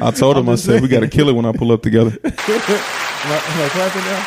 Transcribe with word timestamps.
I 0.00 0.10
told 0.12 0.36
him, 0.36 0.48
I 0.48 0.54
said, 0.54 0.80
we 0.80 0.86
got 0.88 1.00
to 1.00 1.08
kill 1.08 1.28
it 1.28 1.34
when 1.34 1.44
I 1.44 1.50
pull 1.52 1.72
up 1.72 1.82
together. 1.82 2.16
Am 3.26 3.32
I, 3.32 3.34
am 3.34 3.60
I 3.60 3.68
clapping 3.70 4.04
now? 4.04 4.22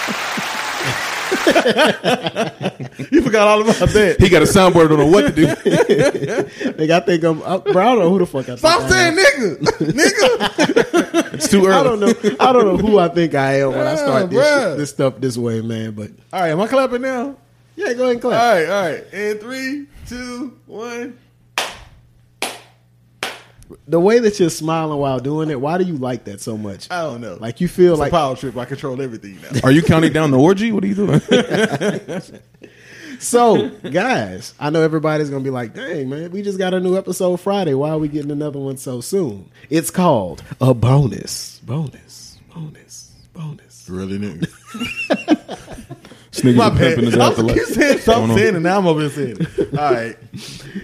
you 3.11 3.21
forgot 3.21 3.47
all 3.47 3.61
about 3.61 3.77
that. 3.89 4.17
He 4.19 4.27
got 4.27 4.41
a 4.41 4.45
soundboard, 4.45 4.89
don't 4.89 4.99
know 4.99 5.05
what 5.07 5.21
to 5.27 5.31
do. 5.31 5.45
Nigga, 5.47 6.89
I 6.89 6.99
think 6.99 7.23
I'm. 7.23 7.41
I, 7.43 7.57
bro, 7.59 7.81
I 7.81 7.85
don't 7.95 7.99
know 7.99 8.09
who 8.09 8.19
the 8.19 8.25
fuck 8.25 8.41
I 8.49 8.57
think 8.57 8.59
Stop 8.59 8.81
I 8.81 8.83
am. 8.83 8.89
saying 9.15 9.17
nigga, 9.55 9.57
nigga. 9.93 11.33
It's 11.35 11.47
too 11.47 11.65
early. 11.65 11.73
I 11.73 11.79
early. 11.79 11.99
don't 12.01 12.23
know. 12.23 12.35
I 12.41 12.51
don't 12.51 12.65
know 12.65 12.75
who 12.77 12.99
I 12.99 13.07
think 13.07 13.35
I 13.35 13.59
am 13.61 13.69
when 13.69 13.87
I 13.87 13.95
start 13.95 14.29
this, 14.31 14.45
bruh. 14.45 14.69
shit- 14.71 14.77
this 14.79 14.89
stuff 14.89 15.13
this 15.19 15.37
way, 15.37 15.61
man. 15.61 15.91
But 15.91 16.11
All 16.33 16.41
right, 16.41 16.49
am 16.49 16.59
I 16.59 16.67
clapping 16.67 17.03
now? 17.03 17.37
yeah, 17.77 17.93
go 17.93 18.03
ahead 18.11 18.15
and 18.17 18.25
All 18.25 18.31
clap. 18.31 18.53
right, 18.55 18.69
all 18.69 18.81
right. 18.91 19.03
And 19.13 19.39
three, 19.39 19.85
two, 20.07 20.57
one. 20.65 21.17
The 23.89 23.99
way 23.99 24.19
that 24.19 24.39
you're 24.39 24.51
smiling 24.51 24.99
while 24.99 25.19
doing 25.19 25.49
it, 25.49 25.59
why 25.59 25.79
do 25.79 25.83
you 25.83 25.97
like 25.97 26.25
that 26.25 26.41
so 26.41 26.55
much? 26.55 26.87
I 26.91 27.01
don't 27.01 27.21
know. 27.21 27.37
Like 27.39 27.59
you 27.59 27.67
feel 27.67 27.93
it's 27.93 27.99
like 27.99 28.11
a 28.11 28.15
power 28.15 28.35
trip. 28.35 28.55
I 28.55 28.65
control 28.65 29.01
everything 29.01 29.39
now. 29.41 29.61
Are 29.63 29.71
you 29.71 29.81
counting 29.81 30.13
down 30.13 30.29
the 30.29 30.37
orgy? 30.37 30.71
What 30.71 30.83
are 30.83 30.87
you 30.87 30.93
doing? 30.93 31.19
so, 33.19 33.69
guys. 33.69 34.53
I 34.59 34.69
know 34.69 34.83
everybody's 34.83 35.31
gonna 35.31 35.43
be 35.43 35.49
like, 35.49 35.73
"Dang, 35.73 36.07
man, 36.07 36.29
we 36.29 36.43
just 36.43 36.59
got 36.59 36.75
a 36.75 36.79
new 36.79 36.95
episode 36.95 37.37
Friday. 37.37 37.73
Why 37.73 37.89
are 37.89 37.97
we 37.97 38.09
getting 38.09 38.29
another 38.29 38.59
one 38.59 38.77
so 38.77 39.01
soon?" 39.01 39.49
It's 39.71 39.89
called 39.89 40.43
a 40.61 40.75
bonus, 40.75 41.57
bonus, 41.63 42.37
bonus, 42.53 43.11
bonus. 43.33 43.89
really, 43.89 44.19
nigga. 44.19 45.97
This 46.31 46.41
nigga's 46.41 46.55
My 46.57 46.67
a 46.67 46.71
pimp 46.71 46.97
in 46.99 47.05
his 47.05 47.15
bad. 47.15 47.21
I'm 47.21 47.31
afterlife. 47.31 47.55
keep 47.65 47.65
saying, 47.75 47.89
Going 47.89 47.99
stop 48.01 48.37
saying 48.37 48.55
it. 48.55 48.59
Now 48.59 48.77
I'm 48.77 48.87
over 48.87 49.01
here 49.01 49.09
saying 49.09 49.37
it. 49.39 49.77
All 49.79 49.93
right. 49.93 50.17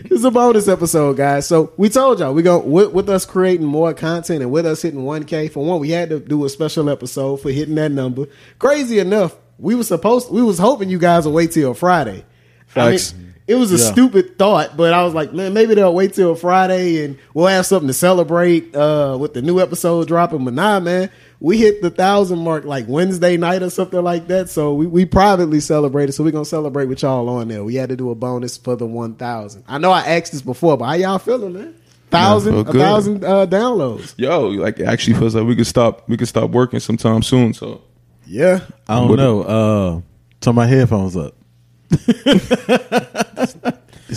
It's 0.07 0.23
a 0.23 0.31
bonus 0.31 0.67
episode, 0.69 1.17
guys. 1.17 1.45
So 1.45 1.73
we 1.77 1.89
told 1.89 2.19
y'all 2.19 2.33
we 2.33 2.41
go 2.41 2.59
with, 2.59 2.93
with 2.93 3.09
us 3.09 3.25
creating 3.25 3.65
more 3.65 3.93
content 3.93 4.41
and 4.41 4.49
with 4.51 4.65
us 4.65 4.81
hitting 4.81 5.01
1K. 5.01 5.51
For 5.51 5.65
one, 5.65 5.81
we 5.81 5.89
had 5.89 6.09
to 6.09 6.19
do 6.19 6.45
a 6.45 6.49
special 6.49 6.89
episode 6.89 7.41
for 7.41 7.51
hitting 7.51 7.75
that 7.75 7.91
number. 7.91 8.27
Crazy 8.57 8.99
enough, 8.99 9.35
we 9.59 9.75
were 9.75 9.83
supposed 9.83 10.31
we 10.31 10.41
was 10.41 10.57
hoping 10.57 10.89
you 10.89 10.99
guys 10.99 11.25
would 11.25 11.33
wait 11.33 11.51
till 11.51 11.73
Friday. 11.73 12.23
Facts. 12.67 13.13
I 13.13 13.17
mean, 13.17 13.33
it 13.47 13.55
was 13.55 13.71
a 13.73 13.77
Yeah. 13.77 13.91
stupid 13.91 14.37
thought, 14.39 14.77
but 14.77 14.93
I 14.93 15.03
was 15.03 15.13
like, 15.13 15.33
man, 15.33 15.53
maybe 15.53 15.75
they'll 15.75 15.93
wait 15.93 16.13
till 16.13 16.33
Friday 16.35 17.03
and 17.03 17.17
we'll 17.33 17.47
have 17.47 17.65
something 17.65 17.87
to 17.87 17.93
celebrate 17.93 18.73
uh, 18.75 19.17
with 19.19 19.33
the 19.33 19.41
new 19.41 19.59
episode 19.59 20.07
dropping. 20.07 20.45
But 20.45 20.53
nah, 20.53 20.79
man, 20.79 21.09
we 21.39 21.57
hit 21.57 21.81
the 21.81 21.89
thousand 21.89 22.39
mark 22.39 22.65
like 22.65 22.87
Wednesday 22.87 23.37
night 23.37 23.61
or 23.61 23.69
something 23.69 24.01
like 24.03 24.27
that. 24.27 24.49
So 24.49 24.73
we, 24.73 24.87
we 24.87 25.05
privately 25.05 25.59
celebrated. 25.59 26.13
So 26.13 26.23
we're 26.23 26.31
gonna 26.31 26.45
celebrate 26.45 26.85
with 26.85 27.01
y'all 27.01 27.27
on 27.29 27.47
there. 27.47 27.63
We 27.63 27.75
had 27.75 27.89
to 27.89 27.95
do 27.95 28.09
a 28.09 28.15
bonus 28.15 28.57
for 28.57 28.75
the 28.75 28.85
one 28.85 29.15
thousand. 29.15 29.63
I 29.67 29.77
know 29.77 29.91
I 29.91 30.01
asked 30.01 30.31
this 30.31 30.41
before, 30.41 30.77
but 30.77 30.85
how 30.85 30.93
y'all 30.93 31.19
feeling, 31.19 31.53
man? 31.53 31.75
Thousand, 32.11 32.53
feel 32.53 32.69
a 32.69 32.73
thousand 32.79 33.23
uh, 33.23 33.45
downloads. 33.47 34.13
Yo, 34.17 34.47
like 34.47 34.79
it 34.79 34.85
actually 34.85 35.17
feels 35.17 35.35
like 35.35 35.45
we 35.45 35.55
could 35.55 35.67
stop. 35.67 36.07
We 36.07 36.17
could 36.17 36.27
stop 36.27 36.51
working 36.51 36.79
sometime 36.79 37.23
soon. 37.23 37.53
So 37.53 37.81
Yeah, 38.25 38.61
I 38.87 38.95
don't 38.95 39.17
know. 39.17 39.41
Uh, 39.41 40.01
turn 40.39 40.55
my 40.55 40.65
headphones 40.67 41.17
up. 41.17 41.35
this 41.89 42.01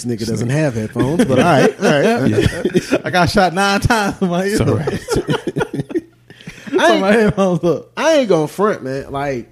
nigga 0.05 0.27
doesn't 0.27 0.51
have 0.51 0.75
headphones, 0.75 1.25
but 1.25 1.39
all 1.39 1.45
right, 1.45 1.81
all 1.81 1.91
right. 1.91 3.01
I 3.05 3.11
got 3.11 3.31
shot 3.31 3.53
nine 3.55 3.81
times 3.81 4.21
in 4.23 4.29
my 4.29 4.45
ear. 4.45 4.53
it's 4.53 4.61
all 4.61 4.75
right. 4.75 5.95
I 6.79 6.93
ain't, 6.95 7.05
headphones. 7.05 7.85
I 7.97 8.15
ain't 8.19 8.29
gonna 8.29 8.49
front, 8.49 8.83
man. 8.83 9.11
Like 9.11 9.51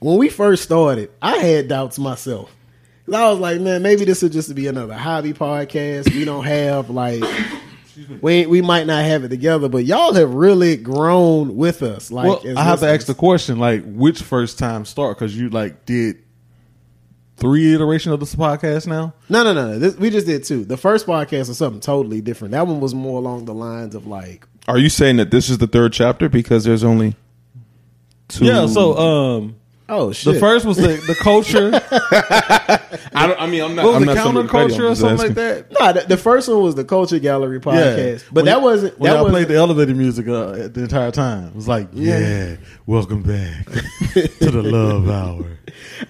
when 0.00 0.16
we 0.18 0.28
first 0.28 0.62
started, 0.62 1.10
I 1.22 1.36
had 1.38 1.68
doubts 1.68 1.98
myself. 1.98 2.50
'Cause 3.06 3.14
I 3.14 3.28
was 3.30 3.38
like, 3.38 3.60
man, 3.60 3.82
maybe 3.82 4.04
this 4.06 4.22
will 4.22 4.30
just 4.30 4.54
be 4.54 4.66
another 4.66 4.94
hobby 4.94 5.34
podcast. 5.34 6.14
We 6.14 6.24
don't 6.24 6.44
have 6.44 6.88
like 6.88 7.22
we 8.22 8.46
we 8.46 8.60
might 8.62 8.86
not 8.86 9.04
have 9.04 9.24
it 9.24 9.28
together, 9.28 9.68
but 9.68 9.84
y'all 9.84 10.14
have 10.14 10.32
really 10.32 10.76
grown 10.76 11.56
with 11.56 11.82
us. 11.82 12.10
Like, 12.10 12.26
Well, 12.28 12.42
as 12.46 12.56
I 12.56 12.62
have 12.62 12.80
to 12.80 12.88
ask 12.88 13.06
the 13.06 13.14
question, 13.14 13.58
like, 13.58 13.82
which 13.84 14.22
first 14.22 14.58
time 14.58 14.84
start? 14.86 15.18
Because 15.18 15.36
you 15.36 15.50
like 15.50 15.84
did 15.84 16.16
three 17.36 17.74
iteration 17.74 18.12
of 18.12 18.20
this 18.20 18.34
podcast 18.34 18.86
now. 18.86 19.12
No, 19.28 19.42
no, 19.44 19.52
no, 19.52 19.72
no. 19.72 19.78
This, 19.78 19.96
we 19.96 20.08
just 20.08 20.26
did 20.26 20.44
two. 20.44 20.64
The 20.64 20.76
first 20.76 21.06
podcast 21.06 21.48
was 21.48 21.58
something 21.58 21.80
totally 21.80 22.20
different. 22.20 22.52
That 22.52 22.66
one 22.66 22.80
was 22.80 22.94
more 22.94 23.18
along 23.18 23.44
the 23.44 23.54
lines 23.54 23.94
of 23.94 24.06
like, 24.06 24.46
Are 24.66 24.78
you 24.78 24.88
saying 24.88 25.16
that 25.16 25.30
this 25.30 25.50
is 25.50 25.58
the 25.58 25.66
third 25.66 25.92
chapter 25.92 26.28
because 26.28 26.64
there's 26.64 26.84
only 26.84 27.16
two? 28.28 28.46
Yeah. 28.46 28.66
So, 28.66 28.96
um, 28.96 29.56
oh 29.88 30.12
shit. 30.12 30.34
the 30.34 30.40
first 30.40 30.64
was 30.66 30.76
the 30.76 30.88
the 31.06 31.14
culture. 31.20 31.70
I 33.16 33.26
don't. 33.26 33.40
I 33.40 33.46
mean, 33.46 33.62
I'm 33.62 33.74
not. 33.74 33.84
what 33.84 34.00
was 34.00 34.08
I'm 34.08 34.34
the 34.34 34.42
counterculture 34.42 34.90
or 34.90 34.94
something 34.94 35.18
like 35.18 35.30
asking. 35.30 35.34
that? 35.34 35.72
Nah, 35.80 35.92
the, 35.92 36.00
the 36.02 36.16
first 36.16 36.48
one 36.48 36.62
was 36.62 36.74
the 36.74 36.84
Culture 36.84 37.18
Gallery 37.18 37.60
podcast, 37.60 38.24
but 38.26 38.36
When- 38.36 38.44
that 38.46 38.62
wasn't 38.62 38.98
when 38.98 39.10
that 39.10 39.16
y'all 39.16 39.24
was 39.24 39.32
played 39.32 39.48
the 39.48 39.54
elevator 39.56 39.94
music 39.94 40.26
uh, 40.28 40.68
the 40.68 40.82
entire 40.82 41.10
time. 41.10 41.48
It 41.48 41.54
was 41.54 41.68
like, 41.68 41.88
yeah, 41.92 42.56
welcome 42.86 43.22
back 43.22 43.66
to 44.12 44.50
the 44.50 44.62
love 44.62 45.08
hour. 45.08 45.58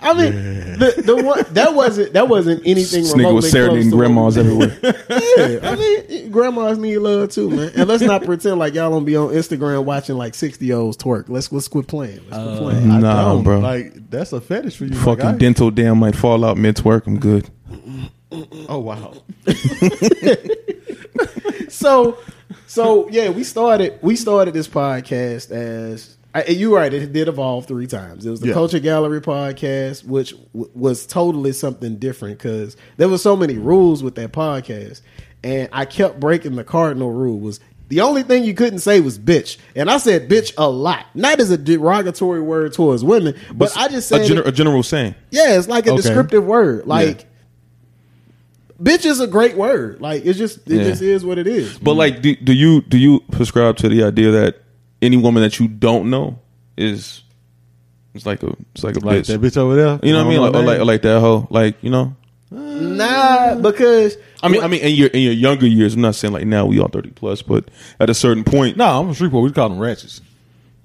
I 0.01 0.12
mean, 0.15 0.33
Yeah. 0.33 0.77
the 0.77 1.03
the 1.05 1.23
one 1.23 1.45
that 1.51 1.75
wasn't 1.75 2.12
that 2.15 2.29
wasn't 2.29 2.62
anything. 2.67 3.03
This 3.03 3.15
nigga 3.15 3.35
was 3.35 3.45
remotely 3.45 3.51
serenading 3.51 3.91
close 3.91 3.91
to 3.91 3.97
what 3.97 3.99
grandmas 3.99 4.39
everywhere. 4.39 5.01
Yeah, 5.37 5.59
I 5.71 5.75
mean, 5.77 6.31
grandmas 6.31 6.79
need 6.79 6.99
love 6.99 7.31
too, 7.31 7.51
man. 7.51 7.73
And 7.77 7.89
let's 7.89 8.03
not 8.03 8.25
pretend 8.25 8.59
like 8.59 8.75
y'all 8.75 8.91
don't 8.91 9.05
be 9.05 9.17
on 9.17 9.31
Instagram 9.31 9.85
watching 9.85 10.17
like 10.17 10.35
sixty 10.35 10.73
olds 10.73 10.97
twerk. 10.97 11.29
Let's 11.29 11.51
let's 11.53 11.69
quit 11.69 11.87
playing. 11.89 12.21
Let's 12.31 12.59
quit 12.59 12.59
playing. 12.59 12.91
I 12.91 13.01
Nah, 13.01 13.43
bro. 13.43 13.59
Like 13.65 14.11
that's 14.11 14.33
a 14.33 14.41
fetish 14.41 14.77
for 14.77 14.85
you. 14.85 14.95
Fucking 14.95 15.25
like, 15.25 15.35
I- 15.35 15.39
dental 15.39 15.71
dam 15.71 15.99
might 15.99 16.15
fall 16.17 16.45
out 16.45 16.57
mid 16.57 16.77
twerk. 16.77 17.07
I'm 17.07 17.19
good. 17.19 17.51
Oh 18.69 18.81
wow. 18.81 19.15
So, 21.69 22.19
so 22.67 23.09
yeah, 23.11 23.31
we 23.31 23.45
started 23.45 23.99
we 24.03 24.17
started 24.17 24.55
this 24.55 24.69
podcast 24.69 25.51
as 25.51 26.17
I, 26.35 26.47
you're 26.47 26.75
right. 26.77 26.93
It 26.93 27.13
did 27.13 27.29
evolve 27.29 27.67
three 27.67 27.87
times. 27.87 28.27
It 28.27 28.31
was 28.31 28.41
the 28.41 28.49
Yeah. 28.49 28.55
Culture 28.55 28.79
Gallery 28.81 29.21
podcast, 29.21 30.05
which 30.05 30.31
w- 30.53 30.71
was 30.75 31.07
totally 31.07 31.53
something 31.53 31.97
different 31.97 32.39
because 32.39 32.77
there 32.97 33.09
were 33.09 33.19
so 33.19 33.37
many 33.37 33.57
rules 33.57 34.03
with 34.03 34.15
that 34.17 34.33
podcast, 34.33 35.01
and 35.45 35.69
I 35.73 35.85
kept 35.85 36.19
breaking 36.19 36.57
the 36.57 36.65
cardinal 36.65 37.13
rule. 37.13 37.39
Was 37.39 37.61
the 37.94 38.00
only 38.00 38.25
thing 38.25 38.43
you 38.44 38.55
couldn't 38.55 38.81
say 38.81 39.00
was 39.00 39.19
bitch, 39.19 39.56
and 39.77 39.88
I 39.88 39.99
said 39.99 40.28
bitch 40.28 40.53
a 40.59 40.69
lot, 40.69 41.06
not 41.15 41.38
as 41.38 41.50
a 41.50 41.56
derogatory 41.56 42.41
word 42.43 42.72
towards 42.72 43.05
women, 43.05 43.37
but 43.55 43.77
I 43.77 43.87
just 43.88 44.09
said 44.09 44.22
a, 44.22 44.25
it- 44.25 44.31
gener- 44.31 44.47
a 44.47 44.53
general 44.53 44.82
saying. 44.82 45.15
yeah, 45.31 45.56
it's 45.56 45.69
like 45.69 45.87
a 45.87 45.91
Okay. 45.93 46.03
descriptive 46.03 46.44
word. 46.44 46.87
Like, 46.87 47.27
bitch 48.82 49.05
is 49.06 49.21
a 49.21 49.27
great 49.27 49.56
word. 49.56 50.00
Like, 50.00 50.25
it's 50.25 50.38
just 50.38 50.59
it 50.69 50.78
Yeah. 50.78 50.84
just 50.84 51.03
is 51.03 51.25
what 51.25 51.38
it 51.38 51.47
is. 51.47 51.78
But 51.78 51.94
like, 51.94 52.21
do, 52.22 52.34
do 52.37 52.53
you 52.53 52.81
do 52.82 52.99
you 52.99 53.21
prescribe 53.31 53.77
to 53.78 53.88
the 53.88 54.03
idea 54.05 54.31
that 54.32 54.62
any 55.00 55.16
woman 55.16 55.43
that 55.43 55.59
you 55.61 55.69
don't 55.69 56.11
know 56.11 56.38
is 56.76 57.22
it's 58.15 58.26
like 58.26 58.43
a 58.43 58.55
it's 58.75 58.82
like 58.84 58.97
a 58.97 59.00
Like 59.00 59.22
bitch? 59.22 59.26
that 59.28 59.41
bitch 59.41 59.56
over 59.56 59.76
there. 59.76 60.00
You 60.03 60.12
know 60.12 60.25
what 60.25 60.26
I 60.26 60.31
mean? 60.31 60.41
Like, 60.41 60.55
or 60.55 60.62
like 60.62 60.78
or 60.81 60.84
like 60.84 61.03
that 61.03 61.21
hoe. 61.21 61.47
Like 61.50 61.76
you 61.82 61.91
know. 61.91 62.16
Nah, 62.55 63.57
because 63.57 64.17
I 64.43 64.49
mean, 64.49 64.63
I 64.63 64.69
mean, 64.69 64.81
in 64.83 64.95
your 64.95 65.09
in 65.09 65.21
your 65.23 65.33
younger 65.33 65.67
years, 65.67 65.95
I'm 65.95 66.01
not 66.03 66.15
saying 66.15 66.33
like 66.33 66.47
now 66.47 66.67
we 66.67 66.79
all 66.79 66.89
30 66.89 67.11
plus, 67.11 67.43
but 67.43 67.69
at 68.01 68.11
a 68.11 68.15
certain 68.15 68.45
point, 68.45 68.77
no, 68.77 69.01
I'm 69.01 69.11
a 69.11 69.15
street 69.15 69.33
boy. 69.33 69.41
We 69.41 69.53
call 69.53 69.69
them 69.71 69.79
ratchets. 69.79 70.21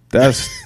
that's 0.09 0.49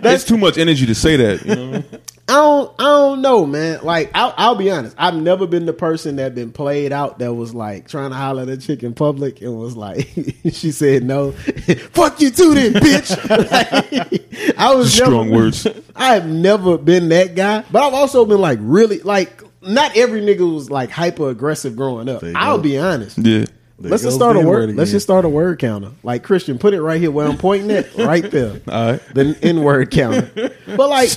that's 0.00 0.24
too 0.24 0.38
much 0.38 0.58
energy 0.58 0.86
to 0.86 0.94
say 0.94 1.16
that. 1.16 1.44
You 1.44 1.54
know? 1.56 1.82
I 2.26 2.32
don't, 2.32 2.74
I 2.78 2.82
don't 2.84 3.20
know, 3.20 3.44
man. 3.44 3.80
Like, 3.82 4.10
I'll, 4.14 4.32
I'll 4.38 4.54
be 4.54 4.70
honest. 4.70 4.94
I've 4.98 5.14
never 5.14 5.46
been 5.46 5.66
the 5.66 5.74
person 5.74 6.16
that 6.16 6.34
been 6.34 6.52
played 6.52 6.90
out 6.90 7.18
that 7.18 7.34
was 7.34 7.54
like 7.54 7.86
trying 7.86 8.10
to 8.12 8.16
holler 8.16 8.42
at 8.44 8.48
a 8.48 8.56
chick 8.56 8.82
in 8.82 8.94
public 8.94 9.42
and 9.42 9.58
was 9.58 9.76
like, 9.76 10.08
she 10.50 10.70
said 10.72 11.02
no. 11.04 11.32
Fuck 11.32 12.22
you 12.22 12.30
too, 12.30 12.54
then, 12.54 12.72
bitch. 12.74 13.10
Like, 13.28 14.56
I 14.58 14.74
was 14.74 14.94
Strong 14.94 15.28
never- 15.28 15.36
words. 15.42 15.66
I 15.94 16.14
have 16.14 16.26
never 16.26 16.78
been 16.78 17.10
that 17.10 17.34
guy, 17.34 17.62
but 17.70 17.82
I've 17.82 17.94
also 17.94 18.24
been 18.24 18.40
like 18.40 18.58
really 18.62 19.00
like. 19.00 19.42
Not 19.66 19.96
every 19.96 20.20
nigga 20.20 20.52
was 20.54 20.70
like 20.70 20.90
hyper 20.90 21.30
aggressive 21.30 21.76
growing 21.76 22.08
up. 22.08 22.22
I'll 22.34 22.58
be 22.58 22.78
honest. 22.78 23.18
Yeah. 23.18 23.46
There 23.76 23.90
Let's 23.90 24.04
just 24.04 24.14
start 24.16 24.34
the 24.34 24.38
a 24.40 24.42
N-word 24.42 24.68
word. 24.68 24.76
Let's 24.76 24.92
just 24.92 25.04
start 25.04 25.24
a 25.24 25.28
word 25.28 25.58
counter. 25.58 25.90
Like 26.04 26.22
Christian, 26.22 26.58
put 26.58 26.74
it 26.74 26.80
right 26.80 27.00
here 27.00 27.10
where 27.10 27.26
I'm 27.26 27.36
pointing 27.36 27.72
at, 27.72 27.92
right 27.98 28.28
there. 28.30 28.60
All 28.68 28.92
right. 28.92 29.00
The 29.14 29.36
N 29.42 29.62
word 29.64 29.90
counter. 29.90 30.30
But 30.76 30.88
like, 30.88 31.10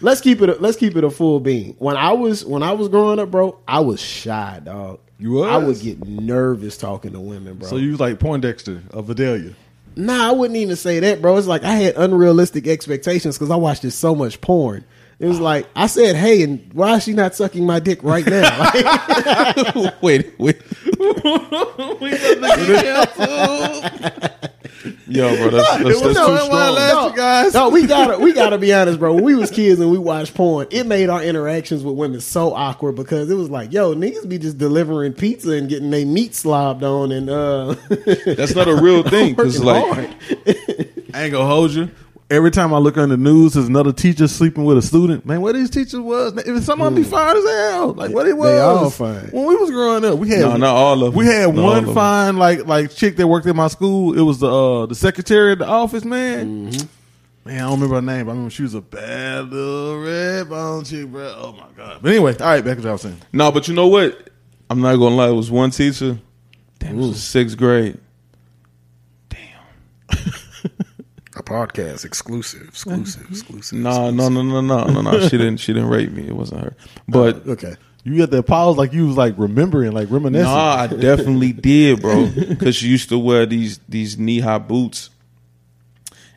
let's 0.00 0.20
keep 0.20 0.40
it. 0.40 0.48
A, 0.48 0.54
let's 0.54 0.76
keep 0.76 0.96
it 0.96 1.02
a 1.02 1.10
full 1.10 1.40
beam. 1.40 1.74
When 1.78 1.96
I 1.96 2.12
was 2.12 2.44
when 2.44 2.62
I 2.62 2.72
was 2.72 2.88
growing 2.88 3.18
up, 3.18 3.32
bro, 3.32 3.58
I 3.66 3.80
was 3.80 4.00
shy, 4.00 4.60
dog. 4.64 5.00
You 5.18 5.32
was? 5.32 5.48
I 5.50 5.56
would 5.56 5.80
get 5.80 6.06
nervous 6.06 6.76
talking 6.76 7.12
to 7.12 7.20
women, 7.20 7.54
bro. 7.58 7.68
So 7.68 7.76
you 7.76 7.90
was 7.90 8.00
like 8.00 8.20
Poindexter 8.20 8.80
of 8.92 9.06
Vidalia. 9.06 9.54
nah, 9.96 10.28
I 10.28 10.32
wouldn't 10.32 10.56
even 10.56 10.76
say 10.76 11.00
that, 11.00 11.20
bro. 11.20 11.36
It's 11.36 11.48
like 11.48 11.64
I 11.64 11.72
had 11.74 11.96
unrealistic 11.96 12.68
expectations 12.68 13.36
because 13.36 13.50
I 13.50 13.56
watched 13.56 13.82
this 13.82 13.96
so 13.96 14.14
much 14.14 14.40
porn. 14.40 14.84
It 15.18 15.26
was 15.26 15.40
like 15.40 15.66
I 15.76 15.86
said, 15.86 16.16
"Hey, 16.16 16.42
and 16.42 16.72
why 16.72 16.96
is 16.96 17.04
she 17.04 17.12
not 17.12 17.34
sucking 17.34 17.64
my 17.64 17.80
dick 17.80 18.02
right 18.02 18.26
now?" 18.26 18.70
Like, 19.74 20.02
wait, 20.02 20.34
wait. 20.38 20.60
Yo, 25.06 25.34
bro, 25.36 25.50
that's, 25.50 25.70
that's, 25.70 25.80
It 25.80 25.84
was 25.84 26.02
that's 26.02 26.14
no, 26.14 26.26
too 26.26 26.32
that's 26.32 26.44
strong. 26.44 26.74
No, 26.74 27.08
you 27.08 27.16
guys. 27.16 27.54
no, 27.54 27.68
we 27.70 27.86
gotta 27.86 28.18
we 28.18 28.32
gotta 28.32 28.58
be 28.58 28.72
honest, 28.72 28.98
bro. 28.98 29.14
When 29.14 29.24
we 29.24 29.34
was 29.34 29.50
kids 29.50 29.80
and 29.80 29.90
we 29.90 29.98
watched 29.98 30.34
porn, 30.34 30.66
it 30.70 30.86
made 30.86 31.08
our 31.08 31.22
interactions 31.22 31.82
with 31.82 31.94
women 31.94 32.20
so 32.20 32.52
awkward 32.52 32.96
because 32.96 33.30
it 33.30 33.34
was 33.34 33.48
like, 33.48 33.72
yo, 33.72 33.94
niggas 33.94 34.28
be 34.28 34.38
just 34.38 34.58
delivering 34.58 35.12
pizza 35.14 35.52
and 35.52 35.68
getting 35.68 35.90
their 35.90 36.04
meat 36.04 36.32
slobbed 36.34 36.82
on, 36.82 37.12
and 37.12 37.30
uh, 37.30 37.74
That's 38.26 38.54
not 38.54 38.68
a 38.68 38.74
real 38.74 39.02
thing 39.02 39.34
because 39.36 39.62
like. 39.62 40.10
I 41.14 41.22
ain't 41.24 41.32
gonna 41.32 41.46
hold 41.46 41.70
you. 41.72 41.90
Every 42.34 42.50
time 42.50 42.74
I 42.74 42.78
look 42.78 42.98
on 42.98 43.10
the 43.10 43.16
news, 43.16 43.52
there's 43.52 43.68
another 43.68 43.92
teacher 43.92 44.26
sleeping 44.26 44.64
with 44.64 44.76
a 44.76 44.82
student. 44.82 45.24
Man, 45.24 45.40
what 45.40 45.54
these 45.54 45.70
teachers 45.70 46.00
was? 46.00 46.36
If 46.36 46.64
some 46.64 46.80
of 46.80 46.86
them 46.86 47.00
be 47.00 47.08
fine 47.08 47.36
as 47.36 47.44
hell, 47.44 47.92
like 47.92 48.10
what 48.10 48.26
it 48.26 48.36
was. 48.36 48.50
They 48.50 48.58
all 48.60 48.90
fine. 48.90 49.28
When 49.30 49.46
we 49.46 49.54
was 49.54 49.70
growing 49.70 50.04
up, 50.04 50.18
we 50.18 50.30
had 50.30 50.40
No, 50.40 50.56
not 50.56 50.74
all 50.74 51.04
of 51.04 51.12
them. 51.12 51.14
We 51.14 51.26
had 51.26 51.54
Not 51.54 51.62
one 51.62 51.94
fine 51.94 52.36
like 52.36 52.66
like 52.66 52.90
chick 52.90 53.14
that 53.18 53.28
worked 53.28 53.46
at 53.46 53.54
my 53.54 53.68
school. 53.68 54.18
It 54.18 54.22
was 54.22 54.40
the 54.40 54.48
uh, 54.52 54.86
the 54.86 54.96
secretary 54.96 55.52
of 55.52 55.60
the 55.60 55.66
office, 55.66 56.04
man. 56.04 56.72
Mm-hmm. 56.72 57.48
Man, 57.48 57.56
I 57.56 57.60
don't 57.68 57.74
remember 57.74 57.94
her 57.94 58.02
name. 58.02 58.26
But 58.26 58.32
I 58.32 58.34
remember 58.34 58.50
she 58.50 58.62
was 58.62 58.74
a 58.74 58.80
bad 58.80 59.50
little 59.50 60.00
red 60.02 60.48
bone 60.48 60.82
chick, 60.82 61.06
bro. 61.06 61.32
Oh 61.38 61.52
my 61.52 61.68
god. 61.76 62.00
But 62.02 62.10
anyway, 62.10 62.36
all 62.38 62.46
right, 62.46 62.64
back 62.64 62.78
to 62.78 62.82
what 62.82 62.88
I 62.88 62.92
was 62.92 63.02
saying. 63.02 63.20
no, 63.32 63.52
but 63.52 63.68
you 63.68 63.74
know 63.74 63.86
what? 63.86 64.30
I'm 64.68 64.80
not 64.80 64.96
gonna 64.96 65.14
lie. 65.14 65.28
It 65.28 65.34
was 65.34 65.52
one 65.52 65.70
teacher. 65.70 66.18
Damn, 66.80 66.98
it 66.98 67.00
was 67.00 67.22
sixth 67.22 67.56
grade. 67.56 68.00
A 71.36 71.42
podcast 71.42 72.04
exclusive, 72.04 72.68
exclusive, 72.68 73.22
mm-hmm. 73.22 73.32
exclusive. 73.34 73.78
No, 73.78 74.10
no, 74.10 74.28
no, 74.28 74.42
no, 74.42 74.60
no, 74.60 74.84
no, 74.84 75.00
no. 75.00 75.20
She 75.20 75.36
didn't. 75.36 75.56
She 75.56 75.72
didn't 75.72 75.88
rape 75.88 76.12
me. 76.12 76.28
It 76.28 76.36
wasn't 76.36 76.60
her. 76.60 76.76
But 77.08 77.46
uh, 77.46 77.52
okay. 77.52 77.74
You 78.04 78.18
got 78.18 78.30
that 78.30 78.44
pause 78.44 78.76
like 78.76 78.92
you 78.92 79.06
was 79.06 79.16
like 79.16 79.34
remembering, 79.36 79.92
like 79.92 80.10
reminiscing. 80.10 80.44
Nah, 80.44 80.74
I 80.74 80.86
definitely 80.86 81.52
did, 81.52 82.02
bro. 82.02 82.26
Because 82.26 82.76
she 82.76 82.88
used 82.88 83.08
to 83.08 83.18
wear 83.18 83.46
these 83.46 83.80
these 83.88 84.18
knee 84.18 84.40
high 84.40 84.58
boots, 84.58 85.10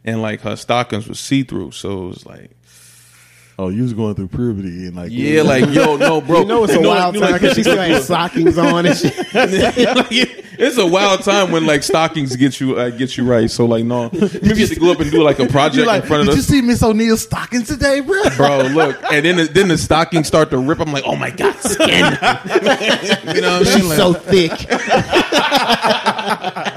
and 0.04 0.22
like 0.22 0.42
her 0.42 0.56
stockings 0.56 1.08
were 1.08 1.14
see 1.14 1.44
through, 1.44 1.72
so 1.72 2.06
it 2.06 2.08
was 2.08 2.26
like, 2.26 2.58
Oh, 3.60 3.70
you 3.70 3.82
was 3.82 3.94
going 3.94 4.14
through 4.14 4.28
puberty 4.28 4.86
and 4.86 4.96
like 4.96 5.12
yeah, 5.12 5.42
like 5.42 5.70
yo, 5.70 5.98
no, 5.98 6.22
bro. 6.22 6.40
You 6.42 6.46
know 6.46 6.64
it's 6.64 6.74
a 6.74 6.80
wild 6.80 7.16
you 7.16 7.22
time 7.22 7.32
like- 7.32 7.42
because 7.42 7.56
she 7.56 7.64
still 7.64 7.78
had 7.78 8.04
stockings 8.04 8.58
on 8.58 8.86
and 8.86 8.96
shit. 8.96 9.34
Like, 9.34 10.46
it's 10.58 10.78
a 10.78 10.86
wild 10.86 11.24
time 11.24 11.52
when 11.52 11.66
like 11.66 11.84
stockings 11.84 12.36
get 12.36 12.60
you 12.60 12.78
uh, 12.78 12.90
get 12.90 13.18
you 13.18 13.24
right. 13.24 13.50
So 13.50 13.66
like, 13.66 13.86
no, 13.86 14.10
maybe 14.12 14.28
you 14.40 14.56
have 14.56 14.70
to 14.70 14.80
go 14.80 14.92
up 14.92 15.00
and 15.00 15.12
do 15.12 15.24
like 15.24 15.40
a 15.40 15.48
project 15.48 15.88
like, 15.88 16.04
in 16.04 16.08
front 16.08 16.24
of. 16.24 16.30
Us. 16.30 16.36
Did 16.36 16.44
of 16.44 16.50
you 16.50 16.62
see 16.62 16.62
Miss 16.66 16.84
O'Neill's 16.84 17.22
stockings 17.22 17.68
today, 17.68 18.00
bro? 18.02 18.22
Bro, 18.36 18.58
look, 18.74 19.02
and 19.12 19.26
then 19.26 19.38
the, 19.38 19.46
then 19.46 19.68
the 19.70 19.78
stockings 19.78 20.28
start 20.28 20.50
to 20.52 20.58
rip. 20.58 20.80
I'm 20.80 20.92
like, 20.92 21.06
oh 21.06 21.16
my 21.16 21.32
god, 21.32 21.56
skin. 21.60 21.88
you 23.36 23.42
know 23.42 23.60
what 23.60 23.68
I 23.68 23.76
mean? 23.76 23.88
Like, 23.88 23.98
so 23.98 24.14
thick. 24.14 24.52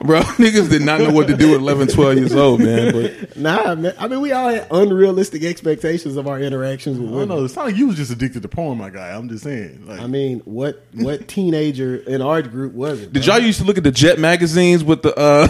bro, 0.00 0.20
niggas 0.38 0.70
did 0.70 0.82
not 0.82 1.00
know 1.00 1.10
what 1.10 1.28
to 1.28 1.36
do 1.36 1.54
at 1.54 1.60
11, 1.60 1.88
12 1.88 2.16
years 2.16 2.34
old, 2.34 2.60
man. 2.60 2.92
But 2.92 3.36
Nah, 3.36 3.74
man. 3.74 3.94
I 3.98 4.08
mean, 4.08 4.20
we 4.20 4.32
all 4.32 4.48
had 4.48 4.66
unrealistic 4.70 5.42
expectations 5.44 6.16
of 6.16 6.26
our 6.26 6.40
interactions 6.40 6.98
with 6.98 7.08
I 7.08 7.10
don't 7.10 7.20
women. 7.20 7.36
know. 7.38 7.44
It's 7.44 7.56
not 7.56 7.66
like 7.66 7.76
you 7.76 7.86
was 7.88 7.96
just 7.96 8.10
addicted 8.10 8.42
to 8.42 8.48
porn, 8.48 8.78
my 8.78 8.90
guy. 8.90 9.10
I'm 9.14 9.28
just 9.28 9.44
saying. 9.44 9.84
Like, 9.86 10.00
I 10.00 10.06
mean, 10.06 10.40
what 10.44 10.84
what 10.94 11.26
teenager 11.34 11.96
in 11.96 12.22
our 12.22 12.42
group 12.42 12.72
was 12.74 13.00
it? 13.02 13.12
Did 13.12 13.24
bro? 13.24 13.34
y'all 13.34 13.42
used 13.44 13.60
to 13.60 13.64
look 13.66 13.78
at 13.78 13.84
the 13.84 13.90
Jet 13.92 14.18
magazines 14.18 14.82
with 14.84 15.02
the 15.02 15.14
uh 15.18 15.48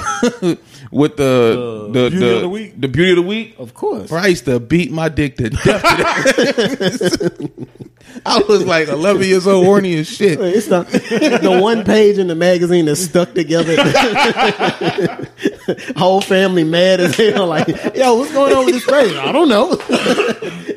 with 0.91 1.17
the 1.17 1.89
the, 1.93 2.11
Beauty 2.11 2.35
of 2.35 2.41
the 2.43 2.49
Week? 2.49 2.81
the 2.81 2.89
beauty 2.89 3.11
of 3.11 3.17
the 3.17 3.23
week? 3.23 3.55
Of 3.59 3.75
course. 3.75 4.09
Bro, 4.09 4.21
I 4.21 4.27
used 4.29 4.45
to 4.47 4.59
beat 4.61 4.91
my 4.91 5.09
dick 5.09 5.37
to 5.37 5.51
death. 5.51 5.83
I 8.27 8.39
was 8.49 8.65
like 8.65 8.89
11 8.89 9.23
years 9.23 9.47
old, 9.47 9.65
horny 9.65 9.97
as 9.99 10.09
shit. 10.09 10.39
It's 10.41 10.67
the, 10.69 10.83
the 11.43 11.61
one 11.61 11.85
page 11.85 12.19
in 12.19 12.27
the 12.29 12.35
magazine 12.35 12.85
that's 12.87 13.01
stuck 13.01 13.35
together. 13.35 13.75
Whole 15.97 16.21
family 16.21 16.65
mad 16.65 17.01
as 17.01 17.17
hell. 17.17 17.47
Like, 17.47 17.69
yo, 17.95 18.15
what's 18.17 18.33
going 18.33 18.55
on 18.55 18.67
with 18.67 18.75
this 18.75 18.85
page? 18.87 19.15
I 19.17 19.33
don't 19.33 19.49
know. 19.49 19.71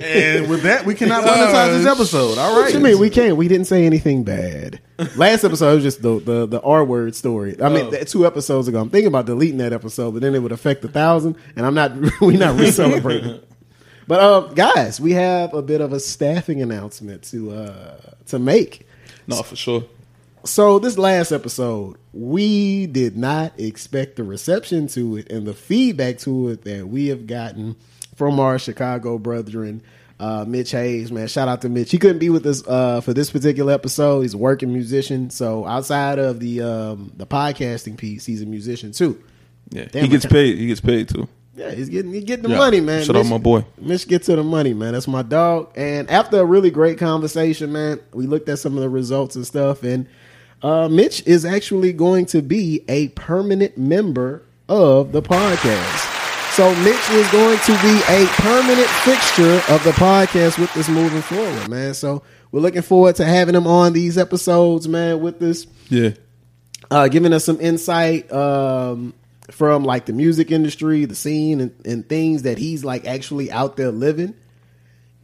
and 0.01 0.49
with 0.49 0.63
that, 0.63 0.83
we 0.85 0.95
cannot 0.95 1.23
monetize 1.23 1.77
this 1.77 1.85
episode. 1.87 2.37
All 2.37 2.55
right. 2.55 2.65
What 2.65 2.73
you 2.73 2.79
mean? 2.79 2.99
We 2.99 3.09
can't. 3.09 3.37
We 3.37 3.47
didn't 3.47 3.65
say 3.67 3.85
anything 3.85 4.23
bad. 4.23 4.79
Last 5.15 5.43
episode 5.43 5.75
was 5.75 5.83
just 5.83 6.01
the 6.01 6.19
the, 6.19 6.45
the 6.45 6.61
R 6.61 6.83
word 6.85 7.15
story. 7.15 7.61
I 7.61 7.69
mean, 7.69 7.89
that 7.91 8.07
two 8.07 8.25
episodes 8.25 8.67
ago. 8.67 8.79
I'm 8.81 8.89
thinking 8.89 9.07
about 9.07 9.25
deleting 9.25 9.57
that 9.57 9.73
episode, 9.73 10.11
but 10.11 10.21
then 10.21 10.35
it 10.35 10.39
would 10.39 10.51
affect 10.51 10.83
a 10.85 10.87
thousand, 10.87 11.35
and 11.55 11.65
I'm 11.65 11.73
not. 11.73 11.91
We're 12.21 12.37
not 12.37 12.59
re-celebrating. 12.59 13.39
but 14.07 14.19
uh, 14.19 14.41
guys, 14.53 14.99
we 15.01 15.11
have 15.13 15.53
a 15.53 15.61
bit 15.61 15.81
of 15.81 15.93
a 15.93 15.99
staffing 15.99 16.61
announcement 16.61 17.23
to 17.31 17.51
uh 17.51 17.97
to 18.27 18.39
make. 18.39 18.87
No, 19.27 19.41
for 19.43 19.55
sure. 19.55 19.83
So 20.43 20.79
this 20.79 20.97
last 20.97 21.31
episode, 21.31 21.97
we 22.13 22.87
did 22.87 23.17
not 23.17 23.59
expect 23.59 24.15
the 24.15 24.23
reception 24.23 24.87
to 24.89 25.17
it 25.17 25.31
and 25.31 25.45
the 25.45 25.53
feedback 25.53 26.19
to 26.19 26.49
it 26.49 26.63
that 26.63 26.87
we 26.87 27.07
have 27.07 27.27
gotten 27.27 27.75
from 28.15 28.39
our 28.39 28.57
Chicago 28.57 29.17
brethren, 29.17 29.81
uh, 30.19 30.45
Mitch 30.47 30.71
Hayes. 30.71 31.11
Man, 31.11 31.27
shout 31.27 31.47
out 31.49 31.61
to 31.63 31.69
Mitch. 31.69 31.91
He 31.91 31.97
couldn't 31.97 32.19
be 32.19 32.29
with 32.29 32.45
us 32.45 32.63
uh, 32.65 33.01
for 33.01 33.13
this 33.13 33.29
particular 33.29 33.73
episode. 33.73 34.21
He's 34.21 34.35
a 34.35 34.37
working 34.37 34.71
musician. 34.71 35.29
So 35.31 35.65
outside 35.65 36.17
of 36.17 36.39
the 36.39 36.61
um, 36.61 37.11
the 37.17 37.25
podcasting 37.27 37.97
piece, 37.97 38.25
he's 38.25 38.41
a 38.41 38.45
musician 38.45 38.93
too. 38.93 39.21
Yeah, 39.69 39.85
Damn, 39.91 40.03
he 40.03 40.07
gets 40.09 40.25
paid. 40.25 40.57
He 40.57 40.67
gets 40.67 40.79
paid 40.81 41.09
too. 41.09 41.27
Yeah, 41.55 41.71
he's 41.71 41.89
getting 41.89 42.13
he 42.13 42.21
getting 42.21 42.43
the 42.43 42.49
Yeah. 42.49 42.57
money, 42.57 42.79
man. 42.79 43.03
Shout 43.03 43.17
out 43.17 43.23
Mitch- 43.23 43.31
my 43.31 43.37
boy. 43.37 43.65
Mitch 43.81 44.07
get 44.07 44.23
to 44.23 44.35
the 44.37 44.43
money, 44.43 44.73
man. 44.73 44.93
That's 44.93 45.07
my 45.09 45.23
dog. 45.23 45.71
And 45.75 46.09
after 46.09 46.39
a 46.39 46.45
really 46.45 46.71
great 46.71 46.97
conversation, 46.99 47.73
man, 47.73 47.99
we 48.13 48.27
looked 48.27 48.47
at 48.47 48.59
some 48.59 48.75
of 48.77 48.81
the 48.81 48.89
results 48.89 49.35
and 49.35 49.45
stuff, 49.45 49.83
and 49.83 50.07
uh, 50.61 50.87
Mitch 50.89 51.25
is 51.27 51.45
actually 51.45 51.93
going 51.93 52.25
to 52.27 52.41
be 52.41 52.83
a 52.87 53.09
permanent 53.09 53.77
member 53.77 54.43
of 54.69 55.11
the 55.11 55.21
podcast. 55.21 56.13
So 56.53 56.73
Mitch 56.83 57.09
is 57.11 57.29
going 57.31 57.59
to 57.59 57.71
be 57.83 58.01
a 58.09 58.25
permanent 58.37 58.87
fixture 58.87 59.61
of 59.71 59.83
the 59.83 59.91
podcast 59.91 60.57
with 60.59 60.73
this 60.73 60.89
moving 60.89 61.21
forward, 61.21 61.69
man. 61.69 61.93
So 61.93 62.23
we're 62.51 62.61
looking 62.61 62.81
forward 62.81 63.15
to 63.17 63.25
having 63.25 63.53
him 63.55 63.67
on 63.67 63.93
these 63.93 64.17
episodes, 64.17 64.87
man, 64.87 65.21
with 65.21 65.39
this 65.39 65.67
Yeah. 65.89 66.11
uh, 66.89 67.07
giving 67.09 67.31
us 67.33 67.45
some 67.45 67.59
insight 67.61 68.31
um, 68.31 69.13
from 69.51 69.83
like 69.83 70.07
the 70.07 70.13
music 70.13 70.49
industry, 70.49 71.05
the 71.05 71.13
scene, 71.15 71.61
and, 71.61 71.75
and 71.85 72.09
things 72.09 72.41
that 72.43 72.57
he's 72.57 72.83
like 72.83 73.05
actually 73.05 73.51
out 73.51 73.77
there 73.77 73.91
living. 73.91 74.33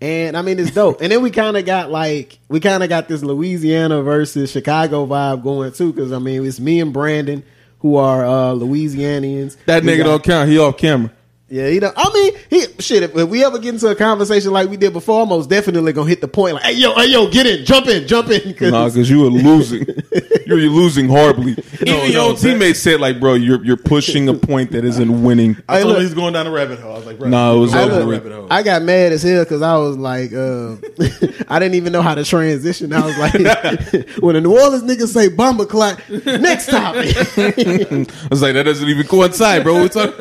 And 0.03 0.35
I 0.35 0.41
mean, 0.41 0.59
it's 0.59 0.71
dope. 0.71 0.99
and 1.01 1.09
then 1.11 1.21
we 1.21 1.31
kind 1.31 1.55
of 1.55 1.65
got 1.65 1.89
like 1.89 2.37
we 2.49 2.59
kind 2.59 2.83
of 2.83 2.89
got 2.89 3.07
this 3.07 3.23
Louisiana 3.23 4.01
versus 4.03 4.51
Chicago 4.51 5.05
vibe 5.07 5.43
going 5.43 5.71
too, 5.71 5.93
because 5.93 6.11
I 6.11 6.19
mean, 6.19 6.45
it's 6.45 6.59
me 6.59 6.81
and 6.81 6.91
Brandon 6.91 7.41
who 7.79 7.95
are 7.95 8.25
uh, 8.25 8.53
Louisianians. 8.53 9.55
That 9.65 9.83
We 9.83 9.91
nigga 9.91 9.97
got- 9.99 10.03
don't 10.03 10.23
count. 10.23 10.49
He 10.49 10.57
off 10.59 10.77
camera. 10.77 11.11
Yeah, 11.53 11.67
you 11.67 11.79
know. 11.79 11.91
I 11.95 12.11
mean, 12.13 12.33
he 12.49 12.61
shit. 12.81 13.03
If, 13.03 13.15
if 13.15 13.29
we 13.29 13.43
ever 13.45 13.59
get 13.59 13.75
into 13.75 13.87
a 13.87 13.95
conversation 13.95 14.51
like 14.51 14.69
we 14.69 14.77
did 14.77 14.91
before, 14.93 15.21
I'm 15.23 15.29
most 15.29 15.49
definitely 15.49 15.93
gonna 15.93 16.09
hit 16.09 16.19
the 16.21 16.27
point. 16.27 16.55
Like, 16.55 16.63
hey 16.63 16.71
yo, 16.73 16.93
hey 16.95 17.07
yo, 17.11 17.29
get 17.29 17.45
in, 17.45 17.63
jump 17.65 17.87
in, 17.87 18.07
jump 18.07 18.29
in. 18.29 18.53
'cause- 18.55 18.71
Nah, 18.71 18.87
because 18.87 19.09
you 19.09 19.19
were 19.21 19.27
losing. 19.27 19.85
you're, 20.47 20.57
you're 20.59 20.71
losing 20.71 21.07
horribly. 21.07 21.51
Even 21.81 22.11
your 22.11 22.13
no, 22.13 22.29
own 22.29 22.35
teammates 22.37 22.79
said, 22.79 22.99
like, 22.99 23.19
bro, 23.19 23.35
you're 23.35 23.63
you're 23.63 23.77
pushing 23.77 24.27
a 24.29 24.33
point 24.33 24.71
that 24.71 24.83
isn't 24.83 25.23
winning. 25.23 25.55
I 25.69 25.75
Hey, 25.77 25.81
told 25.83 25.89
look. 25.93 25.97
him 26.01 26.05
he's 26.07 26.13
going 26.15 26.33
down 26.33 26.45
the 26.45 26.51
rabbit 26.51 26.79
hole. 26.79 26.93
I 26.93 26.97
was 26.97 27.05
like, 27.05 27.19
bro, 27.19 27.29
Nah, 27.29 27.53
it 27.53 27.59
was 27.59 27.71
you're 27.71 27.81
I, 27.81 27.83
going 27.85 27.91
down 27.99 28.01
over. 28.01 28.11
the 28.11 28.17
rabbit 28.17 28.31
hole. 28.33 28.47
I 28.49 28.63
got 28.63 28.81
mad 28.81 29.11
as 29.11 29.21
hell 29.23 29.43
because 29.43 29.61
I 29.61 29.77
was 29.77 29.95
like, 29.97 30.33
uh, 30.33 30.75
I 31.53 31.59
didn't 31.59 31.75
even 31.75 31.93
know 31.93 32.01
how 32.01 32.15
to 32.15 32.23
transition. 32.23 32.91
I 32.93 33.05
was 33.05 33.17
like, 33.17 33.33
when 34.19 34.33
the 34.35 34.41
New 34.41 34.57
Orleans 34.59 34.83
niggas 34.83 35.09
say 35.13 35.27
bomber 35.29 35.65
clock, 35.65 36.01
next 36.09 36.67
topic. 36.69 37.15
I 37.37 38.05
was 38.29 38.41
like, 38.41 38.53
that 38.55 38.63
doesn't 38.65 38.87
even 38.89 39.05
coincide, 39.05 39.63
bro. 39.63 39.81
What's 39.81 39.95
up? 39.95 40.13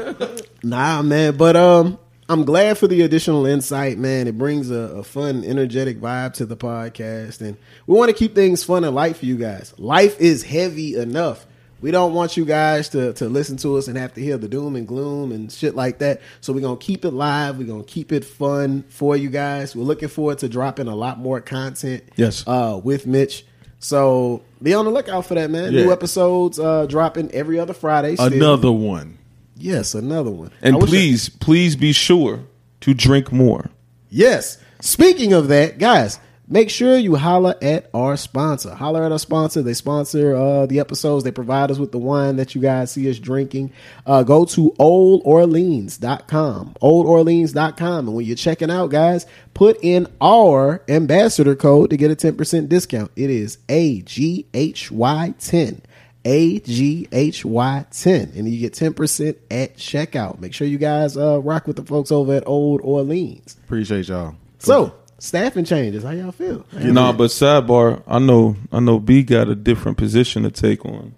Nah, 0.63 1.03
man, 1.03 1.37
but 1.37 1.57
um, 1.57 1.99
I'm 2.29 2.45
glad 2.45 2.79
for 2.79 2.87
the 2.87 3.03
additional 3.03 3.47
insight, 3.47 3.99
man. 3.99 4.27
It 4.27 4.39
brings 4.39 4.71
a, 4.71 4.75
a 4.75 5.03
fun, 5.03 5.45
energetic 5.45 6.01
vibe 6.01 6.35
to 6.35 6.47
the 6.47 6.57
podcast, 6.57 7.41
and 7.41 7.57
we 7.87 7.97
want 7.97 8.11
to 8.11 8.17
keep 8.17 8.35
things 8.35 8.65
fun 8.65 8.85
and 8.85 8.95
light 8.95 9.17
for 9.17 9.27
you 9.27 9.37
guys. 9.37 9.75
Life 9.79 10.21
is 10.21 10.43
heavy 10.43 10.97
enough. 10.97 11.47
We 11.83 11.91
don't 11.91 12.15
want 12.15 12.37
you 12.37 12.45
guys 12.45 12.91
to, 12.91 13.13
to 13.15 13.29
listen 13.29 13.57
to 13.59 13.77
us 13.77 13.89
and 13.89 13.99
have 13.99 14.15
to 14.15 14.21
hear 14.21 14.39
the 14.39 14.47
doom 14.47 14.77
and 14.77 14.87
gloom 14.87 15.33
and 15.33 15.51
shit 15.51 15.75
like 15.75 15.99
that. 15.99 16.21
So 16.41 16.53
we're 16.53 16.61
gonna 16.61 16.77
keep 16.77 17.05
it 17.05 17.11
live. 17.11 17.59
We're 17.59 17.67
gonna 17.67 17.83
keep 17.83 18.13
it 18.13 18.25
fun 18.25 18.85
for 18.89 19.17
you 19.17 19.29
guys. 19.29 19.75
We're 19.75 19.83
looking 19.83 20.09
forward 20.09 20.39
to 20.39 20.49
dropping 20.49 20.87
a 20.87 20.95
lot 20.95 21.19
more 21.19 21.41
content. 21.41 22.05
Yes. 22.15 22.45
uh, 22.47 22.81
with 22.83 23.07
Mitch. 23.07 23.45
So 23.81 24.43
be 24.63 24.75
on 24.75 24.85
the 24.85 24.93
lookout 24.93 25.27
for 25.27 25.35
that, 25.35 25.51
man. 25.51 25.73
Yeah. 25.73 25.83
New 25.83 25.93
episodes 25.93 26.61
uh, 26.61 26.87
dropping 26.87 27.33
every 27.33 27.59
other 27.59 27.75
Friday. 27.75 28.15
still. 28.15 28.33
Another 28.33 28.71
one. 28.71 29.19
Yes, 29.63 29.95
another 29.95 30.31
one. 30.31 30.51
And 30.61 30.77
I 30.77 30.79
wish 30.79 30.89
I- 30.89 30.93
please, 30.93 31.29
please 31.29 31.77
be 31.77 31.93
sure 31.93 32.41
to 32.81 32.95
drink 32.95 33.33
more. 33.33 33.71
Yes. 34.11 34.59
Speaking 34.81 35.33
of 35.33 35.49
that, 35.49 35.79
guys, 35.79 36.19
make 36.49 36.69
sure 36.69 36.97
you 36.99 37.15
holler 37.17 37.55
at 37.63 37.89
our 37.95 38.17
sponsor. 38.17 38.75
Holler 38.75 39.05
at 39.05 39.13
our 39.13 39.19
sponsor. 39.19 39.63
They 39.63 39.73
sponsor 39.75 40.35
uh, 40.37 40.67
the 40.67 40.81
episodes. 40.81 41.25
They 41.25 41.31
provide 41.31 41.71
us 41.71 41.79
with 41.79 41.93
the 41.93 41.99
wine 41.99 42.37
that 42.37 42.55
you 42.55 42.61
guys 42.61 42.91
see 42.91 43.09
us 43.09 43.19
drinking. 43.19 43.73
Uh, 44.05 44.23
go 44.25 44.45
to 44.47 44.75
oldorleans.com. 44.79 46.75
Oldorleans.com. 46.83 48.09
And 48.09 48.15
when 48.17 48.27
you're 48.27 48.37
checking 48.37 48.71
out, 48.71 48.91
guys, 48.91 49.25
put 49.55 49.79
in 49.83 50.09
our 50.21 50.83
ambassador 50.89 51.55
code 51.55 51.91
to 51.91 51.97
get 51.97 52.11
a 52.11 52.17
10% 52.17 52.69
discount. 52.69 53.11
It 53.17 53.31
is 53.31 53.59
AGHY10. 53.69 55.81
A 56.25 56.61
G 56.61 57.09
H 57.11 57.45
Y 57.45 57.87
10. 57.91 58.33
And 58.37 58.49
you 58.49 58.59
get 58.61 58.73
10% 58.75 59.37
at 59.51 59.77
checkout. 59.77 60.39
Make 60.41 60.55
sure 60.55 60.67
you 60.67 60.79
guys 60.79 61.17
uh, 61.17 61.41
rock 61.41 61.67
with 61.67 61.77
the 61.77 61.85
folks 61.85 62.13
over 62.13 62.35
at 62.35 62.45
Old 62.47 62.81
Orleans. 62.83 63.57
Appreciate 63.65 64.09
y'all. 64.09 64.37
So, 64.59 64.95
staffing 65.19 65.65
changes. 65.65 66.05
How 66.05 66.11
y'all 66.11 66.31
feel? 66.33 66.65
You 66.79 66.93
Nah, 66.93 67.13
but 67.13 67.31
sidebar, 67.31 68.03
I 68.07 68.19
know 68.21 68.57
I 68.71 68.79
know 68.81 69.01
B 69.01 69.23
got 69.25 69.49
a 69.49 69.55
different 69.57 69.99
position 69.99 70.45
to 70.45 70.51
take 70.51 70.85
on 70.85 71.15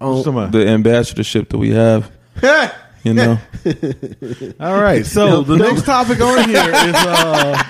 On- 0.00 0.22
Somebody. 0.22 0.58
the 0.58 0.68
ambassadorship 0.68 1.48
that 1.50 1.58
we 1.58 1.70
have. 1.70 2.10
You 3.02 3.14
know, 3.14 3.38
All 4.60 4.78
right. 4.82 5.06
So 5.06 5.40
the 5.40 5.56
next 5.56 5.86
topic 5.86 6.20
on 6.20 6.46
here 6.46 6.68
is 6.68 6.94
uh 6.94 7.62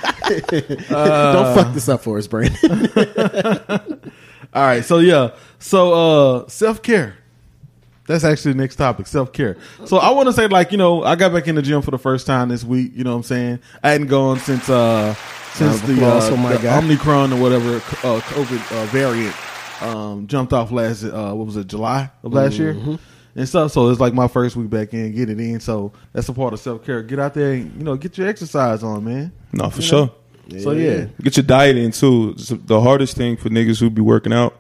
Don't 1.33 1.55
fuck 1.55 1.73
this 1.73 1.89
up 1.89 2.03
for 2.03 2.19
us, 2.19 2.27
Brandon. 2.27 4.11
All 4.55 4.63
right, 4.63 4.85
so 4.85 4.99
yeah. 4.99 5.31
So 5.59 5.93
uh 6.45 6.49
self 6.49 6.83
care. 6.83 7.17
That's 8.07 8.25
actually 8.25 8.55
the 8.55 8.59
next 8.59 8.77
topic, 8.77 9.07
self 9.07 9.33
care. 9.33 9.57
So 9.85 9.99
I 9.99 10.11
want 10.11 10.27
to 10.29 10.33
say, 10.33 10.49
like, 10.49 10.73
you 10.73 10.79
know, 10.79 11.05
I 11.05 11.15
got 11.15 11.33
back 11.33 11.47
in 11.47 11.55
the 11.55 11.63
gym 11.63 11.81
for 11.83 11.93
the 11.93 11.99
first 11.99 12.27
time 12.27 12.49
this 12.49 12.65
week. 12.65 12.91
You 12.95 13.05
know 13.05 13.11
what 13.11 13.19
I'm 13.19 13.23
saying? 13.23 13.61
I 13.85 13.91
hadn't 13.91 14.09
gone 14.09 14.39
since 14.41 14.69
uh 14.69 15.15
since 15.55 15.77
Round 15.83 15.89
the, 15.89 15.95
applause 15.95 16.25
uh, 16.29 16.31
for 16.33 16.37
my 16.39 16.53
the 16.55 16.59
guy. 16.63 16.79
Omicron 16.79 17.33
or 17.33 17.41
whatever 17.41 17.77
uh, 17.77 18.21
COVID 18.21 18.73
uh, 18.83 18.87
variant 18.87 19.35
um, 19.83 20.27
jumped 20.27 20.53
off 20.53 20.71
last 20.73 21.05
uh, 21.05 21.33
what 21.33 21.47
was 21.47 21.57
it 21.57 21.67
July 21.67 22.11
of 22.23 22.33
last 22.33 22.55
Mm-hmm. 22.59 22.89
year 22.91 22.99
and 23.37 23.49
stuff. 23.49 23.71
So 23.71 23.89
it's 23.91 24.01
like 24.01 24.13
my 24.13 24.27
first 24.29 24.57
week 24.57 24.71
back 24.71 24.93
in, 24.93 25.13
get 25.15 25.31
it 25.31 25.39
in. 25.39 25.61
So 25.61 25.93
that's 26.13 26.29
a 26.29 26.33
part 26.33 26.53
of 26.53 26.59
self 26.61 26.85
care. 26.85 27.03
Get 27.03 27.19
out 27.21 27.35
there, 27.35 27.53
and, 27.53 27.77
you 27.77 27.85
know, 27.85 27.95
get 27.97 28.19
your 28.19 28.27
exercise 28.29 28.83
on, 28.83 29.05
man. 29.05 29.33
no, 29.53 29.71
for 29.71 29.83
sure. 29.83 30.13
So 30.59 30.73
yeah, 30.73 31.07
Get 31.23 31.37
your 31.37 31.45
diet 31.45 31.77
in 31.77 31.93
too. 31.93 32.31
It's 32.37 32.49
the 32.49 32.81
hardest 32.81 33.17
thing 33.17 33.37
for 33.37 33.49
niggas 33.49 33.79
who 33.81 33.89
be 33.91 34.03
working 34.03 34.33
out. 34.33 34.57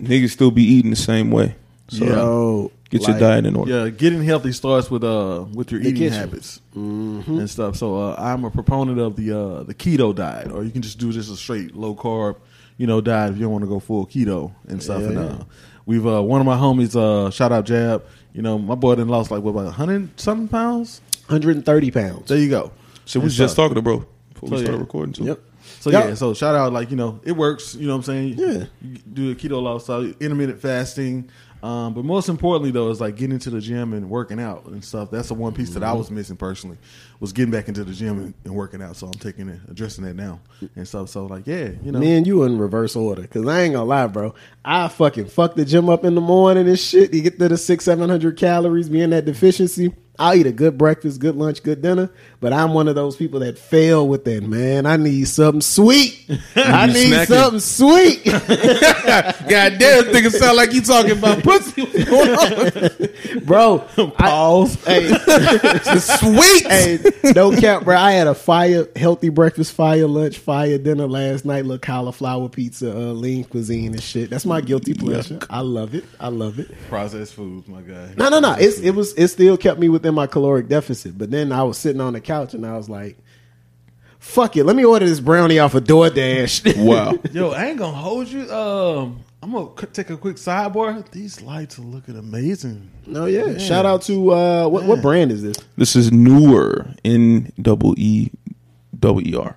Niggas 0.00 0.30
still 0.30 0.50
be 0.50 0.62
eating 0.62 0.90
the 0.90 0.96
same 0.96 1.30
way. 1.30 1.56
So 1.88 2.04
Yo, 2.04 2.72
get 2.90 3.00
like, 3.02 3.08
your 3.08 3.18
diet 3.18 3.46
in 3.46 3.56
order. 3.56 3.70
yeah. 3.84 3.88
Getting 3.90 4.22
healthy 4.22 4.52
starts 4.52 4.90
with 4.90 5.04
uh 5.04 5.44
with 5.54 5.70
your 5.70 5.80
The 5.80 5.88
eating 5.88 6.02
kitchen. 6.02 6.18
habits 6.18 6.60
and 6.74 7.48
stuff. 7.50 7.76
So 7.76 7.96
uh, 7.96 8.16
I'm 8.18 8.44
a 8.44 8.50
proponent 8.50 8.98
of 8.98 9.16
the 9.16 9.32
uh 9.32 9.62
the 9.62 9.74
keto 9.74 10.14
diet, 10.14 10.50
or 10.50 10.64
you 10.64 10.70
can 10.70 10.82
just 10.82 10.98
do 10.98 11.12
just 11.12 11.30
a 11.30 11.36
straight 11.36 11.74
low 11.76 11.94
carb, 11.94 12.36
you 12.76 12.86
know, 12.86 13.00
diet 13.00 13.32
if 13.32 13.36
you 13.38 13.44
don't 13.44 13.52
want 13.52 13.62
to 13.64 13.68
go 13.68 13.80
full 13.80 14.06
keto 14.06 14.52
and 14.68 14.82
stuff. 14.82 15.02
Yeah, 15.02 15.06
and 15.08 15.14
yeah. 15.16 15.20
uh, 15.36 15.44
we've 15.86 16.06
uh 16.06 16.22
one 16.22 16.40
of 16.40 16.46
my 16.46 16.56
homies, 16.56 16.94
uh 16.96 17.30
shout 17.30 17.52
out 17.52 17.64
Jab. 17.64 18.04
You 18.34 18.42
know, 18.42 18.58
my 18.58 18.74
boy 18.74 18.96
done 18.96 19.08
lost 19.08 19.30
like 19.30 19.42
what 19.42 19.52
about 19.52 19.72
hundred 19.74 20.18
something 20.20 20.48
pounds. 20.48 21.00
130 21.28 21.90
pounds. 21.90 22.28
There 22.28 22.38
you 22.38 22.48
go. 22.50 22.70
So 23.04 23.18
we 23.20 23.24
was 23.24 23.36
just 23.36 23.56
talking 23.56 23.74
to 23.76 23.82
bro 23.82 24.04
before 24.46 24.58
we 24.58 24.64
So, 24.64 24.64
started 24.64 24.78
yeah. 24.78 24.84
recording 24.84 25.12
too. 25.12 25.24
Yep. 25.24 25.40
So 25.80 25.90
Y'all- 25.90 26.08
yeah, 26.08 26.14
so 26.14 26.32
shout 26.34 26.54
out 26.54 26.72
like 26.72 26.90
you 26.90 26.96
know 26.96 27.20
it 27.24 27.32
works. 27.32 27.74
You 27.74 27.86
know 27.88 27.92
what 27.96 28.08
I'm 28.08 28.34
saying? 28.34 28.34
Yeah. 28.38 28.64
You 28.82 28.98
do 29.12 29.30
a 29.32 29.34
keto 29.34 29.62
lifestyle, 29.62 30.04
intermittent 30.20 30.60
fasting. 30.60 31.28
Um, 31.62 31.94
but 31.94 32.04
most 32.04 32.28
importantly 32.28 32.70
though 32.70 32.90
is 32.90 33.00
like 33.00 33.16
getting 33.16 33.38
to 33.40 33.50
the 33.50 33.60
gym 33.60 33.92
and 33.94 34.08
working 34.08 34.38
out 34.38 34.66
and 34.66 34.84
stuff. 34.84 35.10
That's 35.10 35.28
the 35.28 35.34
one 35.34 35.52
piece 35.54 35.70
that 35.70 35.82
I 35.82 35.88
Mm-hmm. 35.88 35.98
was 35.98 36.10
missing 36.10 36.36
personally 36.36 36.76
was 37.18 37.32
getting 37.32 37.50
back 37.50 37.66
into 37.66 37.82
the 37.82 37.92
gym 37.94 38.18
and, 38.20 38.34
and 38.44 38.54
working 38.54 38.82
out. 38.82 38.94
So 38.94 39.06
I'm 39.06 39.14
taking 39.14 39.48
it, 39.48 39.58
addressing 39.68 40.04
that 40.04 40.14
now 40.14 40.38
and 40.76 40.86
stuff. 40.86 41.08
So 41.08 41.26
like 41.26 41.46
yeah, 41.46 41.70
you 41.82 41.90
know, 41.90 41.98
Me 41.98 42.14
and 42.16 42.26
you 42.26 42.44
in 42.44 42.58
reverse 42.58 42.94
order. 42.94 43.26
Cause 43.26 43.44
I 43.48 43.62
ain't 43.62 43.72
gonna 43.72 43.86
lie, 43.86 44.06
bro. 44.06 44.34
I 44.64 44.86
fucking 44.88 45.26
fuck 45.26 45.56
the 45.56 45.64
gym 45.64 45.88
up 45.88 46.04
in 46.04 46.14
the 46.14 46.20
morning 46.20 46.68
and 46.68 46.78
shit. 46.78 47.12
You 47.12 47.22
get 47.22 47.38
to 47.40 47.48
the 47.48 47.56
six, 47.58 47.84
seven 47.86 48.08
hundred 48.10 48.36
calories, 48.36 48.88
be 48.88 49.00
in 49.00 49.10
that 49.10 49.24
deficiency. 49.24 49.92
I'll 50.18 50.34
eat 50.34 50.46
a 50.46 50.52
good 50.52 50.78
breakfast, 50.78 51.20
good 51.20 51.36
lunch, 51.36 51.62
good 51.62 51.82
dinner. 51.82 52.10
But 52.46 52.52
I'm 52.52 52.74
one 52.74 52.86
of 52.86 52.94
those 52.94 53.16
people 53.16 53.40
that 53.40 53.58
fail 53.58 54.06
with 54.06 54.24
that, 54.26 54.44
man. 54.44 54.86
I 54.86 54.96
need 54.96 55.26
something 55.26 55.60
sweet. 55.60 56.26
I 56.54 56.86
need 56.86 57.12
snacking. 57.12 57.26
something 57.26 57.58
sweet. 57.58 58.24
God 59.48 59.78
damn, 59.80 60.04
nigga 60.04 60.30
sound 60.30 60.56
like 60.56 60.72
you 60.72 60.80
talking 60.80 61.18
about 61.18 61.42
pussy. 61.42 61.84
bro. 63.44 63.80
pause. 64.16 64.76
Hey, 64.84 65.08
Sweet. 65.98 66.66
hey, 66.68 66.98
no 67.34 67.50
cap, 67.50 67.82
bro. 67.82 67.96
I 67.96 68.12
had 68.12 68.28
a 68.28 68.34
fire, 68.36 68.86
healthy 68.94 69.28
breakfast, 69.28 69.72
fire 69.72 70.06
lunch, 70.06 70.38
fire 70.38 70.78
dinner 70.78 71.08
last 71.08 71.44
night. 71.44 71.64
Little 71.64 71.80
cauliflower 71.80 72.48
pizza, 72.48 72.92
uh, 72.96 73.12
lean 73.12 73.42
cuisine 73.42 73.92
and 73.92 74.00
shit. 74.00 74.30
That's 74.30 74.46
my 74.46 74.60
guilty 74.60 74.94
pleasure. 74.94 75.40
I 75.50 75.62
love 75.62 75.96
it. 75.96 76.04
I 76.20 76.28
love 76.28 76.60
it. 76.60 76.70
Processed 76.88 77.34
foods, 77.34 77.66
my 77.66 77.80
guy. 77.80 78.14
No, 78.16 78.28
no, 78.28 78.38
no. 78.38 78.52
It's, 78.52 78.78
it 78.78 78.92
was. 78.92 79.14
It 79.14 79.26
still 79.28 79.56
kept 79.56 79.80
me 79.80 79.88
within 79.88 80.14
my 80.14 80.28
caloric 80.28 80.68
deficit. 80.68 81.18
But 81.18 81.32
then 81.32 81.50
I 81.50 81.64
was 81.64 81.76
sitting 81.76 82.00
on 82.00 82.12
the 82.12 82.20
couch 82.20 82.35
and 82.54 82.66
I 82.66 82.76
was 82.76 82.88
like, 82.88 83.18
"Fuck 84.18 84.56
it, 84.56 84.64
let 84.64 84.76
me 84.76 84.84
order 84.84 85.06
this 85.06 85.20
brownie 85.20 85.58
off 85.58 85.74
of 85.74 85.84
DoorDash." 85.84 86.76
Wow. 86.84 87.14
Yo, 87.32 87.50
I 87.50 87.66
ain't 87.66 87.78
gonna 87.78 87.96
hold 87.96 88.28
you. 88.28 88.50
Um, 88.52 89.22
I'm 89.42 89.52
gonna 89.52 89.70
c- 89.78 89.86
take 89.92 90.10
a 90.10 90.16
quick 90.16 90.36
sidebar. 90.36 91.08
These 91.10 91.42
lights 91.42 91.78
are 91.78 91.82
looking 91.82 92.16
amazing. 92.16 92.90
no, 93.06 93.26
yeah. 93.26 93.58
Shout 93.58 93.86
out 93.86 94.02
to 94.02 94.32
uh, 94.32 94.68
what 94.68 94.84
what 94.84 95.02
brand 95.02 95.30
is 95.32 95.42
this? 95.42 95.56
This 95.76 95.94
is 95.96 96.10
Neewer 96.12 96.94
N 97.04 97.52
double 97.60 97.94
E 97.98 98.30
double 98.98 99.26
E 99.26 99.34
R. 99.36 99.56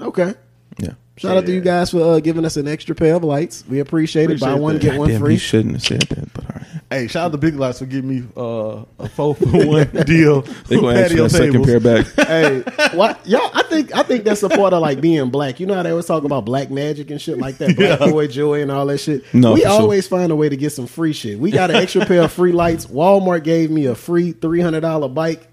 Okay. 0.00 0.34
Yeah. 0.78 0.94
Shout 1.18 1.36
out 1.36 1.46
to 1.46 1.52
you 1.52 1.60
guys 1.60 1.90
for 1.90 2.00
uh, 2.14 2.20
giving 2.20 2.44
us 2.44 2.56
an 2.56 2.66
extra 2.66 2.94
pair 2.94 3.14
of 3.14 3.22
lights. 3.22 3.62
We 3.68 3.78
appreciate, 3.78 4.30
it. 4.30 4.40
Buy 4.40 4.48
Appreciate 4.52 4.60
one 4.62 4.74
that. 4.74 4.82
get 4.82 4.98
one 4.98 5.08
Damn, 5.10 5.20
free. 5.20 5.34
he 5.34 5.38
shouldn't 5.38 5.74
have 5.74 5.82
said 5.82 6.00
that, 6.02 6.32
but 6.32 6.44
all 6.44 6.50
right. 6.51 6.51
Hey, 6.92 7.06
shout 7.08 7.24
out 7.26 7.32
to 7.32 7.38
Big 7.38 7.54
Lots 7.54 7.78
for 7.78 7.86
giving 7.86 8.10
me 8.10 8.28
uh, 8.36 8.84
a 8.98 9.08
four 9.08 9.34
for 9.34 9.46
one 9.66 9.88
deal. 10.04 10.42
They 10.42 10.76
gonna 10.78 10.98
ask 10.98 11.08
patio 11.08 11.22
that 11.22 11.30
second 11.30 11.64
pair 11.64 11.80
back. 11.80 12.06
hey, 12.28 12.60
what 12.94 13.26
y'all? 13.26 13.50
I 13.54 13.62
think 13.62 13.96
I 13.96 14.02
think 14.02 14.24
that's 14.24 14.42
a 14.42 14.50
part 14.50 14.74
of 14.74 14.82
like 14.82 15.00
being 15.00 15.30
black. 15.30 15.58
You 15.58 15.64
know 15.66 15.74
how 15.74 15.82
they 15.82 15.90
always 15.90 16.04
talk 16.04 16.24
about 16.24 16.44
black 16.44 16.70
magic 16.70 17.10
and 17.10 17.18
shit 17.20 17.38
like 17.38 17.56
that, 17.58 17.76
black 17.76 17.98
boy 17.98 18.26
joy 18.26 18.60
and 18.60 18.70
all 18.70 18.84
that 18.86 18.98
shit. 18.98 19.24
No, 19.32 19.54
we 19.54 19.62
for 19.62 19.68
sure. 19.68 19.80
always 19.80 20.06
find 20.06 20.30
a 20.30 20.36
way 20.36 20.50
to 20.50 20.56
get 20.56 20.70
some 20.70 20.86
free 20.86 21.14
shit. 21.14 21.38
We 21.38 21.50
got 21.50 21.70
an 21.70 21.76
extra 21.76 22.04
pair 22.04 22.22
of 22.24 22.32
free 22.32 22.52
lights. 22.52 22.86
Walmart 22.86 23.42
gave 23.44 23.70
me 23.70 23.86
a 23.86 23.94
free 23.94 24.32
three 24.32 24.60
hundred 24.60 24.80
dollar 24.80 25.08
bike. 25.08 25.48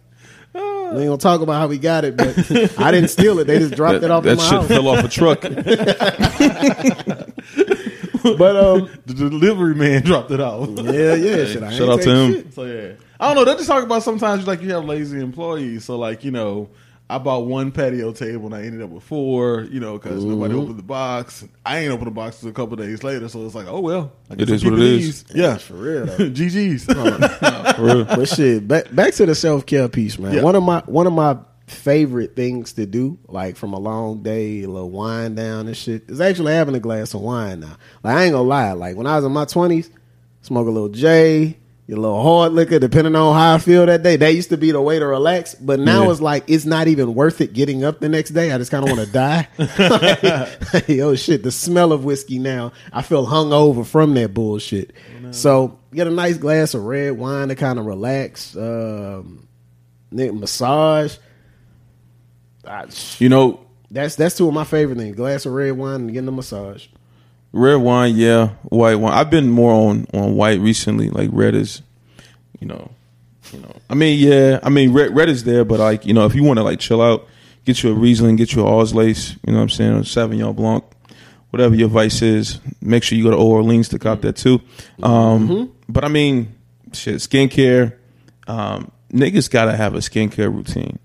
We 0.53 0.59
ain't 1.01 1.07
gonna 1.07 1.17
talk 1.17 1.41
about 1.41 1.61
how 1.61 1.67
we 1.67 1.77
got 1.77 2.03
it, 2.03 2.17
but 2.17 2.35
I 2.79 2.91
didn't 2.91 3.11
steal 3.11 3.37
it. 3.39 3.45
They 3.45 3.59
just 3.59 3.75
dropped 3.75 4.01
That, 4.01 4.07
it 4.07 4.11
off 4.11 4.23
that 4.23 4.39
shit 4.39 4.49
house. 4.49 4.67
fell 4.67 4.87
off 4.87 5.05
a 5.05 5.07
truck. 5.07 5.43
But 8.37 8.55
um, 8.55 8.89
The 9.05 9.13
delivery 9.13 9.75
man 9.75 10.01
dropped 10.03 10.31
it 10.31 10.39
off. 10.39 10.69
yeah, 10.77 11.13
yeah. 11.15 11.45
Shit, 11.45 11.63
I 11.63 11.71
shout 11.75 11.89
out 11.89 12.01
to 12.01 12.09
him. 12.15 12.33
shit. 12.33 12.53
So 12.53 12.63
yeah, 12.65 12.93
I 13.19 13.27
don't 13.27 13.35
know. 13.35 13.45
They 13.51 13.57
just 13.57 13.67
talk 13.67 13.83
about 13.83 14.03
sometimes 14.03 14.47
like 14.47 14.61
you 14.61 14.71
have 14.73 14.85
lazy 14.85 15.19
employees. 15.19 15.85
So 15.85 15.97
like 15.97 16.23
you 16.23 16.31
know, 16.31 16.69
I 17.09 17.17
bought 17.17 17.45
one 17.45 17.71
patio 17.71 18.11
table 18.11 18.45
and 18.45 18.55
I 18.55 18.63
ended 18.63 18.81
up 18.81 18.89
with 18.91 19.03
four. 19.03 19.63
You 19.71 19.79
know, 19.79 19.97
because 19.97 20.23
nobody 20.23 20.53
opened 20.55 20.77
the 20.79 20.83
box. 20.83 21.43
I 21.65 21.79
ain't 21.79 21.91
opened 21.91 22.07
the 22.07 22.11
box 22.11 22.37
until 22.37 22.49
a 22.51 22.53
couple 22.53 22.75
days 22.77 23.03
later. 23.03 23.27
So 23.29 23.45
it's 23.45 23.55
like, 23.55 23.67
oh 23.67 23.79
well, 23.79 24.11
I 24.29 24.35
guess 24.35 24.49
It 24.49 24.63
what 24.69 24.73
it 24.73 24.79
is. 24.79 25.21
it 25.21 25.27
these. 25.29 25.35
Yeah, 25.35 25.57
For 25.57 25.73
real 25.73 26.05
though. 26.05 26.17
GG's. 26.29 26.85
For 26.85 27.83
real. 27.83 28.05
but 28.05 28.25
shit, 28.27 28.67
back 28.67 28.93
back 28.93 29.13
to 29.15 29.25
the 29.25 29.35
self 29.35 29.65
care 29.65 29.89
piece, 29.89 30.19
man. 30.19 30.33
Yeah. 30.33 30.43
One 30.43 30.55
of 30.55 30.63
my 30.63 30.81
one 30.85 31.07
of 31.07 31.13
my 31.13 31.37
favorite 31.69 32.35
things 32.35 32.73
to 32.73 32.85
do, 32.85 33.17
like 33.27 33.55
from 33.55 33.73
a 33.73 33.79
long 33.79 34.21
day, 34.23 34.63
a 34.63 34.67
little 34.69 34.89
wind 34.89 35.35
down 35.35 35.67
and 35.67 35.75
shit, 35.77 36.09
is 36.09 36.19
actually 36.21 36.53
having 36.53 36.75
a 36.75 36.79
glass 36.79 37.13
of 37.13 37.21
wine 37.21 37.59
now. 37.61 37.77
Like 38.03 38.15
I 38.15 38.23
ain't 38.25 38.33
gonna 38.33 38.47
lie, 38.47 38.71
like 38.73 38.95
when 38.95 39.07
I 39.07 39.15
was 39.15 39.25
in 39.25 39.31
my 39.31 39.45
twenties, 39.45 39.89
smoke 40.41 40.67
a 40.67 40.71
little 40.71 40.89
J, 40.89 41.57
your 41.87 41.97
little 41.97 42.21
hard 42.21 42.53
liquor, 42.53 42.77
depending 42.77 43.15
on 43.15 43.33
how 43.33 43.55
I 43.55 43.57
feel 43.57 43.85
that 43.87 44.03
day. 44.03 44.15
That 44.15 44.35
used 44.35 44.49
to 44.49 44.57
be 44.57 44.71
the 44.71 44.79
way 44.81 44.99
to 44.99 45.07
relax, 45.07 45.55
but 45.55 45.79
now 45.79 46.03
Yeah. 46.03 46.11
it's 46.11 46.21
like 46.21 46.43
it's 46.47 46.65
not 46.65 46.87
even 46.87 47.15
worth 47.15 47.41
it 47.41 47.53
getting 47.53 47.83
up 47.83 47.99
the 47.99 48.09
next 48.09 48.29
day. 48.31 48.51
I 48.51 48.57
just 48.59 48.69
kind 48.69 48.83
of 48.87 48.95
want 48.95 49.07
to 49.07 49.11
die. 49.11 49.47
like, 50.73 50.89
oh 50.99 51.15
shit, 51.15 51.41
the 51.43 51.51
smell 51.51 51.91
of 51.91 52.05
whiskey 52.05 52.37
now. 52.39 52.73
I 52.93 53.01
feel 53.01 53.25
hungover 53.25 53.85
from 53.85 54.13
that 54.15 54.33
bullshit. 54.33 54.93
So 55.31 55.77
get 55.93 56.07
a 56.07 56.11
nice 56.11 56.37
glass 56.37 56.73
of 56.73 56.83
red 56.85 57.11
wine 57.17 57.49
to 57.49 57.55
kind 57.55 57.77
of 57.79 57.85
relax. 57.85 58.55
Um, 58.55 59.47
massage. 60.11 61.17
I- 62.69 62.85
You 63.17 63.29
know, 63.29 63.59
that's 63.91 64.15
that's 64.15 64.35
two 64.37 64.47
of 64.47 64.53
my 64.53 64.63
favorite 64.63 64.97
things: 64.97 65.15
glass 65.15 65.45
of 65.45 65.53
red 65.53 65.71
wine 65.71 66.01
and 66.01 66.13
getting 66.13 66.27
a 66.27 66.31
massage. 66.31 66.85
red 67.51 67.75
wine, 67.77 68.15
yeah, 68.15 68.49
white 68.63 68.95
wine. 68.95 69.13
I've 69.13 69.29
been 69.31 69.49
more 69.49 69.71
on 69.73 70.05
on 70.13 70.35
white 70.35 70.59
recently. 70.59 71.09
Like 71.09 71.29
red 71.33 71.55
is, 71.55 71.81
you 72.59 72.67
know, 72.67 72.91
you 73.51 73.59
know. 73.59 73.71
I 73.89 73.95
mean, 73.95 74.19
yeah, 74.19 74.59
I 74.61 74.69
mean 74.69 74.93
red 74.93 75.15
red 75.15 75.29
is 75.29 75.43
there, 75.43 75.65
but 75.65 75.79
like 75.79 76.05
you 76.05 76.13
know, 76.13 76.25
if 76.25 76.35
you 76.35 76.43
want 76.43 76.57
to 76.57 76.63
like 76.63 76.79
chill 76.79 77.01
out, 77.01 77.27
get 77.65 77.81
you 77.81 77.91
a 77.91 77.93
Riesling, 77.95 78.35
get 78.35 78.53
you 78.53 78.61
a 78.65 78.69
Auslese, 78.69 79.35
you 79.45 79.51
know 79.53 79.57
what 79.59 79.63
I'm 79.63 79.69
saying, 79.69 79.93
or 79.95 80.01
Sauvignon 80.01 80.55
Blanc, 80.55 80.83
whatever 81.49 81.73
your 81.75 81.87
vice 81.89 82.21
is. 82.21 82.59
Make 82.81 83.01
sure 83.03 83.17
you 83.17 83.23
go 83.23 83.31
to 83.31 83.37
Orleans 83.37 83.89
to 83.89 83.97
cop 83.99 84.21
that 84.21 84.35
too. 84.35 84.61
Um, 85.01 85.71
But 85.89 86.03
I 86.05 86.07
mean, 86.07 86.53
shit, 86.93 87.15
skincare. 87.15 87.93
Um, 88.47 88.91
niggas 89.11 89.49
gotta 89.49 89.75
have 89.75 89.95
a 89.95 89.99
skincare 89.99 90.53
routine. 90.53 90.99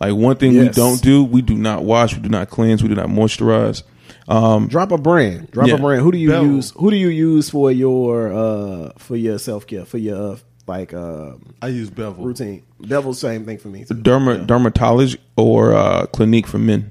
Like 0.00 0.14
one 0.14 0.36
thing 0.36 0.58
we 0.58 0.68
don't 0.68 1.00
do, 1.02 1.24
we 1.24 1.40
do 1.42 1.54
not 1.54 1.84
wash, 1.84 2.14
we 2.14 2.22
do 2.22 2.28
not 2.28 2.50
cleanse, 2.50 2.82
we 2.82 2.88
do 2.88 2.94
not 2.94 3.06
moisturize. 3.08 3.82
Um, 4.28 4.68
Drop 4.68 4.90
a 4.92 4.98
brand. 4.98 5.50
Drop 5.50 5.68
Yeah. 5.68 5.74
a 5.74 5.78
brand. 5.78 6.02
Who 6.02 6.10
do 6.12 6.18
you 6.18 6.30
Bevel. 6.30 6.46
use? 6.46 6.72
Who 6.76 6.90
do 6.90 6.96
you 6.96 7.08
use 7.08 7.50
for 7.50 7.70
your 7.70 8.32
uh 8.32 8.92
for 8.98 9.16
your 9.16 9.38
self 9.38 9.66
care 9.66 9.84
for 9.84 9.98
your 9.98 10.32
uh, 10.32 10.36
like 10.66 10.94
uh, 10.94 11.32
I 11.60 11.68
use 11.68 11.90
Bevel. 11.90 12.24
routine? 12.24 12.62
Bevel, 12.80 13.12
same 13.14 13.44
thing 13.44 13.58
for 13.58 13.68
me. 13.68 13.84
Too. 13.84 13.94
derma, 13.94 14.46
dermatology 14.46 15.18
or 15.36 15.74
uh, 15.74 16.06
clinique 16.06 16.46
for 16.46 16.58
men. 16.58 16.90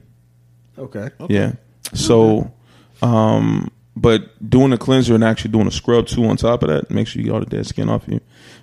Okay. 0.78 1.10
Yeah. 1.30 1.54
So, 1.94 2.52
um, 3.02 3.70
but 3.96 4.48
doing 4.48 4.74
a 4.74 4.78
cleanser 4.78 5.16
and 5.16 5.24
actually 5.24 5.52
doing 5.52 5.68
a 5.68 5.72
scrub 5.72 6.08
too 6.08 6.26
on 6.26 6.38
top 6.38 6.62
of 6.64 6.70
that, 6.70 6.90
make 6.92 7.08
sure 7.08 7.20
you 7.22 7.26
get 7.28 7.34
all 7.34 7.40
the 7.40 7.46
dead 7.48 7.66
skin 7.66 7.90
off 7.90 8.08
you. 8.08 8.20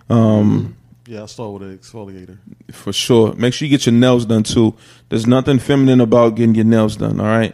Um, 0.09 0.77
Yeah, 1.11 1.25
I 1.25 1.26
start 1.26 1.55
with 1.55 1.62
an 1.62 1.76
exfoliator. 1.76 2.38
for 2.71 2.93
sure. 2.93 3.35
Make 3.35 3.52
sure 3.52 3.67
you 3.67 3.76
get 3.76 3.85
your 3.85 3.93
nails 3.93 4.25
done 4.25 4.45
too. 4.45 4.76
There's 5.09 5.26
nothing 5.26 5.59
feminine 5.59 6.00
about 6.00 6.37
getting 6.37 6.55
your 6.55 6.64
nails 6.64 6.95
done. 6.95 7.19
All 7.19 7.26
right. 7.26 7.52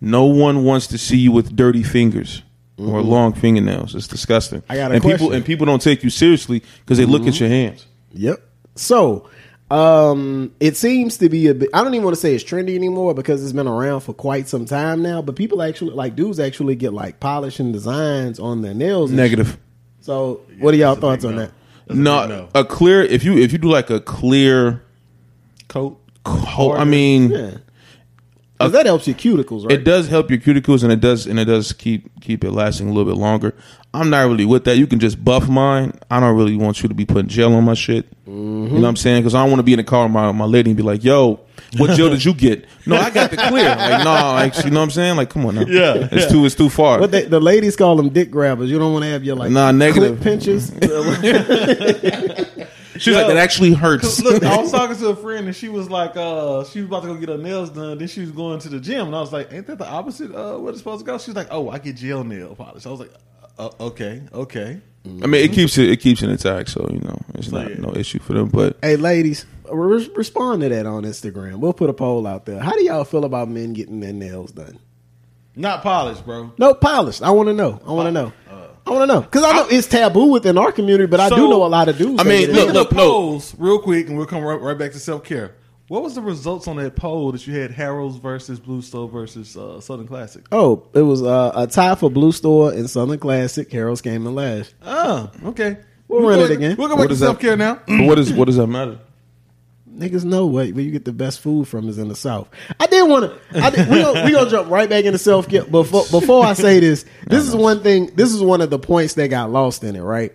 No 0.00 0.24
one 0.24 0.64
wants 0.64 0.86
to 0.86 0.96
see 0.96 1.18
you 1.18 1.30
with 1.30 1.54
dirty 1.54 1.82
fingers 1.82 2.42
or 2.78 3.02
long 3.02 3.34
fingernails. 3.34 3.94
It's 3.94 4.08
disgusting. 4.08 4.62
I 4.70 4.76
got 4.76 4.92
a 4.92 4.94
and 4.94 5.02
people 5.02 5.18
question. 5.18 5.34
and 5.34 5.44
people 5.44 5.66
don't 5.66 5.82
take 5.82 6.04
you 6.04 6.08
seriously 6.08 6.62
because 6.80 6.96
they 6.96 7.04
look 7.04 7.26
at 7.26 7.38
your 7.38 7.50
hands. 7.50 7.84
Yep. 8.12 8.40
So, 8.76 9.28
um, 9.70 10.54
it 10.58 10.74
seems 10.78 11.18
to 11.18 11.28
be 11.28 11.48
a 11.48 11.54
bit. 11.54 11.68
I 11.74 11.84
don't 11.84 11.92
even 11.92 12.04
want 12.04 12.16
to 12.16 12.20
say 12.20 12.34
it's 12.34 12.44
trendy 12.44 12.76
anymore 12.76 13.12
because 13.12 13.42
it's 13.42 13.52
been 13.52 13.68
around 13.68 14.00
for 14.00 14.14
quite 14.14 14.48
some 14.48 14.64
time 14.64 15.02
now. 15.02 15.20
But 15.20 15.36
people 15.36 15.60
actually 15.60 15.92
like 15.92 16.16
dudes 16.16 16.40
actually 16.40 16.76
get 16.76 16.94
like 16.94 17.20
polishing 17.20 17.72
designs 17.72 18.40
on 18.40 18.62
their 18.62 18.74
nails. 18.74 19.10
Negative. 19.10 19.50
shit. 19.50 19.58
So, 20.00 20.40
what 20.60 20.72
are 20.72 20.78
y'all 20.78 20.94
thoughts 20.94 21.26
on 21.26 21.36
no. 21.36 21.42
that? 21.42 21.52
That's 21.86 21.98
a 21.98 22.02
No, 22.02 22.20
big 22.26 22.28
no. 22.30 22.48
a 22.54 22.64
clear. 22.64 23.02
If 23.02 23.24
you 23.24 23.36
if 23.38 23.52
you 23.52 23.58
do 23.58 23.68
like 23.68 23.90
a 23.90 24.00
clear 24.00 24.82
coat. 25.68 26.00
coat, 26.24 26.76
I 26.76 26.84
mean, 26.84 27.30
Yeah, 27.30 27.50
because 28.58 28.72
that 28.72 28.86
helps 28.86 29.06
your 29.06 29.16
cuticles, 29.16 29.64
right? 29.64 29.72
it 29.72 29.84
does 29.84 30.08
help 30.08 30.30
your 30.30 30.38
cuticles 30.38 30.82
and 30.82 30.92
it 30.92 31.00
does 31.00 31.26
and 31.26 31.38
it 31.38 31.44
does 31.44 31.72
keep 31.72 32.20
keep 32.20 32.42
it 32.44 32.50
lasting 32.52 32.88
a 32.88 32.92
little 32.92 33.10
bit 33.10 33.18
longer. 33.18 33.54
I'm 33.94 34.10
not 34.10 34.26
really 34.26 34.44
with 34.44 34.64
that. 34.64 34.76
You 34.76 34.86
can 34.86 34.98
just 34.98 35.24
buff 35.24 35.48
mine. 35.48 35.92
I 36.10 36.20
don't 36.20 36.36
really 36.36 36.56
want 36.56 36.82
you 36.82 36.88
to 36.88 36.94
be 36.94 37.06
putting 37.06 37.28
gel 37.28 37.54
on 37.54 37.64
my 37.64 37.74
shit. 37.74 38.06
You 38.26 38.32
mm-hmm. 38.32 38.74
know 38.74 38.80
what 38.80 38.88
I'm 38.88 38.96
saying? 38.96 39.22
Because 39.22 39.34
I 39.34 39.40
don't 39.42 39.50
want 39.50 39.60
to 39.60 39.64
be 39.64 39.72
in 39.72 39.78
the 39.78 39.84
car 39.84 40.04
with 40.04 40.12
my 40.12 40.32
my 40.32 40.44
lady 40.44 40.70
and 40.70 40.76
be 40.76 40.82
like, 40.82 41.04
"Yo, 41.04 41.40
what 41.76 41.96
gel 41.96 42.10
did 42.10 42.24
you 42.24 42.34
get?" 42.34 42.66
No, 42.86 42.96
I 42.96 43.10
got 43.10 43.30
the 43.30 43.36
clear. 43.36 43.68
Like, 43.68 44.04
no, 44.04 44.12
like 44.12 44.64
you 44.64 44.70
know 44.70 44.80
what 44.80 44.84
I'm 44.84 44.90
saying? 44.90 45.16
Like, 45.16 45.30
come 45.30 45.46
on 45.46 45.56
now. 45.56 45.62
Yeah, 45.62 46.08
it's 46.10 46.24
yeah. 46.24 46.28
too 46.28 46.44
it's 46.46 46.54
too 46.54 46.68
far. 46.68 46.98
But 46.98 47.10
they, 47.10 47.24
the 47.24 47.40
ladies 47.40 47.76
call 47.76 47.96
them 47.96 48.08
dick 48.10 48.30
grabbers. 48.30 48.70
You 48.70 48.78
don't 48.78 48.92
want 48.92 49.04
to 49.04 49.10
have 49.10 49.24
your 49.24 49.36
like 49.36 49.50
Nah, 49.50 49.72
negative. 49.72 50.20
clip 50.20 50.40
pinches. 50.40 50.70
She's 52.98 53.14
like, 53.14 53.28
"It 53.28 53.36
actually 53.36 53.74
hurts." 53.74 54.20
Look, 54.22 54.42
I 54.42 54.56
was 54.56 54.70
talking 54.70 54.96
to 54.96 55.08
a 55.08 55.16
friend 55.16 55.46
and 55.46 55.54
she 55.54 55.68
was 55.68 55.90
like, 55.90 56.16
uh, 56.16 56.64
she 56.64 56.80
was 56.80 56.88
about 56.88 57.02
to 57.02 57.08
go 57.08 57.16
get 57.16 57.28
her 57.28 57.38
nails 57.38 57.70
done. 57.70 57.98
Then 57.98 58.08
she 58.08 58.20
was 58.20 58.30
going 58.30 58.58
to 58.60 58.68
the 58.68 58.80
gym, 58.80 59.08
and 59.08 59.16
I 59.16 59.20
was 59.20 59.32
like, 59.32 59.52
"Ain't 59.52 59.66
that 59.66 59.78
the 59.78 59.88
opposite? 59.88 60.34
Uh, 60.34 60.58
what 60.58 60.70
it's 60.70 60.78
supposed 60.78 61.04
to 61.04 61.06
go?" 61.06 61.18
She's 61.18 61.34
like, 61.34 61.48
"Oh, 61.50 61.68
I 61.68 61.78
get 61.78 61.96
gel 61.96 62.24
nail 62.24 62.54
polish." 62.54 62.86
I 62.86 62.90
was 62.90 63.00
like, 63.00 63.12
uh, 63.58 63.70
"Okay, 63.80 64.22
okay." 64.32 64.80
I 65.06 65.26
mean, 65.26 65.44
it 65.44 65.52
keeps 65.52 65.78
it 65.78 65.88
it 65.90 66.00
keeps 66.00 66.22
it 66.22 66.30
intact, 66.30 66.70
so 66.70 66.88
you 66.90 67.00
know, 67.00 67.18
it's 67.34 67.52
not 67.52 67.70
yeah. 67.70 67.76
no 67.78 67.92
issue 67.94 68.18
for 68.18 68.32
them. 68.32 68.48
But 68.48 68.76
hey, 68.82 68.96
ladies, 68.96 69.46
re- 69.70 70.10
respond 70.14 70.62
to 70.62 70.68
that 70.68 70.86
on 70.86 71.04
Instagram. 71.04 71.56
We'll 71.56 71.72
put 71.72 71.90
a 71.90 71.94
poll 71.94 72.26
out 72.26 72.46
there. 72.46 72.60
How 72.60 72.72
do 72.72 72.82
y'all 72.84 73.04
feel 73.04 73.24
about 73.24 73.48
men 73.48 73.72
getting 73.72 74.00
their 74.00 74.12
nails 74.12 74.52
done? 74.52 74.78
Not 75.54 75.82
polished, 75.82 76.24
bro. 76.24 76.52
No, 76.58 76.74
polished. 76.74 77.22
I 77.22 77.30
want 77.30 77.48
to 77.48 77.54
know. 77.54 77.80
I 77.86 77.92
want 77.92 78.06
to 78.08 78.12
know. 78.12 78.32
I 78.86 78.90
want 78.90 79.02
to 79.02 79.06
know 79.14 79.20
because 79.22 79.42
I 79.42 79.52
know 79.52 79.66
it's 79.68 79.88
taboo 79.88 80.26
within 80.26 80.56
our 80.56 80.70
community, 80.70 81.06
but 81.06 81.18
I 81.18 81.28
do 81.28 81.48
know 81.48 81.64
a 81.64 81.66
lot 81.66 81.88
of 81.88 81.98
dudes. 81.98 82.20
I 82.20 82.24
mean, 82.24 82.42
get 82.42 82.50
it 82.50 82.54
look, 82.54 82.66
done. 82.66 82.74
look, 82.74 82.88
the 82.90 82.94
polls 82.94 83.54
real 83.58 83.80
quick, 83.80 84.06
and 84.08 84.16
we'll 84.16 84.26
come 84.26 84.42
right, 84.44 84.60
right 84.60 84.78
back 84.78 84.92
to 84.92 85.00
self 85.00 85.24
care. 85.24 85.56
What 85.88 86.02
was 86.02 86.14
the 86.14 86.20
results 86.20 86.68
on 86.68 86.76
that 86.76 86.94
poll 86.96 87.32
that 87.32 87.46
you 87.46 87.54
had 87.54 87.70
Harold's 87.70 88.16
versus 88.16 88.60
Blue 88.60 88.82
Store 88.82 89.08
versus 89.08 89.56
uh, 89.56 89.80
Southern 89.80 90.06
Classic? 90.06 90.44
Oh, 90.52 90.86
it 90.94 91.02
was 91.02 91.22
uh, 91.22 91.52
a 91.54 91.66
tie 91.66 91.94
for 91.96 92.10
Blue 92.10 92.32
Store 92.32 92.72
and 92.72 92.88
Southern 92.90 93.18
Classic. 93.18 93.70
Harold's 93.70 94.02
came 94.02 94.26
in 94.26 94.34
last. 94.34 94.74
Oh, 94.82 95.30
okay. 95.46 95.78
We'll 96.08 96.22
run 96.28 96.38
go- 96.38 96.44
it 96.44 96.50
again. 96.52 96.76
We'll 96.76 96.88
go 96.88 96.96
back 96.96 97.06
to 97.08 97.12
is 97.12 97.18
self 97.18 97.40
care 97.40 97.56
now. 97.56 97.80
but 97.86 98.04
what 98.06 98.18
is 98.18 98.32
what 98.32 98.44
does 98.46 98.56
that 98.56 98.66
matter? 98.68 98.98
Niggas 99.96 100.24
know 100.24 100.44
what 100.46 100.70
where 100.72 100.84
you 100.84 100.90
get 100.90 101.04
the 101.06 101.12
best 101.12 101.40
food 101.40 101.66
from 101.66 101.88
is 101.88 101.96
in 101.96 102.08
the 102.08 102.14
South. 102.16 102.50
I 102.78 102.86
didn't 102.86 103.08
want 103.08 103.32
to. 103.32 103.40
We 103.90 104.02
gonna, 104.02 104.24
we 104.26 104.32
gonna 104.32 104.50
jump 104.50 104.70
right 104.70 104.88
back 104.88 105.04
into 105.06 105.18
self 105.18 105.48
care. 105.48 105.64
Before 105.64 106.04
before 106.10 106.44
I 106.44 106.52
say 106.52 106.80
this, 106.80 107.06
this 107.26 107.48
is 107.48 107.56
one 107.56 107.82
thing. 107.82 108.14
This 108.14 108.32
is 108.32 108.42
one 108.42 108.60
of 108.60 108.68
the 108.68 108.78
points 108.78 109.14
that 109.14 109.28
got 109.28 109.50
lost 109.50 109.82
in 109.84 109.96
it. 109.96 110.02
Right. 110.02 110.34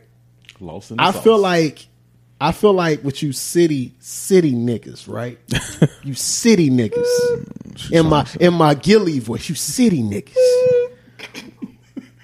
Lost 0.60 0.91
in 0.91 0.98
the 0.98 1.03
I 1.03 1.12
sauce. 1.12 1.24
feel 1.24 1.38
like 1.38 1.86
I 2.39 2.51
feel 2.53 2.74
like 2.74 3.03
with 3.03 3.22
you 3.22 3.34
city 3.34 3.94
city 4.00 4.53
niggas, 4.53 5.08
right? 5.08 5.38
you 6.03 6.15
city 6.15 6.72
niggas. 6.72 7.91
In 7.91 8.08
my 8.08 8.25
in 8.39 8.56
my 8.56 8.74
Gilly 8.74 9.20
voice, 9.20 9.48
you 9.48 9.53
city 9.53 10.01
niggas. 10.01 10.36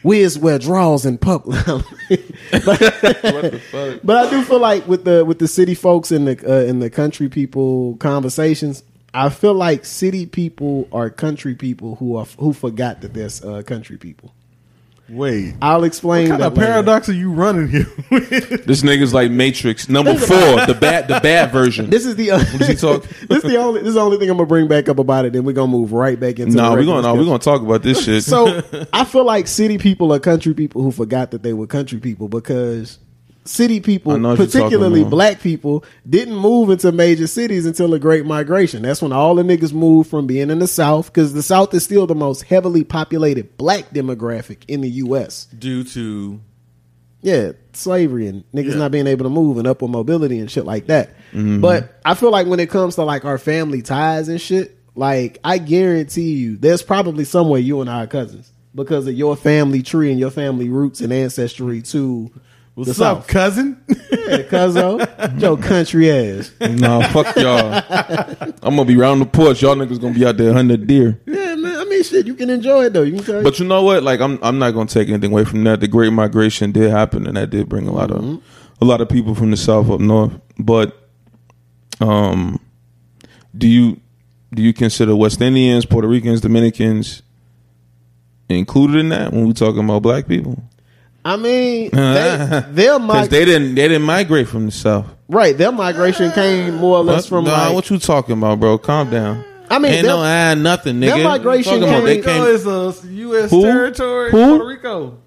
Wiz 0.08 0.40
wear 0.40 0.58
draws 0.58 1.06
in 1.06 1.18
public. 1.18 1.66
What 1.68 2.80
the 2.80 3.62
fuck? 3.72 4.00
But 4.04 4.28
I 4.28 4.30
do 4.30 4.42
feel 4.42 4.60
like 4.60 4.88
with 4.88 5.04
the 5.04 5.26
with 5.26 5.40
the 5.40 5.48
city 5.48 5.76
folks 5.76 6.12
and 6.12 6.28
the 6.28 6.38
uh, 6.50 6.70
and 6.70 6.82
the 6.82 6.90
country 6.90 7.28
people 7.28 7.98
conversations, 7.98 8.84
I 9.14 9.28
feel 9.28 9.54
like 9.54 9.84
city 9.84 10.26
people 10.26 10.88
are 10.94 11.10
country 11.10 11.54
people 11.56 11.96
who 11.96 12.16
are 12.16 12.26
who 12.40 12.54
forgot 12.54 13.02
that 13.02 13.14
there's 13.14 13.44
uh, 13.44 13.64
country 13.64 13.98
people. 13.98 14.34
Wait, 15.10 15.56
I'll 15.62 15.86
explain 15.86 16.30
what 16.30 16.32
kind 16.32 16.42
that 16.42 16.48
of 16.48 16.58
later. 16.58 16.72
paradox 16.72 17.10
are 17.10 17.14
you 17.14 17.32
running 17.32 17.70
here? 17.70 17.86
This 18.68 18.82
nigga's 18.82 19.14
like 19.14 19.32
Matrix 19.32 19.88
number 19.88 20.16
four, 20.16 20.28
the 20.66 20.78
bad 20.80 21.08
the 21.08 21.20
bad 21.22 21.52
version. 21.52 21.90
This 21.90 22.06
is 22.06 22.18
the 22.18 22.30
is 22.30 22.68
he 22.68 22.76
talking? 22.76 23.10
this 23.30 23.44
is 23.44 23.50
the 23.50 23.58
only 23.58 23.80
this 23.80 23.90
is 23.90 23.96
the 23.96 24.02
only 24.02 24.18
thing 24.18 24.30
I'm 24.30 24.36
gonna 24.38 24.48
bring 24.48 24.68
back 24.68 24.90
up 24.90 25.00
about 25.00 25.24
it. 25.26 25.32
Then 25.34 25.46
we're 25.46 25.54
gonna 25.54 25.72
move 25.72 25.94
right 25.94 26.20
back 26.20 26.40
into. 26.40 26.56
No, 26.58 26.72
the 26.72 26.76
we're 26.78 26.86
gonna 26.86 27.04
no, 27.04 27.16
we're 27.16 27.24
gonna 27.26 27.40
talk 27.40 27.62
about 27.62 27.84
this 27.84 28.04
shit. 28.04 28.24
So 28.24 28.62
I 28.94 29.06
feel 29.06 29.24
like 29.24 29.48
city 29.48 29.78
people 29.78 30.14
are 30.14 30.20
country 30.20 30.54
people 30.54 30.82
who 30.82 30.92
forgot 30.92 31.32
that 31.32 31.44
they 31.44 31.54
were 31.54 31.68
country 31.68 32.00
people 32.00 32.28
because 32.28 33.00
city 33.48 33.80
people, 33.80 34.18
know 34.18 34.30
what 34.30 34.38
you're 34.40 34.48
particularly 34.48 35.04
black 35.04 35.42
people, 35.42 35.84
didn't 36.10 36.36
move 36.36 36.70
into 36.70 36.92
major 36.92 37.28
cities 37.28 37.66
until 37.66 37.90
the 37.90 38.00
Great 38.00 38.26
Migration. 38.26 38.82
That's 38.84 39.02
when 39.02 39.12
all 39.14 39.36
the 39.36 39.44
niggas 39.44 39.74
moved 39.74 40.10
from 40.10 40.28
being 40.28 40.50
in 40.50 40.60
the 40.60 40.68
South 40.68 41.08
because 41.08 41.34
the 41.34 41.44
South 41.44 41.74
is 41.74 41.84
still 41.84 42.08
the 42.08 42.16
most 42.16 42.44
heavily 42.44 42.84
populated 42.84 43.58
black 43.58 43.90
demographic 43.92 44.64
in 44.68 44.82
the 44.82 44.90
U.S. 44.90 45.46
Due 45.46 45.84
to 45.86 46.42
Yeah, 47.22 47.54
slavery 47.74 48.28
and 48.28 48.44
niggas 48.54 48.72
Yeah. 48.72 48.78
not 48.78 48.92
being 48.92 49.08
able 49.08 49.24
to 49.26 49.30
move 49.30 49.58
and 49.58 49.68
upward 49.68 49.92
mobility 49.92 50.40
and 50.40 50.50
shit 50.52 50.66
like 50.66 50.88
that. 50.88 51.10
Mm-hmm. 51.32 51.62
But 51.62 52.00
I 52.06 52.14
feel 52.14 52.32
like 52.32 52.48
when 52.48 52.60
it 52.60 52.70
comes 52.70 52.96
to 52.96 53.04
like 53.04 53.26
our 53.26 53.38
family 53.38 53.82
ties 53.82 54.30
and 54.30 54.40
shit, 54.40 54.78
like 54.96 55.40
I 55.44 55.58
guarantee 55.58 56.34
you, 56.34 56.58
there's 56.58 56.82
probably 56.84 57.24
somewhere 57.24 57.60
you 57.60 57.82
and 57.82 57.90
I 57.90 58.04
are 58.04 58.08
cousins 58.08 58.52
because 58.76 59.08
of 59.08 59.14
your 59.16 59.36
family 59.36 59.82
tree 59.82 60.12
and 60.12 60.20
your 60.20 60.30
family 60.32 60.70
roots 60.70 61.02
and 61.02 61.12
ancestry 61.12 61.82
to 61.82 62.32
what's 62.78 62.98
the 62.98 63.06
up, 63.06 63.18
South. 63.24 63.28
cousin? 63.28 63.84
Yeah, 63.88 64.44
cuzzo, 64.44 65.40
your 65.42 65.58
country 65.58 66.12
ass. 66.12 66.52
no, 66.62 67.02
fuck 67.10 67.36
y'all. 67.36 67.84
I'm 68.62 68.76
gonna 68.76 68.86
be 68.86 68.96
round 68.96 69.22
the 69.22 69.26
porch. 69.26 69.62
Y'all 69.62 69.76
niggas 69.76 70.00
gonna 70.00 70.14
be 70.14 70.26
out 70.26 70.38
there 70.38 70.54
hunting 70.54 70.86
deer. 70.86 71.20
Yeah, 71.26 71.56
man. 71.56 71.76
I 71.80 71.86
mean, 71.86 72.04
shit, 72.04 72.28
you 72.28 72.36
can 72.36 72.50
enjoy 72.50 72.86
it 72.86 72.94
though. 72.94 73.04
You 73.04 73.16
can 73.16 73.24
tell. 73.24 73.44
But 73.44 73.60
you 73.60 73.66
know 73.66 73.84
what? 73.84 74.04
Like 74.04 74.20
I'm 74.20 74.38
I'm 74.42 74.60
not 74.60 74.72
gonna 74.72 74.88
take 74.88 75.10
anything 75.10 75.32
away 75.32 75.44
from 75.46 75.64
that. 75.66 75.80
The 75.80 75.88
Great 75.88 76.14
Migration 76.14 76.72
did 76.72 76.92
happen, 76.92 77.26
and 77.28 77.36
that 77.38 77.50
did 77.50 77.68
bring 77.70 77.88
a 77.88 77.92
lot 77.92 78.12
of 78.12 78.42
a 78.82 78.86
lot 78.86 79.02
of 79.02 79.10
people 79.10 79.34
from 79.34 79.52
the 79.52 79.58
South 79.58 79.90
up 79.90 80.00
north. 80.00 80.34
But 80.60 80.96
um, 82.00 82.60
do 83.58 83.68
you 83.68 84.00
do 84.54 84.62
you 84.62 84.74
consider 84.74 85.16
West 85.16 85.42
Indians, 85.42 85.86
Puerto 85.86 86.08
Ricans, 86.08 86.42
Dominicans 86.42 87.22
included 88.50 88.98
in 89.00 89.10
that 89.10 89.32
when 89.34 89.48
we 89.48 89.54
talking 89.54 89.84
about 89.84 90.02
black 90.04 90.28
people? 90.28 90.62
I 91.28 91.36
mean, 91.36 91.90
they, 91.92 92.64
their 92.72 93.00
Because 93.00 93.00
mig- 93.00 93.30
they 93.30 93.46
didn't 93.46 93.76
they 93.76 93.88
didn't 93.88 94.04
migrate 94.04 94.48
from 94.48 94.66
the 94.68 94.72
South. 94.72 95.06
right, 95.28 95.58
their 95.58 95.72
migration 95.72 96.32
came 96.32 96.76
more 96.76 96.98
or 96.98 97.04
less 97.04 97.26
from 97.28 97.46
Nah, 97.46 97.52
like. 97.66 97.74
what 97.74 97.90
you 97.90 98.00
talking 98.00 98.38
about, 98.38 98.60
bro? 98.60 98.78
Calm 98.78 99.10
down. 99.10 99.44
I 99.70 99.80
mean, 99.80 99.92
ain't 99.92 100.04
their- 100.06 100.16
no 100.16 100.20
ah 100.24 100.54
nothing, 100.56 101.00
their 101.02 101.16
nigga. 101.18 101.24
migration 101.26 101.82
Talking 101.82 101.84
about 101.90 101.96
came- 101.98 102.06
they 102.06 102.16
Rico 102.18 102.30
came. 102.32 102.44
is 102.44 102.66
a 102.66 103.08
U.S. 103.12 103.52
Who? 103.52 103.62
territory. 103.64 104.32
Who? 104.32 104.38
Puerto 104.58 104.66
Rico. 104.66 105.18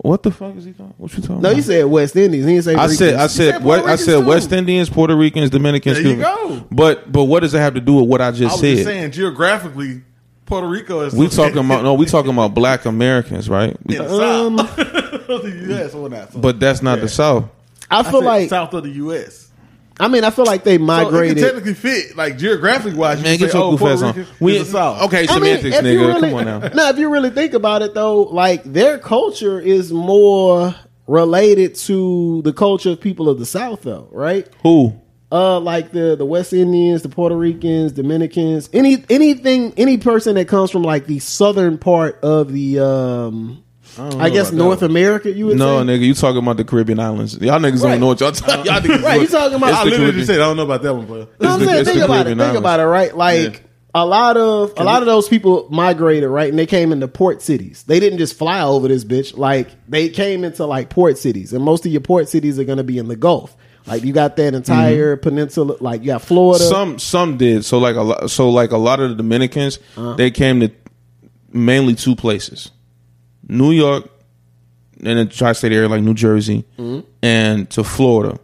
What 0.00 0.22
the 0.22 0.30
fuck 0.30 0.54
is 0.56 0.64
he 0.64 0.72
talking? 0.72 0.94
What 0.96 1.12
you 1.14 1.20
talking? 1.22 1.42
no, 1.42 1.48
about? 1.48 1.56
you 1.56 1.62
said 1.62 1.84
West 1.84 2.14
Indies. 2.16 2.44
He 2.44 2.52
didn't 2.52 2.64
say. 2.64 2.74
I 2.76 2.86
said, 2.86 3.08
I 3.14 3.22
Ricans. 3.24 3.32
said, 3.34 3.52
said 3.54 3.64
what? 3.64 3.80
I 3.80 3.82
Ricans 3.82 4.04
said 4.04 4.20
too. 4.20 4.26
West 4.26 4.52
Indians, 4.52 4.88
Puerto 4.88 5.16
Ricans, 5.16 5.50
Dominicans. 5.50 5.96
There 5.98 6.06
you 6.06 6.14
Cubans. 6.16 6.60
go. 6.60 6.66
But 6.70 7.10
but 7.12 7.24
what 7.24 7.40
does 7.40 7.52
it 7.52 7.58
have 7.58 7.74
to 7.74 7.80
do 7.80 7.94
with 7.94 8.08
what 8.08 8.20
I 8.22 8.28
I 8.28 8.30
just 8.30 8.42
was 8.54 8.60
said? 8.60 8.74
just 8.76 8.84
saying 8.88 9.10
geographically, 9.10 10.02
Puerto 10.46 10.68
Rico 10.68 11.00
is. 11.00 11.14
we 11.14 11.28
talking 11.28 11.58
about 11.58 11.82
no, 11.82 11.94
we 11.94 12.06
talking 12.06 12.30
about 12.30 12.54
Black 12.54 12.84
Americans, 12.86 13.50
right? 13.50 13.76
We- 13.84 13.96
in 13.96 14.02
the 14.04 14.12
Um, 14.14 14.56
South. 15.28 15.42
the 15.42 15.50
U.S. 15.68 15.94
or 15.94 16.08
not. 16.08 16.32
So 16.32 16.38
but 16.40 16.58
that's 16.60 16.82
not 16.82 16.98
Yeah. 16.98 17.02
the 17.04 17.08
South. 17.08 17.44
I 17.90 18.00
I 18.00 18.02
feel 18.02 18.20
said 18.20 18.26
like 18.26 18.48
south 18.50 18.74
of 18.74 18.82
the 18.84 18.90
U.S. 18.90 19.46
I 20.00 20.06
mean, 20.08 20.22
I 20.22 20.30
feel 20.30 20.44
like 20.44 20.62
they 20.62 20.76
So 20.76 20.82
it 20.82 20.86
migrated. 20.86 21.36
can 21.38 21.44
technically 21.44 21.74
fit, 21.74 22.16
like 22.16 22.38
geographically 22.38 22.94
wise. 22.98 23.20
Man, 23.22 23.36
can 23.36 23.46
get 23.46 23.52
say, 23.52 23.58
your 23.58 23.66
oh, 23.72 23.76
goof 23.76 23.88
ass 23.88 24.02
on. 24.02 24.26
We 24.40 24.56
is 24.56 24.66
the 24.66 24.72
South. 24.78 25.02
okay, 25.06 25.26
I 25.28 25.38
mean, 25.40 25.58
semantics, 25.58 25.76
nigga. 25.78 26.06
really, 26.06 26.30
Come 26.30 26.38
on 26.38 26.44
now. 26.60 26.68
Now, 26.74 26.88
if 26.90 26.98
you 26.98 27.08
really 27.10 27.30
think 27.30 27.52
about 27.54 27.82
it, 27.82 27.94
though, 27.94 28.22
like 28.22 28.62
their 28.64 28.98
culture 28.98 29.58
is 29.60 29.92
more 29.92 30.74
related 31.08 31.74
to 31.74 32.42
the 32.42 32.52
culture 32.52 32.90
of 32.90 33.00
people 33.00 33.28
of 33.28 33.38
the 33.40 33.46
South, 33.46 33.82
though, 33.82 34.08
right? 34.12 34.46
Who? 34.62 35.00
Uh, 35.32 35.58
like 35.60 35.90
the 35.92 36.14
the 36.16 36.24
West 36.24 36.52
Indians, 36.52 37.02
the 37.02 37.08
Puerto 37.08 37.36
Ricans, 37.36 37.92
Dominicans, 37.92 38.70
any 38.72 39.04
anything, 39.10 39.74
any 39.76 39.98
person 39.98 40.36
that 40.36 40.46
comes 40.48 40.70
from 40.70 40.82
like 40.82 41.06
the 41.06 41.18
southern 41.18 41.76
part 41.76 42.18
of 42.22 42.52
the, 42.52 42.78
um, 42.78 43.62
don't 44.10 44.20
I, 44.20 44.30
guess 44.30 44.52
North 44.52 44.80
that 44.80 44.86
America. 44.86 45.30
You 45.30 45.46
would 45.46 45.58
No, 45.58 45.80
say? 45.80 45.86
nggonna, 45.86 46.00
you 46.00 46.14
talking 46.14 46.38
about 46.38 46.56
the 46.56 46.64
Caribbean 46.64 47.00
islands? 47.00 47.36
Y'all 47.38 47.58
niggas 47.58 47.82
Right. 47.82 47.90
don't 47.92 48.00
know 48.00 48.06
what 48.06 48.20
y'all 48.20 48.32
talking. 48.32 48.64
Y'all 48.66 48.80
niggas 48.80 49.02
right? 49.04 49.20
You 49.20 49.26
talking 49.26 49.54
about? 49.56 49.72
I 49.72 49.84
literally 49.84 49.96
Caribbean. 49.96 50.14
just 50.16 50.26
said 50.28 50.40
I 50.40 50.44
don't 50.44 50.56
know 50.56 50.62
about 50.64 50.82
that 50.82 50.94
one, 50.94 51.06
but 51.06 51.40
No, 51.40 51.48
I'm 51.50 51.60
the- 51.60 51.66
saying, 51.66 51.84
think 51.84 51.98
the 51.98 52.04
about 52.04 52.14
it. 52.20 52.24
Caribbean 52.24 52.38
Think 52.48 52.58
about 52.58 52.80
it, 52.80 52.84
right? 52.84 53.16
Like 53.16 53.64
a 53.94 54.04
lot 54.06 54.36
of 54.36 54.74
a 54.76 54.84
lot 54.84 55.02
of 55.02 55.06
those 55.06 55.28
people 55.28 55.66
migrated 55.70 56.28
right, 56.28 56.48
and 56.50 56.58
they 56.58 56.66
came 56.66 56.92
into 56.92 57.08
port 57.08 57.40
cities. 57.42 57.84
They 57.86 57.98
didn't 58.00 58.18
just 58.18 58.36
fly 58.36 58.62
over 58.62 58.86
this 58.86 59.04
bitch. 59.04 59.36
Like 59.36 59.68
they 59.88 60.08
came 60.10 60.44
into 60.44 60.66
like 60.66 60.90
port 60.90 61.18
cities, 61.18 61.52
and 61.52 61.64
most 61.64 61.84
of 61.86 61.90
your 61.92 62.02
port 62.02 62.28
cities 62.28 62.58
are 62.58 62.64
going 62.64 62.78
to 62.78 62.84
be 62.84 62.98
in 62.98 63.08
the 63.08 63.16
Gulf. 63.16 63.56
Like 63.86 64.04
you 64.04 64.12
got 64.12 64.36
that 64.36 64.52
entire 64.54 65.16
peninsula. 65.16 65.76
Like 65.80 66.02
you 66.02 66.08
got 66.08 66.20
Florida. 66.20 66.62
Some 66.62 66.98
some 66.98 67.38
did. 67.38 67.64
So 67.64 67.78
like 67.78 67.96
a 67.96 68.02
lot. 68.02 68.30
So 68.30 68.50
like 68.50 68.70
a 68.72 68.76
lot 68.76 69.00
of 69.00 69.08
the 69.08 69.16
Dominicans, 69.16 69.78
Uh-huh. 69.96 70.12
they 70.14 70.30
came 70.30 70.60
to 70.60 70.70
mainly 71.52 71.94
two 71.94 72.14
places: 72.14 72.70
New 73.48 73.70
York 73.72 74.08
and 75.04 75.18
the 75.18 75.26
tri-state 75.26 75.72
area 75.72 75.88
like 75.88 76.02
New 76.02 76.14
Jersey, 76.14 76.64
Mm-hmm. 76.78 77.06
and 77.22 77.70
to 77.70 77.84
Florida. 77.84 78.38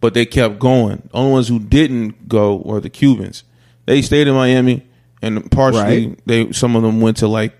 But 0.00 0.14
they 0.14 0.24
kept 0.26 0.58
going. 0.58 1.08
Only 1.12 1.32
ones 1.32 1.48
who 1.48 1.58
didn't 1.58 2.26
go 2.28 2.56
were 2.56 2.80
the 2.80 2.88
Cubans. 2.90 3.44
They 3.86 4.00
stayed 4.02 4.28
in 4.28 4.34
Miami, 4.34 4.86
and 5.22 5.50
partially 5.50 6.06
Right. 6.08 6.20
they 6.26 6.52
some 6.52 6.74
of 6.76 6.82
them 6.82 7.00
went 7.00 7.18
to 7.18 7.28
like, 7.28 7.54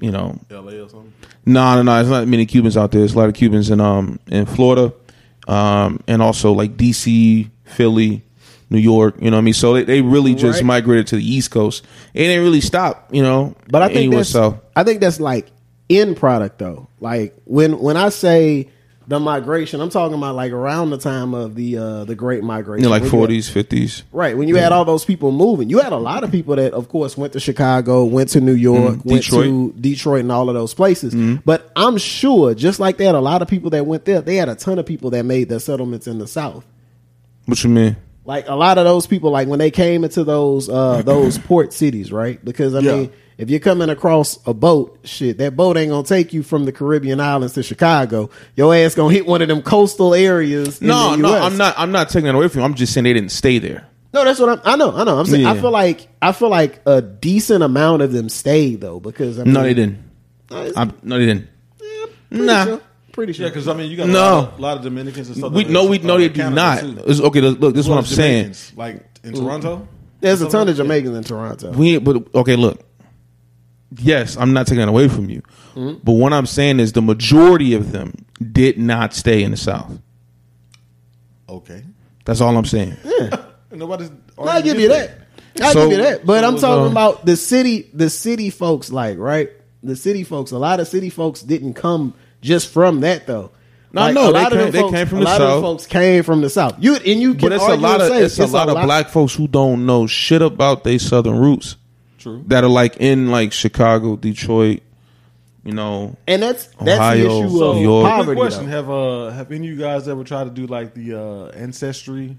you 0.00 0.10
know, 0.12 0.38
L.A. 0.50 0.80
or 0.84 0.88
something. 0.88 1.12
no, 1.46 1.74
no, 1.76 1.82
no. 1.82 2.00
It's 2.00 2.08
not 2.08 2.28
many 2.28 2.46
Cubans 2.46 2.76
out 2.76 2.92
there. 2.92 3.00
There's 3.00 3.14
a 3.14 3.18
lot 3.18 3.28
of 3.28 3.34
Cubans 3.34 3.70
in 3.70 3.80
um 3.80 4.18
in 4.28 4.46
Florida, 4.46 4.92
um, 5.48 6.00
and 6.06 6.22
also 6.22 6.52
like 6.52 6.76
DC, 6.76 7.50
Philly, 7.64 8.22
New 8.70 8.78
York. 8.78 9.16
You 9.20 9.30
know 9.30 9.36
what 9.36 9.42
I 9.42 9.44
mean? 9.44 9.54
So 9.54 9.74
they, 9.74 9.82
they 9.84 10.00
really 10.02 10.34
just 10.34 10.58
Right. 10.60 10.66
migrated 10.66 11.08
to 11.08 11.16
the 11.16 11.28
East 11.28 11.50
Coast. 11.50 11.84
It 12.14 12.22
didn't 12.24 12.44
really 12.44 12.60
stop. 12.60 13.08
You 13.12 13.22
know, 13.22 13.56
But 13.68 13.82
I 13.82 13.86
think 13.88 13.96
anywhere 13.98 14.18
that's 14.18 14.30
south. 14.30 14.56
I 14.76 14.84
think 14.84 15.00
that's 15.00 15.18
like 15.20 15.50
end 15.90 16.16
product 16.16 16.58
though. 16.58 16.88
Like 17.00 17.34
when 17.44 17.78
when 17.78 17.96
I 17.96 18.08
say 18.08 18.68
the 19.06 19.20
migration, 19.20 19.82
I'm 19.82 19.90
talking 19.90 20.16
about 20.16 20.34
like 20.34 20.50
around 20.50 20.88
the 20.88 20.96
time 20.96 21.34
of 21.34 21.54
the 21.56 21.76
uh 21.76 22.04
the 22.04 22.14
Great 22.14 22.42
Migration, 22.42 22.88
like 22.88 23.02
When 23.02 23.10
you 23.10 23.10
had- 23.10 23.18
forties, 23.18 23.48
fifties. 23.50 24.02
right? 24.12 24.34
When 24.36 24.48
you 24.48 24.56
had 24.56 24.72
all 24.72 24.86
those 24.86 25.04
people 25.04 25.30
moving, 25.30 25.68
you 25.68 25.78
had 25.80 25.92
a 25.92 25.98
lot 25.98 26.24
of 26.24 26.30
people 26.30 26.56
that, 26.56 26.72
of 26.72 26.88
course, 26.88 27.16
went 27.18 27.34
to 27.34 27.40
Chicago, 27.40 28.04
went 28.04 28.30
to 28.30 28.40
New 28.40 28.54
York, 28.54 28.94
Mhm. 28.94 29.04
went 29.04 29.22
Detroit. 29.22 29.44
to 29.44 29.74
Detroit, 29.78 30.20
and 30.20 30.32
all 30.32 30.48
of 30.48 30.54
those 30.54 30.72
places. 30.72 31.14
But 31.44 31.70
I'm 31.76 31.98
sure, 31.98 32.54
just 32.54 32.80
like 32.80 32.96
they 32.96 33.04
had 33.04 33.14
a 33.14 33.20
lot 33.20 33.42
of 33.42 33.48
people 33.48 33.68
that 33.70 33.84
went 33.86 34.06
there, 34.06 34.22
they 34.22 34.36
had 34.36 34.48
a 34.48 34.54
ton 34.54 34.78
of 34.78 34.86
people 34.86 35.10
that 35.10 35.24
made 35.26 35.50
their 35.50 35.60
settlements 35.60 36.06
in 36.06 36.18
the 36.18 36.26
South. 36.26 36.64
What 37.44 37.62
you 37.62 37.68
mean? 37.68 37.96
Like 38.24 38.48
a 38.48 38.54
lot 38.54 38.78
of 38.78 38.86
those 38.86 39.06
people, 39.06 39.30
like 39.30 39.48
when 39.48 39.58
they 39.58 39.70
came 39.70 40.02
into 40.02 40.24
those 40.24 40.70
uh 40.70 41.02
those 41.04 41.36
port 41.36 41.74
cities, 41.74 42.10
right? 42.10 42.42
Because 42.42 42.74
I 42.74 42.78
Yeah. 42.78 42.92
mean, 42.96 43.10
if 43.38 43.50
you're 43.50 43.60
coming 43.60 43.88
across 43.88 44.38
a 44.46 44.54
boat, 44.54 44.98
shit, 45.04 45.38
that 45.38 45.56
boat 45.56 45.76
ain't 45.76 45.90
gonna 45.90 46.06
take 46.06 46.32
you 46.32 46.42
from 46.42 46.64
the 46.64 46.72
Caribbean 46.72 47.20
islands 47.20 47.54
to 47.54 47.62
Chicago. 47.62 48.30
Your 48.56 48.74
ass 48.74 48.94
gonna 48.94 49.12
hit 49.12 49.26
one 49.26 49.42
of 49.42 49.48
them 49.48 49.62
coastal 49.62 50.14
areas. 50.14 50.80
in 50.80 50.88
No, 50.88 51.10
the 51.12 51.16
no, 51.22 51.34
US. 51.34 51.42
I'm 51.44 51.56
not. 51.58 51.74
I'm 51.78 51.92
not 51.92 52.08
taking 52.08 52.26
that 52.26 52.34
away 52.34 52.48
from 52.48 52.60
you. 52.60 52.64
I'm 52.64 52.74
just 52.74 52.92
saying 52.92 53.04
they 53.04 53.12
didn't 53.12 53.32
stay 53.32 53.58
there. 53.58 53.86
No, 54.12 54.24
that's 54.24 54.38
what 54.38 54.48
I'm. 54.48 54.60
I 54.64 54.76
know. 54.76 54.94
I 54.94 55.02
know. 55.04 55.18
I'm 55.18 55.26
saying. 55.26 55.44
I 55.46 55.58
feel 55.60 55.70
like 55.72 56.06
I 56.22 56.32
feel 56.32 56.48
like 56.48 56.80
a 56.86 57.02
decent 57.02 57.62
amount 57.64 58.02
of 58.02 58.12
them 58.12 58.28
stayed 58.28 58.80
though, 58.80 59.00
because 59.00 59.38
I 59.40 59.44
mean, 59.44 59.54
No, 59.54 59.62
they 59.62 59.74
didn't. 59.74 59.98
No, 60.50 60.72
I'm, 60.76 60.92
no, 61.02 61.18
they 61.18 61.26
didn't. 61.26 61.48
pretty 62.30 62.44
Nah. 62.46 62.64
sure. 62.64 62.80
Pretty 63.12 63.32
sure. 63.32 63.46
Yeah, 63.46 63.50
because 63.50 63.66
I 63.68 63.74
mean, 63.74 63.90
you 63.90 63.96
got 63.96 64.08
a, 64.08 64.12
lot, 64.12 64.48
of, 64.54 64.60
lot 64.60 64.76
of 64.78 64.82
Dominicans 64.84 65.28
and 65.28 65.36
stuff. 65.36 65.52
We 65.52 65.64
that- 65.64 65.72
no, 65.72 65.86
we 65.86 65.98
uh, 66.00 66.02
no, 66.04 66.18
they 66.18 66.28
do 66.28 66.34
Canada, 66.34 66.54
not. 66.56 66.80
too. 66.80 66.98
It's, 67.06 67.20
okay, 67.20 67.40
look, 67.40 67.60
look, 67.60 67.74
this 67.74 67.86
is 67.86 67.90
what 67.90 67.98
I'm 67.98 68.04
saying. 68.04 68.54
Like 68.76 69.04
in 69.24 69.34
Toronto. 69.34 69.86
There's 70.20 70.40
a 70.42 70.48
ton 70.48 70.68
of 70.68 70.76
Yeah. 70.76 70.82
Jamaicans 70.84 71.16
in 71.16 71.24
Toronto. 71.24 71.70
We 71.72 71.98
but 71.98 72.24
okay, 72.34 72.56
look. 72.56 72.80
Yes, 73.98 74.36
I'm 74.36 74.52
not 74.52 74.66
taking 74.66 74.82
it 74.82 74.88
away 74.88 75.08
from 75.08 75.28
you. 75.30 75.42
Mm-hmm. 75.74 76.00
But 76.02 76.12
what 76.12 76.32
I'm 76.32 76.46
saying 76.46 76.80
is 76.80 76.92
the 76.92 77.02
majority 77.02 77.74
of 77.74 77.92
them 77.92 78.12
did 78.52 78.78
not 78.78 79.14
stay 79.14 79.42
in 79.42 79.50
the 79.52 79.56
South. 79.56 79.98
Okay. 81.48 81.84
That's 82.24 82.40
all 82.40 82.56
I'm 82.56 82.64
saying. 82.64 82.96
Yeah. 83.04 83.44
Nobody's. 83.70 84.10
I 84.38 84.62
give 84.62 84.78
you 84.80 84.88
that. 84.88 85.10
I 85.60 85.72
So- 85.72 85.88
give 85.88 85.98
you 85.98 86.04
that. 86.04 86.24
But 86.26 86.40
so 86.40 86.48
I'm 86.48 86.56
talking 86.58 86.86
uh, 86.88 86.90
about 86.90 87.26
the 87.26 87.36
city. 87.36 87.90
The 87.92 88.10
city 88.10 88.50
folks, 88.50 88.90
like 88.90 89.18
right. 89.18 89.50
The 89.82 89.96
city 89.96 90.24
folks. 90.24 90.50
A 90.52 90.58
lot 90.58 90.80
of 90.80 90.88
city 90.88 91.10
folks 91.10 91.42
didn't 91.42 91.74
come 91.74 92.14
just 92.40 92.70
from 92.70 93.00
that 93.00 93.26
though. 93.26 93.50
No, 93.92 94.00
I 94.02 94.04
Like, 94.06 94.14
know. 94.14 94.30
a 94.30 94.32
They 94.32 94.38
lot 94.42 94.52
of 94.52 94.58
came- 94.58 94.58
them 94.62 94.72
they 94.72 94.80
folks- 94.80 94.92
came 94.94 95.06
from 95.06 95.18
a 95.18 95.20
the 95.20 95.24
lot 95.26 95.40
of 95.40 95.48
South. 95.48 95.62
folks 95.62 95.86
came 95.86 96.22
from 96.24 96.40
the 96.40 96.50
south. 96.50 96.76
You 96.78 96.94
and 96.96 97.20
you 97.20 97.34
can 97.34 97.48
But 97.50 97.52
it's 97.52 97.64
a 97.64 97.76
lot 97.76 98.00
of 98.00 98.08
say 98.08 98.22
it's 98.22 98.38
a 98.38 98.46
lot 98.46 98.68
of 98.68 98.82
black 98.82 99.10
folks 99.10 99.34
who 99.34 99.46
don't 99.46 99.86
know 99.86 100.06
shit 100.06 100.42
about 100.42 100.82
their 100.84 100.98
southern 100.98 101.38
roots. 101.38 101.76
True. 102.24 102.42
That 102.48 102.64
are 102.64 102.68
like 102.70 102.96
in 102.96 103.30
like 103.30 103.52
Chicago, 103.52 104.16
Detroit, 104.16 104.80
you 105.62 105.72
know. 105.72 106.16
and 106.26 106.42
that's 106.42 106.66
that's 106.80 106.98
Ohio, 106.98 107.16
the 107.40 107.46
issue 107.46 107.64
of 107.64 107.76
New 107.76 107.82
York. 107.82 108.08
poverty. 108.08 108.26
Quick 108.40 108.48
question: 108.50 108.64
though. 108.66 108.70
Have 108.76 108.90
uh 108.90 109.30
have 109.30 109.52
any 109.52 109.68
of 109.68 109.74
you 109.74 109.78
guys 109.78 110.08
ever 110.08 110.24
tried 110.24 110.44
to 110.44 110.50
do 110.50 110.66
like 110.66 110.94
the 110.94 111.14
uh 111.20 111.46
ancestry 111.50 112.36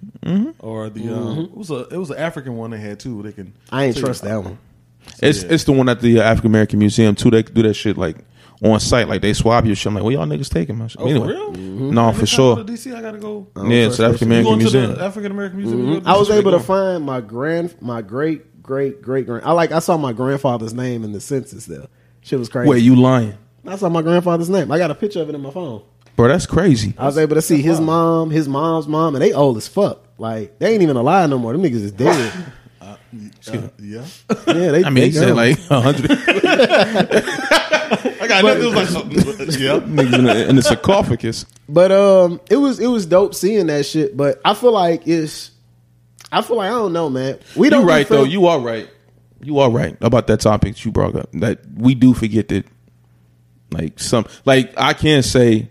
or 0.60 0.90
the 0.90 1.10
uh, 1.16 1.42
it 1.44 1.56
was 1.56 1.70
a 1.72 1.88
it 1.90 1.98
was 1.98 2.10
an 2.10 2.18
African 2.18 2.56
one 2.58 2.72
they 2.72 2.80
had 2.80 3.00
too. 3.00 3.22
They 3.22 3.32
can 3.32 3.54
I 3.72 3.86
ain't 3.86 3.96
tell 3.96 4.02
you- 4.02 4.06
trust 4.08 4.24
that 4.24 4.44
one. 4.44 4.58
It's 5.22 5.44
yeah. 5.44 5.50
it's 5.52 5.64
the 5.66 5.72
one 5.72 5.88
at 5.88 6.02
the 6.02 6.20
African 6.20 6.50
American 6.50 6.80
Museum 6.80 7.14
too. 7.16 7.30
They 7.30 7.44
do 7.44 7.62
that 7.62 7.76
shit 7.76 7.96
like 7.96 8.18
on 8.64 8.80
site, 8.80 9.08
like 9.08 9.22
they 9.22 9.34
swab 9.34 9.66
your 9.68 9.76
shit. 9.76 9.88
I'm 9.88 9.94
like, 9.96 10.04
well, 10.04 10.14
y'all 10.14 10.26
niggas 10.26 10.50
taking 10.50 10.78
my 10.78 10.88
shit. 10.88 11.00
Oh, 11.00 11.08
anyway, 11.08 11.28
for 11.28 11.34
real? 11.34 11.52
no, 11.52 12.06
Next 12.08 12.20
for 12.20 12.26
time 12.26 12.34
I 12.34 12.36
sure. 12.38 12.56
go 12.56 12.64
to 12.64 12.72
DC, 12.74 12.96
I 12.96 13.02
gotta 13.02 13.18
go. 13.20 13.48
Yeah, 13.58 13.86
it's 13.88 14.00
African 14.00 14.32
You 14.32 14.38
American 14.40 14.44
going 14.46 14.60
to 14.60 14.64
Museum. 14.64 14.96
the 14.96 15.04
African 15.04 15.32
American 15.32 15.58
Museum? 15.60 15.88
You 15.88 15.94
go 15.96 16.00
to 16.00 16.10
I 16.10 16.18
was 16.18 16.30
DC, 16.30 16.38
able 16.38 16.52
to 16.54 16.60
find 16.60 17.06
my 17.06 17.22
grand, 17.22 17.76
my 17.82 18.02
great, 18.02 18.46
great, 18.66 19.02
great 19.02 19.28
grand. 19.28 19.46
I 19.46 19.52
like. 19.52 19.72
I 19.72 19.80
saw 19.80 19.96
my 19.96 20.12
grandfather's 20.12 20.74
name 20.74 21.04
in 21.04 21.12
the 21.12 21.22
census. 21.22 21.66
There, 21.66 21.88
shit 22.22 22.40
was 22.40 22.50
crazy. 22.50 22.70
Wait, 22.70 22.84
you 22.84 22.96
lying, 22.96 23.38
I 23.66 23.76
saw 23.76 23.90
my 23.90 24.02
grandfather's 24.02 24.50
name. 24.50 24.72
I 24.72 24.78
got 24.78 24.92
a 24.92 24.96
picture 24.96 25.22
of 25.22 25.30
it 25.30 25.36
in 25.36 25.42
my 25.42 25.52
phone. 25.52 25.84
bro? 26.16 26.28
That's 26.28 26.46
crazy. 26.46 26.94
I 26.98 27.06
was 27.06 27.18
able 27.18 27.36
to 27.36 27.42
see 27.42 27.62
his 27.62 27.80
mom, 27.80 28.32
his 28.32 28.50
mom's 28.50 28.88
mom, 28.88 29.16
and 29.16 29.22
they 29.22 29.34
old 29.34 29.58
as 29.58 29.68
fuck. 29.68 30.04
Like 30.18 30.60
they 30.60 30.74
ain't 30.74 30.82
even 30.82 30.98
alive 30.98 31.30
no 31.30 31.38
more. 31.38 31.54
Them 31.54 31.62
niggas 31.62 31.84
is 31.84 31.92
dead. 31.92 32.34
Uh, 32.82 32.98
yeah, 33.80 34.06
yeah, 34.46 34.54
they. 34.72 34.84
I 34.84 34.90
mean, 34.90 34.96
they 34.96 35.06
he 35.06 35.12
said 35.14 35.36
like 35.36 35.58
a 35.72 35.82
hundred 35.82 36.12
I 38.22 38.28
got 38.28 38.44
nothing. 38.44 38.62
It 38.62 38.66
was 38.66 38.76
like 38.76 38.88
something. 38.88 39.18
yeah. 39.18 39.80
niggas 40.04 40.20
in 40.20 40.26
the, 40.26 40.50
in 40.50 40.56
the 40.56 40.62
sarcophagus. 40.62 41.46
But 41.68 41.92
um, 41.92 42.40
it 42.50 42.58
was 42.58 42.80
it 42.80 42.88
was 42.88 43.06
dope 43.06 43.34
seeing 43.34 43.68
that 43.68 43.86
shit. 43.86 44.16
But 44.16 44.42
I 44.46 44.54
feel 44.54 44.72
like 44.72 45.08
it's. 45.08 45.52
I 46.32 46.42
feel 46.42 46.58
like 46.58 46.68
I 46.68 46.76
don't 46.76 46.94
know, 46.94 47.10
man. 47.10 47.40
We 47.56 47.70
don't 47.70 47.82
You're 47.82 47.90
right 47.90 48.08
though. 48.08 48.24
You 48.24 48.48
are 48.48 48.60
right. 48.60 48.90
You 49.42 49.60
are 49.60 49.70
right 49.70 49.96
about 50.02 50.28
that 50.28 50.40
topic 50.40 50.84
you 50.84 50.92
brought 50.92 51.16
up. 51.16 51.30
That 51.34 51.60
we 51.76 51.94
do 51.96 52.14
forget 52.14 52.48
that, 52.48 52.66
like 53.72 54.00
some, 54.00 54.26
like 54.44 54.74
I 54.78 54.94
can't 54.94 55.24
say, 55.24 55.70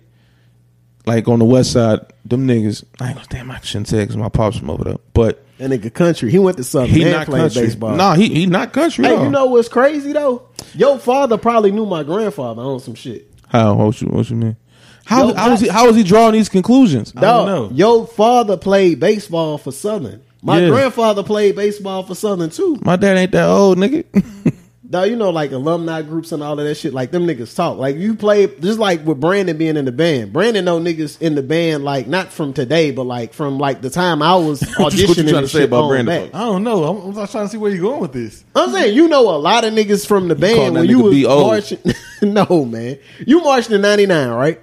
like 1.06 1.26
on 1.28 1.38
the 1.38 1.44
west 1.44 1.72
side, 1.72 2.00
them 2.24 2.46
niggas. 2.46 2.84
I 3.00 3.08
ain't 3.08 3.16
gonna 3.16 3.28
damn. 3.28 3.50
I 3.50 3.60
shouldn't 3.60 3.88
say 3.88 4.00
because 4.00 4.16
my 4.16 4.28
pops 4.28 4.58
from 4.58 4.70
over 4.70 4.84
there, 4.84 4.96
but 5.12 5.44
that 5.58 5.70
nigga 5.70 5.92
country. 5.92 6.30
He 6.30 6.38
went 6.38 6.56
to 6.56 6.64
Southern 6.64 6.90
he 6.90 7.04
not 7.04 7.26
played 7.26 7.40
country. 7.42 7.62
baseball. 7.62 7.96
Nah, 7.96 8.14
he 8.14 8.28
he 8.28 8.46
not 8.46 8.72
country. 8.72 9.04
Hey, 9.06 9.22
you 9.22 9.30
know 9.30 9.46
what's 9.46 9.68
crazy 9.68 10.12
though? 10.12 10.48
Your 10.74 10.98
father 10.98 11.38
probably 11.38 11.70
knew 11.70 11.86
my 11.86 12.02
grandfather 12.02 12.62
on 12.62 12.80
some 12.80 12.94
shit. 12.94 13.30
how? 13.48 13.74
What 13.74 14.00
you 14.00 14.08
what 14.08 14.28
you 14.30 14.36
mean? 14.36 14.56
How 15.04 15.28
Yo, 15.28 15.34
how 15.34 15.52
is 15.52 15.60
he 15.60 15.68
how 15.68 15.88
is 15.88 15.96
he 15.96 16.02
drawing 16.02 16.32
these 16.32 16.48
conclusions? 16.48 17.12
I 17.16 17.20
don't 17.20 17.46
know. 17.46 17.70
Your 17.72 18.06
father 18.06 18.56
played 18.56 19.00
baseball 19.00 19.58
for 19.58 19.70
Southern. 19.72 20.22
My 20.46 20.60
Yeah. 20.60 20.68
grandfather 20.68 21.22
played 21.22 21.56
baseball 21.56 22.02
for 22.02 22.14
Southern 22.14 22.50
too. 22.50 22.78
My 22.84 22.96
dad 22.96 23.16
ain't 23.16 23.32
that 23.32 23.48
old, 23.48 23.78
nigga. 23.78 24.04
Dog, 24.90 25.08
you 25.08 25.16
know, 25.16 25.30
like 25.30 25.50
alumni 25.50 26.02
groups 26.02 26.30
and 26.32 26.42
all 26.42 26.58
of 26.60 26.64
that 26.66 26.74
shit. 26.74 26.92
Like 26.92 27.10
them 27.10 27.26
niggas 27.26 27.56
talk. 27.56 27.78
Like 27.78 27.96
you 27.96 28.14
play 28.14 28.46
just 28.60 28.78
like 28.78 29.04
with 29.06 29.18
Brandon 29.18 29.56
being 29.56 29.78
in 29.78 29.86
the 29.86 29.90
band. 29.90 30.34
Brandon 30.34 30.66
know 30.66 30.78
niggas 30.78 31.20
in 31.22 31.34
the 31.34 31.42
band 31.42 31.82
like 31.82 32.06
not 32.06 32.30
from 32.30 32.52
today, 32.52 32.90
but 32.90 33.04
like 33.04 33.32
from 33.32 33.58
like 33.58 33.80
the 33.80 33.88
time 33.88 34.20
I 34.20 34.36
was 34.36 34.60
auditioning. 34.60 34.78
What 35.08 35.16
you- 35.16 35.28
trying 35.30 35.42
to 35.44 35.48
say 35.48 35.64
about 35.64 35.88
Brandon, 35.88 36.26
back. 36.26 36.34
I 36.34 36.40
don't 36.44 36.62
know. 36.62 36.84
I'm, 36.84 37.16
I'm 37.18 37.26
trying 37.26 37.46
to 37.46 37.48
see 37.48 37.56
where 37.56 37.70
you're 37.72 37.80
going 37.80 38.02
with 38.02 38.12
this. 38.12 38.44
I'm 38.54 38.70
saying 38.70 38.94
you 38.94 39.08
know 39.08 39.34
a 39.34 39.38
lot 39.38 39.64
of 39.64 39.72
niggas 39.72 40.06
from 40.06 40.28
the 40.28 40.34
calling 40.36 40.56
band 40.58 40.74
when 40.74 40.84
you 40.90 40.98
nigga 40.98 41.24
was 41.24 41.24
old. 41.24 41.46
marching. 41.46 41.78
no 42.34 42.64
man, 42.66 42.98
you 43.26 43.40
marched 43.40 43.70
in 43.70 43.80
'99, 43.80 44.28
right? 44.28 44.60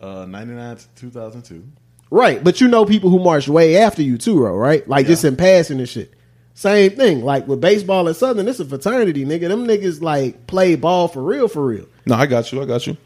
Uh, 0.00 0.24
99 0.26 0.76
to 0.76 0.88
2002. 0.96 1.62
Right, 2.10 2.42
but 2.42 2.60
you 2.60 2.68
know 2.68 2.84
people 2.86 3.10
who 3.10 3.18
marched 3.18 3.48
way 3.48 3.76
after 3.76 4.02
you 4.02 4.16
too, 4.18 4.36
bro, 4.36 4.54
right? 4.56 4.86
Like 4.88 5.06
just 5.06 5.24
in 5.24 5.36
passing 5.36 5.78
and 5.78 5.88
shit. 5.88 6.14
Same 6.54 6.90
thing. 6.92 7.22
Like 7.24 7.46
with 7.46 7.60
baseball 7.60 8.08
at 8.08 8.16
Southern, 8.16 8.48
it's 8.48 8.60
a 8.60 8.64
fraternity, 8.64 9.24
nigga. 9.24 9.48
Them 9.48 9.66
niggas 9.66 10.00
like 10.02 10.46
play 10.46 10.74
ball 10.74 11.06
for 11.08 11.22
real, 11.22 11.48
for 11.48 11.64
real. 11.66 11.86
no, 12.06 12.14
I 12.16 12.26
got 12.26 12.50
you. 12.50 12.62
I 12.62 12.64
got 12.64 12.86
you. 12.86 12.96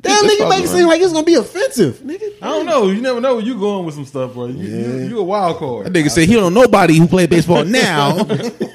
Damn, 0.00 0.12
That's 0.22 0.32
nigga, 0.34 0.38
probably 0.38 0.56
make 0.56 0.64
it 0.64 0.68
right. 0.68 0.76
seem 0.78 0.86
like 0.86 1.00
it's 1.00 1.12
gonna 1.12 1.24
be 1.24 1.34
offensive, 1.34 1.96
nigga. 1.98 2.32
I 2.40 2.46
don't 2.50 2.66
know. 2.66 2.88
You 2.88 3.00
never 3.02 3.20
know 3.20 3.34
where 3.34 3.44
you 3.44 3.58
going 3.58 3.84
with 3.84 3.96
some 3.96 4.04
stuff, 4.04 4.32
bro. 4.34 4.46
You, 4.46 4.54
you, 4.64 5.08
you 5.08 5.18
a 5.18 5.22
wild 5.24 5.56
card. 5.58 5.86
That 5.86 5.92
nigga 5.92 6.08
said 6.08 6.28
he 6.28 6.34
don't 6.34 6.54
know 6.54 6.60
nobody 6.62 6.96
who 6.96 7.08
play 7.08 7.26
baseball 7.26 7.64
now. 7.66 8.16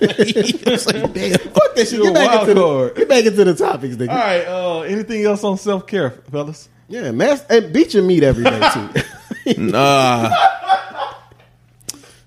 Like, 0.04 1.14
damn. 1.14 1.38
Fuck 1.40 1.76
that 1.76 1.88
shit. 1.90 1.94
You 1.94 2.04
Get 2.04 2.10
a 2.12 2.14
back, 2.14 2.28
wild 2.30 2.50
into 2.50 2.54
the, 2.56 2.62
card. 2.62 2.96
get 2.96 3.10
back 3.10 3.26
into 3.26 3.44
the 3.46 3.56
topics, 3.56 3.96
nigga. 3.96 4.10
All 4.10 4.16
right. 4.18 4.46
Uh, 4.46 4.80
anything 4.82 5.24
else 5.26 5.44
on 5.46 5.58
self 5.58 5.88
care, 5.88 6.12
fellas? 6.32 6.68
Yeah, 6.90 7.12
man. 7.12 7.40
And 7.50 7.72
beat 7.74 7.94
your 7.94 8.04
meat 8.04 8.24
every 8.24 8.44
day 8.44 8.70
too. 8.74 8.90
Nah. 9.58 10.30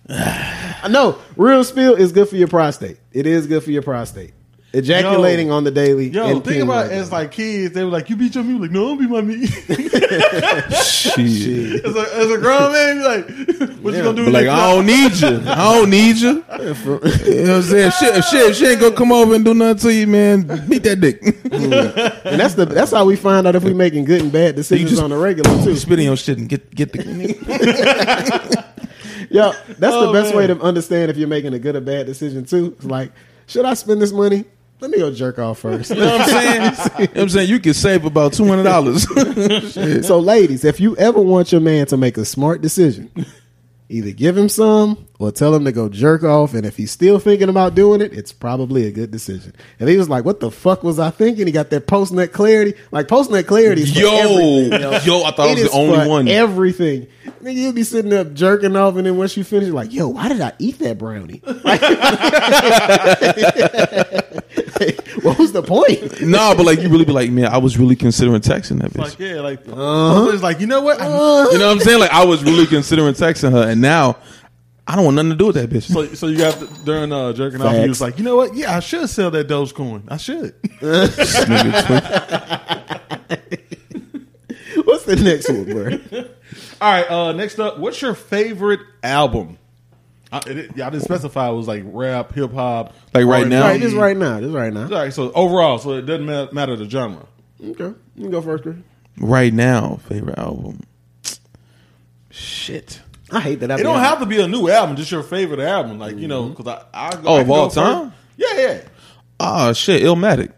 Know 0.88 1.18
real 1.36 1.64
spill 1.64 1.94
is 1.94 2.12
good 2.12 2.28
for 2.28 2.36
your 2.36 2.48
prostate. 2.48 2.98
It 3.12 3.26
is 3.26 3.46
good 3.46 3.62
for 3.62 3.70
your 3.70 3.82
prostate. 3.82 4.32
Ejaculating 4.76 5.48
Yo. 5.48 5.54
on 5.54 5.64
the 5.64 5.70
daily. 5.70 6.08
Yo, 6.08 6.26
and 6.26 6.44
think 6.44 6.58
peeing 6.58 6.64
about 6.64 6.86
like 6.86 6.92
it 6.92 6.94
as 6.94 7.10
like 7.12 7.30
kids. 7.32 7.74
They 7.74 7.82
were 7.84 7.90
like, 7.90 8.08
"You 8.10 8.16
beat 8.16 8.34
your 8.34 8.44
meat." 8.44 8.60
Like, 8.60 8.70
no, 8.70 8.86
don't 8.94 8.98
beat 8.98 9.08
my 9.10 9.20
meat. 9.22 9.48
Shit. 10.84 11.84
as, 11.84 11.96
a, 11.96 12.16
as 12.16 12.30
a 12.30 12.38
grown 12.38 12.72
man, 12.72 12.96
you 12.96 13.04
like, 13.04 13.26
what 13.82 13.94
you 13.94 14.02
gonna 14.02 14.14
do? 14.24 14.30
Like, 14.30 14.46
I 14.48 14.72
don't 14.72 14.86
need 14.86 15.12
you. 15.14 15.42
I 15.50 15.74
don't 15.74 15.90
need 15.90 16.16
you. 16.16 16.28
You 16.28 16.34
know 16.36 16.42
what 16.42 17.50
I'm 17.56 17.62
saying? 17.62 17.90
Shit, 17.98 18.24
shit, 18.24 18.56
she 18.56 18.66
ain't 18.66 18.80
gonna 18.80 18.94
come 18.96 19.12
over 19.12 19.34
and 19.34 19.44
do 19.44 19.54
nothing 19.54 19.78
to 19.78 19.92
you, 19.94 20.06
man. 20.06 20.42
Beat 20.68 20.82
that 20.84 21.00
dick. 21.00 21.20
Mm. 21.22 22.24
and 22.24 22.40
that's 22.40 22.54
the 22.54 22.66
that's 22.66 22.90
how 22.92 23.04
we 23.04 23.16
find 23.16 23.46
out 23.46 23.54
if 23.54 23.64
we 23.64 23.72
making 23.72 24.04
good 24.04 24.22
and 24.22 24.32
bad 24.32 24.56
decisions 24.56 24.90
just- 24.90 25.02
on 25.02 25.10
the 25.10 25.16
regular 25.16 25.50
too. 25.64 25.76
Spit 25.76 25.98
in 25.98 26.04
your 26.06 26.16
shit 26.16 26.38
and 26.38 26.48
get 26.48 26.74
get 26.74 26.92
the. 26.92 28.66
Yeah, 29.28 29.52
that's 29.66 29.94
the 29.94 30.08
Oh, 30.08 30.12
best 30.12 30.34
way 30.34 30.46
to 30.46 30.58
understand 30.60 31.10
if 31.10 31.16
you're 31.16 31.28
making 31.28 31.52
a 31.52 31.58
good 31.58 31.74
or 31.76 31.80
bad 31.80 32.06
decision 32.06 32.44
too. 32.44 32.74
It's 32.76 32.84
like, 32.86 33.12
should 33.46 33.64
I 33.64 33.74
spend 33.74 34.00
this 34.00 34.12
money? 34.12 34.44
Let 34.78 34.90
me 34.90 34.98
go 34.98 35.10
jerk 35.10 35.38
off 35.38 35.60
first. 35.60 35.90
You 35.90 35.96
know 35.96 36.18
what 36.18 36.20
I'm 36.20 36.28
saying? 36.28 36.90
you 36.98 37.14
know 37.14 37.22
I'm 37.22 37.28
saying? 37.30 37.48
You 37.48 37.60
can 37.60 37.74
save 37.74 38.04
about 38.04 38.34
two 38.34 38.46
hundred 38.46 38.64
dollars. 38.64 39.04
so, 40.06 40.18
ladies, 40.18 40.64
if 40.64 40.80
you 40.80 40.96
ever 40.96 41.20
want 41.20 41.50
your 41.50 41.62
man 41.62 41.86
to 41.86 41.96
make 41.96 42.18
a 42.18 42.24
smart 42.24 42.60
decision, 42.60 43.10
either 43.88 44.12
give 44.12 44.36
him 44.36 44.48
some 44.48 45.06
or 45.18 45.32
tell 45.32 45.54
him 45.54 45.64
to 45.64 45.72
go 45.72 45.88
jerk 45.88 46.22
off. 46.22 46.54
And 46.54 46.66
if 46.66 46.76
he's 46.76 46.90
still 46.90 47.18
thinking 47.18 47.48
about 47.48 47.74
doing 47.74 48.00
it, 48.00 48.12
it's 48.12 48.32
probably 48.32 48.86
a 48.86 48.90
good 48.90 49.10
decision. 49.10 49.54
And 49.80 49.88
he 49.88 49.96
was 49.96 50.08
like, 50.08 50.24
"What 50.24 50.40
the 50.40 50.50
fuck 50.50 50.82
was 50.82 50.98
I 50.98 51.10
thinking?" 51.10 51.46
He 51.46 51.52
got 51.52 51.70
that 51.70 51.86
post 51.86 52.12
nut 52.12 52.32
clarity. 52.32 52.74
Like 52.90 53.08
post 53.08 53.30
nut 53.30 53.46
clarity. 53.46 53.82
Is 53.82 53.92
for 53.92 54.00
Yo, 54.00 54.14
everything, 54.14 55.06
yo, 55.06 55.24
I 55.24 55.30
thought 55.30 55.48
I 55.48 55.54
was 55.54 55.62
the 55.62 55.70
only 55.70 56.00
for 56.00 56.08
one. 56.08 56.28
Everything. 56.28 57.06
Nigga, 57.42 57.54
you'll 57.54 57.72
be 57.72 57.84
sitting 57.84 58.12
up 58.12 58.34
jerking 58.34 58.76
off, 58.76 58.96
and 58.96 59.06
then 59.06 59.16
once 59.16 59.36
you 59.36 59.44
finish, 59.44 59.66
you're 59.66 59.74
like, 59.74 59.92
"Yo, 59.92 60.08
why 60.08 60.28
did 60.28 60.40
I 60.40 60.52
eat 60.58 60.78
that 60.80 60.98
brownie?" 60.98 61.40
Like, 61.44 61.80
what 65.22 65.38
was 65.38 65.52
the 65.52 65.62
point? 65.62 66.22
no, 66.22 66.54
but 66.56 66.66
like 66.66 66.80
you 66.80 66.88
really 66.88 67.04
be 67.04 67.12
like, 67.12 67.30
man, 67.30 67.46
I 67.46 67.58
was 67.58 67.78
really 67.78 67.96
considering 67.96 68.40
texting 68.40 68.80
that 68.80 68.92
bitch. 68.92 68.98
Like, 68.98 69.18
yeah, 69.18 69.40
like, 69.40 69.66
uh-huh. 69.66 70.30
it's 70.32 70.42
like, 70.42 70.60
you 70.60 70.66
know 70.66 70.80
what? 70.80 71.00
I- 71.00 71.06
uh-huh. 71.06 71.48
you 71.52 71.58
know 71.58 71.68
what 71.68 71.72
I'm 71.72 71.80
saying? 71.80 72.00
Like 72.00 72.12
I 72.12 72.24
was 72.24 72.44
really 72.44 72.66
considering 72.66 73.14
texting 73.14 73.52
her, 73.52 73.68
and 73.68 73.80
now 73.80 74.16
I 74.88 74.94
don't 74.94 75.04
want 75.04 75.16
nothing 75.16 75.30
to 75.30 75.36
do 75.36 75.46
with 75.46 75.56
that 75.56 75.68
bitch. 75.68 75.82
so, 75.92 76.06
so 76.14 76.28
you 76.28 76.38
got 76.38 76.60
the, 76.60 76.66
during 76.84 77.12
uh, 77.12 77.32
jerking 77.32 77.60
off, 77.60 77.74
you 77.74 77.88
was 77.88 78.00
like, 78.00 78.18
you 78.18 78.24
know 78.24 78.36
what? 78.36 78.54
Yeah, 78.54 78.76
I 78.76 78.80
should 78.80 79.08
sell 79.10 79.32
that 79.32 79.48
Dogecoin. 79.48 80.04
I 80.08 80.16
should. 80.16 80.54
What's 84.84 85.04
the 85.04 85.16
next 85.16 85.48
one, 85.48 85.64
bro? 85.64 86.24
All 86.80 86.92
right. 86.92 87.10
Uh, 87.10 87.32
next 87.32 87.58
up, 87.58 87.78
what's 87.78 88.00
your 88.00 88.14
favorite 88.14 88.80
album? 89.02 89.58
I, 90.30 90.38
it, 90.38 90.58
it- 90.58 90.70
yeah, 90.76 90.86
I 90.86 90.90
didn't 90.90 91.04
specify. 91.04 91.48
It 91.50 91.54
was 91.54 91.68
like 91.68 91.82
rap, 91.86 92.32
hip 92.32 92.52
hop, 92.52 92.94
Like 93.14 93.26
right 93.26 93.38
R&B. 93.42 93.50
now? 93.50 93.62
Right, 93.62 93.80
just 93.80 93.96
right 93.96 94.16
now, 94.16 94.40
This 94.40 94.50
right 94.50 94.72
now. 94.72 94.84
All 94.84 94.90
right. 94.90 95.12
So 95.12 95.32
overall, 95.32 95.78
so 95.78 95.92
it 95.94 96.02
doesn't 96.02 96.26
ma- 96.26 96.48
matter 96.52 96.76
the 96.76 96.88
genre. 96.88 97.26
Okay, 97.62 97.94
you 98.16 98.22
can 98.22 98.30
go 98.30 98.42
first, 98.42 98.62
Chris. 98.64 98.76
right 99.18 99.52
now, 99.52 99.96
favorite 100.08 100.38
album. 100.38 100.80
Shit. 102.30 103.00
I 103.36 103.40
hate 103.40 103.60
that. 103.60 103.70
I 103.70 103.74
It 103.78 103.82
don't 103.82 103.98
have 104.00 104.20
to 104.20 104.26
be 104.26 104.40
a 104.40 104.48
new 104.48 104.68
album, 104.68 104.96
just 104.96 105.10
your 105.12 105.22
favorite 105.22 105.60
album. 105.60 105.98
Like 105.98 106.16
you 106.16 106.28
know, 106.28 106.48
because 106.48 106.66
I, 106.66 106.84
I 106.94 107.10
go, 107.16 107.22
Oh, 107.26 107.34
I 107.36 107.40
of 107.42 107.50
all 107.50 107.68
go 107.68 107.74
time? 107.74 108.10
first. 108.10 108.16
Yeah, 108.38 108.60
yeah. 108.60 108.80
Oh 109.40 109.72
shit, 109.72 110.02
Illmatic. 110.02 110.52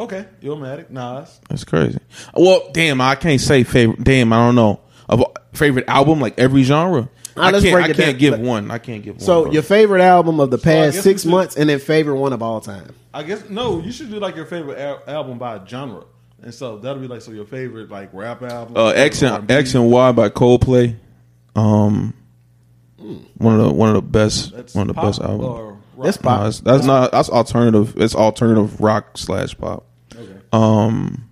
Okay, 0.00 0.26
Illmatic, 0.42 0.90
Nas. 0.90 1.38
That's 1.48 1.64
crazy. 1.64 1.98
Well, 2.34 2.70
damn, 2.72 3.00
I 3.00 3.14
can't 3.14 3.40
say 3.40 3.62
favorite. 3.64 4.02
Damn, 4.02 4.32
I 4.32 4.36
don't 4.46 4.54
know. 4.54 4.80
Of 5.08 5.22
favorite 5.52 5.84
album, 5.88 6.20
like 6.20 6.38
every 6.38 6.62
genre. 6.62 7.08
Ah, 7.36 7.46
I 7.46 7.50
let's 7.50 7.64
can't. 7.64 7.74
break 7.74 7.86
I 7.86 7.90
it 7.90 7.96
can't 7.96 8.10
down. 8.12 8.18
give 8.18 8.40
one. 8.40 8.70
I 8.70 8.78
can't 8.78 9.02
give 9.02 9.16
one. 9.16 9.20
So 9.24 9.44
bro. 9.44 9.52
your 9.52 9.62
favorite 9.62 10.02
album 10.02 10.38
of 10.40 10.50
the 10.50 10.58
past 10.58 10.96
guess 10.96 11.04
six 11.04 11.24
months, 11.24 11.56
and 11.56 11.68
then 11.70 11.78
favorite 11.78 12.16
one 12.16 12.32
of 12.32 12.42
all 12.42 12.60
time. 12.60 12.94
I 13.14 13.22
guess 13.22 13.48
no. 13.48 13.80
You 13.80 13.92
should 13.92 14.10
do 14.10 14.18
like 14.18 14.36
your 14.36 14.46
favorite 14.46 14.78
al- 14.78 15.02
album 15.06 15.38
by 15.38 15.60
genre, 15.66 16.04
and 16.42 16.52
so 16.52 16.78
that'll 16.78 17.00
be 17.00 17.08
like 17.08 17.22
so 17.22 17.30
your 17.32 17.44
favorite 17.46 17.90
like 17.90 18.10
rap 18.12 18.42
album. 18.42 18.76
uh, 18.76 18.88
X 18.88 19.22
and 19.22 19.32
R&B. 19.32 19.54
X 19.54 19.74
and 19.74 19.90
Y 19.90 20.12
by 20.12 20.28
Coldplay. 20.30 20.96
Um, 21.54 22.14
one 23.36 23.58
of 23.60 23.66
the 23.66 23.72
one 23.72 23.88
of 23.88 23.94
the 23.96 24.02
best 24.02 24.52
That's 24.54 24.74
one 24.74 24.82
of 24.88 24.88
the 24.88 24.94
pop 24.94 25.04
best 25.04 25.20
albums. 25.20 25.42
or? 25.48 25.78
That's 26.02 26.16
pop. 26.16 26.38
No, 26.38 26.44
that's, 26.44 26.60
that's 26.60 26.84
not 26.84 27.12
that's 27.12 27.28
alternative. 27.28 27.94
It's 27.96 28.14
alternative 28.14 28.80
rock 28.80 29.18
slash 29.18 29.56
pop. 29.56 29.86
Okay. 30.14 30.40
Um, 30.52 31.28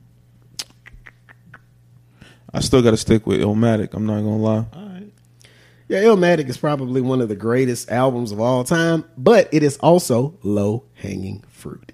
I 2.52 2.60
still 2.60 2.82
got 2.82 2.90
to 2.90 2.96
stick 2.96 3.26
with 3.26 3.40
Illmatic. 3.40 3.94
I'm 3.94 4.06
not 4.06 4.16
gonna 4.16 4.36
lie. 4.36 4.66
All 4.72 4.86
right. 4.86 5.12
Yeah, 5.88 6.02
Illmatic 6.02 6.48
is 6.48 6.56
probably 6.56 7.00
one 7.00 7.20
of 7.20 7.28
the 7.28 7.36
greatest 7.36 7.90
albums 7.90 8.32
of 8.32 8.40
all 8.40 8.62
time, 8.64 9.04
but 9.16 9.48
it 9.52 9.62
is 9.62 9.76
also 9.78 10.38
low 10.42 10.84
hanging 10.94 11.42
fruit. 11.48 11.89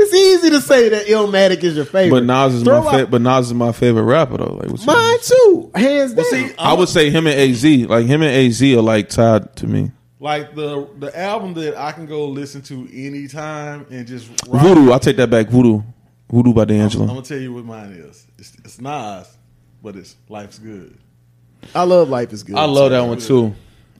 It's 0.00 0.14
easy 0.14 0.50
to 0.50 0.60
say 0.60 0.88
that 0.90 1.06
Illmatic 1.06 1.62
is 1.64 1.74
your 1.76 1.84
favorite. 1.84 2.20
But 2.20 2.24
Nas 2.24 2.54
is 2.54 2.62
Throw 2.62 2.82
my 2.82 2.86
out- 2.92 3.00
fa- 3.00 3.06
but 3.08 3.20
Nas 3.20 3.46
is 3.48 3.54
my 3.54 3.72
favorite 3.72 4.04
rapper 4.04 4.36
though. 4.38 4.54
Like 4.60 4.70
what's 4.70 4.86
Mine 4.86 5.18
too, 5.22 5.70
hands 5.74 6.14
down. 6.14 6.24
see, 6.26 6.50
I 6.58 6.72
would 6.74 6.88
say 6.88 7.10
him 7.10 7.26
and 7.26 7.38
Az. 7.38 7.64
Like 7.64 8.06
him 8.06 8.22
and 8.22 8.30
Az 8.30 8.62
are 8.62 8.80
like 8.82 9.08
tied 9.08 9.56
to 9.56 9.66
me. 9.66 9.90
Like 10.20 10.54
the 10.54 10.88
the 10.98 11.16
album 11.18 11.54
that 11.54 11.76
I 11.76 11.92
can 11.92 12.06
go 12.06 12.26
listen 12.28 12.62
to 12.62 12.88
anytime 12.92 13.86
and 13.90 14.06
just 14.06 14.28
rock. 14.48 14.62
Voodoo. 14.62 14.92
I 14.92 14.98
take 14.98 15.16
that 15.16 15.30
back. 15.30 15.48
Voodoo. 15.48 15.82
Voodoo 16.30 16.52
by 16.52 16.64
D'Angelo. 16.64 16.82
I'm 16.82 16.88
D'Angelo. 16.88 17.06
gonna 17.06 17.22
tell 17.22 17.38
you 17.38 17.52
what 17.54 17.64
mine 17.64 17.90
is. 17.92 18.26
It's, 18.38 18.52
it's 18.64 18.80
Nas, 18.80 19.36
but 19.82 19.96
it's 19.96 20.14
Life's 20.28 20.58
Good. 20.58 20.96
I 21.74 21.82
love 21.84 22.08
Life 22.08 22.32
is 22.32 22.42
Good. 22.42 22.56
I 22.56 22.64
love 22.66 22.90
that 22.90 23.00
one 23.00 23.18
too. 23.18 23.54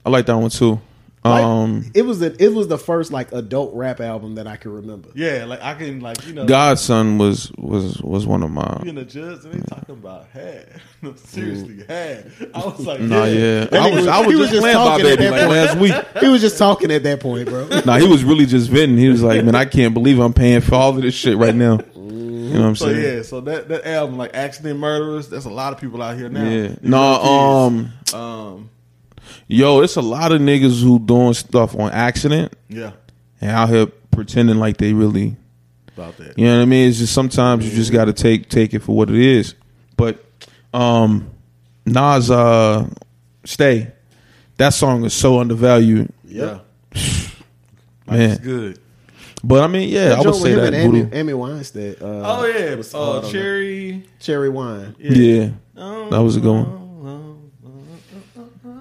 I 0.05 0.09
like 0.09 0.25
that 0.27 0.37
one 0.37 0.49
too. 0.49 0.79
Like, 1.23 1.43
Um, 1.43 1.91
it 1.93 2.03
was 2.03 2.19
the 2.19 2.33
it 2.41 2.53
was 2.53 2.69
the 2.69 2.77
first 2.77 3.11
like 3.11 3.33
adult 3.33 3.73
rap 3.75 3.99
album 3.99 4.35
that 4.35 4.47
I 4.47 4.55
can 4.55 4.71
remember. 4.71 5.09
Yeah, 5.15 5.43
like 5.45 5.61
I 5.61 5.73
can 5.73 5.99
like 5.99 6.25
you 6.25 6.31
know. 6.33 6.45
God's 6.45 6.79
Son 6.81 7.17
was 7.17 7.51
was 7.57 8.01
was 8.01 8.25
one 8.25 8.41
of 8.41 8.51
my. 8.51 8.79
Being 8.83 8.97
a 8.97 9.03
judge 9.03 9.43
and 9.43 9.53
they 9.53 9.59
talking 9.67 9.95
about 9.95 10.27
had. 10.27 10.67
No, 11.01 11.15
seriously, 11.15 11.83
had. 11.87 12.29
I 12.53 12.59
was 12.65 12.85
like, 12.85 12.99
Nah, 13.01 13.23
yeah. 13.25 13.65
That 13.65 13.73
I 13.73 13.89
nigga 13.89 13.95
was, 13.95 14.07
I 14.07 14.17
was- 14.19 14.27
was 14.27 14.35
he 14.35 14.41
was 14.41 14.49
just 14.49 14.51
just 14.51 14.61
playing 14.63 14.77
by 14.77 14.83
talking 14.85 15.05
at 15.07 15.17
baby 15.17 15.23
that 15.23 15.31
like 15.31 15.41
point. 15.41 15.51
last 15.51 15.77
week. 15.77 16.05
He 16.23 16.27
was 16.29 16.41
just 16.41 16.57
talking 16.57 16.91
at 16.91 17.03
that 17.03 17.19
point, 17.21 17.47
bro. 17.49 17.67
Nah, 17.85 17.97
he 17.97 18.07
was 18.07 18.23
really 18.23 18.45
just 18.45 18.69
venting. 18.69 18.97
He 18.97 19.07
was 19.09 19.21
like, 19.23 19.43
"Man, 19.45 19.55
I 19.55 19.65
can't 19.65 19.93
believe 19.93 20.19
I'm 20.19 20.33
paying 20.33 20.59
for 20.61 20.75
all 20.75 20.89
of 20.95 21.01
this 21.01 21.13
shit 21.13 21.37
right 21.37 21.55
now." 21.55 21.79
You 22.49 22.55
know 22.55 22.61
what 22.61 22.67
I'm 22.69 22.75
So 22.77 22.85
saying? 22.87 23.17
yeah, 23.17 23.21
so 23.21 23.41
that 23.41 23.67
that 23.69 23.85
album 23.85 24.17
like 24.17 24.31
Accident 24.33 24.79
Murderers, 24.79 25.29
there's 25.29 25.45
a 25.45 25.51
lot 25.51 25.71
of 25.71 25.79
people 25.79 26.01
out 26.01 26.17
here 26.17 26.29
now. 26.29 26.49
Yeah. 26.49 26.75
No, 26.81 27.21
young 27.23 27.91
um, 28.13 28.19
um, 28.19 28.69
yo, 29.47 29.81
it's 29.81 29.95
a 29.95 30.01
lot 30.01 30.31
of 30.31 30.41
niggas 30.41 30.81
who 30.83 30.99
doing 30.99 31.33
stuff 31.33 31.75
on 31.75 31.91
accident 31.91 32.53
yeah, 32.69 32.91
and 33.41 33.51
out 33.51 33.69
here 33.69 33.85
pretending 34.11 34.57
like 34.57 34.77
they 34.77 34.93
really. 34.93 35.35
about 35.95 36.17
that. 36.17 36.37
You 36.37 36.45
know 36.45 36.57
what 36.57 36.61
I 36.63 36.65
mean? 36.65 36.89
It's 36.89 36.99
just 36.99 37.13
sometimes 37.13 37.65
you 37.67 37.75
just 37.75 37.91
got 37.91 38.05
to 38.05 38.13
take 38.13 38.49
take 38.49 38.73
it 38.73 38.79
for 38.79 38.95
what 38.95 39.09
it 39.09 39.15
is. 39.15 39.55
But 39.97 40.23
um, 40.73 41.29
Nas, 41.85 42.29
uh, 42.31 42.87
stay. 43.45 43.91
That 44.57 44.69
song 44.73 45.05
is 45.05 45.13
so 45.13 45.39
undervalued, 45.39 46.11
Yeah, 46.25 46.59
man. 48.07 48.31
it's 48.31 48.39
good. 48.41 48.79
But 49.41 49.63
I 49.63 49.67
mean, 49.67 49.87
yeah, 49.87 50.15
I 50.17 50.21
would 50.21 50.35
say 50.35 50.53
with 50.55 50.65
him 50.65 50.71
that. 50.71 50.73
Amy, 50.73 51.09
Amy 51.13 51.33
Winestead. 51.33 52.01
Uh, 52.01 52.05
Oh 52.41 52.45
yeah, 52.45 52.75
was 52.75 52.91
hard 52.91 53.23
uh, 53.23 53.27
on 53.27 53.31
Cherry. 53.31 54.03
cherry 54.19 54.49
wine. 54.49 54.95
Yeah, 54.99 55.51
Oh, 55.77 56.09
that 56.09 56.17
was 56.21 56.35
a 56.35 56.41
good 56.41 56.51
one. 56.51 56.88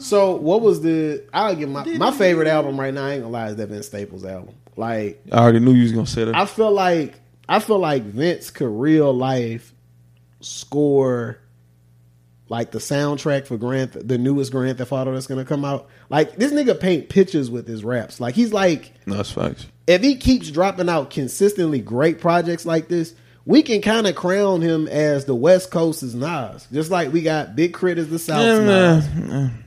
So 0.01 0.35
what 0.37 0.61
was 0.61 0.81
the? 0.83 1.25
I'll 1.33 1.55
give 1.57 1.69
my 1.69 1.85
my 1.85 2.11
favorite 2.11 2.49
album 2.49 2.79
right 2.79 2.93
now. 2.95 3.07
I 3.07 3.13
ain't 3.13 3.23
gonna 3.23 3.33
lie, 3.33 3.49
is 3.49 3.57
that 3.57 3.69
Vince 3.69 3.87
Staples 3.87 4.25
album. 4.25 4.55
Like 4.77 5.21
I 5.33 5.39
already 5.39 5.61
knew 5.61 5.73
you 5.73 5.83
was 5.83 5.93
gonna 5.93 6.07
say 6.07 6.25
that. 6.25 6.35
I 6.37 6.47
feel 6.47 6.71
like 6.71 7.15
I 7.49 7.59
feel 7.61 7.79
like 7.79 8.05
Vince 8.05 8.51
could 8.51 8.69
real 8.69 9.13
life 9.13 9.73
score 10.41 11.39
like 12.51 12.71
the 12.71 12.79
soundtrack 12.79 13.47
for 13.47 13.57
Grand 13.59 13.93
the 13.93 14.17
newest 14.19 14.53
Grand 14.53 14.79
Theft 14.79 14.93
Auto 14.93 15.13
that's 15.13 15.27
gonna 15.27 15.45
come 15.45 15.65
out. 15.65 15.89
Like 16.09 16.37
this 16.37 16.53
nigga 16.53 16.79
paint 16.79 17.09
pictures 17.09 17.51
with 17.51 17.67
his 17.67 17.85
raps. 17.85 18.21
Like 18.21 18.35
he's 18.35 18.53
like 18.53 18.93
no, 19.07 19.17
that's 19.17 19.31
facts. 19.33 19.67
if 19.87 20.03
he 20.03 20.17
keeps 20.17 20.51
dropping 20.51 20.89
out 20.89 21.11
consistently 21.11 21.81
great 21.81 22.21
projects 22.21 22.65
like 22.65 22.89
this, 22.89 23.15
we 23.45 23.63
can 23.63 23.83
kind 23.83 24.07
of 24.07 24.15
crown 24.15 24.63
him 24.63 24.87
as 24.89 25.25
the 25.27 25.35
West 25.35 25.71
Coast's 25.71 26.15
Nas. 26.15 26.67
Just 26.73 26.91
like 26.91 27.13
we 27.13 27.21
got 27.23 27.55
Big 27.57 27.75
K.R.I.T. 27.75 28.01
as 28.01 28.09
the 28.09 28.19
South's 28.19 28.45
Yeah, 28.47 28.61
Nas. 28.61 29.09
man. 29.15 29.65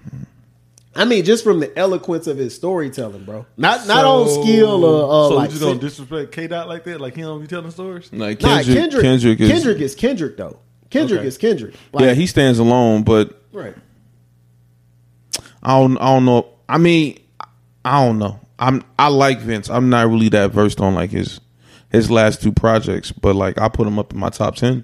I 0.94 1.06
mean, 1.06 1.24
just 1.24 1.44
from 1.44 1.62
the 1.62 1.78
eloquence 1.78 2.28
of 2.28 2.38
his 2.38 2.54
storytelling, 2.54 3.24
bro. 3.24 3.46
Not 3.56 3.88
not 3.88 4.04
on 4.04 4.28
skill 4.44 4.84
or 4.84 5.26
uh, 5.26 5.30
so 5.30 5.36
like. 5.36 5.50
you 5.50 5.52
just 5.52 5.64
gonna 5.64 5.80
disrespect 5.80 6.32
K 6.34 6.48
Dot 6.48 6.68
like 6.68 6.84
that? 6.84 7.00
Like 7.00 7.16
he 7.16 7.22
don't 7.22 7.40
be 7.40 7.48
telling 7.48 7.72
stories? 7.72 8.12
Like 8.12 8.42
nah, 8.42 8.58
Kendrick, 8.62 8.78
Kendrick, 8.78 9.02
Kendrick, 9.02 9.40
is, 9.40 9.50
Kendrick 9.50 9.80
is 9.80 9.96
Kendrick 9.96 10.38
though. 10.38 10.60
Kendrick 10.90 11.20
Okay. 11.20 11.28
is 11.28 11.38
Kendrick. 11.38 11.76
Like, 11.94 12.04
yeah, 12.04 12.14
he 12.14 12.28
stands 12.28 12.60
alone, 12.60 13.04
but 13.04 13.42
right. 13.54 13.74
I 15.64 15.80
don't, 15.80 15.98
I 15.98 16.14
don't 16.14 16.26
know. 16.26 16.48
I 16.68 16.78
mean, 16.78 17.20
I 17.86 18.06
don't 18.06 18.20
know. 18.20 18.40
I'm, 18.60 18.84
I 19.00 19.08
like 19.08 19.40
Vince. 19.40 19.70
I'm 19.70 19.90
not 19.90 20.08
really 20.08 20.30
that 20.30 20.52
versed 20.52 20.82
on 20.82 20.94
like 20.94 21.12
his, 21.12 21.40
his 21.92 22.12
last 22.12 22.42
two 22.42 22.52
projects, 22.52 23.12
but 23.12 23.36
like 23.36 23.60
I 23.60 23.70
put 23.70 23.88
him 23.88 23.98
up 23.98 24.14
in 24.14 24.20
my 24.20 24.30
top 24.30 24.56
ten. 24.56 24.84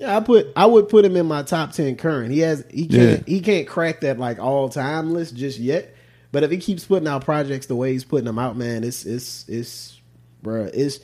Yeah, 0.00 0.16
I 0.16 0.20
put 0.20 0.48
I 0.56 0.64
would 0.66 0.88
put 0.88 1.04
him 1.04 1.14
in 1.14 1.26
my 1.26 1.42
top 1.42 1.72
ten 1.72 1.94
current. 1.96 2.32
He 2.32 2.38
has 2.40 2.64
he 2.70 2.86
can't 2.86 3.18
Yeah. 3.20 3.22
he 3.26 3.40
can't 3.40 3.68
crack 3.68 4.00
that 4.00 4.18
like 4.18 4.38
all 4.38 4.68
time 4.70 5.12
list 5.12 5.36
just 5.36 5.58
yet. 5.58 5.94
But 6.32 6.42
if 6.42 6.50
he 6.50 6.58
keeps 6.58 6.84
putting 6.86 7.06
out 7.06 7.24
projects 7.24 7.66
the 7.66 7.76
way 7.76 7.92
he's 7.92 8.04
putting 8.04 8.24
them 8.24 8.38
out, 8.38 8.56
man, 8.56 8.82
it's 8.82 9.04
it's 9.04 9.46
it's 9.48 10.00
bruh, 10.42 10.70
it's 10.72 11.00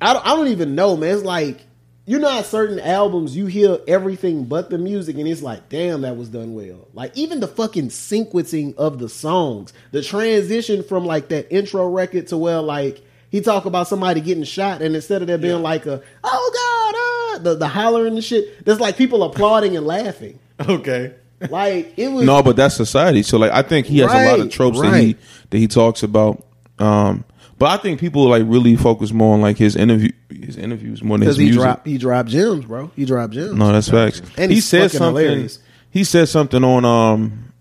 I 0.00 0.12
don't, 0.14 0.26
I 0.26 0.34
don't 0.34 0.48
even 0.48 0.74
know, 0.74 0.96
man. 0.96 1.14
It's 1.14 1.24
like 1.24 1.60
you 2.04 2.18
know, 2.18 2.28
how 2.28 2.42
certain 2.42 2.80
albums 2.80 3.36
you 3.36 3.46
hear 3.46 3.78
everything 3.86 4.46
but 4.46 4.70
the 4.70 4.76
music, 4.78 5.16
and 5.18 5.28
it's 5.28 5.40
like, 5.40 5.68
damn, 5.68 6.00
that 6.00 6.16
was 6.16 6.28
done 6.30 6.52
well. 6.52 6.88
Like 6.94 7.16
even 7.16 7.38
the 7.38 7.46
fucking 7.46 7.90
sequencing 7.90 8.74
of 8.76 8.98
the 8.98 9.08
songs, 9.08 9.72
the 9.92 10.02
transition 10.02 10.82
from 10.82 11.06
like 11.06 11.28
that 11.28 11.52
intro 11.54 11.88
record 11.88 12.26
to 12.28 12.36
where 12.36 12.60
like 12.60 13.04
he 13.32 13.40
talk 13.40 13.64
about 13.64 13.88
somebody 13.88 14.20
getting 14.20 14.44
shot, 14.44 14.80
and 14.82 14.94
instead 14.94 15.22
of 15.22 15.26
there 15.26 15.38
being 15.38 15.62
like 15.62 15.86
a 15.86 16.00
oh 16.22 17.34
god, 17.34 17.40
ah, 17.40 17.42
the 17.42 17.54
the 17.56 17.66
hollering 17.66 18.14
and 18.14 18.22
shit, 18.22 18.64
there's 18.64 18.78
like 18.78 18.96
people 18.96 19.24
applauding 19.24 19.76
and 19.76 19.84
laughing. 19.86 20.38
Okay. 20.60 21.14
Like 21.50 21.94
it 21.96 22.06
was 22.12 22.24
No, 22.24 22.40
but 22.42 22.54
that's 22.54 22.76
society. 22.76 23.24
So 23.24 23.36
like 23.38 23.50
I 23.50 23.62
think 23.62 23.86
he 23.88 23.98
has 23.98 24.12
a 24.12 24.14
lot 24.26 24.34
of 24.38 24.40
Right, 24.42 24.50
tropes 24.52 24.80
that 24.80 25.00
he 25.00 25.16
that 25.50 25.58
he 25.58 25.66
talks 25.66 26.04
about. 26.04 26.44
Um 26.78 27.24
but 27.58 27.70
I 27.70 27.76
think 27.82 27.98
people 28.00 28.28
like 28.28 28.44
really 28.46 28.76
focus 28.76 29.12
more 29.12 29.34
on 29.34 29.40
like 29.40 29.56
his 29.56 29.74
interview 29.74 30.12
his 30.30 30.56
interviews 30.56 31.02
more 31.02 31.18
than 31.18 31.26
his 31.26 31.36
he 31.38 31.44
music. 31.46 31.60
dropped 31.62 31.86
he 31.86 31.98
dropped 31.98 32.28
gems, 32.28 32.64
bro. 32.66 32.92
He 32.94 33.04
dropped 33.04 33.32
gems. 33.34 33.54
No, 33.54 33.72
that's 33.72 33.88
facts. 33.88 34.20
And 34.36 34.50
he 34.52 34.56
he's 34.56 34.68
said 34.68 34.90
something. 34.92 35.24
hilarious. 35.24 35.58
He 35.90 36.04
said 36.04 36.28
something 36.28 36.62
on 36.62 36.84
um 36.84 37.52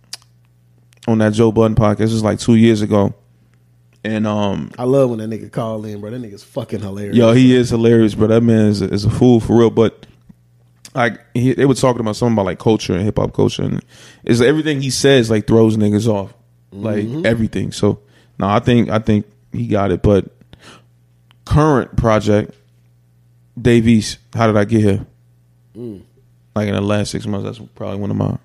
on 1.07 1.17
that 1.19 1.33
Joe 1.33 1.51
Budden 1.51 1.75
podcast. 1.75 1.97
This 1.97 2.13
was 2.13 2.23
like 2.23 2.39
two 2.39 2.55
years 2.55 2.81
ago, 2.83 3.15
and 4.03 4.25
um 4.25 4.71
I 4.77 4.83
love 4.83 5.09
when 5.09 5.19
that 5.19 5.29
nigga 5.29 5.51
call 5.51 5.85
in, 5.85 6.01
bro. 6.01 6.09
That 6.11 6.21
nigga's 6.21 6.43
fucking 6.43 6.79
hilarious. 6.79 7.15
yo, 7.15 7.33
he 7.33 7.55
is 7.55 7.69
hilarious, 7.69 8.15
bro. 8.15 8.27
That 8.27 8.41
man 8.41 8.67
is 8.67 8.81
a, 8.81 8.85
is 8.91 9.05
a 9.05 9.09
fool 9.09 9.39
for 9.39 9.57
real. 9.57 9.69
But 9.69 10.05
like 10.93 11.19
he, 11.33 11.53
they 11.53 11.65
were 11.65 11.73
talking 11.73 12.01
about 12.01 12.15
something 12.15 12.33
about 12.33 12.45
like 12.45 12.59
culture 12.59 12.93
and 12.93 13.03
hip 13.03 13.17
hop 13.17 13.33
culture, 13.33 13.63
and 13.63 13.83
it's 14.23 14.41
everything 14.41 14.81
he 14.81 14.89
says 14.89 15.29
like 15.29 15.47
throws 15.47 15.77
niggas 15.77 16.07
off, 16.07 16.33
like 16.71 17.05
everything. 17.25 17.71
So 17.71 17.99
no, 18.39 18.47
I 18.47 18.59
think 18.59 18.89
I 18.89 18.99
think 18.99 19.25
he 19.51 19.67
got 19.67 19.91
it. 19.91 20.01
But 20.01 20.25
current 21.45 21.95
project, 21.95 22.55
Dave 23.61 23.87
East. 23.87 24.17
How 24.33 24.47
did 24.47 24.57
I 24.57 24.65
get 24.65 24.81
here? 24.81 25.05
Like 26.55 26.67
in 26.67 26.73
the 26.75 26.81
last 26.81 27.11
six 27.11 27.25
months, 27.25 27.45
that's 27.45 27.69
probably 27.75 27.99
one 27.99 28.11
of 28.11 28.17
my. 28.17 28.37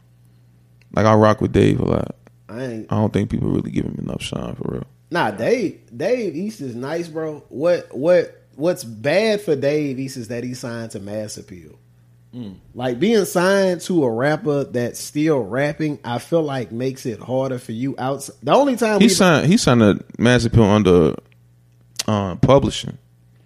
Like 0.95 1.07
I 1.07 1.14
rock 1.14 1.40
with 1.40 1.53
Dave 1.53 1.81
a 1.81 1.85
lot. 1.85 2.16
I 2.49 2.62
ain't 2.64 2.92
I 2.92 2.97
don't 2.97 3.12
think 3.12 3.31
people 3.31 3.49
really 3.49 3.71
give 3.71 3.85
him 3.85 3.97
enough 3.99 4.23
shine 4.23 4.55
for 4.55 4.73
real. 4.73 4.87
Nah, 5.11 5.31
Dave 5.31 5.81
Dave 5.97 6.35
East 6.35 6.61
is 6.61 6.75
nice, 6.75 7.09
bro. 7.09 7.45
What 7.49 7.95
what 7.97 8.42
what's 8.57 8.83
bad 8.85 9.40
for 9.40 9.55
Dave 9.57 9.99
East 10.01 10.16
is 10.16 10.29
that 10.29 10.42
he 10.45 10.55
signed 10.55 10.90
to 10.92 11.01
Mass 11.01 11.37
Appeal. 11.37 11.79
Like 12.75 13.01
being 13.01 13.25
signed 13.25 13.81
to 13.83 14.05
a 14.05 14.11
rapper 14.12 14.64
that's 14.64 15.01
still 15.01 15.40
rapping, 15.40 15.99
I 16.05 16.19
feel 16.19 16.42
like 16.42 16.71
makes 16.71 17.07
it 17.07 17.19
harder 17.19 17.59
for 17.59 17.73
you 17.73 17.95
outside. 17.97 18.37
The 18.42 18.53
only 18.53 18.77
time 18.77 19.01
He 19.01 19.09
signed 19.09 19.47
he 19.47 19.57
signed 19.57 19.83
a 19.83 20.01
Mass 20.19 20.45
appeal 20.45 20.64
under 20.64 21.14
uh, 22.07 22.35
publishing. 22.37 22.99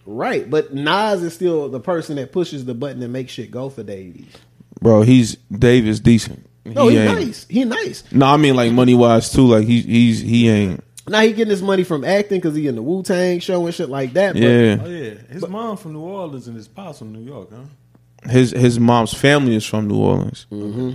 right, 0.07 0.49
but 0.51 0.75
Nas 0.75 1.23
is 1.23 1.35
still 1.35 1.69
the 1.69 1.79
person 1.79 2.17
that 2.17 2.33
pushes 2.33 2.65
the 2.65 2.75
button 2.75 3.01
and 3.01 3.13
makes 3.13 3.31
shit 3.33 3.53
go 3.53 3.69
for 3.69 3.85
Dave 3.85 4.17
East. 4.17 4.39
Bro, 4.81 5.03
he's 5.03 5.37
Dave 5.53 5.87
is 5.87 6.01
decent. 6.01 6.45
No, 6.65 6.89
he 6.89 6.97
he's 6.97 7.09
ain't- 7.09 7.15
nice. 7.21 7.47
He 7.49 7.65
nice. 7.65 8.03
No, 8.11 8.27
I 8.27 8.39
mean 8.39 8.57
like 8.57 8.73
money 8.73 8.95
wise 8.95 9.31
too. 9.31 9.47
Like 9.47 9.67
he 9.69 9.83
he's 9.83 10.19
he 10.21 10.49
ain't. 10.49 10.83
Now 11.11 11.21
he 11.23 11.33
getting 11.33 11.51
his 11.51 11.63
money 11.63 11.83
from 11.85 12.05
acting 12.05 12.39
because 12.39 12.55
he 12.55 12.67
in 12.69 12.77
the 12.77 12.83
Wu 12.83 13.03
Tang 13.03 13.41
show 13.41 13.67
and 13.67 13.75
shit 13.75 13.89
like 13.89 14.13
that. 14.15 14.35
But 14.35 14.43
Yeah, 14.43 14.79
Oh 14.81 14.89
yeah, 14.89 15.15
his 15.29 15.47
mom 15.49 15.77
from 15.77 15.93
New 15.95 16.01
Orleans 16.01 16.47
and 16.47 16.57
his 16.57 16.69
pops 16.69 17.01
from 17.01 17.13
New 17.13 17.21
York, 17.21 17.49
huh? 17.51 18.29
his 18.31 18.51
his 18.53 18.79
mom's 18.79 19.13
family 19.13 19.55
is 19.57 19.67
from 19.67 19.89
New 19.89 19.99
Orleans. 19.99 20.47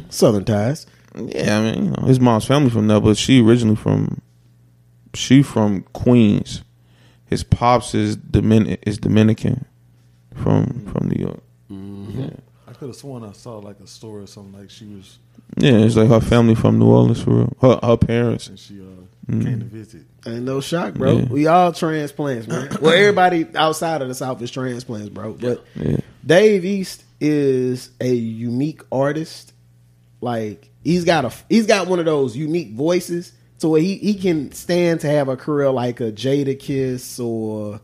Southern 0.10 0.45
ties. 0.45 0.88
Yeah, 1.15 1.58
I 1.58 1.62
mean 1.62 1.86
you 1.86 1.91
know 1.91 2.08
his 2.08 2.19
mom's 2.19 2.45
family 2.45 2.69
from 2.69 2.88
there, 2.88 2.99
but 3.01 3.17
she 3.17 3.41
originally 3.41 3.75
from 3.75 4.21
she 5.13 5.41
from 5.41 5.82
Queens. 5.93 6.63
His 7.25 7.43
pops 7.43 7.93
is 7.95 8.15
Domin 8.15 8.78
is 8.84 8.97
Dominican 8.97 9.65
from 10.34 10.86
from 10.91 11.10
New 11.10 11.25
York. 11.25 11.41
I 12.67 12.73
could 12.73 12.88
have 12.89 12.95
sworn 12.95 13.23
I 13.23 13.32
saw 13.32 13.58
like 13.60 13.80
a 13.80 13.88
story 13.88 14.23
or 14.23 14.28
something 14.28 14.60
like 14.60 14.69
she 14.69 14.86
was 14.86 15.17
Yeah, 15.58 15.71
it's 15.78 15.95
like 15.95 16.10
her 16.10 16.19
family 16.21 16.56
from 16.56 16.78
New 16.80 16.88
Orleans 16.88 17.21
for 17.21 17.32
real. 17.32 17.58
Her 17.62 17.80
her 17.84 17.97
parents. 17.97 18.47
and 18.47 18.60
she 18.60 18.80
uh, 18.82 18.94
Mm. 19.29 19.43
came 19.43 19.59
to 19.59 19.65
visit. 19.65 20.03
Ain't 20.27 20.43
no 20.43 20.61
shock, 20.61 20.93
bro. 20.93 21.17
Yeah. 21.17 21.25
We 21.25 21.47
all 21.47 21.73
transplants, 21.73 22.47
man. 22.47 22.69
well, 22.81 22.93
everybody 22.93 23.47
outside 23.55 24.01
of 24.01 24.07
the 24.07 24.15
South 24.15 24.41
is 24.41 24.51
transplants, 24.51 25.09
bro. 25.09 25.33
But 25.33 25.65
Yeah. 25.75 25.97
Dave 26.25 26.63
East 26.65 27.03
is 27.19 27.89
a 27.99 28.13
unique 28.13 28.81
artist. 28.91 29.53
Like 30.21 30.69
he's 30.83 31.05
got 31.05 31.25
a 31.25 31.31
he's 31.49 31.65
got 31.67 31.88
one 31.88 31.99
of 31.99 32.05
those 32.05 32.35
unique 32.35 32.71
voices 32.73 33.33
to 33.59 33.69
where 33.69 33.81
he, 33.81 33.95
he 33.95 34.15
can 34.15 34.51
stand 34.51 35.01
to 35.01 35.07
have 35.07 35.27
a 35.27 35.38
career 35.38 35.69
like 35.71 36.01
a 36.01 36.11
Jadakiss 36.11 37.23
or 37.23 37.79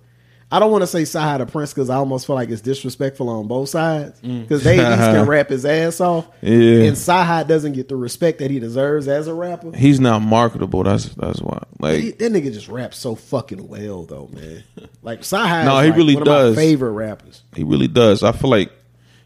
I 0.53 0.59
don't 0.59 0.69
want 0.69 0.81
to 0.81 0.87
say 0.87 1.03
Sahai 1.03 1.37
the 1.37 1.45
Prince 1.45 1.73
because 1.73 1.89
I 1.89 1.95
almost 1.95 2.27
feel 2.27 2.35
like 2.35 2.49
it's 2.49 2.61
disrespectful 2.61 3.29
on 3.29 3.47
both 3.47 3.69
sides. 3.69 4.19
Mm. 4.21 4.41
Because 4.41 4.63
Dave 4.63 4.79
East 4.79 4.97
can 4.99 5.25
rap 5.27 5.47
his 5.49 5.65
ass 5.65 6.01
off, 6.01 6.27
Yeah. 6.41 6.83
and 6.83 6.97
Sahai 6.97 7.47
doesn't 7.47 7.71
get 7.71 7.87
the 7.87 7.95
respect 7.95 8.39
that 8.39 8.51
he 8.51 8.59
deserves 8.59 9.07
as 9.07 9.27
a 9.27 9.33
rapper. 9.33 9.71
He's 9.75 10.01
not 10.01 10.19
marketable. 10.19 10.83
That's 10.83 11.05
that's 11.15 11.39
why. 11.41 11.63
Like 11.79 11.99
He- 12.01 12.11
that 12.11 12.31
nigga 12.33 12.51
just 12.51 12.67
raps 12.67 12.97
so 12.97 13.15
fucking 13.15 13.67
well 13.69 14.03
though, 14.03 14.29
man. 14.33 14.63
Like 15.03 15.21
Sahai, 15.21 15.63
No, 15.65 15.79
he 15.79 15.87
like 15.89 15.97
really 15.97 16.15
one 16.15 16.23
does. 16.25 16.55
My 16.55 16.61
favorite 16.61 16.91
rappers. 16.91 17.41
He 17.55 17.63
really 17.63 17.87
does. 17.87 18.21
I 18.21 18.33
feel 18.33 18.49
like 18.51 18.71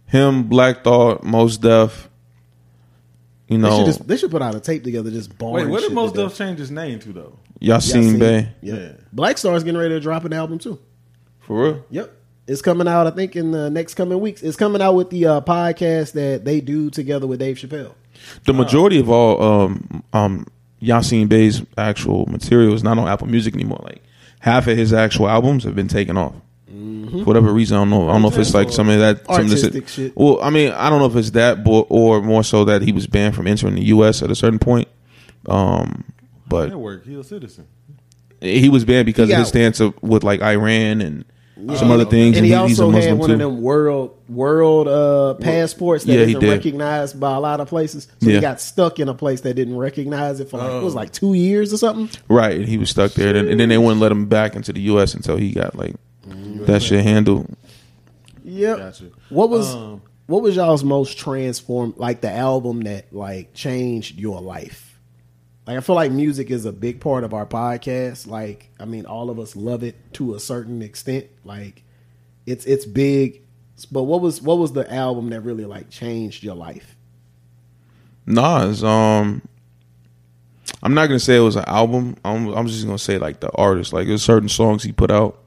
him, 0.05 0.43
Black 0.43 0.83
Thought, 0.83 1.23
Mos 1.23 1.57
Def. 1.57 2.07
You 3.47 3.57
They, 3.59 3.67
should 3.69 3.77
know, 3.79 3.85
just, 3.85 4.07
they 4.07 4.17
should 4.17 4.31
put 4.31 4.41
out 4.41 4.55
a 4.55 4.59
tape 4.59 4.83
together, 4.83 5.11
just 5.11 5.38
boring. 5.38 5.65
Wait, 5.65 5.71
what 5.71 5.79
did 5.81 5.88
shit 5.88 5.93
Most 5.95 6.15
to 6.15 6.23
Def 6.23 6.35
change 6.38 6.59
his 6.59 6.71
name 6.71 6.99
to 6.99 7.13
though? 7.13 7.38
Yasin 7.61 8.13
Yasin. 8.13 8.19
Bey. 8.19 8.49
Yep. 8.61 8.79
Yeah. 8.79 8.91
Black 9.11 9.38
Star's 9.38 9.63
getting 9.63 9.79
ready 9.79 9.93
to 9.95 9.99
drop 9.99 10.23
an 10.25 10.33
album 10.33 10.59
too. 10.59 10.79
For 11.45 11.63
real? 11.63 11.86
Yep. 11.91 12.12
It's 12.47 12.62
coming 12.62 12.88
out, 12.88 13.08
I 13.08 13.12
think, 13.12 13.36
in 13.36 13.51
the 13.51 13.69
next 13.69 13.95
coming 13.95 14.19
weeks. 14.19 14.43
It's 14.43 14.55
coming 14.58 14.81
out 14.81 14.93
with 14.93 15.10
the 15.10 15.25
uh, 15.25 15.41
podcast 15.41 16.13
that 16.13 16.45
they 16.45 16.62
do 16.62 16.89
together 16.91 17.25
with 17.25 17.39
Dave 17.39 17.58
Chappelle. 17.58 17.93
The 18.45 18.53
majority 18.53 18.99
of 18.99 19.10
all 19.10 19.41
um 19.41 20.03
um 20.13 20.47
Yasin 20.81 21.27
Bey's 21.27 21.63
actual 21.77 22.25
material 22.27 22.73
is 22.73 22.84
not 22.84 22.97
on 22.97 23.08
Apple 23.08 23.27
Music 23.27 23.53
anymore. 23.55 23.81
Like 23.84 24.03
half 24.39 24.67
of 24.67 24.77
his 24.77 24.93
actual 24.93 25.27
albums 25.27 25.63
have 25.63 25.75
been 25.75 25.88
taken 25.88 26.17
off. 26.17 26.36
For 26.67 27.23
whatever 27.23 27.53
reason, 27.53 27.77
I 27.77 27.81
don't 27.81 27.89
know. 27.91 28.10
I 28.10 28.13
don't 28.13 28.23
know 28.23 28.27
if 28.27 28.38
it's 28.38 28.53
like 28.53 28.69
some 28.71 28.89
of 28.89 28.99
that 28.99 29.25
some 29.27 29.41
of 29.41 29.49
this- 29.49 29.63
Artistic 29.63 29.88
shit. 29.88 30.13
Well, 30.17 30.39
I 30.41 30.49
mean, 30.49 30.71
I 30.71 30.89
don't 30.89 30.99
know 30.99 31.05
if 31.05 31.15
it's 31.15 31.31
that, 31.31 31.63
but, 31.63 31.86
or 31.89 32.21
more 32.21 32.43
so 32.43 32.65
that 32.65 32.81
he 32.81 32.91
was 32.91 33.08
banned 33.08 33.36
from 33.36 33.47
entering 33.47 33.75
the 33.75 33.86
U.S. 33.86 34.21
at 34.21 34.29
a 34.31 34.36
certain 34.36 34.60
point. 34.60 34.88
Um, 35.47 36.03
but 36.47 36.69
Network, 36.69 37.05
he 37.05 37.15
a 37.17 37.23
citizen. 37.23 37.67
he 38.41 38.67
was 38.69 38.84
banned 38.86 39.05
because 39.05 39.29
He 39.29 39.34
of 39.34 39.39
his 39.39 39.47
stance 39.47 39.79
of, 39.79 39.93
with 40.03 40.23
like 40.23 40.41
Iran 40.41 40.99
and 41.01 41.25
some 41.76 41.89
other 41.91 42.06
things. 42.06 42.36
And 42.38 42.46
he 42.46 42.52
he's 42.54 42.80
a 42.80 42.84
also 42.84 42.91
had 42.91 43.18
one 43.18 43.30
too. 43.30 43.34
of 43.34 43.39
them 43.39 43.62
world 43.62 44.18
world 44.28 44.88
uh, 44.88 45.36
passports 45.36 46.04
that 46.06 46.13
Yeah, 46.13 46.26
he 46.26 46.34
not 46.34 46.41
did. 46.41 46.50
recognized 46.50 47.20
by 47.20 47.36
a 47.36 47.39
lot 47.39 47.60
of 47.62 47.68
places. 47.70 48.08
So 48.22 48.30
Yeah. 48.30 48.36
he 48.36 48.41
got 48.41 48.60
stuck 48.60 49.00
in 49.00 49.08
a 49.10 49.13
place 49.13 49.41
that 49.41 49.54
didn't 49.54 49.78
recognize 49.78 50.39
it 50.39 50.50
for 50.50 50.58
like 50.58 50.72
it 50.72 50.84
was 50.84 50.96
like 50.96 51.12
two 51.13 51.34
years 51.34 51.74
or 51.74 51.78
something. 51.78 52.10
Right, 52.28 52.58
and 52.58 52.68
he 52.68 52.78
was 52.78 52.89
stuck 52.89 53.13
there, 53.13 53.36
and, 53.36 53.48
and 53.48 53.60
then 53.60 53.70
they 53.70 53.78
wouldn't 53.78 54.02
let 54.02 54.12
him 54.12 54.26
back 54.28 54.56
into 54.56 54.74
the 54.74 54.82
U.S. 54.82 55.13
until 55.13 55.38
he 55.38 55.52
got 55.52 55.76
like 55.76 55.96
that 56.65 56.82
shit 56.84 57.04
handled. 57.04 57.48
Yep. 58.44 58.78
Gotcha. 58.78 59.06
What 59.30 59.50
was 59.50 59.74
Um, 59.74 60.02
what 60.28 60.41
was 60.41 60.56
y'all's 60.56 60.84
most 60.84 61.18
transformed 61.18 61.94
like 61.98 62.22
the 62.22 62.32
album 62.32 62.82
that 62.82 63.13
like 63.13 63.54
changed 63.54 64.20
your 64.20 64.41
life? 64.41 64.85
Like 65.67 65.78
I 65.78 65.80
feel 65.82 65.95
like 65.95 66.12
music 66.12 66.51
is 66.51 66.65
a 66.65 66.71
big 66.71 66.99
part 66.99 67.23
of 67.23 67.34
our 67.34 67.45
podcast. 67.45 68.28
Like 68.28 68.69
I 68.80 68.86
mean 68.86 69.06
all 69.06 69.30
of 69.30 69.39
us 69.39 69.56
love 69.56 69.84
it 69.84 69.95
to 70.13 70.36
a 70.36 70.39
certain 70.39 70.82
extent. 70.82 71.28
Like 71.43 71.84
it's 72.45 72.65
it's 72.65 72.86
big. 72.86 73.41
But 73.91 74.04
what 74.04 74.21
was 74.21 74.41
what 74.41 74.58
was 74.58 74.73
the 74.73 74.91
album 74.93 75.30
that 75.32 75.41
really 75.41 75.65
like 75.65 75.89
changed 75.89 76.43
your 76.43 76.56
life? 76.56 76.95
Nas, 78.25 78.84
um, 78.84 79.41
I'm 80.82 80.93
not 80.93 81.08
gonna 81.08 81.19
say 81.19 81.38
it 81.38 81.41
was 81.41 81.56
an 81.56 81.65
album. 81.67 82.15
I'm, 82.23 82.47
I'm 82.49 82.67
just 82.67 82.86
gonna 82.86 82.97
say 82.97 83.17
like 83.17 83.39
the 83.39 83.51
artist. 83.51 83.93
Like 83.93 84.08
there's 84.08 84.23
certain 84.23 84.49
songs 84.49 84.84
he 84.84 84.91
put 84.91 85.12
out. 85.12 85.43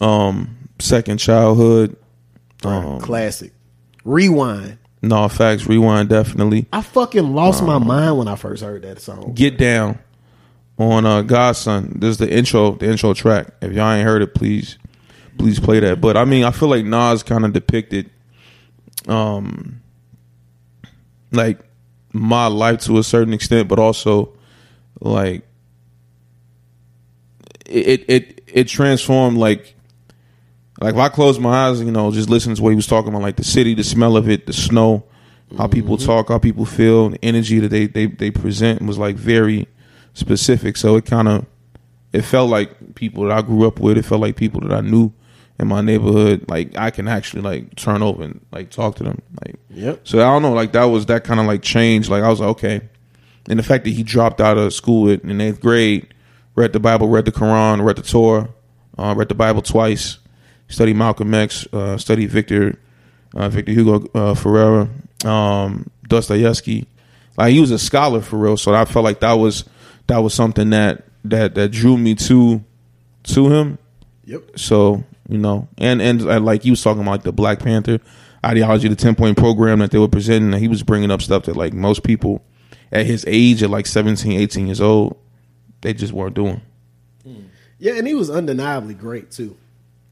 Um, 0.00 0.68
Second 0.78 1.18
Childhood. 1.18 1.96
Um, 2.64 3.00
Classic. 3.00 3.52
Rewind. 4.04 4.78
No 5.08 5.28
facts. 5.28 5.66
Rewind 5.66 6.08
definitely. 6.08 6.66
I 6.72 6.80
fucking 6.82 7.34
lost 7.34 7.62
my 7.62 7.78
mind 7.78 8.18
when 8.18 8.28
I 8.28 8.36
first 8.36 8.62
heard 8.62 8.82
that 8.82 9.00
song. 9.00 9.32
Get 9.34 9.58
down 9.58 9.98
on 10.78 11.04
uh 11.04 11.22
God's 11.22 11.58
Son. 11.58 11.92
This 11.96 12.12
is 12.12 12.18
the 12.18 12.32
intro, 12.32 12.72
the 12.72 12.86
intro 12.86 13.12
track. 13.12 13.48
If 13.60 13.72
y'all 13.72 13.92
ain't 13.92 14.06
heard 14.06 14.22
it, 14.22 14.34
please, 14.34 14.78
please 15.36 15.60
play 15.60 15.80
that. 15.80 16.00
But 16.00 16.16
I 16.16 16.24
mean, 16.24 16.44
I 16.44 16.50
feel 16.52 16.68
like 16.68 16.84
Nas 16.84 17.22
kind 17.22 17.44
of 17.44 17.52
depicted, 17.52 18.10
um, 19.06 19.82
like 21.32 21.58
my 22.12 22.46
life 22.46 22.80
to 22.84 22.98
a 22.98 23.02
certain 23.02 23.34
extent, 23.34 23.68
but 23.68 23.78
also 23.78 24.32
like 25.00 25.42
it 27.66 28.04
it 28.08 28.40
it 28.46 28.68
transformed 28.68 29.36
like 29.36 29.73
like 30.80 30.94
if 30.94 31.00
I 31.00 31.08
close 31.08 31.38
my 31.38 31.68
eyes, 31.68 31.80
you 31.80 31.90
know, 31.90 32.10
just 32.10 32.28
listen 32.28 32.54
to 32.54 32.62
what 32.62 32.70
he 32.70 32.76
was 32.76 32.86
talking 32.86 33.08
about, 33.10 33.22
like 33.22 33.36
the 33.36 33.44
city, 33.44 33.74
the 33.74 33.84
smell 33.84 34.16
of 34.16 34.28
it, 34.28 34.46
the 34.46 34.52
snow, 34.52 35.04
how 35.56 35.66
people 35.68 35.96
talk, 35.96 36.28
how 36.28 36.38
people 36.38 36.64
feel, 36.64 37.10
the 37.10 37.24
energy 37.24 37.60
that 37.60 37.68
they 37.68 37.86
they 37.86 38.06
they 38.06 38.30
present 38.30 38.82
was 38.82 38.98
like 38.98 39.16
very 39.16 39.68
specific. 40.14 40.76
So 40.76 40.96
it 40.96 41.04
kind 41.06 41.28
of 41.28 41.46
it 42.12 42.22
felt 42.22 42.50
like 42.50 42.94
people 42.94 43.24
that 43.24 43.32
I 43.32 43.42
grew 43.42 43.66
up 43.66 43.80
with. 43.80 43.98
It 43.98 44.04
felt 44.04 44.20
like 44.20 44.36
people 44.36 44.60
that 44.60 44.72
I 44.72 44.80
knew 44.80 45.12
in 45.58 45.68
my 45.68 45.80
neighborhood, 45.80 46.44
like 46.48 46.76
I 46.76 46.90
can 46.90 47.06
actually 47.06 47.42
like 47.42 47.76
turn 47.76 48.02
over 48.02 48.22
and 48.24 48.44
like 48.50 48.70
talk 48.70 48.96
to 48.96 49.04
them. 49.04 49.22
Like 49.44 49.56
Yep. 49.70 50.00
so 50.04 50.18
I 50.18 50.22
don't 50.32 50.42
know, 50.42 50.52
like 50.52 50.72
that 50.72 50.84
was 50.84 51.06
that 51.06 51.24
kind 51.24 51.38
of 51.40 51.46
like 51.46 51.62
change. 51.62 52.08
Like 52.08 52.22
I 52.22 52.28
was 52.28 52.40
like, 52.40 52.50
okay. 52.50 52.80
And 53.48 53.58
the 53.58 53.62
fact 53.62 53.84
that 53.84 53.90
he 53.90 54.02
dropped 54.02 54.40
out 54.40 54.58
of 54.58 54.72
school 54.72 55.08
in 55.08 55.28
in 55.30 55.40
eighth 55.40 55.60
grade, 55.60 56.12
read 56.56 56.72
the 56.72 56.80
Bible, 56.80 57.08
read 57.08 57.26
the 57.26 57.32
Quran, 57.32 57.84
read 57.84 57.96
the 57.96 58.02
Torah, 58.02 58.48
uh, 58.98 59.14
read 59.16 59.28
the 59.28 59.34
Bible 59.34 59.62
twice, 59.62 60.18
studied 60.68 60.96
Malcolm 60.96 61.32
X, 61.34 61.66
uh, 61.72 61.96
studied 61.98 62.30
Victor, 62.30 62.78
uh, 63.34 63.48
Victor 63.48 63.72
Hugo 63.72 64.06
uh, 64.14 64.34
Ferreira, 64.34 64.88
um, 65.24 65.90
Dostoevsky. 66.08 66.86
Like 67.36 67.52
he 67.52 67.60
was 67.60 67.70
a 67.70 67.78
scholar 67.78 68.20
for 68.20 68.38
real. 68.38 68.56
So 68.56 68.74
I 68.74 68.84
felt 68.84 69.04
like 69.04 69.20
that 69.20 69.34
was 69.34 69.64
that 70.06 70.18
was 70.18 70.34
something 70.34 70.70
that 70.70 71.04
that 71.24 71.54
that 71.54 71.70
drew 71.70 71.96
me 71.96 72.14
to 72.16 72.62
to 73.24 73.48
him. 73.48 73.78
Yep. 74.24 74.58
So 74.58 75.04
you 75.28 75.38
know, 75.38 75.68
and 75.78 76.00
and 76.00 76.22
uh, 76.22 76.40
like 76.40 76.62
he 76.62 76.70
was 76.70 76.82
talking 76.82 77.02
about 77.02 77.10
like 77.12 77.22
the 77.22 77.32
Black 77.32 77.58
Panther 77.60 77.98
ideology, 78.44 78.88
the 78.88 78.96
ten 78.96 79.14
point 79.14 79.36
program 79.36 79.80
that 79.80 79.90
they 79.90 79.98
were 79.98 80.08
presenting. 80.08 80.52
And 80.52 80.62
he 80.62 80.68
was 80.68 80.82
bringing 80.82 81.10
up 81.10 81.22
stuff 81.22 81.44
that 81.44 81.56
like 81.56 81.72
most 81.72 82.02
people 82.02 82.44
at 82.92 83.06
his 83.06 83.24
age, 83.26 83.62
at 83.62 83.70
like 83.70 83.86
17, 83.86 84.32
18 84.40 84.66
years 84.66 84.80
old, 84.80 85.18
they 85.80 85.92
just 85.92 86.12
weren't 86.12 86.34
doing. 86.34 86.60
Yeah, 87.78 87.94
and 87.94 88.06
he 88.06 88.14
was 88.14 88.30
undeniably 88.30 88.94
great 88.94 89.30
too. 89.30 89.56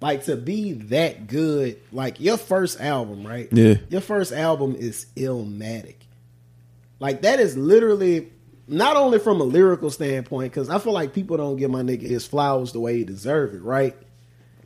Like 0.03 0.25
to 0.25 0.37
be 0.37 0.73
that 0.73 1.29
good, 1.29 1.79
like 1.93 2.19
your 2.19 2.37
first 2.37 2.81
album, 2.81 3.25
right? 3.25 3.49
Yeah. 3.53 3.75
Your 3.89 4.01
first 4.01 4.33
album 4.33 4.75
is 4.75 5.07
Illmatic. 5.15 5.95
Like 6.99 7.23
that 7.23 7.39
is 7.39 7.57
literally 7.57 8.33
not 8.67 8.97
only 8.97 9.21
from 9.21 9.41
a 9.41 9.45
lyrical 9.45 9.91
standpoint, 9.91 10.53
because 10.53 10.69
I 10.69 10.81
feel 10.81 10.93
like 10.93 11.13
people 11.13 11.37
don't 11.37 11.57
give 11.57 11.71
my 11.71 11.83
nigga 11.83 12.03
his 12.03 12.27
flowers 12.27 12.73
the 12.73 12.81
way 12.81 12.99
he 12.99 13.05
deserve 13.05 13.55
it, 13.55 13.63
right? 13.63 13.97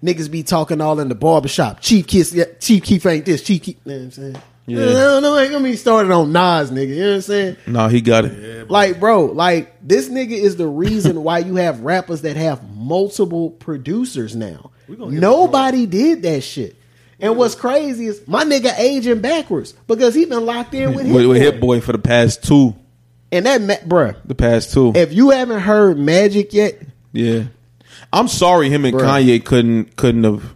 Niggas 0.03 0.31
be 0.31 0.43
talking 0.43 0.81
all 0.81 1.01
in 1.01 1.11
the 1.11 1.15
barbershop. 1.15 1.81
Chief 1.81 2.07
Kiss, 2.07 2.33
yeah, 2.33 2.45
Chief 2.59 2.83
Keef 2.83 3.05
ain't 3.05 3.27
this. 3.27 3.43
Chief 3.43 3.63
Keef, 3.63 3.77
you 3.85 3.93
know 3.93 3.99
what 3.99 4.05
I'm 4.05 4.11
saying? 4.13 4.37
Yeah. 4.65 4.85
I 4.85 4.93
don't 4.93 5.23
know. 5.23 5.39
Ain't 5.39 5.53
gonna 5.53 5.65
be 5.65 5.77
started 5.77 6.11
on 6.13 6.33
Nas, 6.33 6.71
nigga. 6.71 6.89
You 6.89 7.01
know 7.01 7.09
what 7.09 7.15
I'm 7.17 7.21
saying? 7.21 7.57
No, 7.67 7.89
he 7.89 8.01
got 8.01 8.25
it. 8.25 8.71
Like, 8.71 8.99
bro, 8.99 9.27
like 9.27 9.87
this 9.87 10.09
nigga 10.09 10.33
is 10.33 10.57
the 10.57 10.67
reason 10.67 11.23
why 11.23 11.41
you 11.41 11.57
have 11.57 11.83
rappers 11.83 12.23
that 12.23 12.37
have 12.37 12.69
multiple 12.75 13.51
producers 13.51 14.35
now. 14.35 14.71
Gonna 14.95 15.11
get 15.13 15.21
Nobody 15.21 15.87
did 15.87 16.23
that 16.23 16.43
shit. 16.43 16.77
And 17.19 17.37
what's 17.37 17.55
crazy 17.55 18.07
is 18.07 18.27
my 18.29 18.45
nigga 18.45 18.79
aging 18.79 19.21
backwards 19.21 19.73
because 19.87 20.15
he 20.15 20.27
been 20.27 20.45
locked 20.45 20.75
in 20.75 20.95
with 20.95 21.07
him. 21.07 21.15
With, 21.15 21.27
with 21.27 21.41
Hit 21.43 21.61
Boy 21.61 21.81
for 21.81 21.93
the 21.93 21.99
past 21.99 22.45
two, 22.45 22.75
And 23.33 23.47
that, 23.47 23.63
ma- 23.63 23.75
bruh, 23.89 24.17
the 24.25 24.35
past 24.35 24.73
two. 24.75 24.93
if 24.95 25.13
you 25.15 25.31
haven't 25.31 25.61
heard 25.61 25.99
Magic 25.99 26.53
yet, 26.53 26.79
Yeah, 27.13 27.45
I'm 28.13 28.29
sorry. 28.29 28.69
Him 28.69 28.85
and 28.85 28.95
Bruh. 28.95 29.01
Kanye 29.25 29.43
couldn't 29.45 29.97
couldn't 29.97 30.25
have 30.25 30.55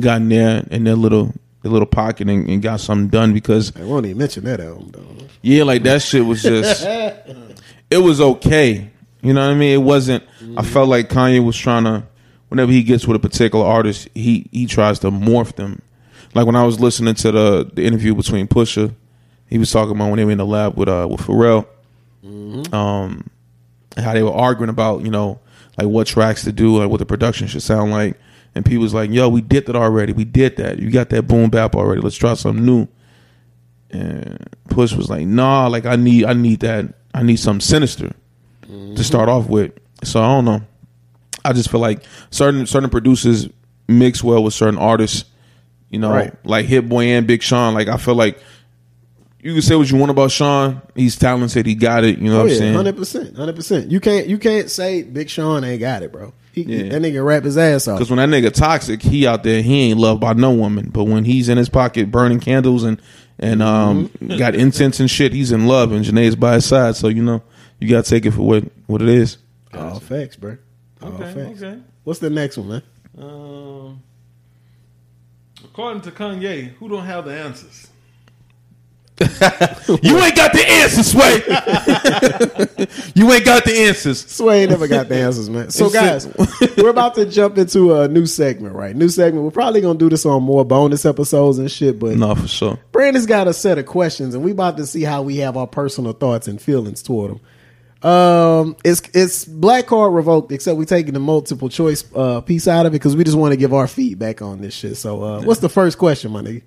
gotten 0.00 0.30
there 0.30 0.64
in 0.70 0.84
their 0.84 0.94
little 0.96 1.34
their 1.62 1.70
little 1.70 1.86
pocket 1.86 2.28
and, 2.28 2.48
and 2.48 2.62
got 2.62 2.80
something 2.80 3.08
done 3.08 3.34
because 3.34 3.76
I 3.76 3.84
won't 3.84 4.06
even 4.06 4.16
mention 4.18 4.44
that 4.44 4.60
album 4.60 4.90
though. 4.92 5.26
yeah, 5.42 5.62
like 5.64 5.82
that 5.82 6.00
shit 6.02 6.24
was 6.24 6.42
just 6.42 6.84
it 7.90 7.98
was 7.98 8.20
okay. 8.20 8.88
You 9.20 9.32
know 9.34 9.46
what 9.46 9.52
I 9.52 9.58
mean? 9.58 9.74
It 9.74 9.82
wasn't. 9.82 10.24
I 10.56 10.62
felt 10.62 10.88
like 10.88 11.08
Kanye 11.10 11.44
was 11.44 11.56
trying 11.56 11.84
to. 11.84 12.02
Whenever 12.52 12.70
he 12.70 12.82
gets 12.82 13.06
with 13.06 13.16
a 13.16 13.18
particular 13.18 13.64
artist, 13.64 14.10
he 14.14 14.46
he 14.52 14.66
tries 14.66 14.98
to 14.98 15.10
morph 15.10 15.56
them. 15.56 15.80
Like 16.34 16.44
when 16.44 16.54
I 16.54 16.64
was 16.64 16.78
listening 16.78 17.14
to 17.14 17.32
the 17.32 17.70
the 17.72 17.82
interview 17.82 18.14
between 18.14 18.46
Pusha, 18.46 18.94
he 19.46 19.56
was 19.56 19.72
talking 19.72 19.96
about 19.96 20.10
when 20.10 20.18
they 20.18 20.26
were 20.26 20.32
in 20.32 20.36
the 20.36 20.44
lab 20.44 20.76
with 20.76 20.86
uh 20.86 21.08
with 21.10 21.22
Pharrell, 21.22 21.66
um, 22.74 23.30
how 23.96 24.12
they 24.12 24.22
were 24.22 24.34
arguing 24.34 24.68
about 24.68 25.00
you 25.02 25.10
know 25.10 25.40
like 25.78 25.86
what 25.86 26.06
tracks 26.06 26.44
to 26.44 26.52
do, 26.52 26.76
like 26.76 26.90
what 26.90 26.98
the 26.98 27.06
production 27.06 27.46
should 27.46 27.62
sound 27.62 27.90
like, 27.90 28.20
and 28.54 28.66
people 28.66 28.82
was 28.82 28.92
like, 28.92 29.10
"Yo, 29.10 29.30
we 29.30 29.40
did 29.40 29.64
that 29.64 29.74
already. 29.76 30.12
We 30.12 30.26
did 30.26 30.56
that. 30.58 30.78
You 30.78 30.90
got 30.90 31.08
that 31.08 31.22
boom 31.22 31.48
bap 31.48 31.74
already. 31.74 32.02
Let's 32.02 32.16
try 32.16 32.34
something 32.34 32.66
new." 32.66 32.86
And 33.90 34.46
Push 34.68 34.92
was 34.92 35.08
like, 35.08 35.26
"Nah, 35.26 35.68
like 35.68 35.86
I 35.86 35.96
need 35.96 36.26
I 36.26 36.34
need 36.34 36.60
that. 36.60 36.92
I 37.14 37.22
need 37.22 37.36
something 37.36 37.60
sinister 37.62 38.12
to 38.68 39.02
start 39.04 39.30
off 39.30 39.48
with." 39.48 39.72
So 40.04 40.20
I 40.22 40.26
don't 40.26 40.44
know. 40.44 40.60
I 41.44 41.52
just 41.52 41.70
feel 41.70 41.80
like 41.80 42.02
certain 42.30 42.66
certain 42.66 42.90
producers 42.90 43.48
mix 43.88 44.22
well 44.22 44.42
with 44.44 44.54
certain 44.54 44.78
artists. 44.78 45.24
You 45.90 45.98
know, 45.98 46.10
Right. 46.10 46.32
like 46.44 46.66
Hit 46.66 46.88
Boy 46.88 47.04
and 47.06 47.26
Big 47.26 47.42
Sean. 47.42 47.74
Like 47.74 47.88
I 47.88 47.96
feel 47.98 48.14
like 48.14 48.38
you 49.42 49.52
can 49.52 49.62
say 49.62 49.74
what 49.74 49.90
you 49.90 49.96
want 49.98 50.10
about 50.10 50.30
Sean. 50.30 50.80
He's 50.94 51.16
talented. 51.16 51.66
He 51.66 51.74
got 51.74 52.04
it. 52.04 52.18
You 52.18 52.30
know 52.30 52.36
Oh 52.36 52.38
what 52.38 52.44
I'm 52.44 52.48
yeah, 52.52 52.58
saying? 52.58 52.74
hundred 52.74 52.96
percent, 52.96 53.36
hundred 53.36 53.56
percent. 53.56 53.90
You 53.90 54.00
can't 54.00 54.26
you 54.26 54.38
can't 54.38 54.70
say 54.70 55.02
Big 55.02 55.28
Sean 55.28 55.64
ain't 55.64 55.80
got 55.80 56.02
it, 56.02 56.12
bro. 56.12 56.32
He, 56.52 56.62
Yeah. 56.62 56.90
That 56.90 57.02
nigga 57.02 57.24
rap 57.24 57.44
his 57.44 57.58
ass 57.58 57.88
off. 57.88 57.98
Because 57.98 58.10
when 58.10 58.18
that 58.18 58.28
nigga 58.34 58.52
toxic, 58.52 59.02
he 59.02 59.26
out 59.26 59.42
there, 59.42 59.62
he 59.62 59.90
ain't 59.90 59.98
loved 59.98 60.20
by 60.20 60.32
no 60.34 60.52
woman. 60.52 60.90
But 60.90 61.04
when 61.04 61.24
he's 61.24 61.48
in 61.48 61.58
his 61.58 61.68
pocket 61.68 62.10
burning 62.10 62.40
candles 62.40 62.84
and 62.84 63.00
and 63.38 63.62
um 63.62 64.08
Mm-hmm. 64.08 64.38
got 64.38 64.54
incense 64.54 65.00
and 65.00 65.10
shit, 65.10 65.32
he's 65.32 65.50
in 65.52 65.66
love, 65.66 65.92
and 65.92 66.04
Jhené's 66.04 66.36
by 66.36 66.54
his 66.54 66.64
side. 66.64 66.94
So 66.96 67.08
you 67.08 67.22
know 67.22 67.42
you 67.80 67.88
gotta 67.90 68.08
take 68.08 68.24
it 68.24 68.30
for 68.30 68.42
what 68.42 68.64
what 68.86 69.02
it 69.02 69.08
is. 69.08 69.36
All 69.74 69.98
facts, 70.00 70.36
bro. 70.36 70.56
All 71.02 71.12
Okay, 71.14 71.32
facts. 71.32 71.62
okay. 71.62 71.80
What's 72.04 72.20
the 72.20 72.30
next 72.30 72.56
one, 72.58 72.68
man? 72.68 72.82
Um, 73.18 74.02
according 75.64 76.02
to 76.02 76.10
Kanye, 76.10 76.68
who 76.74 76.88
don't 76.88 77.04
have 77.04 77.24
the 77.24 77.32
answers? 77.38 77.88
You 80.02 80.18
ain't 80.18 80.36
got 80.36 80.52
the 80.52 80.64
answers, 80.66 81.10
Sway. 81.12 81.42
you 83.14 83.30
ain't 83.32 83.44
got 83.44 83.64
the 83.64 83.74
answers. 83.86 84.24
Sway 84.26 84.66
never 84.66 84.88
got 84.88 85.08
the 85.08 85.16
answers, 85.16 85.50
man. 85.50 85.70
So, 85.70 85.90
guys, 85.90 86.26
we're 86.76 86.88
about 86.88 87.14
to 87.16 87.26
jump 87.26 87.58
into 87.58 87.94
a 88.00 88.08
new 88.08 88.26
segment, 88.26 88.74
right? 88.74 88.94
New 88.96 89.08
segment. 89.08 89.44
We're 89.44 89.50
probably 89.50 89.80
gonna 89.80 89.98
do 89.98 90.08
this 90.08 90.24
on 90.24 90.42
more 90.42 90.64
bonus 90.64 91.04
episodes 91.04 91.58
and 91.58 91.70
shit, 91.70 91.98
but 91.98 92.16
No, 92.16 92.34
for 92.34 92.48
sure. 92.48 92.78
Brandon's 92.92 93.26
got 93.26 93.48
a 93.48 93.52
set 93.52 93.76
of 93.78 93.86
questions, 93.86 94.34
and 94.34 94.42
we 94.44 94.52
about 94.52 94.76
to 94.78 94.86
see 94.86 95.02
how 95.02 95.22
we 95.22 95.36
have 95.38 95.56
our 95.56 95.66
personal 95.66 96.12
thoughts 96.12 96.48
and 96.48 96.60
feelings 96.60 97.02
toward 97.02 97.32
them. 97.32 97.40
Um, 98.02 98.76
it's 98.84 99.00
it's 99.14 99.44
black 99.44 99.86
card 99.86 100.12
revoked, 100.12 100.50
except 100.50 100.76
we 100.76 100.84
taking 100.86 101.14
the 101.14 101.20
multiple 101.20 101.68
choice 101.68 102.04
uh, 102.14 102.40
piece 102.40 102.66
out 102.66 102.84
of 102.86 102.92
it 102.92 102.96
because 102.96 103.14
we 103.14 103.22
just 103.22 103.36
want 103.36 103.52
to 103.52 103.56
give 103.56 103.72
our 103.72 103.86
feedback 103.86 104.42
on 104.42 104.60
this 104.60 104.74
shit. 104.74 104.96
So, 104.96 105.22
uh, 105.22 105.42
what's 105.42 105.60
the 105.60 105.68
first 105.68 105.98
question, 105.98 106.32
my 106.32 106.42
nigga? 106.42 106.62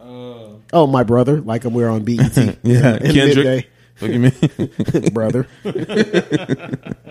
Uh, 0.00 0.56
Oh, 0.72 0.86
my 0.88 1.04
brother, 1.04 1.40
like 1.40 1.64
I'm 1.64 1.72
we're 1.72 1.88
on 1.88 2.04
BET. 2.04 2.36
Yeah, 2.64 2.96
in 2.96 3.14
Kendrick. 3.14 3.70
Look 4.00 4.10
at 4.10 5.00
me. 5.02 5.10
brother. 5.10 5.46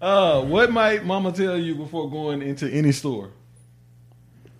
uh, 0.00 0.42
what 0.42 0.72
might 0.72 1.04
Mama 1.04 1.32
tell 1.32 1.58
you 1.58 1.74
before 1.74 2.10
going 2.10 2.40
into 2.40 2.66
any 2.66 2.92
store? 2.92 3.30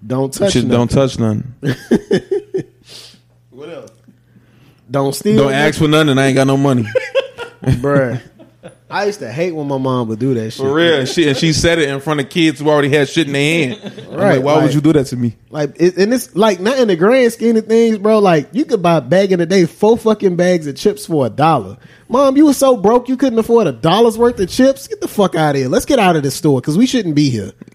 Don't 0.07 0.33
touch. 0.33 0.53
Shit, 0.53 0.69
don't 0.69 0.91
touch 0.91 1.19
none. 1.19 1.55
What 3.51 3.71
else? 3.71 3.91
Don't 4.91 5.15
steal. 5.15 5.37
Don't 5.37 5.53
ask 5.53 5.79
for 5.79 5.89
nothing. 5.89 6.19
I 6.19 6.27
ain't 6.27 6.35
got 6.37 6.47
no 6.47 6.57
money. 6.57 6.83
bruh. 7.63 8.21
I 8.91 9.05
used 9.05 9.21
to 9.21 9.31
hate 9.31 9.53
when 9.53 9.69
my 9.69 9.77
mom 9.77 10.09
would 10.09 10.19
do 10.19 10.33
that 10.35 10.51
shit. 10.51 10.65
For 10.65 10.73
real. 10.73 11.01
And 11.01 11.09
she, 11.09 11.29
and 11.29 11.37
she 11.37 11.53
said 11.53 11.79
it 11.79 11.91
in 11.91 12.01
front 12.01 12.21
of 12.21 12.31
kids 12.31 12.59
who 12.61 12.71
already 12.71 12.89
had 12.89 13.09
shit 13.09 13.27
in 13.27 13.35
their 13.35 13.77
hand. 13.77 14.09
Right, 14.09 14.37
like, 14.37 14.45
why 14.45 14.55
like- 14.55 14.63
would 14.65 14.75
you 14.75 14.81
do 14.81 14.95
that 14.95 15.05
to 15.09 15.17
me? 15.17 15.37
Like, 15.51 15.77
it, 15.77 15.99
and 15.99 16.13
it's 16.15 16.35
like 16.35 16.59
not 16.61 16.79
in 16.79 16.89
the 16.89 16.97
grand 16.97 17.33
scheme 17.33 17.57
of 17.57 17.67
things, 17.67 17.99
bro. 17.99 18.19
Like, 18.19 18.49
you 18.53 18.65
could 18.65 18.83
buy 18.83 19.01
back 19.01 19.31
in 19.31 19.39
the 19.39 19.47
day 19.47 19.67
four 19.67 19.99
fucking 19.99 20.37
bags 20.37 20.67
of 20.67 20.77
chips 20.77 21.05
for 21.07 21.27
a 21.27 21.31
dollar. 21.31 21.77
Mom, 22.09 22.37
you 22.39 22.47
were 22.47 22.55
so 22.55 22.77
broke 22.77 23.09
you 23.09 23.19
couldn't 23.19 23.39
afford 23.39 23.67
a 23.67 23.73
dollar's 23.73 24.17
worth 24.17 24.41
of 24.41 24.49
chips. 24.49 24.89
Get 24.89 25.03
the 25.03 25.09
fuck 25.09 25.35
out 25.35 25.55
of 25.55 25.57
here. 25.61 25.69
Let's 25.69 25.85
get 25.85 25.99
out 25.99 26.17
of 26.17 26.23
this 26.23 26.35
store 26.35 26.61
because 26.61 26.79
we 26.79 26.87
shouldn't 26.87 27.15
be 27.15 27.29
here. 27.29 27.53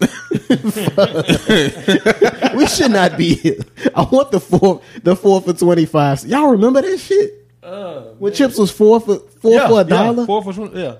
we 2.56 2.66
should 2.66 2.90
not 2.90 3.16
be 3.16 3.34
here. 3.34 3.60
I 3.94 4.02
want 4.02 4.32
the 4.32 4.40
four, 4.40 4.82
the 5.02 5.14
four 5.14 5.40
for 5.40 5.52
twenty 5.52 5.86
five. 5.86 6.24
Y'all 6.26 6.50
remember 6.50 6.82
that 6.82 6.98
shit? 6.98 7.43
Uh, 7.64 8.00
When 8.18 8.32
chips 8.32 8.58
was 8.58 8.70
four 8.70 9.00
for 9.00 9.18
four 9.40 9.52
yeah, 9.52 9.68
for 9.68 9.74
a 9.74 9.76
yeah, 9.78 9.82
dollar? 9.84 10.26
four 10.26 10.42
for 10.42 10.52
twenty. 10.52 10.80
Yeah, 10.82 10.96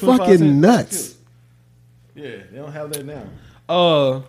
25 0.00 0.18
fucking 0.18 0.60
nuts. 0.60 1.16
Yeah, 2.14 2.36
they 2.50 2.56
don't 2.58 2.72
have 2.72 2.92
that 2.92 3.04
now. 3.04 3.24
Uh, 3.68 4.22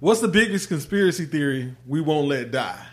what's 0.00 0.20
the 0.20 0.28
biggest 0.28 0.68
conspiracy 0.68 1.26
theory 1.26 1.74
we 1.86 2.00
won't 2.00 2.28
let 2.28 2.52
die? 2.52 2.86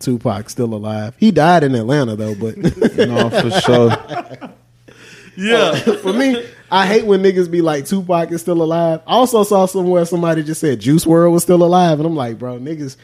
Tupac 0.00 0.48
still 0.50 0.74
alive. 0.74 1.14
He 1.18 1.30
died 1.30 1.64
in 1.64 1.74
Atlanta 1.74 2.14
though, 2.14 2.34
but 2.34 2.56
No, 2.96 3.30
for 3.30 3.50
sure. 3.62 4.52
Yeah, 5.36 5.74
for 5.76 6.12
me, 6.12 6.44
I 6.70 6.86
hate 6.86 7.06
when 7.06 7.22
niggas 7.22 7.50
be 7.50 7.62
like 7.62 7.86
Tupac 7.86 8.30
is 8.32 8.40
still 8.40 8.60
alive. 8.62 9.00
I 9.06 9.12
also 9.12 9.44
saw 9.44 9.66
somewhere 9.66 10.04
somebody 10.04 10.42
just 10.42 10.60
said 10.60 10.80
Juice 10.80 11.04
WRLD 11.04 11.32
was 11.32 11.42
still 11.42 11.62
alive, 11.62 11.98
and 12.00 12.06
I'm 12.06 12.16
like, 12.16 12.38
bro, 12.38 12.58
niggas, 12.58 12.96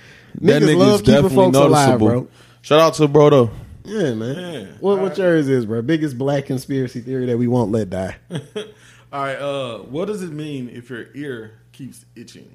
That 0.43 0.63
niggas 0.63 0.67
nigga's 0.67 0.77
love 0.77 1.01
keeping 1.01 1.15
definitely 1.15 1.37
folks 1.37 1.57
alive, 1.57 1.99
bro. 1.99 2.29
Shout 2.65 2.81
out 2.81 2.95
to 2.95 3.07
bro 3.09 3.29
though. 3.29 3.51
Yeah, 3.85 4.15
man. 4.15 4.37
Yeah. 4.37 4.67
What 4.81 4.99
what 4.99 5.19
yours 5.19 5.51
is, 5.51 5.67
bro? 5.67 5.83
Biggest 5.83 6.17
black 6.17 6.47
conspiracy 6.47 7.03
theory 7.03 7.27
that 7.27 7.37
we 7.37 7.47
won't 7.47 7.71
let 7.71 7.91
die. 7.91 8.17
All 8.31 9.23
right. 9.23 9.37
Uh, 9.37 9.79
what 9.81 10.07
does 10.07 10.23
it 10.23 10.33
mean 10.33 10.71
if 10.71 10.89
your 10.89 11.09
ear 11.15 11.61
keeps 11.73 12.07
itching? 12.17 12.51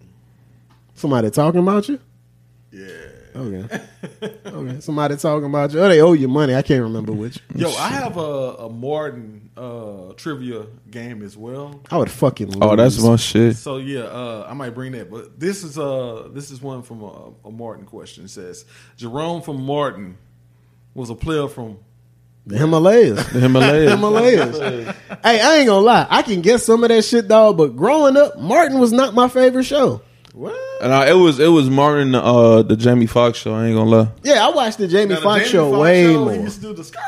Somebody 0.95 1.29
talking 1.29 1.59
about 1.59 1.87
you? 1.89 1.99
Yeah. 2.71 2.87
Okay. 3.35 3.81
okay. 4.79 4.85
Somebody 4.85 5.15
talking 5.17 5.45
about 5.45 5.71
you. 5.73 5.79
Oh, 5.79 5.89
they 5.89 6.01
owe 6.01 6.13
you 6.13 6.27
money. 6.27 6.55
I 6.55 6.61
can't 6.61 6.83
remember 6.83 7.11
which. 7.11 7.39
Yo, 7.55 7.69
I 7.69 7.89
have 7.89 8.17
a, 8.17 8.21
a 8.21 8.69
Martin 8.69 9.49
uh, 9.55 10.13
trivia 10.13 10.65
game 10.89 11.21
as 11.21 11.37
well. 11.37 11.81
I 11.91 11.97
would 11.97 12.09
fucking 12.11 12.47
lose. 12.47 12.59
Oh, 12.61 12.75
that's 12.75 13.01
my 13.01 13.15
shit. 13.17 13.57
So 13.57 13.77
yeah, 13.77 14.01
uh, 14.01 14.47
I 14.49 14.53
might 14.53 14.71
bring 14.71 14.93
that. 14.93 15.11
But 15.11 15.39
this 15.39 15.63
is 15.63 15.77
uh 15.77 16.29
this 16.33 16.51
is 16.51 16.61
one 16.61 16.83
from 16.83 17.03
a, 17.03 17.31
a 17.45 17.51
Martin 17.51 17.85
question. 17.85 18.25
It 18.25 18.29
says 18.29 18.65
Jerome 18.97 19.41
from 19.41 19.63
Martin 19.63 20.17
was 20.93 21.09
a 21.09 21.15
player 21.15 21.47
from 21.47 21.79
the 22.45 22.57
Himalayas. 22.57 23.31
The 23.31 23.39
Himalayas. 23.41 23.91
Himalayas. 23.95 24.57
hey, 25.23 25.39
I 25.41 25.57
ain't 25.57 25.67
gonna 25.67 25.85
lie. 25.85 26.07
I 26.09 26.23
can 26.23 26.41
guess 26.41 26.63
some 26.63 26.83
of 26.83 26.89
that 26.89 27.03
shit, 27.03 27.27
dog. 27.27 27.57
But 27.57 27.75
growing 27.75 28.17
up, 28.17 28.39
Martin 28.39 28.79
was 28.79 28.91
not 28.91 29.13
my 29.13 29.27
favorite 29.27 29.65
show. 29.65 30.01
What? 30.33 30.55
And 30.81 30.91
uh, 30.91 31.05
it 31.07 31.13
was 31.13 31.39
it 31.39 31.47
was 31.47 31.69
Martin 31.69 32.15
uh 32.15 32.61
the 32.61 32.75
Jamie 32.75 33.05
Foxx 33.07 33.37
show. 33.39 33.53
I 33.53 33.67
ain't 33.67 33.75
gonna 33.75 33.89
lie. 33.89 34.07
Yeah, 34.23 34.45
I 34.45 34.51
watched 34.51 34.77
the 34.77 34.87
Jamie 34.87 35.09
Now, 35.09 35.15
the 35.15 35.21
Foxx 35.21 35.39
Jamie 35.45 35.51
show 35.51 35.69
Foxx 35.71 35.81
way 35.81 36.03
show, 36.03 36.23
more. 36.25 36.33
He 36.33 36.39
used 36.41 36.55
to 36.55 36.61
do 36.61 36.73
the 36.73 36.83
skirt. 36.83 37.01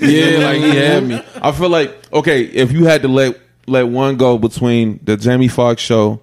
Yeah, 0.00 0.38
like 0.46 0.58
he 0.58 0.76
had 0.76 1.04
me. 1.06 1.20
I 1.42 1.52
feel 1.52 1.68
like 1.68 2.12
okay, 2.12 2.42
if 2.44 2.72
you 2.72 2.84
had 2.84 3.02
to 3.02 3.08
let 3.08 3.38
let 3.66 3.84
one 3.88 4.16
go 4.16 4.38
between 4.38 5.00
the 5.02 5.16
Jamie 5.16 5.48
Foxx 5.48 5.82
show, 5.82 6.20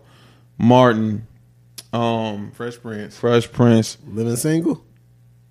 Martin, 0.57 1.27
um, 1.93 2.51
Fresh 2.51 2.81
Prince. 2.81 3.17
Fresh 3.17 3.51
Prince. 3.51 3.97
Living 4.07 4.35
single. 4.35 4.83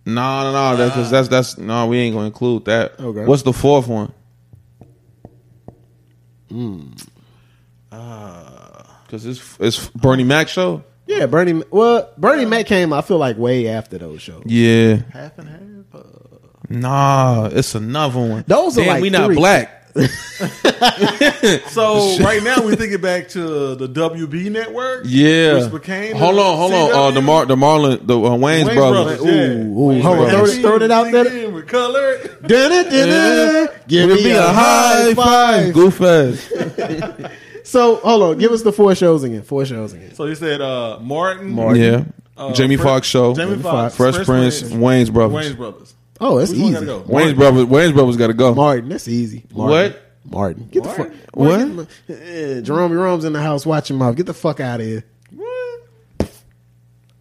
No, 0.07 0.45
no, 0.45 0.53
no. 0.53 0.77
That's 0.77 0.95
'cause 0.95 1.11
that's 1.11 1.29
that's 1.29 1.59
no. 1.59 1.87
We 1.87 1.99
ain't 1.99 2.15
gonna 2.15 2.27
include 2.27 2.65
that. 2.65 2.99
Okay. 2.99 3.25
What's 3.27 3.43
the 3.43 3.53
fourth 3.53 3.87
one? 3.87 4.13
Because 9.11 9.27
it's 9.27 9.57
it's 9.59 9.89
Bernie 9.89 10.23
Mac 10.25 10.49
show. 10.49 10.85
Yeah, 11.07 11.27
Bernie. 11.27 11.65
Well, 11.71 12.09
Bernie 12.17 12.45
Mac 12.45 12.67
came. 12.67 12.93
I 12.93 13.01
feel 13.03 13.19
like 13.19 13.37
way 13.37 13.67
after 13.67 13.99
those 13.99 14.23
shows. 14.23 14.45
Yeah. 14.47 14.99
Half 15.13 15.39
and 15.39 15.49
half. 15.49 15.61
Uh, 15.93 16.07
Nah, 16.73 17.47
it's 17.51 17.75
another 17.75 18.21
one. 18.21 18.45
Those 18.47 18.79
are 18.79 18.87
like 18.87 19.03
we 19.03 19.11
not 19.11 19.27
three. 19.27 19.35
black. 19.35 19.77
so 21.71 22.17
right 22.21 22.41
now 22.45 22.63
we're 22.65 22.77
thinking 22.77 23.01
back 23.01 23.29
to 23.31 23.75
the 23.75 23.89
WB 23.89 24.53
network. 24.53 25.03
Yeah. 25.05 25.55
Which 25.65 25.73
became 25.73 26.15
hold 26.15 26.39
on, 26.39 26.57
hold 26.57 26.73
on. 26.73 26.93
Uh, 26.93 27.11
the 27.11 27.21
Mar 27.23 27.45
the 27.47 27.57
Marlon 27.57 28.07
the 28.07 28.17
uh, 28.17 28.37
Wayne's, 28.37 28.69
Wayans 28.69 28.75
brothers. 28.77 29.19
Brothers. 29.19 29.35
yeah. 29.35 29.65
Ooh, 29.65 29.81
ooh, 29.81 29.93
Wayans 29.95 30.03
hold 30.03 30.19
on, 30.21 30.31
throw 30.31 30.45
it- 30.45 30.61
throw 30.61 30.77
it 30.77 30.91
out 30.93 31.11
there. 31.11 31.25
Sing 31.25 31.43
in 31.45 31.55
with 31.55 31.67
color. 31.67 32.19
Dun-dun, 32.47 32.85
dun-dun. 32.89 33.69
Give 33.89 34.09
Give 34.11 34.25
me 34.25 34.31
a 34.31 34.43
high 34.43 35.13
five. 35.15 35.75
Goof 35.75 36.01
ass. 36.03 36.53
So 37.71 37.97
hold 37.97 38.23
on, 38.23 38.39
give 38.39 38.51
us 38.51 38.63
the 38.63 38.73
four 38.73 38.95
shows 38.97 39.23
again. 39.23 39.43
Four 39.43 39.65
shows 39.65 39.93
again. 39.93 40.13
So 40.15 40.25
you 40.27 40.35
said 40.35 40.61
uh, 40.61 40.99
Martin, 41.01 41.57
Yeah. 41.77 42.05
uh, 42.37 42.53
Jamie 42.53 42.77
Fre- 42.77 42.83
Foxx 42.83 43.07
show. 43.07 43.33
Jamie 43.35 43.63
Foxx, 43.63 43.97
Fresh, 43.97 44.25
Prince, 44.27 44.63
Wayans 44.63 45.13
brothers. 45.13 45.47
Wayans 45.53 45.57
brothers. 45.57 45.95
Oh, 46.21 46.39
that's 46.39 46.51
Which 46.51 46.59
easy. 46.61 46.85
go? 46.85 47.03
Wayans 47.03 47.37
brothers. 47.37 47.67
Wayans 47.67 47.95
brothers 47.95 48.17
got 48.17 48.27
to 48.27 48.35
go. 48.35 48.55
Martin, 48.57 48.89
that's 48.89 49.07
easy. 49.07 49.45
Martin. 49.55 49.93
What? 49.93 50.03
Martin, 50.25 50.69
get 50.71 50.83
the 50.83 50.89
fuck. 50.91 51.11
What? 51.33 51.69
What? 51.71 51.89
Eh, 52.09 52.61
Jerome 52.61 52.91
Jerome's 52.93 53.25
in 53.25 53.33
the 53.33 53.41
house 53.41 53.65
watching 53.65 53.97
mouth. 53.97 54.17
Get 54.17 54.27
the 54.27 54.35
fuck 54.35 54.59
out 54.59 54.81
of 54.81 54.87
here. 54.87 55.05
What? 55.33 56.31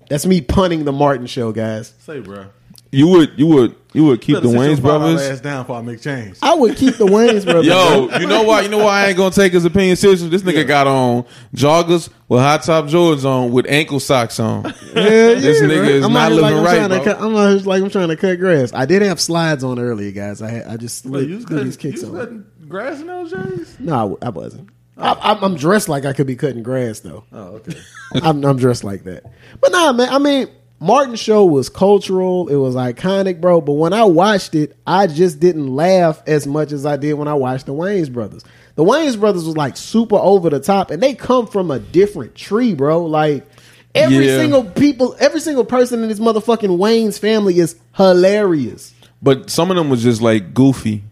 That's 0.10 0.26
me 0.26 0.42
punning 0.42 0.84
the 0.84 0.92
Martin 0.92 1.28
show, 1.28 1.52
guys. 1.52 1.94
Say, 2.00 2.20
bro. 2.22 2.48
You 2.92 3.08
would 3.08 3.38
you 3.38 3.46
would 3.48 3.76
you 3.94 4.06
would 4.06 4.22
keep 4.22 4.36
the 4.36 4.48
Wayans 4.50 4.82
brothers. 4.82 5.22
Ass 5.22 5.42
down 5.42 5.64
before 5.64 5.78
I 5.78 5.82
make 5.82 6.02
change. 6.02 6.38
I 6.42 6.54
would 6.56 6.76
keep 6.78 6.96
the 6.98 7.06
Wayans 7.06 7.44
brothers. 7.44 7.66
Yo, 7.68 8.10
you 8.20 8.28
know 8.28 8.44
why? 8.44 8.62
You 8.62 8.70
know 8.70 8.80
why 8.80 9.02
I 9.06 9.08
ain't 9.08 9.18
gonna 9.18 9.32
take 9.34 9.54
his 9.54 9.66
opinion 9.66 9.96
seriously? 9.96 10.30
This 10.30 10.42
nigga 10.44 10.66
got 10.68 10.88
on 10.88 11.26
joggers 11.56 12.10
with 12.28 12.40
high 12.42 12.58
top 12.60 12.86
Jordans 12.86 13.26
on 13.26 13.52
with 13.52 13.66
ankle 13.68 14.00
socks 14.00 14.40
on. 14.40 14.64
Hell 14.64 14.74
This 14.94 15.62
yeah, 15.62 15.68
nigga 15.68 15.78
bro. 15.86 15.90
is 15.90 16.06
I'm 16.06 16.14
not 16.14 16.32
out 16.32 16.34
here 16.34 16.42
living 16.42 16.58
I'm 16.60 16.64
right, 16.66 16.88
bro. 16.90 17.04
cut, 17.04 17.22
I'm 17.22 17.36
out 17.36 17.50
here 17.50 17.60
like 17.68 17.84
I'm 17.84 17.90
trying 17.90 18.08
to 18.10 18.16
cut 18.16 18.40
grass. 18.40 18.74
I 18.74 18.86
did 18.86 19.02
have 19.02 19.20
slides 19.20 19.64
on 19.64 19.80
earlier, 19.80 20.12
guys. 20.12 20.42
I 20.42 20.50
had, 20.50 20.68
I 20.68 20.78
just 20.78 21.06
Wait, 21.06 21.12
slid, 21.12 21.30
you 21.30 21.36
was 21.36 21.46
cutting, 21.46 21.66
these 21.66 21.78
kicks 21.78 22.02
you 22.02 22.12
was 22.12 22.28
on. 22.28 22.46
grass 22.68 23.02
in 23.02 23.08
those 23.08 23.32
jerseys? 23.32 23.80
No, 23.80 24.18
I 24.22 24.30
wasn't. 24.30 24.70
I, 24.98 25.14
I'm, 25.22 25.44
I'm 25.44 25.56
dressed 25.56 25.88
like 25.90 26.06
I 26.06 26.14
could 26.14 26.28
be 26.28 26.36
cutting 26.36 26.62
grass 26.64 27.00
though. 27.00 27.24
Oh, 27.32 27.56
okay. 27.56 27.80
I'm, 28.16 28.44
I'm 28.44 28.58
dressed 28.58 28.84
like 28.84 29.04
that. 29.06 29.24
But 29.62 29.72
nah, 29.72 29.94
man. 29.94 30.10
I 30.10 30.18
mean, 30.20 30.50
Martin's 30.80 31.20
show 31.20 31.46
was 31.46 31.68
cultural. 31.70 32.48
It 32.48 32.56
was 32.56 32.76
iconic, 32.76 33.42
bro. 33.42 33.60
But 33.62 33.74
when 33.74 33.92
I 33.92 34.04
watched 34.06 34.56
it, 34.56 34.78
I 34.88 35.08
just 35.08 35.40
didn't 35.40 35.68
laugh 35.76 36.24
as 36.26 36.48
much 36.48 36.72
as 36.72 36.86
I 36.86 36.96
did 36.96 37.14
when 37.14 37.28
I 37.28 37.34
watched 37.34 37.66
the 37.66 37.74
Wayans 37.74 38.12
Brothers. 38.12 38.44
The 38.76 38.86
Wayans 38.86 39.20
Brothers 39.20 39.44
was 39.46 39.58
like 39.58 39.76
super 39.76 40.16
over 40.16 40.50
the 40.50 40.60
top, 40.62 40.90
and 40.90 41.04
they 41.04 41.14
come 41.16 41.48
from 41.48 41.70
a 41.70 41.80
different 41.80 42.34
tree, 42.36 42.74
bro. 42.76 43.06
Like 43.06 43.46
every 43.94 44.26
Yeah. 44.28 44.38
single 44.38 44.64
people, 44.64 45.16
every 45.20 45.42
single 45.42 45.66
person 45.66 46.02
in 46.02 46.08
this 46.08 46.20
motherfucking 46.20 46.78
Wayans 46.78 47.20
family 47.20 47.60
is 47.60 47.76
hilarious. 47.96 48.94
But 49.22 49.50
some 49.50 49.70
of 49.72 49.76
them 49.76 49.90
was 49.90 50.02
just 50.02 50.22
like 50.22 50.54
goofy, 50.54 51.04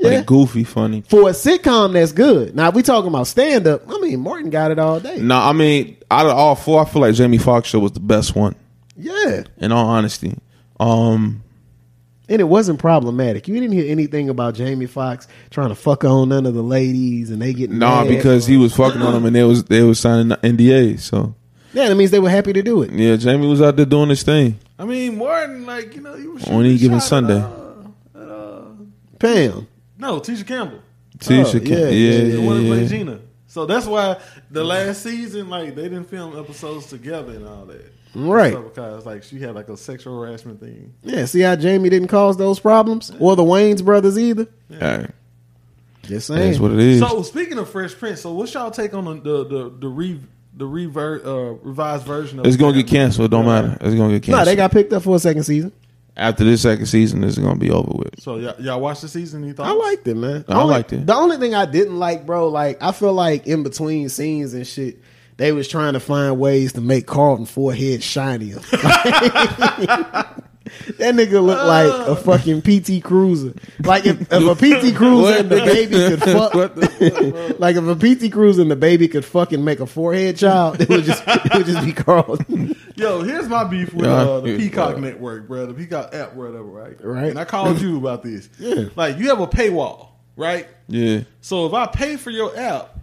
like 0.00 0.12
Yeah. 0.12 0.22
goofy 0.22 0.64
funny. 0.64 1.04
For 1.08 1.28
a 1.28 1.32
sitcom, 1.32 1.92
that's 1.92 2.12
good. 2.12 2.56
Now, 2.56 2.68
if 2.68 2.74
we 2.74 2.82
talking 2.82 3.08
about 3.08 3.26
stand 3.26 3.66
up, 3.66 3.82
I 3.90 3.98
mean, 4.00 4.20
Martin 4.20 4.48
got 4.48 4.70
it 4.70 4.78
all 4.78 5.00
day. 5.00 5.18
No, 5.20 5.36
I 5.36 5.52
mean 5.52 5.96
out 6.10 6.24
of 6.24 6.32
all 6.32 6.54
four, 6.54 6.80
I 6.80 6.86
feel 6.86 7.02
like 7.02 7.14
Jamie 7.14 7.36
Foxx 7.36 7.68
show 7.68 7.78
was 7.78 7.92
the 7.92 8.00
best 8.00 8.34
one. 8.34 8.54
Yeah. 9.02 9.42
In 9.58 9.72
all 9.72 9.86
honesty, 9.86 10.36
um, 10.80 11.42
And 12.28 12.40
it 12.40 12.44
wasn't 12.44 12.78
problematic. 12.78 13.48
You 13.48 13.54
didn't 13.54 13.72
hear 13.72 13.90
anything 13.90 14.28
about 14.28 14.54
Jamie 14.54 14.86
Foxx 14.86 15.26
trying 15.50 15.68
to 15.70 15.74
fuck 15.74 16.04
on 16.04 16.28
none 16.28 16.46
of 16.46 16.54
the 16.54 16.62
ladies 16.62 17.30
and 17.30 17.42
they 17.42 17.52
getting 17.52 17.78
nah, 17.78 18.02
mad. 18.04 18.08
because 18.08 18.46
he 18.46 18.56
was 18.56 18.74
fucking 18.74 19.02
on 19.02 19.12
them 19.12 19.24
and 19.26 19.34
they 19.36 19.42
was 19.44 19.64
they 19.64 19.82
was 19.82 19.98
signing 19.98 20.28
NDAs. 20.38 21.00
So 21.00 21.34
yeah, 21.74 21.88
that 21.88 21.94
means 21.96 22.10
they 22.10 22.20
were 22.20 22.30
happy 22.30 22.52
to 22.52 22.62
do 22.62 22.82
it. 22.82 22.92
yeah, 22.92 23.16
Jamie 23.16 23.48
was 23.48 23.60
out 23.60 23.76
there 23.76 23.86
doing 23.86 24.08
his 24.10 24.22
thing. 24.22 24.58
I 24.78 24.84
mean, 24.84 25.18
Martin, 25.18 25.64
like, 25.66 25.94
you 25.94 26.00
know, 26.02 26.14
he 26.14 26.26
was 26.26 26.44
On 26.48 26.60
any 26.64 26.76
given 26.78 26.98
shot 26.98 27.08
Sunday. 27.08 27.38
At, 27.38 27.44
uh, 27.44 28.20
at, 28.22 28.28
uh, 28.28 28.64
Pam. 29.18 29.66
no, 29.98 30.20
Tisha 30.20 30.46
Campbell. 30.46 30.80
Tisha, 31.18 31.54
Oh, 31.56 31.60
Ca- 31.60 31.68
yeah, 31.68 31.76
yeah, 31.76 31.88
yeah, 31.88 32.22
yeah, 32.24 32.34
The 32.36 32.40
one 32.42 32.56
that 32.56 32.62
yeah, 32.64 32.74
played 32.74 32.88
Gina. 32.88 33.18
So 33.46 33.64
that's 33.66 33.86
why 33.86 34.16
the 34.50 34.64
last 34.64 35.02
season, 35.02 35.48
like, 35.50 35.74
they 35.74 35.82
didn't 35.84 36.04
film 36.10 36.36
episodes 36.38 36.86
together 36.86 37.32
and 37.32 37.46
all 37.46 37.64
that. 37.66 37.92
Right. 38.14 38.52
So 38.52 38.62
because, 38.62 39.06
like, 39.06 39.22
she 39.22 39.38
had, 39.40 39.54
like, 39.54 39.68
a 39.68 39.76
sexual 39.76 40.20
harassment 40.20 40.60
thing. 40.60 40.92
Yeah, 41.02 41.24
see 41.24 41.40
how 41.40 41.56
Jamie 41.56 41.88
didn't 41.88 42.08
cause 42.08 42.36
those 42.36 42.60
problems? 42.60 43.10
Or 43.18 43.36
the 43.36 43.42
Wayans 43.42 43.82
brothers 43.84 44.18
either? 44.18 44.46
Hey, 44.68 45.06
Just 46.02 46.26
saying. 46.26 46.40
that's 46.50 46.58
what 46.60 46.72
it 46.72 46.78
is. 46.78 47.00
So 47.00 47.22
speaking 47.22 47.58
of 47.58 47.70
Fresh 47.70 47.94
Prince, 47.96 48.20
so 48.20 48.32
what's 48.34 48.52
y'all 48.54 48.70
take 48.70 48.92
on 48.94 49.04
the 49.04 49.14
the 49.14 49.44
the, 49.44 49.70
the 49.80 49.88
re 49.88 50.20
the 50.54 50.66
rever, 50.66 51.22
uh, 51.24 51.52
revised 51.66 52.04
version 52.04 52.38
of 52.40 52.46
it's 52.46 52.56
gonna 52.56 52.74
get 52.74 52.86
canceled. 52.86 53.26
It 53.26 53.30
don't 53.30 53.46
matter. 53.46 53.78
It's 53.80 53.94
gonna 53.94 54.12
get 54.14 54.24
canceled. 54.24 54.38
no, 54.40 54.44
they 54.44 54.56
got 54.56 54.72
picked 54.72 54.92
up 54.92 55.02
for 55.02 55.16
a 55.16 55.18
second 55.18 55.44
season. 55.44 55.72
After 56.14 56.44
this 56.44 56.60
second 56.60 56.84
season, 56.86 57.24
it's 57.24 57.38
gonna 57.38 57.56
be 57.58 57.70
over 57.70 57.90
with. 57.94 58.20
So 58.20 58.36
y'all, 58.36 58.60
y'all 58.60 58.80
watched 58.80 59.00
the 59.00 59.08
season? 59.08 59.44
You 59.46 59.54
thought 59.54 59.66
I 59.68 59.72
liked 59.72 60.06
it, 60.06 60.14
man. 60.14 60.44
I 60.48 60.60
Only- 60.60 60.74
liked 60.74 60.92
it. 60.92 61.06
The 61.06 61.14
only 61.14 61.38
thing 61.38 61.54
I 61.54 61.64
didn't 61.64 61.98
like, 61.98 62.26
bro, 62.26 62.48
like 62.48 62.82
I 62.82 62.92
feel 62.92 63.14
like 63.14 63.46
in 63.46 63.62
between 63.62 64.10
scenes 64.10 64.52
and 64.52 64.66
shit, 64.66 64.98
they 65.36 65.52
was 65.52 65.68
trying 65.68 65.94
to 65.94 66.00
find 66.00 66.38
ways 66.38 66.74
to 66.74 66.80
make 66.80 67.06
Carlton 67.06 67.46
forehead 67.46 68.02
shinier. 68.02 68.56
that 70.98 71.14
nigga 71.14 71.44
looked 71.44 71.64
like 71.64 72.08
a 72.08 72.16
fucking 72.16 72.62
PT 72.62 73.02
Cruiser. 73.02 73.54
Like 73.80 74.06
if, 74.06 74.20
if 74.20 74.30
a 74.32 74.54
PT 74.54 74.94
Cruiser 74.96 75.40
and 75.40 75.50
the 75.50 75.56
baby 75.56 75.96
could 75.96 76.22
fuck, 76.22 76.54
like 77.58 77.76
if 77.76 77.84
a 77.84 77.96
PT 77.96 78.32
Cruiser 78.32 78.62
and 78.62 78.70
the 78.70 78.76
baby 78.76 79.08
could 79.08 79.24
fucking 79.24 79.64
make 79.64 79.80
a 79.80 79.86
forehead 79.86 80.36
child, 80.36 80.80
it 80.80 80.88
would 80.88 81.04
just 81.04 81.22
it 81.26 81.54
would 81.54 81.66
just 81.66 81.84
be 81.84 81.92
Carlton. 81.92 82.76
Yo, 82.96 83.22
here's 83.22 83.48
my 83.48 83.64
beef 83.64 83.92
with 83.94 84.06
uh, 84.06 84.40
the 84.40 84.56
Peacock 84.56 84.92
bro. 84.92 85.00
Network, 85.00 85.48
bro. 85.48 85.66
The 85.66 85.74
Peacock 85.74 86.14
app, 86.14 86.34
whatever, 86.34 86.62
right? 86.62 87.02
Right. 87.02 87.30
And 87.30 87.38
I 87.38 87.44
called 87.44 87.80
you 87.80 87.96
about 87.96 88.22
this. 88.22 88.48
Yeah. 88.58 88.84
Like 88.94 89.18
you 89.18 89.28
have 89.30 89.40
a 89.40 89.46
paywall, 89.46 90.08
right? 90.36 90.68
Yeah, 90.88 91.22
So 91.40 91.66
if 91.66 91.72
I 91.72 91.86
pay 91.86 92.16
for 92.16 92.30
your 92.30 92.56
app, 92.56 92.98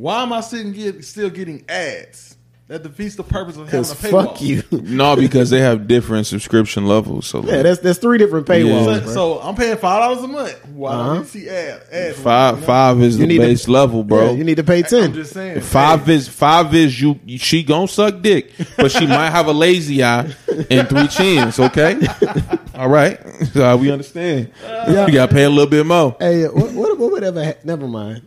why 0.00 0.22
am 0.22 0.32
I 0.32 0.40
sitting 0.40 0.72
get, 0.72 1.04
still 1.04 1.28
getting 1.28 1.62
ads? 1.68 2.29
That 2.70 2.84
defeats 2.84 3.16
the 3.16 3.24
purpose 3.24 3.56
of 3.56 3.66
having 3.66 3.80
Cause 3.80 3.90
a 3.90 3.96
paywall. 3.96 4.26
fuck 4.28 4.40
you. 4.40 4.62
no, 4.70 5.16
because 5.16 5.50
they 5.50 5.58
have 5.60 5.88
different 5.88 6.28
subscription 6.28 6.86
levels. 6.86 7.26
So 7.26 7.42
Yeah, 7.42 7.54
like, 7.54 7.62
that's 7.64 7.80
that's 7.80 7.98
three 7.98 8.16
different 8.16 8.46
paywalls. 8.46 8.84
So, 8.84 9.00
bro. 9.00 9.12
so 9.12 9.40
I'm 9.40 9.56
paying 9.56 9.76
five 9.76 10.00
dollars 10.00 10.22
a 10.22 10.28
month. 10.28 10.66
Why 10.68 10.92
Uh-huh. 10.92 11.14
don't 11.14 11.18
you 11.22 11.24
see 11.24 11.48
ad, 11.48 11.82
ads? 11.90 12.20
five 12.20 12.54
You 12.54 12.60
know? 12.60 12.66
five 12.68 13.02
is 13.02 13.16
You 13.16 13.22
the 13.22 13.26
need 13.26 13.38
to- 13.38 13.42
base 13.48 13.66
level, 13.66 14.04
bro. 14.04 14.26
Yeah, 14.26 14.30
you 14.36 14.44
need 14.44 14.54
to 14.58 14.62
pay 14.62 14.78
I'm 14.78 14.84
ten. 14.84 15.12
just 15.14 15.32
saying. 15.32 15.62
Five 15.62 16.08
is 16.08 16.28
five 16.28 16.72
is 16.72 17.00
you. 17.00 17.18
She 17.38 17.64
gonna 17.64 17.88
suck 17.88 18.22
dick, 18.22 18.52
but 18.76 18.92
she 18.92 19.04
might 19.08 19.30
have 19.30 19.48
a 19.48 19.52
lazy 19.52 20.04
eye 20.04 20.32
and 20.70 20.88
three 20.88 21.08
chins. 21.08 21.58
Okay, 21.58 21.98
all 22.76 22.88
right. 22.88 23.18
So 23.52 23.76
we 23.78 23.90
understand. 23.90 24.52
Yeah. 24.62 25.08
You 25.08 25.12
gotta 25.14 25.34
pay 25.34 25.42
a 25.42 25.50
little 25.50 25.66
bit 25.66 25.84
more. 25.84 26.14
Hey, 26.20 26.44
what, 26.46 26.70
what, 26.72 26.98
what 27.00 27.10
would 27.10 27.24
ever? 27.24 27.44
Ha- 27.44 27.54
Never 27.64 27.88
mind. 27.88 28.22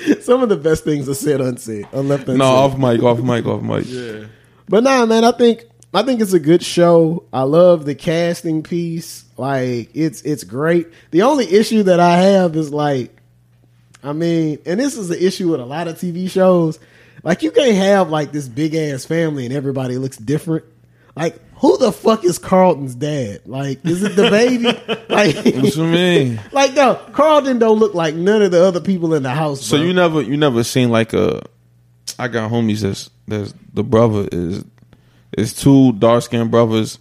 Some 0.20 0.42
of 0.42 0.48
the 0.48 0.56
best 0.56 0.84
things 0.84 1.08
are 1.08 1.14
said 1.14 1.40
unsaid, 1.40 1.88
or 1.92 2.02
left 2.02 2.22
unsaid. 2.22 2.38
No, 2.38 2.44
off 2.44 2.78
mic, 2.78 3.02
off 3.02 3.20
mic, 3.20 3.46
off 3.46 3.62
mic. 3.62 3.84
Yeah. 3.86 4.26
but 4.68 4.82
nah, 4.82 5.06
man. 5.06 5.24
I 5.24 5.32
think 5.32 5.64
I 5.92 6.02
think 6.02 6.20
it's 6.20 6.32
a 6.32 6.40
good 6.40 6.62
show. 6.62 7.24
I 7.32 7.42
love 7.42 7.84
the 7.84 7.94
casting 7.94 8.62
piece. 8.62 9.24
Like 9.36 9.90
it's 9.94 10.22
it's 10.22 10.44
great. 10.44 10.88
The 11.10 11.22
only 11.22 11.52
issue 11.52 11.82
that 11.84 11.98
I 11.98 12.18
have 12.18 12.54
is 12.56 12.72
like, 12.72 13.16
I 14.02 14.12
mean, 14.12 14.58
and 14.66 14.78
this 14.78 14.96
is 14.96 15.08
the 15.08 15.24
issue 15.24 15.50
with 15.50 15.60
a 15.60 15.66
lot 15.66 15.88
of 15.88 15.98
TV 15.98 16.30
shows. 16.30 16.78
Like 17.22 17.42
you 17.42 17.50
can't 17.50 17.76
have 17.76 18.10
like 18.10 18.32
this 18.32 18.48
big 18.48 18.74
ass 18.74 19.04
family 19.04 19.44
and 19.44 19.54
everybody 19.54 19.98
looks 19.98 20.16
different. 20.16 20.64
Like 21.16 21.40
who 21.56 21.76
the 21.78 21.92
fuck 21.92 22.24
is 22.24 22.38
Carlton's 22.38 22.94
dad? 22.94 23.42
Like 23.46 23.84
is 23.84 24.02
it 24.02 24.16
the 24.16 24.30
baby? 24.30 24.64
like 25.08 25.36
What 25.36 25.76
you 25.76 25.84
mean? 25.84 26.40
like 26.52 26.74
no, 26.74 26.94
Carlton 27.12 27.58
don't 27.58 27.78
look 27.78 27.94
like 27.94 28.14
none 28.14 28.42
of 28.42 28.50
the 28.50 28.64
other 28.64 28.80
people 28.80 29.14
in 29.14 29.22
the 29.22 29.30
house. 29.30 29.64
So 29.64 29.76
bro. 29.76 29.86
you 29.86 29.92
never 29.92 30.22
you 30.22 30.36
never 30.36 30.64
seen 30.64 30.90
like 30.90 31.12
a 31.12 31.42
I 32.18 32.28
got 32.28 32.50
homies 32.50 32.80
that's 32.80 33.10
that's 33.28 33.54
the 33.72 33.84
brother 33.84 34.28
is 34.30 34.64
is 35.36 35.54
two 35.54 35.92
dark 35.92 36.22
skinned 36.22 36.50
brothers 36.50 36.98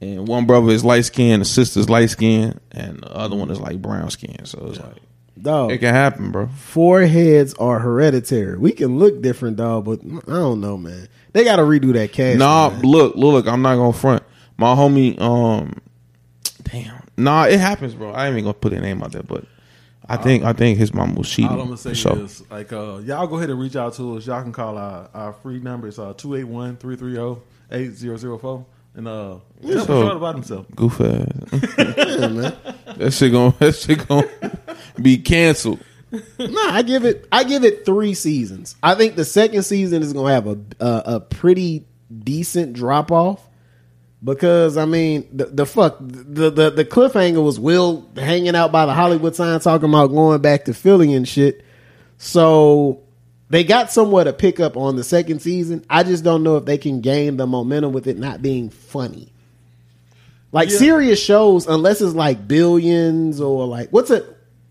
and 0.00 0.26
one 0.26 0.46
brother 0.46 0.70
is 0.72 0.84
light 0.84 1.04
skinned, 1.04 1.42
the 1.42 1.46
sister's 1.46 1.90
light 1.90 2.10
skinned, 2.10 2.58
and 2.72 3.00
the 3.02 3.14
other 3.14 3.36
one 3.36 3.50
is 3.50 3.60
like 3.60 3.82
brown 3.82 4.10
skinned. 4.10 4.48
So 4.48 4.66
it's 4.68 4.80
like 4.80 4.96
dog. 5.40 5.72
it 5.72 5.78
can 5.78 5.94
happen, 5.94 6.30
bro. 6.30 6.48
Foreheads 6.48 7.54
are 7.54 7.78
hereditary. 7.78 8.56
We 8.58 8.72
can 8.72 8.98
look 8.98 9.20
different, 9.20 9.58
dog, 9.58 9.84
but 9.84 10.00
I 10.02 10.32
don't 10.32 10.60
know, 10.60 10.78
man. 10.78 11.08
They 11.32 11.44
got 11.44 11.56
to 11.56 11.62
redo 11.62 11.92
that 11.94 12.12
cast. 12.12 12.38
Nah, 12.38 12.70
man. 12.70 12.82
look, 12.82 13.14
look, 13.16 13.46
I'm 13.46 13.62
not 13.62 13.76
gonna 13.76 13.92
front. 13.92 14.22
My 14.56 14.74
homie, 14.74 15.18
um, 15.20 15.74
damn, 16.64 17.02
nah, 17.16 17.44
it 17.44 17.58
happens, 17.60 17.94
bro. 17.94 18.10
I 18.12 18.26
ain't 18.26 18.32
even 18.34 18.44
gonna 18.44 18.54
put 18.54 18.72
their 18.72 18.80
name 18.80 19.02
out 19.02 19.12
there, 19.12 19.22
but 19.22 19.44
I 20.08 20.16
think 20.16 20.44
I 20.44 20.52
think 20.52 20.76
his 20.78 20.92
mom 20.92 21.14
was 21.14 21.30
cheating. 21.30 21.50
All 21.50 21.60
I'm 21.60 21.66
gonna 21.66 21.76
say 21.76 21.90
for 21.90 21.94
sure. 21.96 22.18
is 22.24 22.42
like 22.50 22.72
uh, 22.72 22.98
y'all 23.04 23.26
go 23.26 23.36
ahead 23.36 23.48
and 23.50 23.58
reach 23.60 23.76
out 23.76 23.94
to 23.94 24.16
us. 24.16 24.26
Y'all 24.26 24.42
can 24.42 24.52
call 24.52 24.76
our, 24.76 25.08
our 25.14 25.32
free 25.34 25.60
number. 25.60 25.86
It's 25.88 25.98
uh 25.98 26.12
281-330-8004. 27.70 28.64
And 28.96 29.06
uh 29.08 29.36
tell 29.62 29.78
us 29.78 29.86
So- 29.86 30.10
about 30.16 30.34
himself. 30.34 30.66
goof 30.74 31.00
ass. 31.00 31.26
that 32.96 33.12
shit 33.12 33.30
gonna 33.32 33.54
that 33.60 33.74
shit 33.76 34.06
gonna 34.08 34.28
be 35.00 35.16
canceled. 35.18 35.78
Nah, 36.38 36.50
I 36.72 36.82
give 36.82 37.04
it. 37.04 37.26
I 37.30 37.44
give 37.44 37.64
it 37.64 37.84
three 37.86 38.14
seasons. 38.14 38.74
I 38.82 38.94
think 38.94 39.14
the 39.16 39.24
second 39.24 39.62
season 39.62 40.02
is 40.02 40.12
gonna 40.12 40.32
have 40.34 40.46
a 40.46 40.58
a, 40.80 41.02
a 41.16 41.20
pretty 41.20 41.84
decent 42.24 42.72
drop 42.72 43.12
off 43.12 43.46
because 44.24 44.76
I 44.76 44.86
mean 44.86 45.28
the 45.32 45.46
the 45.46 45.66
fuck 45.66 45.98
the, 46.00 46.50
the 46.50 46.70
the 46.70 46.84
cliffhanger 46.84 47.42
was 47.44 47.60
Will 47.60 48.08
hanging 48.16 48.56
out 48.56 48.72
by 48.72 48.86
the 48.86 48.92
Hollywood 48.94 49.36
sign 49.36 49.60
talking 49.60 49.88
about 49.88 50.08
going 50.08 50.40
back 50.40 50.64
to 50.64 50.74
Philly 50.74 51.14
and 51.14 51.28
shit. 51.28 51.64
So 52.18 53.00
they 53.48 53.64
got 53.64 53.90
somewhat 53.92 54.26
a 54.28 54.32
pickup 54.32 54.76
on 54.76 54.96
the 54.96 55.04
second 55.04 55.40
season. 55.40 55.84
I 55.88 56.02
just 56.02 56.24
don't 56.24 56.42
know 56.42 56.56
if 56.56 56.64
they 56.64 56.78
can 56.78 57.00
gain 57.00 57.36
the 57.36 57.46
momentum 57.46 57.92
with 57.92 58.06
it 58.06 58.18
not 58.18 58.42
being 58.42 58.70
funny. 58.70 59.32
Like 60.52 60.70
Yeah. 60.70 60.78
serious 60.78 61.20
shows, 61.22 61.66
unless 61.68 62.00
it's 62.00 62.14
like 62.14 62.48
billions 62.48 63.40
or 63.40 63.66
like 63.66 63.90
what's 63.90 64.10
a 64.10 64.24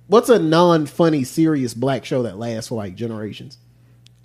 what's 0.10 0.28
a 0.30 0.38
non 0.40 0.86
funny 0.86 1.24
serious 1.24 1.74
black 1.74 2.04
show 2.04 2.24
that 2.24 2.38
lasts 2.38 2.68
for 2.68 2.76
like 2.76 2.96
generations? 2.96 3.58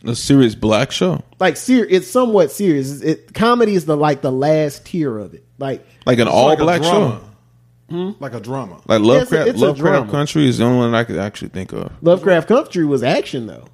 A 0.07 0.15
serious 0.15 0.55
black 0.55 0.91
show, 0.93 1.23
Like 1.41 1.57
ser- 1.57 1.87
it's 1.89 2.07
somewhat 2.11 2.51
serious. 2.53 3.01
It, 3.01 3.09
it 3.09 3.33
comedy 3.35 3.75
is 3.75 3.87
the 3.87 3.97
like 3.97 4.21
the 4.21 4.31
last 4.33 4.85
tier 4.85 5.17
of 5.17 5.33
it. 5.33 5.45
Like 5.59 5.87
like 6.05 6.19
an 6.19 6.29
all 6.29 6.49
like 6.49 6.59
black 6.59 6.83
drama. 6.83 7.21
show. 7.21 7.95
Hmm? 7.95 8.11
Like 8.23 8.35
a 8.35 8.41
drama. 8.41 8.81
Like 8.87 9.01
Lovecraft, 9.01 9.49
it's 9.49 9.59
a 9.63 9.65
Lovecraft 9.67 9.79
drama. 10.09 10.11
Country 10.11 10.47
is 10.49 10.59
the 10.59 10.65
only 10.65 10.79
one 10.79 10.95
I 10.95 11.05
could 11.05 11.17
actually 11.17 11.49
think 11.51 11.73
of. 11.73 11.91
Lovecraft 12.03 12.49
Country 12.49 12.85
was 12.85 13.03
action 13.03 13.47
though, 13.47 13.65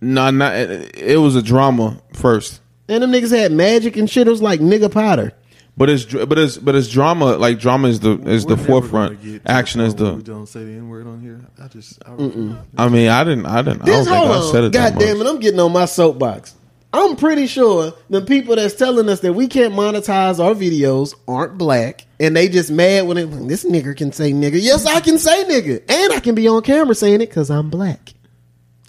No, 0.00 0.30
not 0.30 0.54
it, 0.56 0.96
it 0.96 1.16
was 1.18 1.36
a 1.36 1.42
drama 1.42 2.00
first, 2.12 2.60
and 2.88 3.02
them 3.02 3.12
niggas 3.12 3.30
had 3.36 3.52
magic 3.52 3.96
and 3.96 4.10
shit. 4.10 4.26
It 4.26 4.30
was 4.30 4.42
like 4.42 4.58
nigga 4.60 4.90
Potter. 4.90 5.32
But 5.78 5.88
it's 5.88 6.04
but 6.04 6.38
it's 6.38 6.58
but 6.58 6.74
it's 6.74 6.88
drama. 6.88 7.36
Like 7.36 7.58
drama 7.58 7.88
is 7.88 8.00
the 8.00 8.20
is 8.28 8.44
We're 8.44 8.56
the 8.56 8.62
forefront. 8.64 9.20
gonna 9.22 9.32
get 9.32 9.44
to 9.44 9.50
Action 9.50 9.80
is 9.80 9.94
point 9.94 10.00
where 10.04 10.12
We 10.16 10.22
the. 10.22 10.32
don't 10.32 10.46
say 10.46 10.64
the 10.64 10.72
N 10.72 10.88
word 10.90 11.06
on 11.06 11.20
here. 11.20 11.40
I 11.62 11.68
just 11.68 12.02
I, 12.04 12.12
I 12.84 12.88
mean, 12.88 13.08
I 13.08 13.24
didn't. 13.24 13.46
I 13.46 13.62
didn't. 13.62 13.82
I 13.82 13.84
This 13.86 14.06
don't 14.06 14.06
think 14.06 14.26
hold 14.26 14.30
I 14.48 14.52
said 14.52 14.60
on, 14.60 14.64
it. 14.66 14.72
god 14.72 14.98
damn 14.98 15.20
it! 15.20 15.26
I'm 15.26 15.38
getting 15.38 15.60
on 15.60 15.72
my 15.72 15.86
soapbox. 15.86 16.54
I'm 16.92 17.16
pretty 17.16 17.46
sure 17.46 17.92
the 18.08 18.22
people 18.22 18.56
that's 18.56 18.74
telling 18.74 19.08
us 19.10 19.20
that 19.20 19.34
we 19.34 19.46
can't 19.46 19.74
monetize 19.74 20.42
our 20.42 20.54
videos 20.54 21.14
aren't 21.28 21.58
black, 21.58 22.06
and 22.18 22.34
they 22.34 22.48
just 22.48 22.70
mad 22.70 23.06
when 23.06 23.18
it, 23.18 23.26
this 23.46 23.64
nigger 23.64 23.94
can 23.96 24.10
say 24.10 24.32
nigger. 24.32 24.58
Yes, 24.60 24.86
I 24.86 25.00
can 25.00 25.18
say 25.18 25.44
nigger, 25.44 25.82
and 25.88 26.12
I 26.14 26.20
can 26.20 26.34
be 26.34 26.48
on 26.48 26.62
camera 26.62 26.94
saying 26.94 27.16
it 27.20 27.28
because 27.28 27.50
I'm 27.50 27.68
black. 27.68 28.14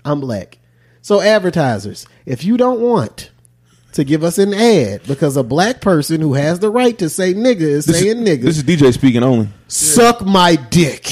I'm 0.05 0.21
black. 0.21 0.59
So 1.01 1.19
advertisers, 1.21 2.05
if 2.25 2.43
you 2.45 2.55
don't 2.55 2.79
want 2.79 3.28
to 3.93 4.03
give 4.03 4.23
us 4.23 4.37
an 4.37 4.53
ad 4.53 5.01
because 5.07 5.35
a 5.37 5.43
black 5.43 5.81
person 5.81 6.21
who 6.21 6.33
has 6.35 6.59
the 6.59 6.69
right 6.69 6.97
to 6.99 7.09
say 7.09 7.33
nigger 7.33 7.61
is 7.61 7.85
This 7.85 7.99
saying 7.99 8.25
is, 8.25 8.37
nigger, 8.37 8.41
this 8.43 8.57
is 8.57 8.63
DJ 8.63 8.93
speaking 8.93 9.23
only. 9.23 9.49
suck 9.67 10.25
my 10.25 10.55
dick. 10.55 11.11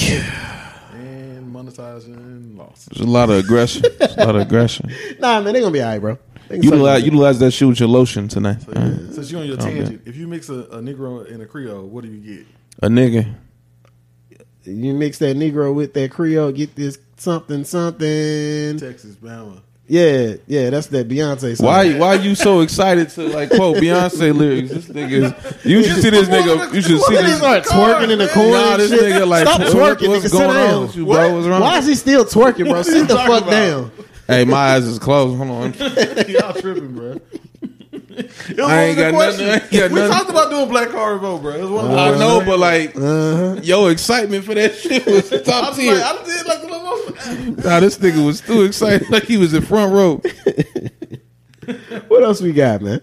and 0.92 1.54
monetizing 1.54 2.56
loss. 2.56 2.86
There's 2.86 3.06
a 3.06 3.10
lot 3.10 3.30
of 3.30 3.36
aggression. 3.44 3.84
There's 3.98 4.16
a 4.16 4.24
lot 4.26 4.36
of 4.36 4.42
aggression. 4.42 4.90
Nah, 5.20 5.40
man, 5.40 5.54
they 5.54 5.60
gonna 5.60 5.72
be 5.72 5.82
alright, 5.82 6.00
bro. 6.00 6.18
They 6.48 6.56
can 6.60 6.62
suck 6.62 6.70
my 6.72 6.76
Utilize, 6.76 7.04
utilize 7.04 7.38
that 7.40 7.50
shit 7.50 7.68
with 7.68 7.80
your 7.80 7.88
lotion 7.88 8.28
tonight. 8.28 8.62
So, 8.62 8.72
yeah, 8.74 8.80
right. 8.88 9.12
Since 9.14 9.30
you're 9.32 9.40
on 9.40 9.46
your 9.48 9.56
oh, 9.60 9.62
Okay. 9.64 9.74
tangent, 9.80 10.02
if 10.06 10.16
you 10.16 10.26
mix 10.28 10.48
a, 10.48 10.54
a 10.54 10.80
Negro 10.80 11.30
and 11.30 11.42
a 11.42 11.46
Creole, 11.46 11.86
what 11.86 12.04
do 12.04 12.10
you 12.10 12.36
get? 12.36 12.46
A 12.82 12.88
nigga. 12.88 13.34
You 14.64 14.94
mix 14.94 15.18
that 15.18 15.36
Negro 15.36 15.74
with 15.74 15.94
that 15.94 16.10
Creole, 16.10 16.52
get 16.52 16.74
this 16.76 16.98
something 17.16 17.64
something. 17.64 18.78
Texas, 18.78 19.16
Bama. 19.16 19.62
Yeah, 19.90 20.34
yeah, 20.46 20.68
that's 20.68 20.88
that 20.88 21.08
Beyonce 21.08 21.56
song. 21.56 21.66
Why 21.66 21.98
why 21.98 22.14
you 22.14 22.34
so 22.34 22.60
excited 22.60 23.08
to 23.10 23.22
like 23.28 23.48
quote 23.48 23.78
Beyonce 23.78 24.36
lyrics? 24.36 24.70
This 24.70 24.86
nigga 24.86 25.10
is 25.10 25.64
you 25.64 25.82
should 25.82 26.02
see 26.02 26.10
this 26.10 26.28
nigga 26.28 26.74
you 26.74 26.82
should 26.82 27.00
see 27.00 27.14
this 27.14 27.32
these 27.32 27.40
like 27.40 27.64
twerking 27.64 28.10
in 28.10 28.18
the 28.18 28.28
corner. 28.28 28.50
Nah, 28.50 28.76
this 28.76 28.90
shit. 28.90 29.00
nigga 29.00 29.26
like 29.26 29.46
stop 29.48 29.62
twerking, 29.62 30.08
what's 30.08 30.26
nigga. 30.26 30.32
going 30.32 30.50
sit 30.50 30.50
on 30.50 30.54
down. 30.54 30.82
with 30.82 30.96
you, 30.96 31.06
bro? 31.06 31.34
What's 31.34 31.46
wrong? 31.46 31.60
Why 31.62 31.78
is 31.78 31.86
he 31.86 31.94
still 31.94 32.26
twerking, 32.26 32.68
bro? 32.68 32.82
Sit 32.82 33.08
the 33.08 33.16
fuck 33.16 33.42
about? 33.44 33.50
down. 33.50 33.92
Hey, 34.26 34.44
my 34.44 34.74
eyes 34.74 34.84
is 34.84 34.98
closed. 34.98 35.38
Hold 35.38 35.50
on. 35.50 35.72
Y'all 36.28 36.52
tripping, 36.52 36.94
bro. 36.94 37.18
It 38.18 38.56
was 38.56 38.58
I 38.70 38.82
ain't 38.84 38.90
of 38.98 39.04
the 39.04 39.10
got 39.12 39.12
nothing- 39.18 39.48
I 39.48 39.52
ain't 39.54 39.70
got 39.70 39.90
we 39.90 40.00
nothing. 40.00 40.10
talked 40.16 40.30
about 40.30 40.50
doing 40.50 40.68
Black 40.68 40.88
Card 40.90 41.20
Vote, 41.20 41.38
bro. 41.42 41.54
It 41.54 41.62
was 41.62 41.70
one 41.70 41.84
of 41.86 41.90
the 41.92 41.96
I 41.98 42.18
know, 42.18 42.38
but 42.44 42.58
questions. 42.58 43.56
like 43.56 43.64
your 43.66 43.90
excitement 43.90 44.44
for 44.44 44.54
that 44.54 44.74
shit 44.76 45.06
was 45.06 45.32
I 45.32 45.38
top 45.42 45.68
was 45.68 45.76
tier. 45.78 45.94
like, 45.94 46.02
I 46.04 46.24
did 46.24 46.46
like 46.46 46.60
the 46.60 46.66
little. 46.66 47.64
Nah, 47.64 47.80
this 47.80 47.98
nigga 47.98 48.24
was 48.24 48.40
too 48.40 48.62
excited, 48.62 49.08
like 49.10 49.24
he 49.24 49.36
was 49.36 49.54
in 49.54 49.62
front 49.62 49.92
row. 49.92 50.20
What 52.08 52.22
else 52.24 52.40
we 52.40 52.52
got, 52.52 52.80
man? 52.82 53.02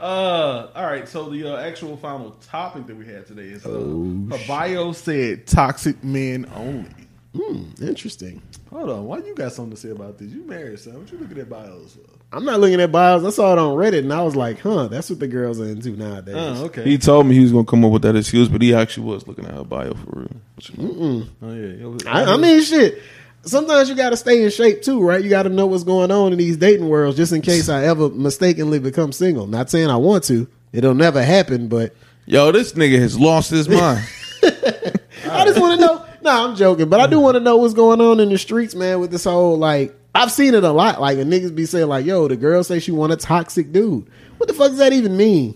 Uh, 0.00 0.68
all 0.74 0.84
right. 0.84 1.08
So 1.08 1.30
the 1.30 1.54
uh, 1.54 1.60
actual 1.60 1.96
final 1.96 2.32
topic 2.42 2.86
that 2.86 2.96
we 2.96 3.06
had 3.06 3.26
today 3.26 3.44
is 3.48 3.64
uh, 3.64 3.70
Oh, 3.70 4.26
her 4.30 4.38
bio 4.46 4.92
said 4.92 5.46
toxic 5.46 6.02
men 6.04 6.46
only. 6.54 6.90
Hmm, 7.36 7.62
interesting. 7.82 8.40
Hold 8.70 8.90
on, 8.90 9.04
why 9.06 9.18
you 9.18 9.34
got 9.34 9.52
something 9.52 9.72
to 9.74 9.76
say 9.76 9.90
about 9.90 10.18
this? 10.18 10.30
You 10.30 10.42
married, 10.46 10.78
son. 10.78 10.94
What 11.00 11.10
you 11.10 11.18
looking 11.18 11.38
at 11.38 11.48
bios 11.50 11.94
for? 11.94 12.36
I'm 12.36 12.44
not 12.44 12.60
looking 12.60 12.80
at 12.80 12.90
bios. 12.92 13.24
I 13.24 13.30
saw 13.30 13.52
it 13.52 13.58
on 13.58 13.76
Reddit 13.76 14.00
and 14.00 14.12
I 14.12 14.22
was 14.22 14.34
like, 14.36 14.60
huh, 14.60 14.88
that's 14.88 15.10
what 15.10 15.20
the 15.20 15.26
girls 15.28 15.60
are 15.60 15.66
into 15.66 15.90
nowadays. 15.90 16.34
Oh, 16.36 16.64
okay. 16.66 16.82
He 16.84 16.98
told 16.98 17.26
me 17.26 17.34
he 17.34 17.40
was 17.40 17.52
gonna 17.52 17.64
come 17.64 17.84
up 17.84 17.92
with 17.92 18.02
that 18.02 18.16
excuse, 18.16 18.48
but 18.48 18.62
he 18.62 18.74
actually 18.74 19.06
was 19.06 19.26
looking 19.28 19.44
at 19.46 19.54
her 19.54 19.64
bio 19.64 19.94
for 19.94 20.20
real. 20.20 20.28
But, 20.56 20.68
you 20.70 20.82
know, 20.82 21.26
oh 21.42 21.54
yeah. 21.54 21.82
It 21.84 21.90
was- 21.90 22.06
I, 22.06 22.24
I 22.34 22.36
mean, 22.36 22.60
shit. 22.62 23.02
Sometimes 23.46 23.90
you 23.90 23.94
got 23.94 24.08
to 24.10 24.16
stay 24.16 24.42
in 24.42 24.48
shape 24.50 24.80
too, 24.80 25.02
right? 25.02 25.22
You 25.22 25.28
got 25.28 25.42
to 25.42 25.50
know 25.50 25.66
what's 25.66 25.84
going 25.84 26.10
on 26.10 26.32
in 26.32 26.38
these 26.38 26.56
dating 26.56 26.88
worlds, 26.88 27.14
just 27.16 27.30
in 27.30 27.42
case 27.42 27.68
I 27.68 27.84
ever 27.84 28.08
mistakenly 28.08 28.78
become 28.78 29.12
single. 29.12 29.46
Not 29.46 29.68
saying 29.68 29.90
I 29.90 29.96
want 29.96 30.24
to; 30.24 30.48
it'll 30.72 30.94
never 30.94 31.22
happen. 31.22 31.68
But 31.68 31.94
Yo, 32.24 32.50
this 32.52 32.72
nigga 32.72 32.98
has 32.98 33.18
lost 33.18 33.50
his 33.50 33.68
mind. 33.68 34.02
I 34.42 35.44
just 35.44 35.60
want 35.60 35.78
to 35.78 35.86
know. 35.86 36.06
No, 36.24 36.48
I'm 36.48 36.56
joking, 36.56 36.88
but 36.88 37.00
I 37.00 37.06
do 37.06 37.18
mm. 37.18 37.22
want 37.22 37.34
to 37.34 37.40
know 37.40 37.58
what's 37.58 37.74
going 37.74 38.00
on 38.00 38.18
in 38.18 38.30
the 38.30 38.38
streets, 38.38 38.74
man. 38.74 38.98
With 38.98 39.10
this 39.10 39.24
whole 39.24 39.58
like, 39.58 39.94
I've 40.14 40.32
seen 40.32 40.54
it 40.54 40.64
a 40.64 40.72
lot. 40.72 40.98
Like, 40.98 41.18
a 41.18 41.22
niggas 41.22 41.54
be 41.54 41.66
saying 41.66 41.86
like, 41.88 42.06
"Yo, 42.06 42.28
the 42.28 42.36
girl 42.36 42.64
say 42.64 42.80
she 42.80 42.92
want 42.92 43.12
a 43.12 43.16
toxic 43.16 43.72
dude." 43.72 44.08
What 44.38 44.48
the 44.48 44.54
fuck 44.54 44.70
does 44.70 44.78
that 44.78 44.94
even 44.94 45.18
mean? 45.18 45.54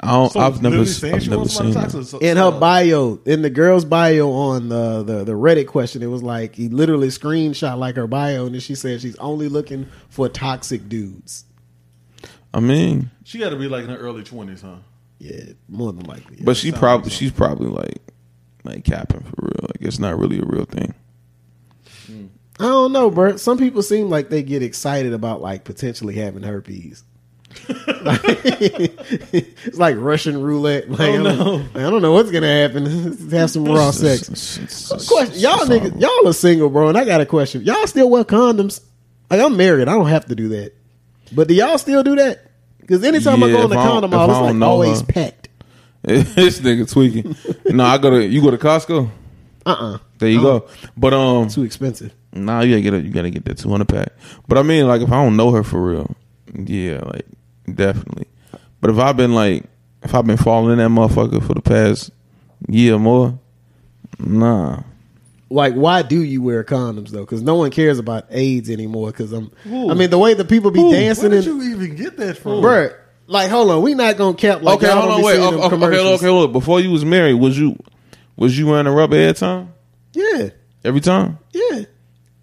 I 0.00 0.12
don't, 0.12 0.32
So 0.32 0.40
I've 0.40 0.60
never, 0.62 0.78
literally 0.78 1.12
I've 1.12 1.28
never 1.28 1.44
seen 1.48 1.72
somebody 1.72 1.92
that. 1.92 2.04
so- 2.06 2.18
in 2.18 2.36
her 2.38 2.50
bio, 2.50 3.20
in 3.26 3.42
the 3.42 3.50
girl's 3.50 3.84
bio 3.84 4.30
on 4.30 4.68
the, 4.68 5.02
the 5.02 5.24
the 5.24 5.32
Reddit 5.32 5.66
question, 5.66 6.02
it 6.02 6.06
was 6.06 6.22
like 6.22 6.54
he 6.54 6.68
literally 6.68 7.08
screenshot 7.08 7.78
like 7.78 7.96
her 7.96 8.06
bio, 8.06 8.46
and 8.46 8.54
then 8.54 8.60
she 8.60 8.74
said 8.74 9.02
she's 9.02 9.16
only 9.16 9.48
looking 9.48 9.86
for 10.08 10.30
toxic 10.30 10.88
dudes. 10.88 11.44
I 12.54 12.60
mean, 12.60 13.10
She 13.24 13.38
got 13.38 13.50
to 13.50 13.56
be 13.56 13.68
like 13.68 13.84
in 13.84 13.90
her 13.90 13.98
early 13.98 14.22
twenties, 14.22 14.62
huh? 14.62 14.76
Yeah, 15.18 15.44
more 15.68 15.92
than 15.92 16.04
likely. 16.04 16.38
but 16.42 16.56
she 16.56 16.72
probably, 16.72 17.10
like 17.10 17.18
she's 17.18 17.32
probably 17.32 17.68
like, 17.68 18.00
like 18.64 18.84
capping 18.84 19.20
for 19.20 19.34
real. 19.38 19.60
Like 19.62 19.80
it's 19.80 19.98
not 19.98 20.18
really 20.18 20.40
a 20.40 20.44
real 20.44 20.64
thing. 20.64 20.94
I 22.60 22.64
don't 22.64 22.92
know, 22.92 23.10
bro. 23.10 23.36
Some 23.36 23.58
people 23.58 23.82
seem 23.82 24.08
like 24.08 24.30
they 24.30 24.42
get 24.42 24.62
excited 24.62 25.12
about 25.12 25.42
like 25.42 25.64
potentially 25.64 26.14
having 26.14 26.44
herpes. 26.44 27.02
it's 27.68 29.78
like 29.78 29.96
Russian 29.98 30.40
roulette. 30.40 30.90
Like, 30.90 31.00
oh, 31.00 31.04
I, 31.04 31.36
don't, 31.36 31.76
I 31.76 31.90
don't 31.90 32.02
know 32.02 32.12
what's 32.12 32.30
gonna 32.30 32.46
happen. 32.46 33.28
Have 33.30 33.50
some 33.50 33.64
raw 33.64 33.90
sex. 33.90 34.28
Question, 35.08 35.40
y'all 35.40 35.66
niggas, 35.66 36.00
y'all 36.00 36.28
are 36.28 36.32
single, 36.32 36.70
bro, 36.70 36.88
and 36.88 36.98
I 36.98 37.04
got 37.04 37.20
a 37.20 37.26
question. 37.26 37.62
Y'all 37.62 37.86
still 37.86 38.10
wear 38.10 38.24
condoms? 38.24 38.80
Like 39.30 39.40
I'm 39.40 39.56
married, 39.56 39.88
I 39.88 39.94
don't 39.94 40.08
have 40.08 40.26
to 40.26 40.34
do 40.34 40.48
that. 40.50 40.72
But 41.32 41.48
do 41.48 41.54
y'all 41.54 41.78
still 41.78 42.02
do 42.02 42.16
that? 42.16 42.50
Because 42.80 43.02
anytime 43.02 43.42
I 43.42 43.50
go 43.50 43.62
on 43.62 43.70
the 43.70 43.76
condom 43.76 44.14
I 44.14 44.24
it's 44.24 44.32
like 44.32 44.62
always 44.62 45.00
her. 45.00 45.06
packed. 45.06 45.43
this 46.34 46.60
nigga 46.60 46.90
tweaking. 46.90 47.34
no, 47.76 47.84
I 47.84 47.98
go 47.98 48.10
to 48.10 48.24
you 48.26 48.42
go 48.42 48.50
to 48.50 48.58
Costco. 48.58 49.10
Uh 49.66 49.70
uh 49.70 49.98
There 50.18 50.28
you 50.28 50.42
go. 50.42 50.68
But 50.96 51.14
um, 51.14 51.48
Too 51.48 51.62
expensive. 51.64 52.12
nah, 52.32 52.60
you 52.60 52.72
gotta 52.72 52.82
get 52.82 52.94
it. 52.94 53.04
You 53.04 53.10
gotta 53.10 53.30
get 53.30 53.44
that 53.46 53.56
two 53.58 53.70
hundred 53.70 53.88
pack. 53.88 54.08
But 54.46 54.58
I 54.58 54.62
mean, 54.62 54.86
like 54.86 55.00
if 55.00 55.08
I 55.10 55.22
don't 55.22 55.36
know 55.36 55.50
her 55.52 55.62
for 55.62 55.80
real, 55.82 56.14
Yeah, 56.52 57.00
like 57.04 57.26
definitely. 57.72 58.26
But 58.80 58.90
if 58.90 58.98
I've 58.98 59.16
been 59.16 59.34
like, 59.34 59.64
if 60.02 60.14
I've 60.14 60.26
been 60.26 60.36
falling 60.36 60.72
in 60.72 60.78
that 60.78 60.90
motherfucker 60.90 61.42
for 61.46 61.54
the 61.54 61.62
past 61.62 62.10
year 62.68 62.94
or 62.96 62.98
more, 62.98 63.38
nah. 64.18 64.82
Like, 65.50 65.74
why 65.74 66.02
do 66.02 66.22
you 66.22 66.42
wear 66.42 66.64
condoms 66.64 67.10
though? 67.10 67.20
Because 67.20 67.40
no 67.40 67.54
one 67.54 67.70
cares 67.70 67.98
about 67.98 68.26
AIDS 68.30 68.68
anymore. 68.68 69.06
Because 69.12 69.32
I'm, 69.32 69.50
I 69.64 69.94
mean, 69.94 70.10
the 70.10 70.18
way 70.18 70.34
the 70.34 70.44
people 70.44 70.70
be 70.70 70.80
dancing 70.90 71.30
Where 71.30 71.38
and 71.38 71.44
did 71.46 71.50
you 71.50 71.62
even 71.62 71.96
get 71.96 72.16
that 72.18 72.36
from? 72.38 72.60
Bruh, 72.62 72.94
like, 73.26 73.50
hold 73.50 73.70
on, 73.70 73.82
we 73.82 73.94
not 73.94 74.16
gonna 74.16 74.36
cap 74.36 74.62
like 74.62 74.76
okay, 74.76 74.90
hold 74.92 75.10
on, 75.12 75.22
wait. 75.22 75.38
Okay, 75.38 75.56
okay, 75.76 76.14
okay, 76.14 76.28
look. 76.30 76.52
Before 76.52 76.80
you 76.80 76.90
was 76.90 77.04
married, 77.04 77.34
was 77.34 77.58
you 77.58 77.76
was 78.36 78.58
you 78.58 78.66
wearing 78.66 78.86
a 78.86 78.92
rubber 78.92 79.16
every 79.16 79.34
time? 79.34 79.72
Yeah, 80.12 80.50
Every 80.84 81.00
time? 81.00 81.38
yeah, 81.52 81.84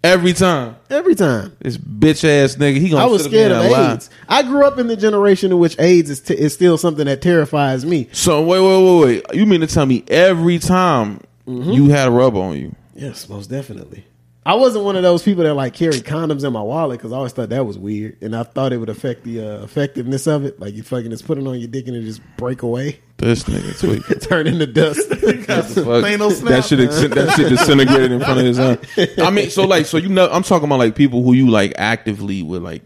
Every 0.04 0.32
time. 0.32 0.76
every 0.90 1.14
time. 1.14 1.56
This 1.60 1.78
bitch 1.78 2.24
ass 2.24 2.56
nigga, 2.56 2.78
he 2.78 2.88
gonna 2.90 3.04
I 3.04 3.06
was 3.06 3.24
scared 3.24 3.52
of. 3.52 3.64
AIDS. 3.64 4.10
I 4.28 4.42
grew 4.42 4.64
up 4.66 4.78
in 4.78 4.88
the 4.88 4.96
generation 4.96 5.52
in 5.52 5.58
which 5.58 5.78
AIDS 5.78 6.10
is, 6.10 6.20
t- 6.20 6.34
is 6.34 6.52
still 6.52 6.76
something 6.76 7.06
that 7.06 7.22
terrifies 7.22 7.84
me. 7.86 8.08
So 8.12 8.42
wait, 8.42 8.60
wait, 8.60 8.84
wait, 8.84 9.24
wait. 9.28 9.34
You 9.38 9.46
mean 9.46 9.60
to 9.60 9.66
tell 9.68 9.86
me 9.86 10.04
every 10.08 10.58
time 10.58 11.20
Mm-hmm. 11.46 11.70
you 11.72 11.88
had 11.90 12.06
a 12.06 12.10
rubber 12.12 12.38
on 12.38 12.56
you? 12.56 12.74
Yes, 12.94 13.28
most 13.28 13.48
definitely. 13.50 14.04
I 14.44 14.54
wasn't 14.54 14.84
one 14.84 14.96
of 14.96 15.04
those 15.04 15.22
people 15.22 15.44
that 15.44 15.54
like 15.54 15.72
carry 15.72 16.00
condoms 16.00 16.44
in 16.44 16.52
my 16.52 16.62
wallet 16.62 16.98
because 16.98 17.12
I 17.12 17.16
always 17.16 17.32
thought 17.32 17.50
that 17.50 17.64
was 17.64 17.78
weird, 17.78 18.20
and 18.22 18.34
I 18.34 18.42
thought 18.42 18.72
it 18.72 18.78
would 18.78 18.88
affect 18.88 19.22
the 19.22 19.40
uh, 19.40 19.62
effectiveness 19.62 20.26
of 20.26 20.44
it. 20.44 20.58
Like 20.58 20.74
you 20.74 20.82
fucking 20.82 21.10
just 21.10 21.26
put 21.26 21.38
it 21.38 21.46
on 21.46 21.60
your 21.60 21.68
dick 21.68 21.86
and 21.86 21.96
it 21.96 22.02
just 22.02 22.20
break 22.36 22.62
away, 22.62 22.98
This 23.18 23.44
nigga 23.44 23.78
tweak. 23.78 24.20
turn 24.28 24.48
into 24.48 24.66
dust. 24.66 25.08
Fuck. 25.08 25.16
Thanos 25.16 26.42
that 26.42 26.64
shit, 26.64 26.80
man. 26.80 27.10
that 27.10 27.34
shit 27.36 27.48
disintegrated 27.50 28.10
in 28.10 28.18
front 28.20 28.40
of 28.40 28.46
his 28.46 28.58
eye. 28.58 28.78
I 29.24 29.30
mean, 29.30 29.48
so 29.48 29.64
like, 29.64 29.86
so 29.86 29.96
you 29.96 30.08
know, 30.08 30.28
I'm 30.28 30.42
talking 30.42 30.66
about 30.66 30.80
like 30.80 30.96
people 30.96 31.22
who 31.22 31.34
you 31.34 31.48
like 31.48 31.74
actively 31.76 32.42
were 32.42 32.58
like 32.58 32.82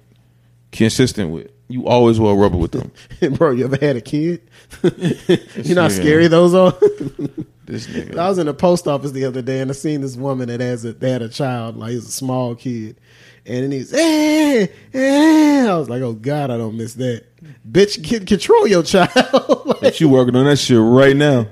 consistent 0.73 1.31
with. 1.31 1.51
You 1.69 1.87
always 1.87 2.21
wear 2.21 2.35
rubber 2.35 2.57
with 2.59 2.73
them. 2.73 2.93
Bro, 3.37 3.53
you 3.53 3.65
ever 3.65 3.77
had 3.81 3.97
a 3.97 4.01
kid? 4.01 4.41
you 4.83 5.75
know 5.75 5.83
how 5.83 5.89
scary 5.89 6.29
those 6.29 6.55
are. 6.55 6.73
This 7.67 7.89
nigga. 7.89 8.17
I 8.17 8.29
was 8.29 8.39
in 8.39 8.47
the 8.47 8.55
post 8.55 8.87
office 8.87 9.11
the 9.11 9.25
other 9.25 9.43
day 9.43 9.59
and 9.61 9.69
I 9.69 9.75
seen 9.75 10.01
this 10.01 10.15
woman 10.15 10.47
that 10.51 10.61
has 10.61 10.85
a 10.85 10.93
they 10.93 11.11
had 11.11 11.21
a 11.21 11.29
child, 11.29 11.77
like 11.77 11.91
he's 11.91 12.07
a 12.07 12.13
small 12.13 12.55
kid. 12.55 12.95
And 13.45 13.65
then 13.65 13.73
he's 13.73 13.93
eh, 13.93 14.69
eh. 14.95 15.67
I 15.69 15.77
was 15.77 15.91
like, 15.91 16.01
oh 16.01 16.13
God, 16.13 16.53
I 16.53 16.59
don't 16.59 16.77
miss 16.77 16.95
that. 16.95 17.25
Bitch, 17.69 18.01
get, 18.01 18.25
control 18.25 18.69
your 18.69 18.85
child. 18.85 19.11
like, 19.67 19.81
But 19.81 20.01
you 20.01 20.09
working 20.09 20.37
on 20.37 20.45
that 20.45 20.59
shit 20.61 20.79
right 20.79 21.17
now. 21.17 21.49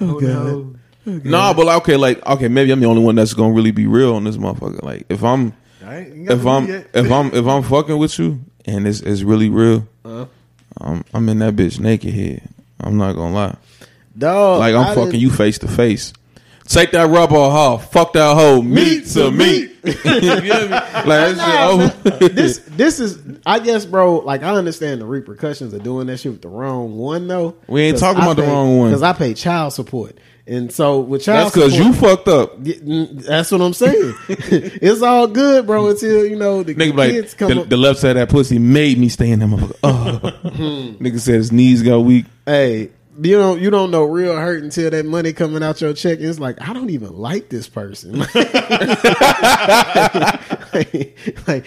oh 0.00 0.20
God. 0.20 0.78
Nah, 1.24 1.52
but 1.52 1.66
like, 1.66 1.78
okay, 1.78 1.96
like 1.96 2.24
okay, 2.24 2.46
maybe 2.46 2.70
I'm 2.70 2.78
the 2.78 2.86
only 2.86 3.02
one 3.02 3.16
that's 3.16 3.34
gonna 3.34 3.52
really 3.52 3.72
be 3.72 3.88
real 3.88 4.14
on 4.14 4.22
this 4.22 4.36
motherfucker. 4.36 4.84
Like 4.84 5.06
if 5.08 5.24
I'm 5.24 5.52
I 5.84 5.96
ain't- 5.96 6.12
ain't 6.14 6.30
if 6.30 6.46
I'm 6.46 6.70
if 6.70 7.10
I'm 7.10 7.34
if 7.34 7.44
I'm 7.46 7.64
fucking 7.64 7.98
with 7.98 8.16
you 8.20 8.38
and 8.66 8.86
it's 8.86 9.00
it's 9.00 9.22
really 9.22 9.48
real, 9.48 9.86
Uh-huh. 10.04 10.26
I'm 10.80 11.04
I'm 11.14 11.28
in 11.28 11.38
that 11.40 11.56
bitch 11.56 11.78
naked 11.80 12.14
head. 12.14 12.42
I'm 12.80 12.96
not 12.96 13.14
gonna 13.14 13.34
lie. 13.34 13.56
Dog, 14.16 14.60
Like 14.60 14.74
I'm 14.74 14.80
I 14.82 14.88
fucking 14.94 15.04
didn't- 15.12 15.20
you 15.20 15.30
face 15.30 15.58
to 15.58 15.68
face. 15.68 16.12
Take 16.66 16.92
that 16.92 17.08
rubber 17.08 17.34
off. 17.36 17.90
Fuck 17.90 18.12
that 18.12 18.36
hoe. 18.36 18.62
Meat 18.62 19.04
to 19.08 19.32
meat. 19.32 19.72
you 19.84 19.92
get 19.94 20.44
me? 20.44 20.68
Like 20.68 21.04
that 21.04 21.92
shit 22.00 22.12
over. 22.12 22.28
this 22.28 22.58
this 22.58 23.00
is 23.00 23.18
I 23.44 23.58
guess 23.58 23.84
bro 23.84 24.18
like 24.18 24.44
I 24.44 24.50
understand 24.54 25.00
the 25.00 25.06
repercussions 25.06 25.72
of 25.74 25.82
doing 25.82 26.06
that 26.06 26.18
shit 26.18 26.30
with 26.30 26.42
the 26.42 26.48
wrong 26.48 26.96
one 26.96 27.26
though. 27.26 27.56
We 27.66 27.82
ain't 27.82 27.98
talking 27.98 28.22
I 28.22 28.26
about 28.26 28.36
the 28.36 28.42
wrong 28.48 28.78
one. 28.78 28.90
because 28.90 29.02
I 29.02 29.12
pay 29.14 29.34
child 29.34 29.72
support 29.72 30.16
and 30.50 30.72
so 30.72 31.00
with 31.00 31.22
child 31.22 31.46
That's 31.46 31.54
because 31.54 31.78
you 31.78 31.92
fucked 31.92 32.26
up. 32.28 32.58
Mm, 32.58 33.22
That's 33.22 33.52
what 33.52 33.60
I'm 33.60 33.72
saying. 33.72 34.14
it's 34.28 35.00
all 35.00 35.28
good, 35.28 35.66
bro, 35.66 35.88
until 35.88 36.26
you 36.26 36.36
know 36.36 36.62
the 36.64 36.74
Nigga 36.74 36.78
be 36.78 36.92
like 36.92 37.10
kids 37.12 37.34
come 37.34 37.54
the, 37.54 37.64
the 37.64 37.76
left 37.76 38.00
side 38.00 38.16
of 38.16 38.28
that 38.28 38.28
pussy 38.30 38.58
made 38.58 38.98
me 38.98 39.08
stay 39.08 39.30
in 39.30 39.38
that 39.38 39.46
motherfucker. 39.46 39.78
Oh. 39.84 40.18
Nigga 41.00 41.20
said 41.20 41.36
his 41.36 41.52
knees 41.52 41.82
got 41.82 41.98
weak. 42.00 42.26
hey, 42.46 42.90
you 43.22 43.36
don't 43.36 43.60
you 43.60 43.70
don't 43.70 43.90
know 43.90 44.04
real 44.04 44.34
hurt 44.36 44.62
until 44.62 44.90
that 44.90 45.06
money 45.06 45.32
coming 45.32 45.62
out 45.62 45.80
your 45.80 45.92
check. 45.92 46.18
It's 46.20 46.38
like 46.40 46.60
I 46.60 46.72
don't 46.72 46.90
even 46.90 47.16
like 47.16 47.48
this 47.48 47.68
person. 47.68 48.18
like, 50.72 51.18
like, 51.46 51.64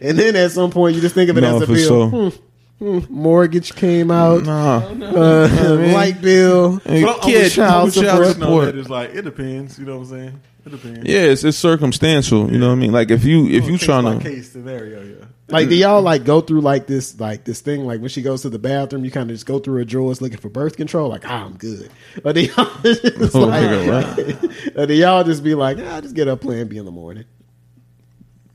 and 0.00 0.18
then 0.18 0.36
at 0.36 0.50
some 0.52 0.70
point 0.70 0.94
you 0.96 1.00
just 1.00 1.14
think 1.14 1.30
of 1.30 1.38
it 1.38 1.42
No, 1.42 1.56
as 1.56 1.62
a 1.62 1.66
bill. 1.66 1.76
sure. 2.10 2.30
Hmm, 2.30 2.36
mortgage 2.80 3.74
came 3.74 4.10
out, 4.10 4.44
Nah. 4.44 4.78
uh, 4.78 5.90
light 5.92 6.20
bill, 6.22 6.76
Hey, 6.84 7.02
But 7.02 7.08
I'm- 7.10 7.18
I'm 7.22 7.28
kid, 7.30 7.52
child 7.52 7.74
I'm 7.80 7.84
with 7.86 7.96
you 7.96 8.02
support. 8.04 8.26
on 8.26 8.32
support. 8.34 8.64
that. 8.66 8.76
It's 8.78 8.88
like 8.88 9.14
it 9.14 9.22
depends. 9.22 9.78
You 9.78 9.84
know 9.86 9.98
what 9.98 10.04
I'm 10.08 10.10
saying? 10.10 10.40
It 10.66 10.70
depends. 10.70 11.06
Yeah, 11.08 11.20
it's, 11.20 11.44
it's 11.44 11.56
circumstantial. 11.58 12.50
You 12.52 12.58
know 12.58 12.68
what 12.68 12.72
I 12.74 12.76
mean? 12.76 12.92
Like 12.92 13.10
if 13.10 13.24
you 13.24 13.46
if 13.48 13.64
you 13.66 13.76
case 13.78 13.82
trying 13.84 14.18
to 14.18 14.22
case 14.22 14.52
scenario, 14.52 15.02
yeah. 15.02 15.24
Like, 15.48 15.68
do 15.68 15.74
y'all 15.74 16.00
like 16.00 16.22
go 16.24 16.40
through 16.40 16.60
like 16.60 16.86
this, 16.86 17.18
like 17.18 17.42
this 17.42 17.60
thing, 17.60 17.84
like 17.84 17.98
when 18.00 18.08
she 18.08 18.22
goes 18.22 18.42
to 18.42 18.50
the 18.50 18.58
bathroom, 18.60 19.04
you 19.04 19.10
kind 19.10 19.28
of 19.28 19.34
just 19.34 19.46
go 19.46 19.58
through 19.58 19.78
her 19.78 19.84
drawers 19.84 20.22
looking 20.22 20.38
for 20.38 20.48
birth 20.48 20.76
control, 20.76 21.08
like, 21.08 21.28
ah, 21.28 21.44
I'm 21.44 21.56
good. 21.56 21.90
Or 22.24 22.32
do 22.32 22.42
y'all 22.42 22.70
just 22.84 23.34
Oh, 23.34 23.40
like, 23.46 23.64
nigga, 23.64 24.76
or 24.78 24.86
do 24.86 24.94
y'all 24.94 25.24
just 25.24 25.42
be 25.42 25.56
like, 25.56 25.78
ah, 25.80 26.00
just 26.02 26.14
get 26.14 26.28
up 26.28 26.40
Plan 26.42 26.68
B 26.68 26.76
in 26.76 26.84
the 26.84 26.92
morning? 26.92 27.24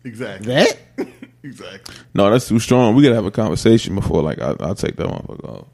Exactly. 0.06 0.54
That 0.54 0.78
Exactly. 1.44 1.96
no, 2.14 2.30
that's 2.30 2.48
too 2.48 2.60
strong. 2.60 2.96
We 2.96 3.04
gotta 3.04 3.16
have 3.16 3.26
a 3.26 3.32
conversation 3.32 3.94
before 3.96 4.22
like 4.24 4.40
I, 4.40 4.56
I'll 4.62 4.76
take 4.76 4.96
that 4.96 5.08
motherfucker 5.08 5.60
off. 5.62 5.68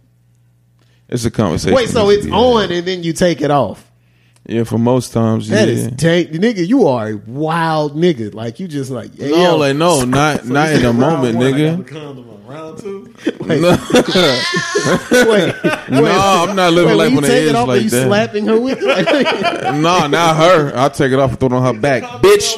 It's 1.07 1.25
a 1.25 1.32
conversation. 1.32 1.75
wait, 1.75 1.89
so 1.89 2.09
it's 2.09 2.25
on 2.27 2.61
had. 2.61 2.71
and 2.71 2.88
then 2.88 3.03
you 3.03 3.13
take 3.13 3.41
it 3.41 3.51
off. 3.51 3.90
Yeah, 4.47 4.63
for 4.63 4.77
most 4.79 5.13
times. 5.13 5.49
That 5.49 5.67
yeah. 5.67 5.73
is 5.73 5.87
dank, 5.89 6.31
nigga. 6.31 6.67
You 6.67 6.87
are 6.87 7.09
a 7.09 7.15
wild 7.15 7.95
nigga. 7.95 8.33
Like 8.33 8.59
you 8.59 8.67
just 8.67 8.89
like, 8.89 9.11
yeah, 9.15 9.29
no, 9.29 9.57
like 9.57 9.75
no, 9.75 10.03
not 10.05 10.45
not 10.47 10.71
in 10.71 10.81
the 10.81 10.93
moment, 10.93 11.37
nigga. 11.37 12.31
Round 12.47 12.77
two. 12.79 13.13
wait, 13.41 13.61
no, 13.61 13.69
wait, 15.11 15.53
I'm 15.89 16.53
not 16.53 16.73
living 16.73 16.89
wait, 16.89 16.95
life 16.97 17.13
when 17.13 17.23
on 17.23 17.29
the 17.29 17.33
edge 17.33 17.53
off, 17.53 17.63
are 17.63 17.67
like 17.67 17.83
you 17.83 17.89
that. 17.91 18.07
slapping 18.07 18.45
her 18.45 18.59
with 18.59 18.79
it? 18.81 18.83
Like, 18.83 19.75
No, 19.75 20.05
not 20.07 20.35
her. 20.35 20.75
I'll 20.75 20.89
take 20.89 21.13
it 21.13 21.19
off 21.19 21.29
and 21.29 21.39
throw 21.39 21.47
it 21.47 21.53
on 21.53 21.73
her 21.75 21.79
back, 21.79 22.03
bitch. 22.21 22.57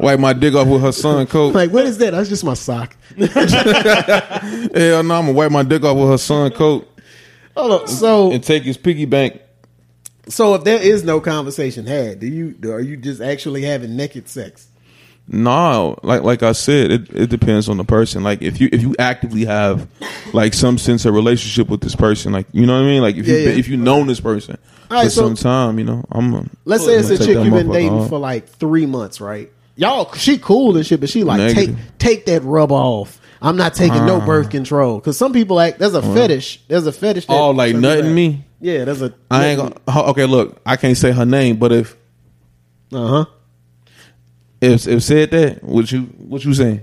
Wipe 0.00 0.18
my 0.18 0.32
dick 0.32 0.54
off 0.54 0.66
with 0.66 0.82
her 0.82 0.90
son 0.90 1.24
coat. 1.28 1.54
like, 1.54 1.70
what 1.70 1.86
is 1.86 1.98
that? 1.98 2.14
That's 2.14 2.28
just 2.28 2.42
my 2.42 2.54
sock. 2.54 2.96
Hell 3.16 3.28
no, 4.74 5.14
I'm 5.14 5.26
gonna 5.26 5.32
wipe 5.32 5.52
my 5.52 5.62
dick 5.62 5.84
off 5.84 5.96
with 5.96 6.08
her 6.08 6.18
son 6.18 6.50
coat 6.50 6.88
Hold 7.56 7.82
on. 7.82 7.88
So, 7.88 8.32
and 8.32 8.42
take 8.44 8.64
his 8.64 8.76
piggy 8.76 9.04
bank. 9.06 9.40
So 10.28 10.54
if 10.54 10.64
there 10.64 10.80
is 10.80 11.04
no 11.04 11.20
conversation 11.20 11.86
had, 11.86 12.20
do 12.20 12.26
you 12.26 12.54
are 12.64 12.80
you 12.80 12.96
just 12.96 13.20
actually 13.20 13.62
having 13.62 13.96
naked 13.96 14.28
sex? 14.28 14.68
No, 15.28 15.98
like 16.04 16.22
like 16.22 16.42
I 16.44 16.52
said, 16.52 16.92
it, 16.92 17.10
it 17.12 17.30
depends 17.30 17.68
on 17.68 17.78
the 17.78 17.84
person. 17.84 18.22
Like 18.22 18.42
if 18.42 18.60
you 18.60 18.68
if 18.72 18.80
you 18.80 18.94
actively 18.98 19.44
have 19.44 19.88
like 20.32 20.54
some 20.54 20.78
sense 20.78 21.04
of 21.04 21.14
relationship 21.14 21.68
with 21.68 21.80
this 21.80 21.96
person, 21.96 22.32
like 22.32 22.46
you 22.52 22.64
know 22.64 22.74
what 22.74 22.84
I 22.84 22.86
mean. 22.86 23.02
Like 23.02 23.16
if 23.16 23.26
you 23.26 23.34
Yeah, 23.34 23.48
yeah. 23.50 23.58
if 23.58 23.66
you 23.66 23.76
known 23.76 24.06
this 24.06 24.20
person 24.20 24.56
All 24.88 24.98
right, 24.98 25.04
for 25.04 25.10
so- 25.10 25.22
some 25.26 25.34
time, 25.34 25.78
you 25.80 25.84
know, 25.84 26.04
I'm. 26.12 26.32
a- 26.32 26.46
Let's 26.64 26.84
say 26.84 26.94
it's 26.94 27.10
a 27.10 27.18
chick 27.18 27.30
you've 27.44 27.52
been 27.52 27.72
dating 27.72 27.90
off. 27.92 28.08
for 28.08 28.18
like 28.20 28.48
three 28.48 28.86
months, 28.86 29.20
right? 29.20 29.50
Y'all, 29.74 30.12
she 30.14 30.38
cool 30.38 30.76
and 30.76 30.86
shit, 30.86 31.00
but 31.00 31.10
she 31.10 31.24
like 31.24 31.38
Negative. 31.38 31.76
take 31.76 31.98
take 31.98 32.26
that 32.26 32.42
rub 32.44 32.70
off. 32.70 33.20
I'm 33.42 33.56
not 33.56 33.74
taking 33.74 34.06
no 34.06 34.20
Ah. 34.20 34.26
birth 34.26 34.48
control 34.50 34.98
because 34.98 35.18
some 35.18 35.32
people 35.32 35.58
act. 35.60 35.80
There's 35.80 35.94
a 35.94 36.02
fetish. 36.02 36.60
There's 36.68 36.86
a 36.86 36.92
fetish. 36.92 37.26
That 37.26 37.32
Oh, 37.34 37.50
like 37.50 37.72
some 37.72 37.80
people 37.82 37.90
nutting 37.90 38.06
act- 38.06 38.14
me. 38.14 38.44
Yeah, 38.60 38.84
that's 38.84 39.00
a. 39.02 39.12
I 39.30 39.46
ain't 39.46 39.58
gonna. 39.86 40.08
Okay, 40.10 40.24
look, 40.26 40.60
I 40.64 40.76
can't 40.76 40.96
say 40.96 41.12
her 41.12 41.26
name, 41.26 41.56
but 41.56 41.72
if 41.72 41.96
Uh 42.92 43.06
huh. 43.06 43.24
if 44.60 44.86
if 44.88 45.02
said 45.02 45.30
that, 45.32 45.62
what 45.62 45.90
you 45.92 46.02
what 46.02 46.44
you 46.44 46.54
saying? 46.54 46.80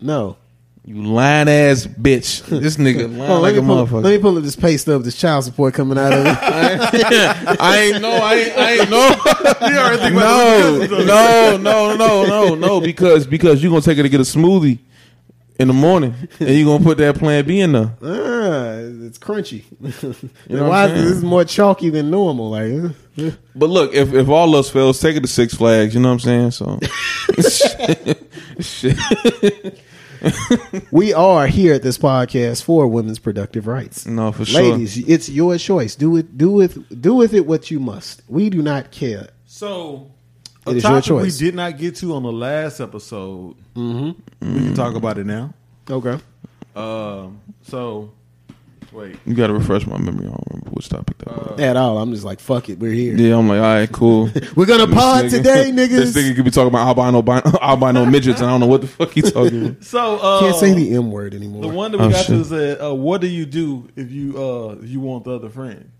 No. 0.00 0.36
You 0.84 1.02
lying 1.02 1.48
ass 1.50 1.86
bitch. 1.86 2.42
This 2.62 2.76
nigga 2.78 3.14
lying 3.14 3.30
on, 3.30 3.42
like 3.42 3.54
let, 3.54 3.58
a 3.58 3.62
me 3.62 3.66
pull, 3.68 3.86
motherfucker. 3.86 4.02
let 4.04 4.10
me 4.12 4.18
pull 4.18 4.38
up 4.38 4.42
this 4.42 4.56
pay 4.56 4.76
stub. 4.78 5.02
This 5.02 5.16
child 5.18 5.44
support 5.44 5.74
coming 5.74 5.98
out 5.98 6.14
of 6.14 6.24
it. 6.24 6.38
I 7.60 7.78
ain't 7.78 8.00
know. 8.00 8.10
I 8.12 8.34
ain't, 8.34 8.56
I 8.56 8.72
ain't 8.78 8.90
know. 8.90 9.14
no, 10.10 11.56
no, 11.56 11.56
no, 11.58 11.96
no, 11.96 12.24
no, 12.26 12.54
no. 12.54 12.80
Because 12.80 13.26
because 13.26 13.62
you 13.62 13.68
gonna 13.68 13.82
take 13.82 13.98
her 13.98 14.02
to 14.02 14.08
get 14.08 14.20
a 14.20 14.22
smoothie 14.22 14.78
in 15.58 15.68
the 15.68 15.74
morning, 15.74 16.14
and 16.38 16.48
you 16.50 16.64
gonna 16.64 16.84
put 16.84 16.98
that 16.98 17.16
Plan 17.16 17.44
B 17.44 17.60
in 17.60 17.72
there. 17.72 17.92
ah, 18.02 19.06
it's 19.06 19.18
crunchy. 19.18 19.64
you 20.48 20.56
know 20.56 20.62
what 20.62 20.70
Why 20.70 20.84
I'm 20.84 20.90
is 20.90 20.94
this 20.94 21.02
saying? 21.04 21.16
is 21.18 21.24
more 21.24 21.44
chalky 21.44 21.90
than 21.90 22.10
normal? 22.10 22.50
Like, 22.50 22.72
uh, 23.18 23.26
uh. 23.26 23.30
But 23.54 23.68
look, 23.68 23.92
if 23.94 24.14
if 24.14 24.28
all 24.28 24.54
else 24.54 24.70
fails, 24.70 25.00
take 25.00 25.16
it 25.16 25.20
to 25.20 25.28
Six 25.28 25.54
Flags. 25.54 25.94
You 25.94 26.00
know 26.00 26.14
what 26.14 26.24
I'm 26.26 26.50
saying? 26.50 26.50
So, 26.52 26.78
shit. 28.60 29.80
we 30.90 31.12
are 31.12 31.46
here 31.46 31.74
at 31.74 31.82
this 31.82 31.98
podcast 31.98 32.62
for 32.64 32.86
women's 32.88 33.18
productive 33.18 33.66
rights. 33.66 34.06
No, 34.06 34.32
for 34.32 34.44
sure. 34.44 34.62
Ladies, 34.62 34.96
it's 35.08 35.28
your 35.28 35.56
choice. 35.58 35.94
Do 35.94 36.16
it. 36.16 36.36
Do 36.38 36.50
with. 36.50 37.00
Do 37.00 37.14
with 37.14 37.34
it 37.34 37.46
what 37.46 37.70
you 37.70 37.80
must. 37.80 38.22
We 38.28 38.50
do 38.50 38.62
not 38.62 38.90
care. 38.90 39.28
So, 39.46 40.10
It 40.70 40.74
a 40.74 40.76
is 40.76 40.82
your 40.84 40.92
topic 40.92 41.10
we 41.10 41.22
choice. 41.24 41.38
did 41.38 41.54
not 41.54 41.78
get 41.78 41.96
to 41.96 42.14
on 42.14 42.22
the 42.22 42.32
last 42.32 42.80
episode. 42.80 43.56
Mm-hmm. 43.74 44.54
We 44.54 44.60
can 44.60 44.74
talk 44.74 44.94
about 44.94 45.18
it 45.18 45.26
now. 45.26 45.54
Okay. 45.90 46.18
Um, 46.76 47.40
so 47.62 48.12
Wait. 48.90 49.18
You 49.26 49.34
got 49.34 49.48
to 49.48 49.52
refresh 49.52 49.86
my 49.86 49.98
memory. 49.98 50.26
I 50.26 50.30
don't 50.30 50.44
remember 50.50 50.70
which 50.70 50.88
topic 50.88 51.18
that 51.18 51.26
was. 51.28 51.60
At 51.60 51.76
all. 51.76 51.98
I'm 51.98 52.10
just 52.10 52.24
like, 52.24 52.40
fuck 52.40 52.70
it, 52.70 52.78
we're 52.78 52.92
here. 52.92 53.14
Yeah, 53.16 53.36
I'm 53.36 53.46
like, 53.46 53.58
all 53.58 53.62
right, 53.62 53.92
cool. 53.92 54.30
We're 54.56 54.64
gonna 54.64 54.86
pod 54.86 55.24
This 55.26 55.34
nigga- 55.34 55.36
today, 55.36 55.70
niggas. 55.72 55.88
This 55.90 56.16
nigga 56.16 56.34
could 56.36 56.44
be 56.46 56.50
talking 56.50 56.68
about 56.68 56.86
albino, 56.86 57.18
albino, 57.18 57.58
albino 57.62 58.06
midgets, 58.06 58.40
and 58.40 58.48
I 58.48 58.52
don't 58.52 58.60
know 58.60 58.66
what 58.66 58.80
the 58.80 58.86
fuck 58.86 59.10
he 59.10 59.20
talking 59.20 59.66
about. 59.66 59.84
So 59.84 60.16
uh, 60.16 60.40
Can't 60.40 60.56
say 60.56 60.72
the 60.72 60.94
M 60.94 61.10
word 61.10 61.34
anymore. 61.34 61.60
the 61.62 61.68
one 61.68 61.92
that 61.92 61.98
we 61.98 62.04
Oh, 62.06 62.10
got 62.10 62.24
shit. 62.24 62.28
to 62.28 62.40
is 62.40 62.50
uh, 62.52 62.88
uh, 62.90 62.94
what 62.94 63.20
do 63.20 63.26
you 63.26 63.44
do 63.44 63.88
if 63.94 64.10
you 64.10 64.42
uh 64.42 64.76
if 64.82 64.88
you 64.88 65.00
want 65.00 65.24
the 65.24 65.32
other 65.32 65.50
friend? 65.50 65.90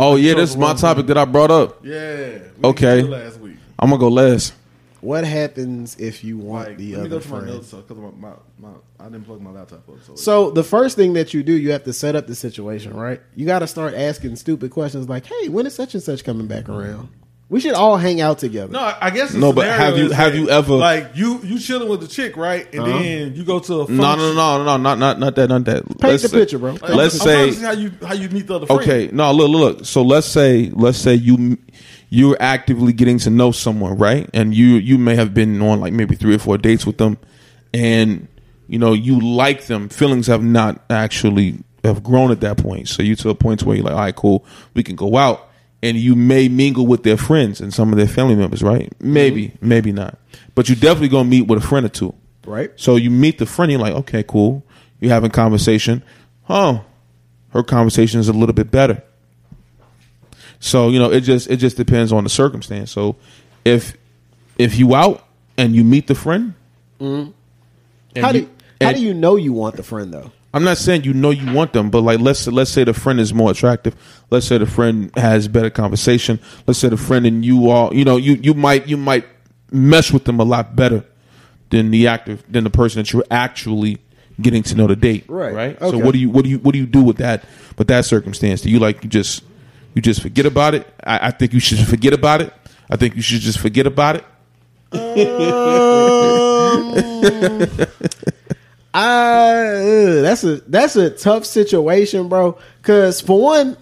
Oh 0.00 0.16
yeah, 0.16 0.34
this 0.34 0.50
is 0.50 0.56
my 0.56 0.74
topic 0.74 1.06
that 1.06 1.16
I 1.18 1.24
brought 1.26 1.52
up. 1.52 1.84
Yeah. 1.86 2.38
Okay. 2.64 2.96
did 2.96 3.04
it 3.04 3.10
Last 3.10 3.38
week. 3.38 3.56
I'm 3.84 3.90
gonna 3.90 4.00
go 4.00 4.08
last. 4.08 4.52
What 5.00 5.24
happens 5.24 5.96
if 5.98 6.24
you 6.24 6.38
want 6.38 6.68
Like, 6.68 6.78
the 6.78 6.92
let 6.96 7.00
me 7.00 7.00
other 7.00 7.08
go 7.10 7.20
to 7.20 7.28
my 7.28 7.38
friend? 7.40 7.52
notes 7.54 7.70
because 7.72 7.96
my, 7.98 8.10
my, 8.30 8.34
my 8.58 8.68
I 8.98 9.04
didn't 9.04 9.24
plug 9.26 9.42
my 9.42 9.50
laptop 9.50 9.86
up. 9.86 9.96
So, 10.02 10.14
So 10.16 10.50
the 10.50 10.64
first 10.64 10.96
thing 10.96 11.12
that 11.12 11.34
you 11.34 11.42
do, 11.42 11.52
you 11.52 11.72
have 11.72 11.84
to 11.84 11.92
set 11.92 12.16
up 12.16 12.26
the 12.26 12.34
situation, 12.34 12.94
right? 12.96 13.20
You 13.36 13.44
got 13.44 13.58
to 13.58 13.66
start 13.66 13.92
asking 13.92 14.36
stupid 14.36 14.70
questions 14.70 15.06
like, 15.06 15.26
"Hey, 15.26 15.50
when 15.50 15.66
is 15.66 15.74
such 15.74 15.92
and 15.92 16.02
such 16.02 16.24
coming 16.24 16.46
back 16.46 16.70
around?" 16.70 17.10
We 17.50 17.60
should 17.60 17.74
all 17.74 17.98
hang 17.98 18.22
out 18.22 18.38
together. 18.38 18.72
no, 18.72 18.78
I 18.80 18.96
I 19.02 19.10
guess 19.10 19.32
the 19.32 19.38
No, 19.38 19.52
but 19.52 19.66
have 19.66 19.98
you- 19.98 20.10
have 20.10 20.32
that, 20.32 20.38
you 20.38 20.48
ever- 20.48 20.74
like 20.76 21.10
you 21.14 21.38
you 21.44 21.58
chilling 21.58 21.90
with 21.90 22.00
the 22.00 22.08
chick 22.08 22.38
right, 22.38 22.66
and 22.72 22.82
Uh-huh. 22.82 22.98
then 23.02 23.34
you 23.36 23.44
go 23.44 23.58
to 23.60 23.82
a 23.82 23.90
No, 23.90 24.16
no, 24.16 24.32
no, 24.32 24.64
no, 24.64 24.76
not 24.78 24.98
not 24.98 25.18
not 25.18 25.34
that, 25.36 25.48
not 25.50 25.66
that. 25.66 25.84
Paint 26.00 26.22
the 26.22 26.28
say- 26.30 26.38
picture, 26.38 26.58
bro. 26.58 26.72
Like, 26.72 26.82
Let's 26.94 27.20
I'm, 27.20 27.28
I'm 27.28 27.52
say 27.52 27.60
how 27.62 27.72
you 27.72 27.92
how 28.02 28.14
you 28.14 28.30
meet 28.30 28.46
the 28.46 28.54
other 28.56 28.66
friend. 28.66 28.80
Okay, 28.80 29.10
no, 29.12 29.30
look, 29.32 29.50
look, 29.50 29.60
look. 29.80 29.84
So 29.84 30.00
let's 30.02 30.26
say, 30.26 30.70
let's 30.72 30.96
say 30.96 31.14
you 31.16 31.58
you're 32.14 32.36
actively 32.38 32.92
getting 32.92 33.18
to 33.18 33.30
know 33.30 33.50
someone, 33.50 33.98
right? 33.98 34.30
And 34.32 34.54
you 34.54 34.76
you 34.76 34.98
may 34.98 35.16
have 35.16 35.34
been 35.34 35.60
on 35.60 35.80
like 35.80 35.92
maybe 35.92 36.14
three 36.14 36.34
or 36.34 36.38
four 36.38 36.56
dates 36.56 36.86
with 36.86 36.98
them, 36.98 37.18
and 37.72 38.28
you 38.68 38.78
know 38.78 38.92
you 38.92 39.20
like 39.20 39.64
them. 39.64 39.88
Feelings 39.88 40.28
have 40.28 40.42
not 40.42 40.82
actually 40.88 41.58
have 41.82 42.04
grown 42.04 42.30
at 42.30 42.40
that 42.40 42.56
point. 42.56 42.88
So 42.88 43.02
you 43.02 43.16
to 43.16 43.30
a 43.30 43.34
point 43.34 43.64
where 43.64 43.76
you're 43.76 43.84
like, 43.84 43.94
all 43.94 44.00
right, 44.00 44.14
cool, 44.14 44.46
we 44.74 44.84
can 44.84 44.94
go 44.94 45.16
out, 45.16 45.50
and 45.82 45.96
you 45.96 46.14
may 46.14 46.48
mingle 46.48 46.86
with 46.86 47.02
their 47.02 47.16
friends 47.16 47.60
and 47.60 47.74
some 47.74 47.90
of 47.90 47.98
their 47.98 48.06
family 48.06 48.36
members, 48.36 48.62
right? 48.62 48.90
Mm-hmm. 48.90 49.12
Maybe, 49.12 49.52
maybe 49.60 49.92
not, 49.92 50.16
but 50.54 50.68
you 50.68 50.76
definitely 50.76 51.08
gonna 51.08 51.28
meet 51.28 51.48
with 51.48 51.62
a 51.62 51.66
friend 51.66 51.84
or 51.84 51.90
two. 51.90 52.14
Right. 52.46 52.70
So 52.76 52.96
you 52.96 53.10
meet 53.10 53.38
the 53.38 53.46
friend, 53.46 53.72
you're 53.72 53.80
like, 53.80 53.94
okay, 53.94 54.22
cool. 54.22 54.64
You're 55.00 55.12
having 55.12 55.30
conversation. 55.30 56.04
Oh, 56.48 56.84
her 57.50 57.62
conversation 57.62 58.20
is 58.20 58.28
a 58.28 58.32
little 58.32 58.52
bit 58.52 58.70
better. 58.70 59.02
So 60.64 60.88
you 60.88 60.98
know, 60.98 61.12
it 61.12 61.20
just 61.20 61.50
it 61.50 61.58
just 61.58 61.76
depends 61.76 62.10
on 62.10 62.24
the 62.24 62.30
circumstance. 62.30 62.90
So 62.90 63.16
if 63.66 63.94
if 64.56 64.78
you 64.78 64.94
out 64.94 65.26
and 65.58 65.76
you 65.76 65.84
meet 65.84 66.06
the 66.06 66.14
friend, 66.14 66.54
mm-hmm. 66.98 67.32
and 68.16 68.24
How 68.24 68.32
do 68.32 68.38
you- 68.40 68.50
how 68.80 68.92
do 68.92 69.00
you 69.02 69.14
know 69.14 69.36
you 69.36 69.52
want 69.52 69.76
the 69.76 69.82
friend 69.82 70.12
though? 70.12 70.32
I'm 70.54 70.64
not 70.64 70.78
saying 70.78 71.04
you 71.04 71.12
know 71.12 71.30
you 71.30 71.52
want 71.52 71.74
them, 71.74 71.90
but 71.90 72.00
like 72.00 72.18
let's 72.18 72.46
let's 72.46 72.70
say 72.70 72.82
the 72.82 72.94
friend 72.94 73.20
is 73.20 73.34
more 73.34 73.50
attractive. 73.50 73.94
Let's 74.30 74.46
say 74.46 74.56
the 74.56 74.66
friend 74.66 75.10
has 75.16 75.48
better 75.48 75.68
conversation. 75.68 76.40
Let's 76.66 76.78
say 76.78 76.88
the 76.88 76.96
friend 76.96 77.26
and 77.26 77.44
you 77.44 77.70
all, 77.70 77.94
you 77.94 78.04
know, 78.04 78.16
you 78.16 78.34
you 78.34 78.54
might 78.54 78.86
you 78.86 78.96
might 78.96 79.26
mesh 79.70 80.12
with 80.12 80.24
them 80.24 80.40
a 80.40 80.44
lot 80.44 80.74
better 80.74 81.04
than 81.70 81.90
the 81.90 82.08
active 82.08 82.42
than 82.48 82.64
the 82.64 82.70
person 82.70 83.00
that 83.00 83.12
you're 83.12 83.24
actually 83.30 83.98
getting 84.40 84.62
to 84.64 84.74
know 84.74 84.86
the 84.86 84.96
date. 84.96 85.24
Right. 85.28 85.54
Right. 85.54 85.82
Okay. 85.82 85.90
So 85.90 85.98
what 86.02 86.12
do 86.12 86.18
you 86.18 86.30
what 86.30 86.44
do 86.44 86.50
you 86.50 86.58
what 86.58 86.72
do 86.72 86.78
you 86.78 86.86
do 86.86 87.02
with 87.02 87.18
that 87.18 87.44
with 87.76 87.88
that 87.88 88.06
circumstance? 88.06 88.62
Do 88.62 88.70
you 88.70 88.78
like 88.78 89.04
you 89.04 89.10
just 89.10 89.44
you 89.94 90.02
just 90.02 90.22
forget 90.22 90.46
about 90.46 90.74
it? 90.74 90.86
I, 91.02 91.28
I 91.28 91.30
think 91.30 91.52
you 91.52 91.60
should 91.60 91.78
forget 91.86 92.12
about 92.12 92.42
it. 92.42 92.52
I 92.90 92.96
think 92.96 93.16
you 93.16 93.22
should 93.22 93.40
just 93.40 93.58
forget 93.58 93.86
about 93.86 94.16
it. 94.16 94.24
I 98.96 99.00
ugh, 99.00 100.22
that's 100.22 100.44
a 100.44 100.56
that's 100.68 100.94
a 100.96 101.10
tough 101.10 101.44
situation, 101.44 102.28
bro. 102.28 102.56
Because 102.80 103.20
for 103.20 103.40
one, 103.40 103.76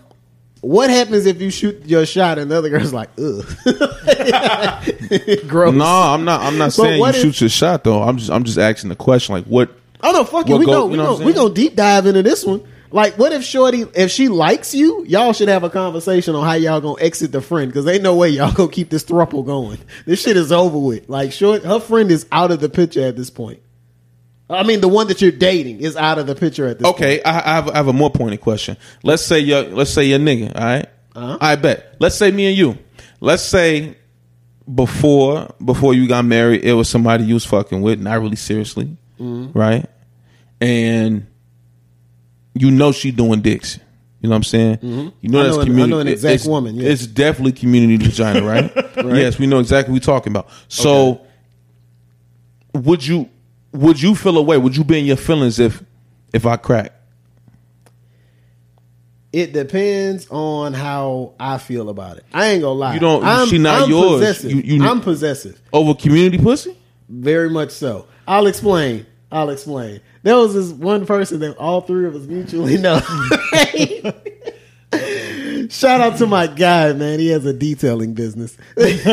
what 0.63 0.89
happens 0.89 1.27
if 1.27 1.41
you 1.41 1.51
shoot 1.51 1.85
your 1.85 2.07
shot 2.07 2.39
and 2.39 2.51
the 2.51 2.57
other 2.57 2.71
girl's 2.71 2.95
like, 2.95 3.11
ugh, 3.19 3.45
gross. 5.49 5.75
No, 5.75 5.85
I'm 5.85 6.25
not. 6.25 6.41
I'm 6.41 6.57
not 6.57 6.73
saying 6.73 6.99
you 6.99 7.07
if- 7.07 7.17
shoot 7.17 7.41
your 7.43 7.51
shot 7.51 7.85
though. 7.85 8.03
I'm 8.03 8.17
just 8.17 8.31
I'm 8.31 8.45
just 8.45 8.57
asking 8.59 8.89
the 8.89 8.97
question 8.97 9.35
like 9.35 9.45
what 9.45 9.71
Oh 10.03 10.13
no, 10.13 10.25
fuck 10.25 10.49
it. 10.49 10.57
We 10.57 10.65
go- 10.65 10.85
you 10.87 10.93
we 10.93 10.97
know 10.97 11.19
go, 11.19 11.25
we 11.25 11.33
saying? 11.33 11.35
go 11.35 11.49
deep 11.53 11.77
dive 11.77 12.07
into 12.07 12.23
this 12.23 12.45
one. 12.45 12.63
Like, 12.93 13.19
what 13.19 13.33
if 13.33 13.43
Shorty, 13.43 13.87
if 13.95 14.11
she 14.11 14.29
likes 14.29 14.75
you, 14.75 15.05
y'all 15.07 15.33
should 15.33 15.49
have 15.49 15.65
a 15.65 15.71
conversation 15.71 16.35
on 16.35 16.45
how 16.45 16.53
y'all 16.55 16.81
gonna 16.81 17.03
exit 17.03 17.33
the 17.33 17.41
friend 17.41 17.69
because 17.73 17.87
ain't 17.89 18.03
no 18.03 18.15
way 18.15 18.29
y'all 18.29 18.53
gonna 18.53 18.71
keep 18.71 18.91
this 18.91 19.05
throuple 19.05 19.45
going. 19.47 19.79
This 20.07 20.23
shit 20.23 20.37
is 20.37 20.53
over 20.53 20.79
with. 20.79 21.09
Like, 21.09 21.33
short, 21.33 21.65
her 21.65 21.81
friend 21.81 22.11
is 22.11 22.27
out 22.31 22.51
of 22.51 22.61
the 22.61 22.69
picture 22.69 23.03
at 23.03 23.17
this 23.17 23.31
point. 23.31 23.61
I 24.51 24.65
mean, 24.65 24.83
the 24.83 24.89
one 24.89 25.09
that 25.09 25.23
you're 25.23 25.33
dating 25.33 25.81
is 25.81 25.97
out 25.97 26.19
of 26.19 26.27
the 26.27 26.35
picture 26.35 26.67
at 26.69 26.79
this 26.79 26.85
point. 26.85 26.97
Okay, 26.97 27.23
I, 27.23 27.39
I 27.39 27.55
have 27.55 27.69
I 27.71 27.77
have 27.79 27.89
a 27.89 27.93
more 27.95 28.11
pointed 28.11 28.43
question. 28.43 28.77
Let's 29.03 29.23
say 29.25 29.39
you're 29.39 29.63
let's 29.63 29.91
say 29.91 30.05
you're 30.05 30.19
nigga, 30.19 30.55
all 30.55 30.63
right? 30.63 30.87
Uh-huh. 31.17 31.39
I 31.41 31.57
bet. 31.57 31.97
Let's 31.99 32.17
say 32.17 32.31
me 32.31 32.47
and 32.49 32.57
you. 32.57 32.79
Let's 33.21 33.43
say 33.43 33.97
before 34.73 35.49
before 35.65 35.95
you 35.95 36.07
got 36.09 36.25
married, 36.27 36.65
it 36.65 36.75
was 36.75 36.89
somebody 36.89 37.25
you 37.25 37.35
was 37.35 37.47
fucking 37.47 37.81
with, 37.81 38.01
not 38.01 38.21
really 38.21 38.37
seriously, 38.37 38.97
Mm-hmm. 39.19 39.59
right? 39.59 39.87
And 40.61 41.27
you 42.55 42.71
know 42.71 42.93
she 42.93 43.11
doing 43.11 43.41
dicks. 43.41 43.79
You 44.21 44.29
know 44.29 44.35
what 44.35 44.37
I'm 44.37 44.43
saying? 44.45 44.79
You 44.83 44.89
know 44.89 45.11
Mm-hmm. 45.11 45.37
I 45.37 45.43
that's 45.43 45.49
know 45.49 45.55
an- 45.55 45.61
I 45.61 45.65
community. 45.65 45.91
know 45.91 45.99
an 46.01 46.09
exact 46.09 46.35
it's- 46.35 46.47
woman, 46.47 46.77
yeah. 46.77 46.89
It's 46.91 47.07
definitely 47.07 47.53
community 47.53 47.97
vagina, 48.05 48.43
right? 48.47 48.73
Yes, 49.17 49.39
we 49.39 49.47
know 49.47 49.59
exactly 49.59 49.93
what 49.93 49.97
we're 50.03 50.15
talking 50.15 50.33
about. 50.33 50.49
So, 50.69 51.23
would 52.75 53.05
you 53.05 53.29
would 53.73 54.01
you 54.01 54.15
feel 54.15 54.39
away? 54.39 54.59
Would 54.59 54.77
you 54.77 54.85
be 54.85 54.99
in 54.99 55.07
your 55.07 55.17
feelings 55.17 55.59
if 55.59 55.83
if 56.33 56.47
I 56.47 56.57
crack? 56.57 56.93
It 59.33 59.53
depends 59.55 60.27
on 60.31 60.75
how 60.75 61.33
I 61.41 61.57
feel 61.59 61.89
about 61.89 62.19
it. 62.19 62.25
I 62.35 62.49
ain't 62.49 62.63
gonna 62.63 62.75
lie. 62.79 62.95
You 62.95 63.01
don't- 63.01 63.25
I'm, 63.25 63.49
she 63.49 63.57
not 63.59 63.83
I'm 63.85 63.91
yours. 63.91 64.21
Possessive. 64.21 64.51
You- 64.53 64.77
you- 64.77 64.85
I'm 64.85 65.01
possessive. 65.01 65.61
over 65.73 65.95
community 65.95 66.37
pussy? 66.39 66.77
Very 67.09 67.49
much 67.49 67.71
so. 67.71 68.07
I'll 68.29 68.47
explain. 68.47 69.07
I'll 69.31 69.49
explain. 69.51 70.01
There 70.23 70.37
was 70.37 70.55
this 70.55 70.71
one 70.71 71.07
person 71.07 71.41
that 71.41 71.57
all 71.57 71.81
three 71.81 72.07
of 72.07 72.15
us 72.15 72.27
mutually 72.27 72.79
know. 72.79 73.01
Shout 75.69 76.01
out 76.01 76.19
to 76.19 76.27
my 76.27 76.47
guy, 76.47 76.93
man. 76.93 77.19
He 77.19 77.29
has 77.29 77.45
a 77.47 77.53
detailing 77.53 78.15
business. 78.15 78.57
That's 78.77 79.05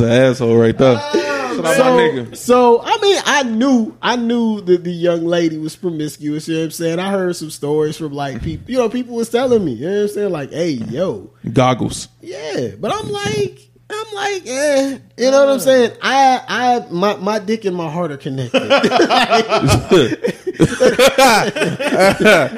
an 0.00 0.10
asshole 0.10 0.56
right 0.56 0.76
there. 0.76 0.98
Shout 0.98 1.14
out 1.14 1.62
my 1.62 1.74
so, 1.74 2.32
so 2.34 2.82
I 2.84 2.98
mean, 3.00 3.22
I 3.24 3.42
knew, 3.44 3.96
I 4.02 4.16
knew 4.16 4.60
that 4.62 4.82
the 4.84 4.90
young 4.90 5.24
lady 5.24 5.56
was 5.56 5.76
promiscuous. 5.76 6.48
You 6.48 6.54
know 6.54 6.60
what 6.60 6.64
I'm 6.64 6.70
saying? 6.72 6.98
I 6.98 7.10
heard 7.10 7.36
some 7.36 7.50
stories 7.50 7.96
from 7.96 8.12
like 8.12 8.42
people. 8.42 8.70
You 8.70 8.78
know, 8.78 8.88
people 8.88 9.14
was 9.14 9.30
telling 9.30 9.64
me. 9.64 9.72
You 9.74 9.86
know 9.88 9.94
what 9.94 10.02
I'm 10.02 10.08
saying? 10.08 10.32
Like, 10.32 10.50
hey, 10.50 10.70
yo, 10.70 11.30
Goggles. 11.52 12.08
yeah. 12.20 12.70
But 12.78 12.92
I'm 12.92 13.10
like, 13.10 13.70
I'm 13.90 14.14
like, 14.14 14.46
eh. 14.46 14.98
You 15.18 15.30
know 15.30 15.44
what 15.44 15.52
I'm 15.52 15.60
saying? 15.60 15.92
I, 16.00 16.42
I, 16.48 16.86
my, 16.90 17.16
my 17.16 17.38
dick 17.38 17.64
and 17.66 17.76
my 17.76 17.90
heart 17.90 18.12
are 18.12 18.16
connected. 18.16 18.62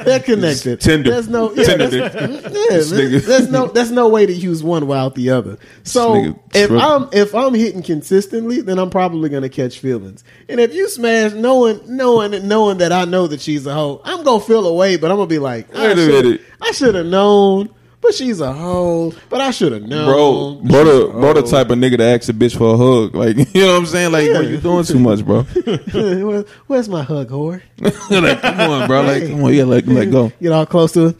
They're 0.04 0.20
connected. 0.20 0.80
Tinder. 0.80 1.10
There's 1.10 1.28
no, 1.28 1.52
yeah, 1.52 1.76
dick. 1.76 1.92
yeah, 1.92 2.26
there's, 2.70 2.90
there's 2.90 3.50
no, 3.50 3.66
there's 3.66 3.90
no 3.90 4.08
way 4.08 4.24
to 4.26 4.32
use 4.32 4.62
one 4.62 4.86
without 4.86 5.16
the 5.16 5.30
other. 5.30 5.58
So 5.82 6.38
if. 6.54 6.70
I'm, 6.70 7.08
if 7.12 7.34
I'm 7.34 7.54
hitting 7.54 7.82
consistently, 7.82 8.60
then 8.60 8.78
I'm 8.78 8.90
probably 8.90 9.28
gonna 9.28 9.48
catch 9.48 9.80
feelings. 9.80 10.22
And 10.48 10.60
if 10.60 10.74
you 10.74 10.88
smash, 10.88 11.32
knowing, 11.32 11.80
knowing, 11.86 12.46
knowing 12.46 12.78
that 12.78 12.92
I 12.92 13.04
know 13.04 13.26
that 13.26 13.40
she's 13.40 13.66
a 13.66 13.74
hoe, 13.74 14.00
I'm 14.04 14.24
gonna 14.24 14.40
feel 14.40 14.66
away, 14.66 14.96
but 14.96 15.10
I'm 15.10 15.16
gonna 15.16 15.26
be 15.26 15.38
like, 15.40 15.74
I 15.74 15.88
Wait 15.88 15.92
a 15.92 15.96
minute. 15.96 16.40
I 16.62 16.70
should 16.70 16.94
have 16.94 17.06
known. 17.06 17.70
But 18.06 18.14
she's 18.14 18.40
a 18.40 18.52
hoe. 18.52 19.12
But 19.28 19.40
I 19.40 19.50
should 19.50 19.72
have 19.72 19.82
known. 19.82 20.06
Bro, 20.06 20.54
bro, 20.70 20.84
the, 20.84 21.12
bro, 21.12 21.32
the 21.32 21.42
type 21.42 21.70
of 21.70 21.78
nigga 21.78 21.98
that 21.98 22.14
asks 22.14 22.28
a 22.28 22.32
bitch 22.32 22.56
for 22.56 22.74
a 22.74 22.76
hug. 22.76 23.16
Like, 23.16 23.36
you 23.54 23.62
know 23.62 23.72
what 23.72 23.78
I'm 23.80 23.86
saying? 23.86 24.12
Like, 24.12 24.30
bro, 24.30 24.40
you 24.42 24.58
doing 24.58 24.84
too 24.84 25.00
much, 25.00 25.24
bro. 25.24 25.42
Where- 25.92 26.44
Where's 26.68 26.88
my 26.88 27.02
hug, 27.02 27.30
whore? 27.30 27.60
like, 27.80 28.40
come 28.40 28.60
on, 28.60 28.86
bro. 28.86 29.02
Like, 29.02 29.26
come 29.28 29.42
on. 29.42 29.52
Yeah, 29.52 29.64
like, 29.64 29.86
let 29.88 30.12
go. 30.12 30.30
Get 30.40 30.52
all 30.52 30.66
close 30.66 30.92
to 30.92 31.08
her. 31.08 31.14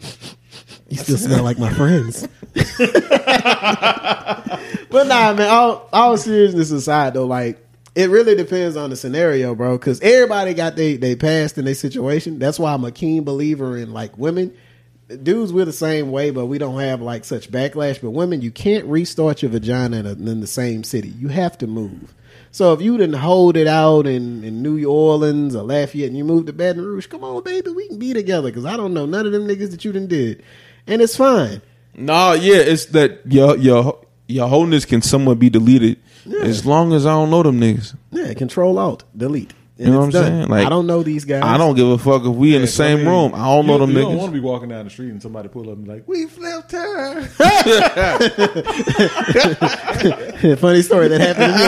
You 0.89 0.97
still 0.97 1.17
smell 1.17 1.43
like 1.43 1.59
my 1.59 1.73
friends. 1.73 2.25
but 4.89 5.07
nah, 5.07 5.33
man. 5.33 5.49
All 5.49 5.89
all 5.91 6.15
seriousness 6.17 6.71
aside, 6.71 7.13
though, 7.15 7.25
like 7.25 7.59
it 7.95 8.09
really 8.09 8.35
depends 8.35 8.77
on 8.77 8.89
the 8.91 8.95
scenario, 8.95 9.55
bro. 9.55 9.77
Because 9.77 9.99
everybody 10.01 10.53
got 10.53 10.75
they 10.77 10.95
they 10.95 11.15
past 11.17 11.57
in 11.57 11.65
their 11.65 11.73
situation. 11.75 12.39
That's 12.39 12.57
why 12.59 12.73
I'm 12.73 12.85
a 12.85 12.91
keen 12.91 13.23
believer 13.25 13.75
in 13.77 13.91
like 13.91 14.17
women. 14.17 14.55
Dudes, 15.07 15.53
we're 15.53 15.65
the 15.65 15.71
same 15.71 16.11
way, 16.11 16.31
but 16.31 16.47
we 16.47 16.57
don't 16.57 16.79
have 16.79 17.01
like 17.01 17.23
such 17.23 17.49
backlash. 17.49 18.01
But 18.01 18.11
women, 18.11 18.41
you 18.41 18.51
can't 18.51 18.85
restart 18.85 19.41
your 19.41 19.51
vagina 19.51 19.97
in, 19.97 20.05
a, 20.05 20.11
in 20.11 20.41
the 20.41 20.47
same 20.47 20.83
city. 20.83 21.09
You 21.09 21.29
have 21.29 21.57
to 21.59 21.67
move. 21.67 22.13
So 22.51 22.73
if 22.73 22.81
you 22.81 22.97
didn't 22.97 23.15
hold 23.15 23.55
it 23.55 23.67
out 23.67 24.05
in, 24.05 24.43
in 24.43 24.61
New 24.61 24.83
Orleans 24.85 25.55
or 25.55 25.63
Lafayette 25.63 26.09
and 26.09 26.17
you 26.17 26.23
moved 26.23 26.47
to 26.47 26.53
Baton 26.53 26.83
Rouge, 26.83 27.07
come 27.07 27.23
on, 27.23 27.43
baby, 27.43 27.69
we 27.71 27.87
can 27.87 27.99
be 27.99 28.13
together. 28.13 28.49
Because 28.49 28.65
I 28.65 28.75
don't 28.75 28.93
know 28.93 29.05
none 29.05 29.25
of 29.25 29.31
them 29.31 29.47
niggas 29.47 29.71
that 29.71 29.85
you 29.85 29.93
done 29.93 30.07
did, 30.07 30.43
and 30.85 31.01
it's 31.01 31.15
fine. 31.15 31.61
Nah, 31.95 32.33
yeah, 32.33 32.57
it's 32.57 32.87
that 32.87 33.21
your 33.25 33.57
your 33.57 33.99
your 34.27 34.47
wholeness 34.49 34.85
can 34.85 35.01
somewhat 35.01 35.39
be 35.39 35.49
deleted 35.49 35.99
as 36.41 36.65
long 36.65 36.93
as 36.93 37.05
I 37.05 37.11
don't 37.11 37.29
know 37.29 37.43
them 37.43 37.59
niggas. 37.61 37.95
Yeah, 38.11 38.33
Control 38.33 38.77
Alt 38.77 39.03
Delete. 39.15 39.53
You 39.79 39.91
know 39.91 39.99
what 39.99 40.05
I'm 40.05 40.09
done. 40.11 40.25
saying? 40.25 40.47
Like, 40.47 40.65
I 40.65 40.69
don't 40.69 40.87
know 40.87 41.03
these 41.03 41.23
guys. 41.25 41.43
I 41.43 41.57
don't 41.57 41.75
give 41.75 41.87
a 41.87 41.97
fuck 41.99 42.23
if 42.23 42.33
we 42.35 42.55
in 42.55 42.61
the 42.63 42.67
So, 42.67 42.83
I 42.83 42.87
same 42.87 42.97
mean, 42.99 43.07
room. 43.07 43.35
I 43.35 43.45
don't 43.45 43.67
know 43.67 43.73
you, 43.73 43.79
them 43.79 43.89
you 43.91 44.01
don't 44.01 44.17
want 44.17 44.29
to 44.29 44.33
be 44.33 44.39
walking 44.39 44.69
down 44.69 44.85
the 44.85 44.89
street 44.89 45.11
and 45.11 45.21
somebody 45.21 45.49
pull 45.49 45.69
up 45.69 45.75
and 45.77 45.85
be 45.85 45.91
like, 45.91 46.07
"We 46.07 46.25
flipped 46.25 46.71
her." 46.71 47.21
Funny 50.57 50.81
story 50.81 51.09
that 51.09 51.21
happened 51.21 51.53
to 51.53 51.59
me. 51.59 51.65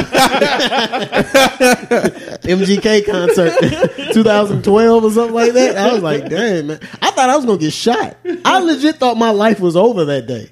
MGK 2.49 3.05
concert 3.05 3.53
2012 4.13 5.03
or 5.03 5.11
something 5.11 5.33
like 5.35 5.53
that. 5.53 5.77
I 5.77 5.93
was 5.93 6.03
like, 6.03 6.29
damn, 6.29 6.67
man. 6.67 6.79
I 7.01 7.11
thought 7.11 7.29
I 7.29 7.35
was 7.35 7.45
going 7.45 7.59
to 7.59 7.65
get 7.65 7.73
shot. 7.73 8.17
I 8.45 8.59
legit 8.59 8.95
thought 8.97 9.17
my 9.17 9.31
life 9.31 9.59
was 9.59 9.75
over 9.75 10.05
that 10.05 10.27
day. 10.27 10.49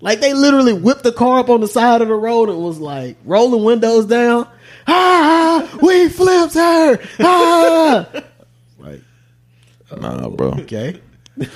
Like, 0.00 0.20
they 0.20 0.32
literally 0.34 0.72
whipped 0.72 1.02
the 1.02 1.12
car 1.12 1.40
up 1.40 1.48
on 1.50 1.60
the 1.60 1.68
side 1.68 2.02
of 2.02 2.08
the 2.08 2.14
road 2.14 2.48
and 2.48 2.58
was 2.58 2.78
like 2.78 3.16
rolling 3.24 3.64
windows 3.64 4.06
down. 4.06 4.46
Ah, 4.86 5.78
we 5.82 6.08
flipped 6.08 6.54
her. 6.54 6.98
Ah. 7.20 8.08
Like, 8.78 9.00
Nah, 10.00 10.28
bro. 10.28 10.50
okay. 10.60 11.00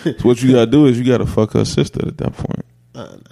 So 0.04 0.12
what 0.22 0.42
you 0.42 0.52
gotta 0.52 0.70
do 0.70 0.86
is 0.86 0.98
you 0.98 1.04
gotta 1.04 1.26
fuck 1.26 1.52
her 1.52 1.64
sister 1.64 2.06
at 2.06 2.18
that 2.18 2.32
point. 2.34 3.26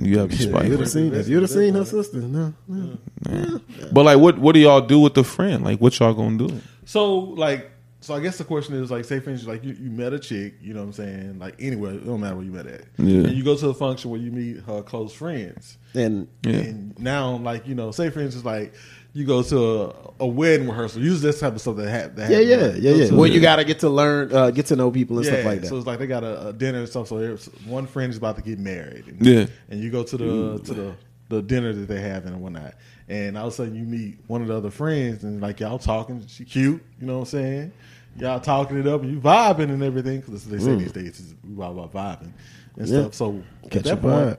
You 0.00 0.14
gotta 0.16 0.28
be 0.28 0.34
If 0.34 0.42
you'd 0.42 0.80
have 0.80 0.88
seen, 0.90 1.14
if 1.14 1.28
you'd 1.28 1.42
have 1.42 1.50
seen 1.50 1.74
her 1.74 1.84
sister, 1.84 2.18
no, 2.18 2.52
no. 2.68 3.60
But 3.92 4.04
like, 4.04 4.18
what 4.18 4.38
what 4.38 4.52
do 4.54 4.60
y'all 4.60 4.80
do 4.80 5.00
with 5.00 5.14
the 5.14 5.24
friend? 5.24 5.62
Like, 5.64 5.80
what 5.80 5.98
y'all 5.98 6.14
gonna 6.14 6.38
do? 6.38 6.60
So 6.84 7.14
like, 7.18 7.70
so 8.00 8.14
I 8.14 8.20
guess 8.20 8.38
the 8.38 8.44
question 8.44 8.74
is 8.74 8.90
like, 8.90 9.04
say 9.04 9.20
for 9.20 9.30
instance, 9.30 9.48
like 9.48 9.62
you, 9.64 9.74
you 9.74 9.90
met 9.90 10.12
a 10.12 10.18
chick, 10.18 10.54
you 10.60 10.74
know 10.74 10.80
what 10.80 10.86
I'm 10.86 10.92
saying? 10.92 11.38
Like 11.38 11.54
anywhere, 11.60 11.94
it 11.94 12.04
don't 12.04 12.20
matter 12.20 12.34
where 12.36 12.44
you 12.44 12.50
met 12.50 12.66
at. 12.66 12.82
Yeah. 12.98 13.18
And 13.24 13.32
you 13.32 13.44
go 13.44 13.56
to 13.56 13.68
a 13.68 13.74
function 13.74 14.10
where 14.10 14.20
you 14.20 14.32
meet 14.32 14.60
her 14.64 14.82
close 14.82 15.12
friends. 15.12 15.78
And 15.94 16.26
Yeah. 16.42 16.52
And 16.54 16.98
now, 16.98 17.36
like 17.36 17.66
you 17.68 17.74
know, 17.76 17.90
say 17.92 18.10
for 18.10 18.20
instance, 18.20 18.44
like 18.44 18.74
you 19.14 19.24
go 19.26 19.42
to 19.42 19.58
a, 19.82 19.94
a 20.20 20.26
wedding 20.26 20.66
rehearsal. 20.68 21.02
Usually, 21.02 21.20
this 21.30 21.40
type 21.40 21.54
of 21.54 21.60
stuff 21.60 21.76
that 21.76 21.90
happen. 21.90 22.16
That 22.16 22.30
yeah, 22.30 22.38
happen, 22.38 22.48
yeah, 22.48 22.56
right? 22.72 22.74
yeah, 22.82 22.92
Go 22.92 22.96
yeah. 22.98 23.06
to- 23.08 23.14
Well, 23.16 23.26
you 23.26 23.40
got 23.40 23.56
to 23.56 23.64
get 23.64 23.80
to 23.80 23.88
learn, 23.90 24.32
uh, 24.34 24.50
get 24.50 24.66
to 24.66 24.76
know 24.76 24.90
people 24.90 25.18
and 25.18 25.26
stuff 25.26 25.44
like 25.44 25.60
that. 25.60 25.66
So 25.68 25.76
it's 25.76 25.86
like 25.86 25.98
they 25.98 26.06
got 26.06 26.24
a, 26.24 26.48
a 26.48 26.52
dinner 26.52 26.78
and 26.78 26.88
stuff. 26.88 27.08
So 27.08 27.36
one 27.66 27.86
friend 27.86 28.10
is 28.10 28.16
about 28.16 28.36
to 28.36 28.42
get 28.42 28.58
married. 28.58 29.06
And, 29.08 29.26
Yeah. 29.26 29.46
And 29.68 29.80
you 29.80 29.90
go 29.90 30.02
to 30.02 30.16
the 30.16 30.58
to 30.64 30.74
the 30.74 30.94
the 31.28 31.42
dinner 31.42 31.72
that 31.72 31.88
they 31.88 32.00
have 32.00 32.26
and 32.26 32.40
whatnot. 32.42 32.74
And 33.08 33.36
all 33.38 33.46
of 33.48 33.52
a 33.52 33.56
sudden 33.56 33.74
you 33.74 33.84
meet 33.84 34.18
one 34.26 34.42
of 34.42 34.48
the 34.48 34.56
other 34.56 34.70
friends 34.70 35.24
and 35.24 35.40
like 35.42 35.60
y'all 35.60 35.78
talking. 35.78 36.24
She 36.26 36.44
cute. 36.44 36.82
You 37.00 37.06
know 37.06 37.14
what 37.18 37.20
I'm 37.20 37.26
saying? 37.30 37.72
Y'all 38.18 38.40
talking 38.40 38.78
it 38.78 38.86
up 38.86 39.02
and 39.02 39.10
you 39.12 39.18
vibing 39.20 39.70
and 39.70 39.82
everything 39.82 40.20
because 40.20 40.44
they 40.46 40.58
say 40.58 40.74
these 40.76 40.92
days 40.92 41.18
is 41.20 41.34
we 41.42 41.62
all 41.62 41.78
about 41.78 41.92
vibing 41.92 42.32
and 42.76 42.86
Mm. 42.86 42.90
Yeah. 42.92 43.00
stuff. 43.02 43.14
So 43.14 43.42
Catch 43.70 43.86
at 43.88 44.00
that 44.00 44.02
point. 44.02 44.38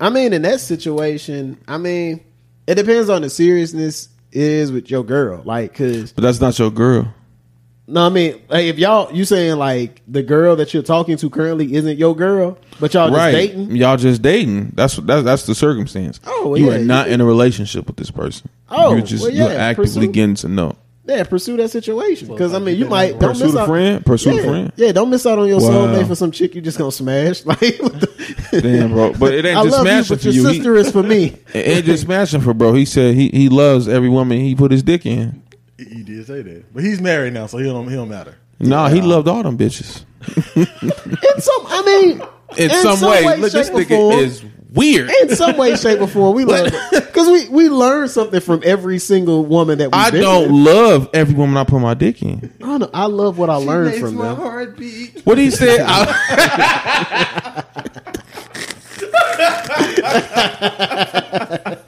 I 0.00 0.10
mean, 0.10 0.32
in 0.32 0.42
that 0.42 0.60
situation, 0.60 1.58
I 1.68 1.78
mean, 1.78 2.24
it 2.66 2.74
depends 2.76 3.08
on 3.08 3.22
the 3.22 3.30
seriousness 3.30 4.08
it 4.32 4.42
is 4.42 4.72
with 4.72 4.90
your 4.90 5.04
girl. 5.04 5.42
Like, 5.44 5.74
cause 5.74 6.12
But 6.12 6.22
that's 6.22 6.40
not 6.40 6.58
your 6.58 6.70
girl. 6.70 7.12
no, 7.86 8.06
I 8.06 8.08
mean, 8.08 8.42
like, 8.48 8.64
if 8.64 8.78
y'all 8.78 9.12
you 9.14 9.24
saying 9.24 9.56
like 9.58 10.00
the 10.08 10.22
girl 10.22 10.56
that 10.56 10.74
you're 10.74 10.82
talking 10.82 11.16
to 11.18 11.30
currently 11.30 11.74
isn't 11.74 11.98
your 11.98 12.16
girl, 12.16 12.58
but 12.80 12.94
y'all 12.94 13.10
just 13.10 13.32
dating. 13.32 13.76
Y'all 13.76 13.96
just 13.96 14.22
dating. 14.22 14.72
That's 14.74 14.96
that's 14.96 15.22
that's 15.24 15.46
the 15.46 15.54
circumstance. 15.54 16.18
Oh, 16.26 16.48
well, 16.48 16.58
you 16.58 16.70
yeah, 16.70 16.76
are 16.76 16.84
not 16.84 17.04
can- 17.04 17.14
in 17.14 17.20
a 17.20 17.24
relationship 17.24 17.86
with 17.86 17.96
this 17.96 18.10
person. 18.10 18.48
Oh, 18.70 18.92
you're 18.94 19.04
just 19.04 19.22
well, 19.22 19.32
you're 19.32 19.50
actively 19.50 20.08
getting 20.08 20.34
to 20.36 20.48
know. 20.48 20.76
Yeah, 21.06 21.22
pursue 21.24 21.58
that 21.58 21.68
situation 21.70 22.28
because 22.28 22.52
I 22.54 22.56
like, 22.56 22.64
mean, 22.64 22.78
you 22.78 22.86
might 22.86 23.18
don't 23.18 23.32
Pursue 23.32 23.44
miss 23.44 23.52
the 23.54 23.60
out. 23.60 23.66
friend. 23.68 24.06
Pursue 24.06 24.30
yeah, 24.30 24.36
the 24.40 24.48
friend. 24.48 24.72
yeah, 24.76 24.92
don't 24.92 25.10
miss 25.10 25.26
out 25.26 25.38
on 25.38 25.46
your 25.48 25.60
Wow. 25.60 25.68
soulmate 25.86 26.06
for 26.08 26.14
some 26.14 26.30
chick 26.30 26.54
you 26.54 26.62
just 26.62 26.78
gonna 26.78 26.90
smash. 26.92 27.44
Like, 27.46 27.58
what 27.80 28.00
the- 28.00 28.60
Damn, 28.62 28.90
bro. 28.92 29.12
But 29.12 29.34
it 29.34 29.44
ain't 29.44 29.58
I 29.58 29.64
just 29.64 29.76
love 29.76 29.86
you, 29.86 29.90
smashing 29.92 30.16
but 30.16 30.20
for 30.22 30.28
your 30.30 30.34
you. 30.34 30.48
He- 30.48 30.54
sister 30.56 30.76
is 30.76 30.90
for 30.90 31.02
me. 31.02 31.36
It 31.54 31.66
ain't 31.68 31.84
just 31.84 32.04
smashing 32.04 32.40
for 32.40 32.54
bro. 32.54 32.72
He 32.72 32.86
said 32.86 33.14
he, 33.14 33.28
he 33.28 33.48
loves 33.50 33.86
every 33.86 34.08
woman 34.08 34.38
he 34.40 34.54
put 34.54 34.70
his 34.72 34.82
dick 34.82 35.04
in. 35.04 35.42
he, 35.76 35.84
he 35.84 36.02
did 36.04 36.26
say 36.26 36.40
that, 36.40 36.72
but 36.72 36.82
he's 36.82 37.00
married 37.02 37.34
now, 37.34 37.46
so 37.46 37.58
he 37.58 37.64
don't 37.64 37.86
he 37.88 37.94
don't 37.96 38.08
matter. 38.08 38.36
Nah, 38.58 38.88
he 38.88 39.02
loved 39.02 39.28
all 39.28 39.42
them 39.42 39.58
bitches. 39.58 40.04
In 40.56 40.64
some, 41.40 41.66
I 41.66 41.82
mean, 41.84 42.22
In, 42.56 42.70
some, 42.70 43.00
way, 43.10 43.36
look, 43.36 43.52
this 43.52 43.66
shape, 43.66 43.74
or 43.76 43.80
nigga 43.80 43.88
form. 43.96 44.18
is 44.20 44.42
weird. 44.74 45.10
in 45.22 45.34
some 45.36 45.56
way, 45.56 45.76
shape, 45.76 46.00
or 46.00 46.06
form, 46.06 46.34
we 46.34 46.44
learn 46.44 46.70
because 46.92 47.28
we 47.28 47.48
we 47.48 47.68
learn 47.68 48.08
something 48.08 48.40
from 48.40 48.60
every 48.64 48.98
single 48.98 49.44
woman 49.44 49.78
that 49.78 49.86
we. 49.92 49.98
I 49.98 50.10
don't 50.10 50.64
love 50.64 51.08
every 51.14 51.34
woman 51.34 51.56
I 51.56 51.64
put 51.64 51.80
my 51.80 51.94
dick 51.94 52.22
in. 52.22 52.52
I, 52.62 52.66
don't 52.66 52.80
know, 52.80 52.90
I 52.92 53.06
love 53.06 53.38
what 53.38 53.50
I 53.50 53.56
learned 53.56 54.00
from 54.00 54.16
them. 54.16 54.36
heartbeat. 54.36 55.22
What 55.24 55.38
he 55.38 55.50
said? 55.50 55.80
I- 55.86 57.64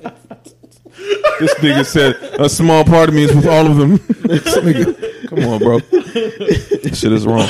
this 1.41 1.55
nigga 1.57 1.85
said 1.85 2.15
a 2.41 2.49
small 2.49 2.85
part 2.85 3.09
of 3.09 3.15
me 3.15 3.25
is 3.25 3.35
with 3.35 3.47
all 3.47 3.67
of 3.67 3.77
them. 3.77 3.99
Nigga- 3.99 5.29
come 5.29 5.45
on, 5.45 5.59
bro. 5.59 5.79
This 5.81 6.99
shit 7.01 7.13
is 7.13 7.27
wrong. 7.27 7.49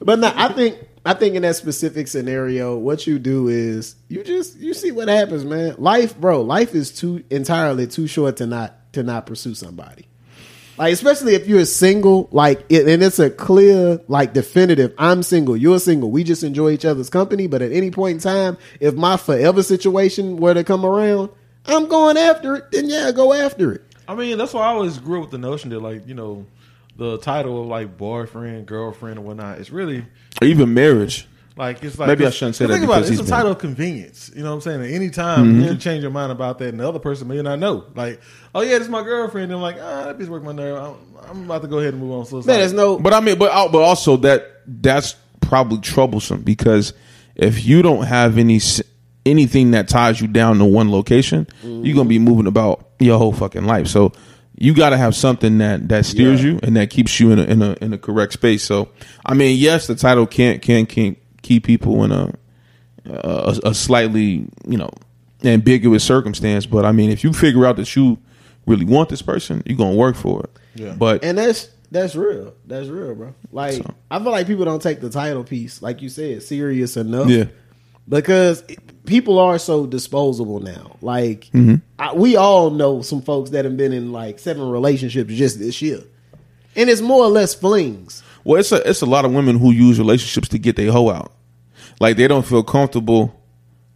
But 0.00 0.18
no, 0.18 0.32
I 0.34 0.52
think 0.52 0.78
I 1.04 1.14
think 1.14 1.34
in 1.34 1.42
that 1.42 1.56
specific 1.56 2.06
scenario, 2.06 2.76
what 2.76 3.06
you 3.06 3.18
do 3.18 3.48
is 3.48 3.96
you 4.08 4.22
just 4.22 4.58
you 4.58 4.72
see 4.72 4.92
what 4.92 5.08
happens, 5.08 5.44
man. 5.44 5.74
Life, 5.78 6.16
bro, 6.16 6.42
life 6.42 6.74
is 6.74 6.92
too 6.92 7.24
entirely 7.28 7.86
too 7.86 8.06
short 8.06 8.36
to 8.36 8.46
not 8.46 8.92
to 8.92 9.02
not 9.02 9.26
pursue 9.26 9.54
somebody. 9.54 10.06
Like 10.78 10.92
especially 10.92 11.34
if 11.34 11.46
you're 11.46 11.64
single, 11.64 12.28
like 12.30 12.60
and 12.72 13.02
it's 13.02 13.18
a 13.18 13.30
clear, 13.30 14.00
like 14.08 14.32
definitive. 14.32 14.94
I'm 14.96 15.22
single, 15.22 15.56
you're 15.56 15.80
single. 15.80 16.10
We 16.10 16.24
just 16.24 16.44
enjoy 16.44 16.70
each 16.70 16.84
other's 16.84 17.10
company. 17.10 17.46
But 17.46 17.62
at 17.62 17.72
any 17.72 17.90
point 17.90 18.16
in 18.16 18.20
time, 18.20 18.56
if 18.80 18.94
my 18.94 19.16
forever 19.16 19.62
situation 19.62 20.36
were 20.36 20.54
to 20.54 20.64
come 20.64 20.84
around, 20.86 21.30
I'm 21.66 21.88
going 21.88 22.16
after 22.16 22.56
it. 22.56 22.70
Then 22.70 22.88
yeah, 22.88 23.10
go 23.12 23.32
after 23.32 23.72
it. 23.72 23.82
I 24.08 24.14
mean, 24.14 24.38
that's 24.38 24.52
why 24.52 24.62
I 24.62 24.68
always 24.68 24.98
grew 24.98 25.18
up 25.18 25.22
with 25.22 25.30
the 25.30 25.38
notion 25.38 25.70
that, 25.70 25.80
like, 25.80 26.06
you 26.06 26.14
know, 26.14 26.44
the 27.02 27.18
title 27.18 27.60
of 27.62 27.66
like 27.68 27.96
boyfriend, 27.96 28.66
girlfriend, 28.66 29.18
or 29.18 29.22
whatnot. 29.22 29.58
It's 29.58 29.70
really 29.70 30.04
Or 30.40 30.46
even 30.46 30.72
marriage. 30.74 31.26
like 31.56 31.82
it's 31.82 31.98
like 31.98 32.06
Maybe 32.08 32.24
I 32.24 32.28
it's- 32.28 32.34
shouldn't 32.38 32.56
say 32.56 32.66
think 32.66 32.84
about 32.84 33.02
it, 33.02 33.10
it's 33.10 33.20
a 33.20 33.26
title 33.26 33.50
of 33.52 33.58
convenience. 33.58 34.30
You 34.34 34.42
know 34.42 34.50
what 34.50 34.54
I'm 34.56 34.60
saying? 34.62 34.82
At 34.82 34.90
any 34.90 35.10
time 35.10 35.46
Mm-hmm. 35.46 35.60
you 35.60 35.66
can 35.68 35.78
change 35.78 36.02
your 36.02 36.10
mind 36.12 36.32
about 36.32 36.58
that, 36.60 36.68
and 36.68 36.80
the 36.80 36.88
other 36.88 36.98
person 36.98 37.28
may 37.28 37.40
not 37.42 37.58
know. 37.58 37.84
Like, 37.94 38.20
oh 38.54 38.60
yeah, 38.62 38.72
this 38.78 38.82
is 38.82 38.88
my 38.88 39.02
girlfriend. 39.02 39.44
And 39.52 39.54
I'm 39.54 39.60
like, 39.62 39.76
ah, 39.80 40.04
that 40.06 40.18
bitch 40.18 40.28
work 40.28 40.42
my 40.42 40.52
nerve. 40.52 40.78
I'm, 40.78 40.96
I'm 41.30 41.44
about 41.44 41.62
to 41.62 41.68
go 41.68 41.78
ahead 41.78 41.92
and 41.94 42.02
move 42.02 42.12
on. 42.12 42.26
So 42.26 42.38
it's 42.38 42.46
Man, 42.46 42.54
like, 42.56 42.60
there's 42.62 42.72
no. 42.72 42.98
But 42.98 43.12
I 43.14 43.20
mean, 43.20 43.38
but 43.38 43.52
al- 43.52 43.68
but 43.70 43.82
also 43.82 44.16
that 44.18 44.46
that's 44.66 45.16
probably 45.40 45.78
troublesome 45.78 46.42
because 46.42 46.92
if 47.36 47.64
you 47.66 47.82
don't 47.82 48.04
have 48.04 48.38
any 48.38 48.60
anything 49.24 49.70
that 49.72 49.88
ties 49.88 50.20
you 50.20 50.26
down 50.26 50.58
to 50.58 50.64
one 50.64 50.90
location, 50.90 51.46
you're 51.62 51.94
gonna 51.94 52.08
be 52.08 52.18
moving 52.18 52.46
about 52.46 52.88
your 52.98 53.18
whole 53.18 53.32
fucking 53.32 53.64
life. 53.64 53.86
So 53.88 54.12
you 54.56 54.74
got 54.74 54.90
to 54.90 54.96
have 54.96 55.14
something 55.16 55.58
that 55.58 55.88
that 55.88 56.04
steers 56.06 56.42
you 56.42 56.60
and 56.62 56.76
that 56.76 56.90
keeps 56.90 57.18
you 57.18 57.32
in 57.32 57.38
a, 57.38 57.42
in 57.44 57.62
a 57.62 57.72
in 57.80 57.92
a 57.92 57.98
correct 57.98 58.32
space. 58.34 58.62
So 58.62 58.90
I 59.24 59.34
mean, 59.34 59.58
yes, 59.58 59.86
the 59.86 59.94
title 59.94 60.26
can't 60.26 60.60
can 60.62 60.86
can 60.86 61.16
keep 61.42 61.64
people 61.64 62.04
in 62.04 62.12
a 62.12 62.34
a, 63.06 63.58
a 63.64 63.74
slightly 63.74 64.46
you 64.66 64.78
know 64.78 64.90
ambiguous 65.44 66.04
circumstance, 66.04 66.66
but 66.66 66.84
I 66.84 66.92
mean, 66.92 67.10
if 67.10 67.24
you 67.24 67.32
figure 67.32 67.66
out 67.66 67.76
that 67.76 67.94
you 67.96 68.18
really 68.66 68.84
want 68.84 69.08
this 69.08 69.22
person, 69.22 69.62
you're 69.66 69.76
gonna 69.78 69.96
work 69.96 70.14
for 70.16 70.44
it. 70.44 70.50
Yeah. 70.74 70.94
But 70.96 71.24
And 71.24 71.36
that's 71.36 71.68
that's 71.90 72.14
real. 72.14 72.54
That's 72.66 72.88
real, 72.88 73.14
bro. 73.14 73.34
Like 73.50 73.74
So- 73.74 73.94
I 74.10 74.18
feel 74.20 74.30
like 74.30 74.46
people 74.46 74.64
don't 74.64 74.80
take 74.80 75.00
the 75.00 75.10
title 75.10 75.44
piece, 75.44 75.82
like 75.82 76.00
you 76.00 76.08
said, 76.08 76.42
serious 76.42 76.96
enough. 76.96 77.28
yeah. 77.28 77.44
Because 78.08 78.64
people 79.06 79.38
are 79.38 79.58
so 79.58 79.86
disposable 79.86 80.60
now. 80.60 80.96
Like 81.00 81.50
Mm-hmm. 81.52 81.76
I, 81.98 82.14
we 82.14 82.36
all 82.36 82.70
know 82.70 83.02
some 83.02 83.22
folks 83.22 83.50
that 83.50 83.64
have 83.64 83.76
been 83.76 83.92
in 83.92 84.12
like 84.12 84.38
seven 84.38 84.68
relationships 84.68 85.32
just 85.34 85.58
this 85.58 85.80
year, 85.82 86.00
and 86.76 86.90
it's 86.90 87.00
more 87.00 87.24
or 87.24 87.28
less 87.28 87.54
flings. 87.54 88.22
Well, 88.44 88.58
it's 88.58 88.72
a 88.72 88.88
it's 88.88 89.02
a 89.02 89.06
lot 89.06 89.24
of 89.24 89.32
women 89.32 89.58
who 89.58 89.70
use 89.72 89.98
relationships 89.98 90.48
to 90.48 90.58
get 90.58 90.76
their 90.76 90.90
hoe 90.90 91.10
out. 91.10 91.32
Like 92.00 92.16
they 92.16 92.26
don't 92.26 92.44
feel 92.44 92.64
comfortable 92.64 93.40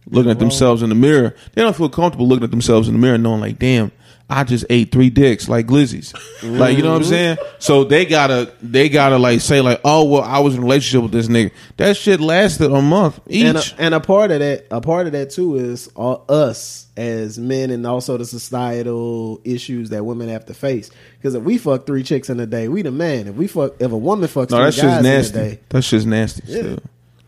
looking 0.09 0.31
at 0.31 0.39
themselves 0.39 0.81
in 0.81 0.89
the 0.89 0.95
mirror. 0.95 1.35
They 1.53 1.61
don't 1.61 1.75
feel 1.75 1.89
comfortable 1.89 2.27
looking 2.27 2.45
at 2.45 2.51
themselves 2.51 2.87
in 2.87 2.93
the 2.93 2.99
mirror 2.99 3.15
and 3.15 3.23
knowing 3.23 3.41
like, 3.41 3.59
damn, 3.59 3.91
I 4.29 4.43
just 4.43 4.65
ate 4.69 4.91
three 4.91 5.09
dicks 5.09 5.47
like 5.47 5.67
glizzies. 5.67 6.13
Like 6.43 6.75
you 6.75 6.83
know 6.83 6.91
what 6.91 6.97
I'm 6.97 7.03
saying? 7.05 7.37
So 7.59 7.85
they 7.85 8.05
gotta 8.05 8.51
they 8.61 8.89
gotta 8.89 9.17
like 9.17 9.39
say 9.39 9.61
like, 9.61 9.79
oh 9.85 10.03
well, 10.03 10.21
I 10.21 10.39
was 10.39 10.53
in 10.55 10.59
a 10.59 10.63
relationship 10.63 11.03
with 11.03 11.11
this 11.13 11.27
nigga. 11.29 11.51
That 11.77 11.95
shit 11.95 12.19
lasted 12.19 12.71
a 12.71 12.81
month 12.81 13.21
each. 13.27 13.45
And 13.45 13.57
a, 13.57 13.61
and 13.77 13.93
a 13.93 13.99
part 14.01 14.31
of 14.31 14.39
that, 14.39 14.65
a 14.69 14.81
part 14.81 15.07
of 15.07 15.13
that 15.13 15.29
too, 15.29 15.55
is 15.55 15.87
all, 15.95 16.25
us 16.27 16.87
as 16.97 17.39
men, 17.39 17.69
and 17.71 17.87
also 17.87 18.17
the 18.17 18.25
societal 18.25 19.39
issues 19.45 19.91
that 19.91 20.03
women 20.05 20.27
have 20.29 20.45
to 20.47 20.53
face. 20.53 20.89
Because 21.17 21.33
if 21.35 21.43
we 21.43 21.57
fuck 21.57 21.85
three 21.85 22.03
chicks 22.03 22.29
in 22.29 22.39
a 22.41 22.45
day, 22.45 22.67
we 22.67 22.81
the 22.81 22.91
man. 22.91 23.27
If 23.27 23.35
we 23.35 23.47
fuck, 23.47 23.75
if 23.79 23.91
a 23.91 23.97
woman 23.97 24.27
fucks 24.27 24.51
no, 24.51 24.57
three 24.57 24.65
that 24.65 24.73
shit's 24.73 24.83
guys 24.87 24.99
in 24.99 25.05
a 25.05 25.09
nasty. 25.09 25.37
day, 25.37 25.59
That 25.69 25.81
shit's 25.83 26.05
nasty 26.05 26.43
Yeah. 26.47 26.59
still. 26.59 26.79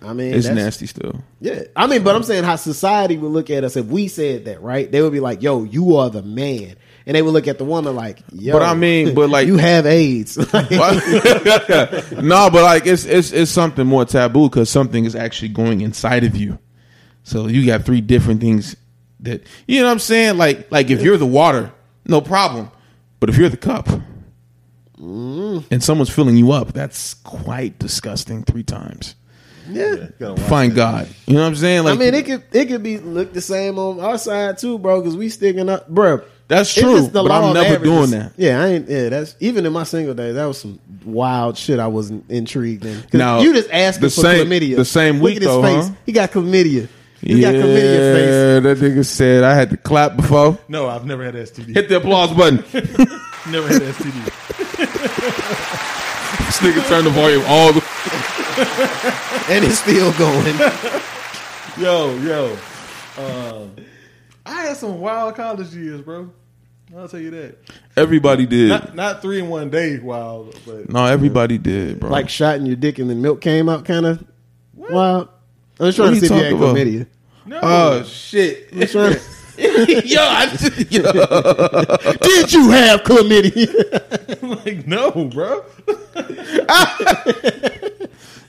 I 0.02 0.14
mean, 0.14 0.34
It's 0.34 0.48
nasty 0.48 0.86
still. 0.88 1.22
Yeah, 1.42 1.64
I 1.76 1.86
mean, 1.88 2.04
but 2.04 2.16
I'm 2.16 2.24
saying 2.24 2.46
how 2.46 2.56
society 2.56 3.18
would 3.18 3.32
look 3.32 3.50
at 3.50 3.64
us 3.66 3.76
if 3.76 3.86
we 3.88 4.08
said 4.08 4.46
that, 4.46 4.62
right? 4.62 4.90
They 4.90 5.02
would 5.02 5.12
be 5.12 5.20
like, 5.20 5.42
"Yo, 5.42 5.64
you 5.66 5.98
are 5.98 6.10
the 6.10 6.22
man," 6.24 6.76
and 7.10 7.16
they 7.16 7.24
would 7.24 7.32
look 7.32 7.48
at 7.48 7.58
the 7.58 7.66
woman 7.66 7.96
like, 7.96 8.20
"Yo." 8.32 8.54
But 8.54 8.62
I 8.62 8.76
mean, 8.76 9.16
but 9.16 9.30
like- 9.32 9.48
you 9.48 9.58
have 9.58 9.88
AIDS. 9.88 10.38
no, 10.54 10.54
but 12.52 12.62
like 12.62 12.86
it's 12.86 13.04
it's 13.04 13.32
it's 13.32 13.50
something 13.50 13.88
more 13.88 14.06
taboo 14.06 14.48
because 14.48 14.70
something 14.70 15.06
is 15.06 15.16
actually 15.16 15.50
going 15.50 15.82
inside 15.82 16.24
of 16.24 16.36
you. 16.36 16.60
So 17.24 17.48
you 17.48 17.66
got 17.66 17.84
three 17.84 18.02
different 18.02 18.42
things 18.42 18.76
that 19.22 19.42
you 19.68 19.80
know 19.80 19.88
what 19.88 19.94
I'm 19.94 20.00
saying. 20.00 20.38
Like 20.38 20.72
like 20.72 20.92
if 20.92 21.02
you're 21.02 21.18
the 21.18 21.26
water, 21.26 21.72
no 22.06 22.22
problem. 22.22 22.70
But 23.20 23.30
if 23.30 23.38
you're 23.38 23.50
the 23.50 23.58
cup 23.58 23.88
mm. 25.00 25.66
and 25.72 25.84
someone's 25.84 26.12
filling 26.12 26.38
you 26.38 26.52
up, 26.52 26.74
that's 26.74 27.16
quite 27.16 27.80
disgusting 27.80 28.44
three 28.44 28.62
times. 28.62 29.16
Yeah. 29.68 30.10
Find 30.48 30.76
God. 30.76 31.10
You 31.26 31.34
know 31.34 31.42
what 31.42 31.48
I'm 31.48 31.56
saying? 31.56 31.86
Like 31.86 31.96
I 31.96 31.98
mean, 31.98 32.14
it 32.14 32.26
could 32.28 32.44
it 32.52 32.68
could 32.68 32.84
be 32.84 33.00
look 33.00 33.34
the 33.34 33.42
same 33.42 33.80
on 33.80 34.00
our 34.00 34.20
side 34.20 34.60
too, 34.60 34.78
bro. 34.78 35.02
Because 35.02 35.18
we 35.18 35.30
sticking 35.30 35.70
up, 35.70 35.90
bro. 35.90 36.22
That's 36.50 36.74
true, 36.74 37.02
the 37.08 37.24
but 37.24 37.32
I'm 37.32 37.54
never 37.54 37.76
averages. 37.76 37.84
doing 37.84 38.10
that. 38.20 38.34
Yeah, 38.36 38.62
I 38.62 38.68
ain't. 38.70 38.90
Yeah, 38.90 39.10
that's 39.10 39.36
even 39.40 39.66
in 39.66 39.72
my 39.72 39.84
single 39.84 40.14
days. 40.16 40.34
That 40.36 40.46
was 40.46 40.60
some 40.60 40.80
wild 41.06 41.58
shit. 41.58 41.80
I 41.80 41.88
wasn't 41.88 42.30
intrigued 42.30 42.84
in. 42.86 43.04
Now, 43.14 43.40
you 43.42 43.54
just 43.54 43.70
asking 43.72 44.02
the 44.02 44.10
for 44.10 44.22
same- 44.22 44.48
chlamydia. 44.48 44.76
the 44.76 44.84
same 44.84 45.16
Look 45.16 45.24
week, 45.26 45.36
at 45.38 45.42
his 45.44 45.52
though, 45.52 45.62
face. 45.62 45.88
huh? 45.90 45.94
He 46.08 46.12
got 46.12 46.32
chlamydia. 46.32 46.88
He 47.22 47.34
yeah, 47.36 47.52
got 47.52 47.62
chlamydia 47.62 48.14
face. 48.16 48.64
that 48.64 48.78
nigga 48.80 49.06
said 49.06 49.44
I 49.44 49.54
had 49.54 49.70
to 49.70 49.78
clap 49.78 50.16
before. 50.18 50.58
No, 50.68 50.88
I've 50.90 51.06
never 51.06 51.24
had 51.24 51.36
STD. 51.36 51.74
Hit 51.76 51.88
the 51.88 51.98
applause 51.98 52.32
button. 52.34 52.58
never 53.52 53.68
had 53.68 53.82
STD. 53.84 54.26
this 56.48 56.58
nigga 56.60 56.88
turned 56.88 57.06
the 57.06 57.12
volume 57.12 57.44
all 57.48 57.74
the 57.74 57.82
and 59.50 59.64
it's 59.66 59.80
still 59.80 60.12
going. 60.14 60.56
Yo, 61.80 62.14
yo. 62.18 62.58
Um, 63.18 63.72
I 64.50 64.62
had 64.68 64.78
some 64.78 65.00
wild 65.00 65.36
college 65.36 65.74
years, 65.76 66.02
bro. 66.02 66.30
I'll 66.98 67.08
tell 67.08 67.20
you 67.20 67.30
that. 67.32 67.58
Everybody 67.96 68.46
did. 68.48 68.70
Not 68.70 68.96
not 68.96 69.22
three 69.22 69.40
in 69.40 69.48
one 69.50 69.70
day 69.70 70.00
wild, 70.00 70.58
but 70.66 70.90
no, 70.90 71.06
everybody 71.06 71.58
did, 71.60 72.00
bro. 72.00 72.10
like 72.10 72.30
shot 72.30 72.56
in 72.56 72.66
your 72.66 72.76
dick 72.76 72.98
and 72.98 73.10
then 73.10 73.22
milk 73.22 73.42
came 73.42 73.70
out, 73.70 73.86
kind 73.86 74.06
of 74.08 74.24
wild. 74.74 75.30
I'm 75.80 75.86
just 75.86 75.98
trying 75.98 76.14
What 76.14 76.20
to 76.20 76.20
see 76.20 76.26
if 76.26 76.32
you 76.32 76.38
had 76.38 76.52
talking 76.60 76.84
chlamydia. 76.86 77.08
no. 77.46 77.60
oh 77.62 78.04
shit. 78.04 78.70
I'm 78.74 78.88
trying 78.88 79.14
to- 79.14 79.22
yo, 80.08 80.22
I 80.22 80.48
just, 80.56 80.92
yo. 80.92 81.02
Did 82.22 82.54
you 82.54 82.70
have 82.72 83.02
chlamydia? 83.04 84.66
like 84.66 84.88
no, 84.88 85.12
bro. 85.26 85.64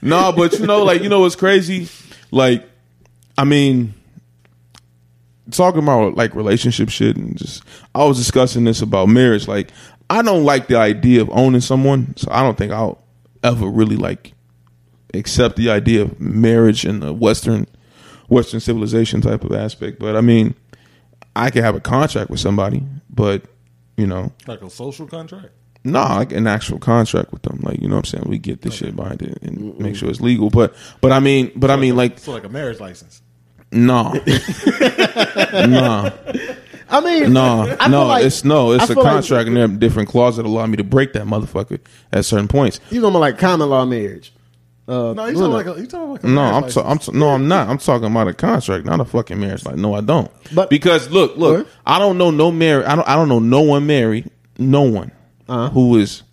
No, 0.02 0.32
but 0.32 0.58
you 0.58 0.66
know, 0.66 0.82
like 0.82 1.02
you 1.02 1.10
know 1.10 1.20
what's 1.20 1.36
crazy? 1.36 1.88
Like, 2.30 2.66
I 3.36 3.44
mean, 3.44 3.92
talking 5.50 5.82
about 5.82 6.16
like 6.16 6.34
relationship 6.34 6.88
shit 6.88 7.16
and 7.16 7.36
just 7.36 7.62
I 7.94 8.04
was 8.04 8.18
discussing 8.18 8.64
this 8.64 8.82
about 8.82 9.08
marriage. 9.08 9.48
Like, 9.48 9.70
I 10.08 10.22
don't 10.22 10.44
like 10.44 10.66
the 10.66 10.76
idea 10.76 11.20
of 11.22 11.30
owning 11.30 11.60
someone, 11.60 12.16
so 12.16 12.28
I 12.30 12.42
don't 12.42 12.56
think 12.58 12.72
I'll 12.72 13.02
ever 13.42 13.66
really 13.66 13.96
like 13.96 14.34
accept 15.14 15.56
the 15.56 15.70
idea 15.70 16.02
of 16.02 16.20
marriage 16.20 16.84
in 16.84 17.00
the 17.00 17.12
Western 17.12 17.66
Western 18.28 18.60
civilization 18.60 19.20
type 19.20 19.44
of 19.44 19.52
aspect. 19.52 19.98
But 19.98 20.16
I 20.16 20.20
mean, 20.20 20.54
I 21.34 21.50
can 21.50 21.62
have 21.62 21.74
a 21.74 21.80
contract 21.80 22.30
with 22.30 22.40
somebody, 22.40 22.82
but 23.08 23.44
you 23.96 24.06
know, 24.06 24.32
Like 24.46 24.62
a 24.62 24.70
social 24.70 25.06
contract. 25.06 25.50
no, 25.84 26.00
like 26.00 26.32
an 26.32 26.46
actual 26.46 26.78
contract 26.78 27.32
with 27.32 27.42
them. 27.42 27.60
Like, 27.62 27.80
you 27.80 27.88
know 27.88 27.96
what 27.96 28.06
I'm 28.12 28.20
saying? 28.20 28.24
We 28.28 28.38
get 28.38 28.62
this 28.62 28.74
shit 28.74 28.96
behind 28.96 29.22
it 29.22 29.42
and 29.42 29.58
mm-hmm. 29.58 29.82
make 29.82 29.96
sure 29.96 30.08
it's 30.08 30.20
legal. 30.20 30.50
But 30.50 30.74
but 31.00 31.12
I 31.12 31.20
mean 31.20 31.52
but 31.56 31.70
I 31.70 31.76
mean 31.76 31.96
like 31.96 32.18
So 32.18 32.32
like 32.32 32.44
a 32.44 32.48
marriage 32.48 32.80
license. 32.80 33.22
No. 33.72 34.12
no. 35.66 36.12
I 36.92 37.00
mean, 37.00 37.32
No. 37.32 37.76
I 37.78 37.88
No, 37.88 38.06
like- 38.06 38.24
it's 38.24 38.44
no, 38.44 38.72
it's 38.72 38.84
a 38.84 38.88
feel 38.88 38.96
like- 39.02 39.12
contract 39.12 39.46
and 39.48 39.56
there 39.56 39.64
are 39.64 39.68
different 39.68 40.08
clauses 40.08 40.38
that 40.38 40.46
allow 40.46 40.66
me 40.66 40.76
to 40.76 40.84
break 40.84 41.12
that 41.12 41.24
motherfucker 41.24 41.78
at 42.12 42.24
certain 42.24 42.48
points. 42.48 42.80
You 42.90 43.00
know, 43.00 43.08
like 43.08 43.38
common 43.38 43.68
law 43.70 43.84
marriage. 43.84 44.32
Uh, 44.88 45.12
No, 45.12 45.26
you 45.26 45.34
talking 45.34 45.52
like 45.52 45.66
a, 45.66 45.80
you 45.80 45.86
talking 45.86 46.10
like 46.10 46.24
a 46.24 46.26
No, 46.26 46.40
I'm, 46.42 46.52
license. 46.62 46.74
ta- 46.74 46.90
I'm 46.90 46.98
ta- 46.98 47.12
no, 47.12 47.28
I'm 47.28 47.46
not. 47.46 47.68
I'm 47.68 47.78
talking 47.78 48.06
about 48.10 48.26
a 48.26 48.34
contract, 48.34 48.84
not 48.86 48.98
a 48.98 49.04
fucking 49.04 49.38
marriage. 49.38 49.64
Like, 49.64 49.76
no, 49.76 49.94
I 49.94 50.00
don't. 50.00 50.28
But- 50.52 50.68
because 50.68 51.08
look, 51.10 51.36
look, 51.36 51.58
What? 51.58 51.74
I 51.86 52.00
don't 52.00 52.18
know 52.18 52.32
no 52.32 52.50
married. 52.50 52.86
I 52.86 52.96
don't. 52.96 53.06
I 53.08 53.14
don't 53.14 53.28
know 53.28 53.38
no 53.38 53.60
one 53.60 53.86
married. 53.86 54.28
No 54.58 54.82
one 54.82 55.12
Uh-huh. 55.48 55.70
who 55.70 55.96
is 55.96 56.24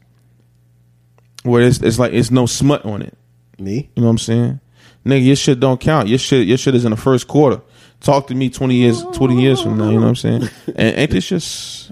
where 1.43 1.61
it's, 1.61 1.79
it's 1.81 1.99
like 1.99 2.13
it's 2.13 2.31
no 2.31 2.47
smut 2.47 2.83
on 2.83 3.03
it. 3.03 3.15
me. 3.59 3.89
You 3.95 4.01
know 4.01 4.07
what 4.07 4.11
I'm 4.11 4.17
saying? 4.17 4.59
Nigga, 5.07 5.25
your 5.25 5.35
shit 5.35 5.59
don't 5.59 5.79
count. 5.79 6.07
Your 6.07 6.17
shit, 6.19 6.47
your 6.47 6.57
shit 6.57 6.75
is 6.75 6.85
in 6.85 6.91
the 6.91 6.97
first 6.97 7.27
quarter. 7.27 7.61
Talk 8.01 8.27
to 8.27 8.35
me 8.35 8.49
twenty 8.49 8.75
years, 8.75 9.01
twenty 9.13 9.41
years 9.41 9.61
from 9.61 9.77
now. 9.77 9.85
You 9.89 9.93
know 9.95 10.01
what 10.01 10.07
I'm 10.09 10.15
saying? 10.15 10.49
And 10.75 10.97
ain't 10.97 11.11
this 11.11 11.27
just? 11.27 11.91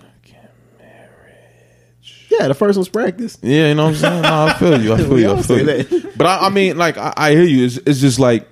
Yeah, 2.29 2.47
the 2.49 2.53
first 2.53 2.77
one's 2.77 2.89
practice. 2.89 3.37
Yeah, 3.41 3.69
you 3.69 3.75
know 3.75 3.85
what 3.85 3.89
I'm 3.91 3.95
saying. 3.95 4.21
No, 4.23 4.45
I 4.45 4.53
feel 4.53 4.81
you. 4.81 4.93
I 4.93 4.97
feel 5.03 5.19
you. 5.19 5.31
I 5.31 5.41
feel 5.41 5.79
you. 5.79 6.11
But 6.17 6.27
I, 6.27 6.47
I 6.47 6.49
mean, 6.49 6.77
like, 6.77 6.97
I, 6.97 7.13
I 7.15 7.31
hear 7.31 7.43
you. 7.43 7.65
It's, 7.65 7.77
it's 7.85 7.99
just 8.01 8.19
like, 8.19 8.47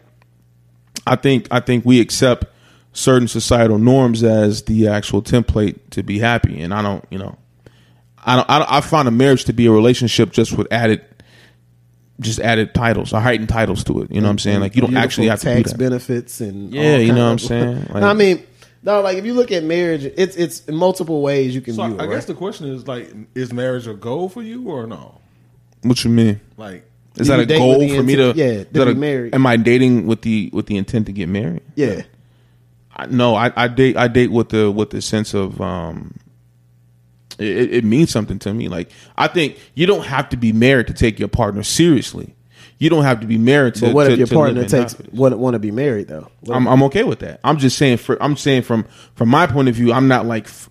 I 1.05 1.16
think, 1.16 1.47
I 1.51 1.59
think 1.59 1.86
we 1.86 1.99
accept 1.99 2.45
certain 2.93 3.28
societal 3.28 3.78
norms 3.80 4.24
as 4.24 4.64
the 4.64 4.88
actual 4.88 5.22
template 5.22 5.80
to 5.91 6.03
be 6.03 6.20
happy, 6.20 6.61
and 6.61 6.74
I 6.74 6.82
don't, 6.82 7.03
you 7.09 7.18
know, 7.18 7.38
I 8.26 8.38
don't. 8.38 8.49
I, 8.49 8.59
don't- 8.59 8.72
I 8.72 8.82
find 8.82 9.07
a 9.07 9.11
marriage 9.11 9.45
to 9.45 9.53
be 9.53 9.66
a 9.66 9.72
relationship 9.72 10.32
just 10.32 10.53
with 10.57 10.68
added, 10.72 11.03
just 12.20 12.39
added 12.39 12.74
titles 12.74 13.11
or 13.14 13.20
heightened 13.20 13.49
titles 13.49 13.84
to 13.86 14.01
it. 14.03 14.11
You 14.11 14.22
know 14.22 14.28
what 14.28 14.32
I'm 14.34 14.39
saying? 14.39 14.59
Like, 14.59 14.76
you 14.76 14.82
don't 14.82 14.91
Beautiful 14.91 15.03
actually 15.03 15.28
have 15.28 15.39
to 15.41 15.45
do 15.47 15.53
tax 15.55 15.72
that. 15.72 15.78
benefits 15.78 16.41
and 16.41 16.74
Yeah, 16.74 16.93
all 16.93 16.99
you 16.99 17.14
know 17.14 17.26
what 17.26 17.32
I'm 17.32 17.39
saying? 17.51 17.76
Like- 17.89 18.01
no, 18.01 18.07
I 18.07 18.14
mean, 18.14 18.43
no, 18.84 19.01
like 19.01 19.18
if 19.18 19.26
you 19.26 19.34
look 19.34 19.51
at 19.51 19.64
marriage, 19.64 20.03
it's 20.05 20.36
it's 20.36 20.66
in 20.66 20.76
multiple 20.76 21.22
ways 21.22 21.55
you 21.55 21.61
can 21.61 21.74
So 21.74 21.86
view 21.86 21.95
it. 21.95 22.01
I 22.01 22.05
right? 22.05 22.14
guess 22.16 22.26
the 22.26 22.34
question 22.36 22.68
is 22.68 22.88
like, 22.88 23.14
is 23.34 23.51
marriage 23.53 23.88
a 23.88 23.93
goal 23.93 24.30
for 24.30 24.41
you 24.43 24.68
or 24.70 24.86
no? 24.88 25.20
What 25.84 26.03
you 26.03 26.09
mean? 26.11 26.39
Like, 26.57 26.86
Is 27.18 27.28
that 27.28 27.39
a 27.39 27.45
goal 27.45 27.80
with 27.80 27.89
the 27.89 27.95
for 27.97 28.03
me 28.03 28.16
to? 28.18 28.34
yeah, 28.36 28.45
is 28.45 28.66
to 28.68 28.74
that 28.74 28.86
be 28.86 28.91
a- 28.91 28.95
married. 28.95 29.34
Am 29.36 29.45
I 29.47 29.57
dating 29.57 30.05
with 30.07 30.22
the 30.22 30.49
with 30.53 30.66
the 30.68 30.78
intent 30.78 31.05
to 31.07 31.11
get 31.14 31.30
married? 31.30 31.61
yeah, 31.76 32.01
I, 32.95 33.05
no, 33.07 33.36
I, 33.36 33.51
I 33.55 33.68
date 33.70 33.97
I 33.97 34.07
date 34.07 34.32
with 34.32 34.49
the 34.49 34.70
with 34.72 34.91
the 34.91 35.01
sense 35.01 35.34
of 35.34 35.59
um, 35.61 36.14
it, 37.43 37.57
it- 37.57 37.73
it 37.73 37.83
means 37.83 38.09
something 38.11 38.39
to 38.39 38.53
me. 38.53 38.67
Like 38.69 38.89
I 39.17 39.27
think 39.27 39.57
you 39.75 39.85
don't 39.85 40.05
have 40.05 40.29
to 40.29 40.37
be 40.37 40.51
married 40.53 40.87
to 40.87 40.93
take 40.93 41.19
your 41.19 41.27
partner 41.27 41.63
seriously. 41.63 42.35
You 42.79 42.89
don't 42.89 43.03
have 43.03 43.21
to 43.21 43.27
be 43.27 43.37
married 43.37 43.75
to. 43.75 43.81
but 43.85 43.93
what 43.93 44.03
to- 44.05 44.13
if 44.13 44.19
your 44.19 44.27
partner 44.27 44.61
takes 44.65 44.93
happiness. 44.93 45.13
want 45.13 45.37
want 45.37 45.53
to 45.53 45.59
be 45.59 45.71
married 45.71 46.07
though? 46.07 46.29
What 46.41 46.55
I'm, 46.55 46.67
I'm 46.67 46.83
okay 46.83 47.03
with 47.03 47.19
that. 47.19 47.39
I'm 47.43 47.57
just 47.57 47.77
saying 47.77 47.97
for 47.97 48.21
I'm 48.21 48.35
saying 48.35 48.63
from 48.63 48.85
from 49.15 49.29
my 49.29 49.47
point 49.47 49.69
of 49.69 49.75
view, 49.75 49.93
I'm 49.93 50.07
not 50.07 50.25
like 50.25 50.45
f- 50.47 50.69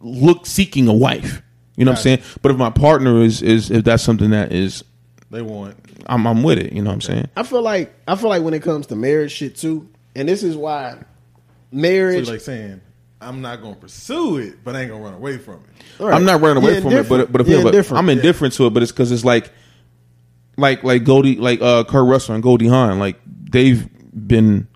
look 0.00 0.46
seeking 0.46 0.88
a 0.88 0.94
wife. 0.94 1.42
You 1.76 1.84
know 1.84 1.92
what 1.92 1.98
I'm 1.98 2.02
saying? 2.02 2.18
But 2.42 2.52
if 2.52 2.58
my 2.58 2.70
partner 2.70 3.20
is 3.22 3.42
is 3.42 3.70
if 3.70 3.84
that's 3.84 4.02
something 4.02 4.30
that 4.30 4.52
is 4.52 4.84
they 5.30 5.42
want. 5.42 5.76
I'm 6.06 6.26
I'm 6.26 6.42
with 6.42 6.58
it. 6.58 6.72
You 6.72 6.82
know 6.82 6.90
what 6.90 6.94
I'm 6.94 7.00
saying? 7.02 7.28
I 7.36 7.42
feel 7.42 7.62
like 7.62 7.92
I 8.08 8.16
feel 8.16 8.28
like 8.30 8.42
when 8.42 8.54
it 8.54 8.62
comes 8.62 8.86
to 8.88 8.96
marriage 8.96 9.32
shit 9.32 9.56
too, 9.56 9.88
and 10.16 10.28
this 10.28 10.42
is 10.42 10.56
why 10.56 10.98
marriage. 11.72 12.26
you're 12.26 12.34
like 12.34 12.40
saying, 12.42 12.80
I'm 13.20 13.42
not 13.42 13.60
gonna 13.60 13.76
pursue 13.76 14.38
it, 14.38 14.64
but 14.64 14.74
I 14.74 14.82
ain't 14.82 14.90
gonna 14.90 15.04
run 15.04 15.14
away 15.14 15.38
from 15.38 15.56
it. 15.56 16.00
All 16.00 16.08
right. 16.08 16.14
I'm 16.16 16.24
not 16.24 16.40
running 16.40 16.62
away 16.62 16.74
You're 16.74 16.82
from 16.82 16.92
it, 16.92 17.08
but 17.08 17.32
but, 17.32 17.40
if, 17.42 17.48
You're 17.48 17.72
yeah, 17.72 17.82
but. 17.82 17.92
I'm 17.92 18.08
indifferent 18.08 18.54
to 18.54 18.66
it. 18.66 18.70
But 18.70 18.82
it's 18.82 18.92
because 18.92 19.12
it's 19.12 19.24
like, 19.24 19.52
like 20.56 20.82
like 20.82 21.04
Goldie, 21.04 21.36
like 21.36 21.60
uh, 21.60 21.84
Kurt 21.84 22.08
Russell 22.08 22.34
and 22.34 22.42
Goldie 22.42 22.68
Hawn, 22.68 22.98
like 22.98 23.20
they've 23.26 23.86
been 24.14 24.68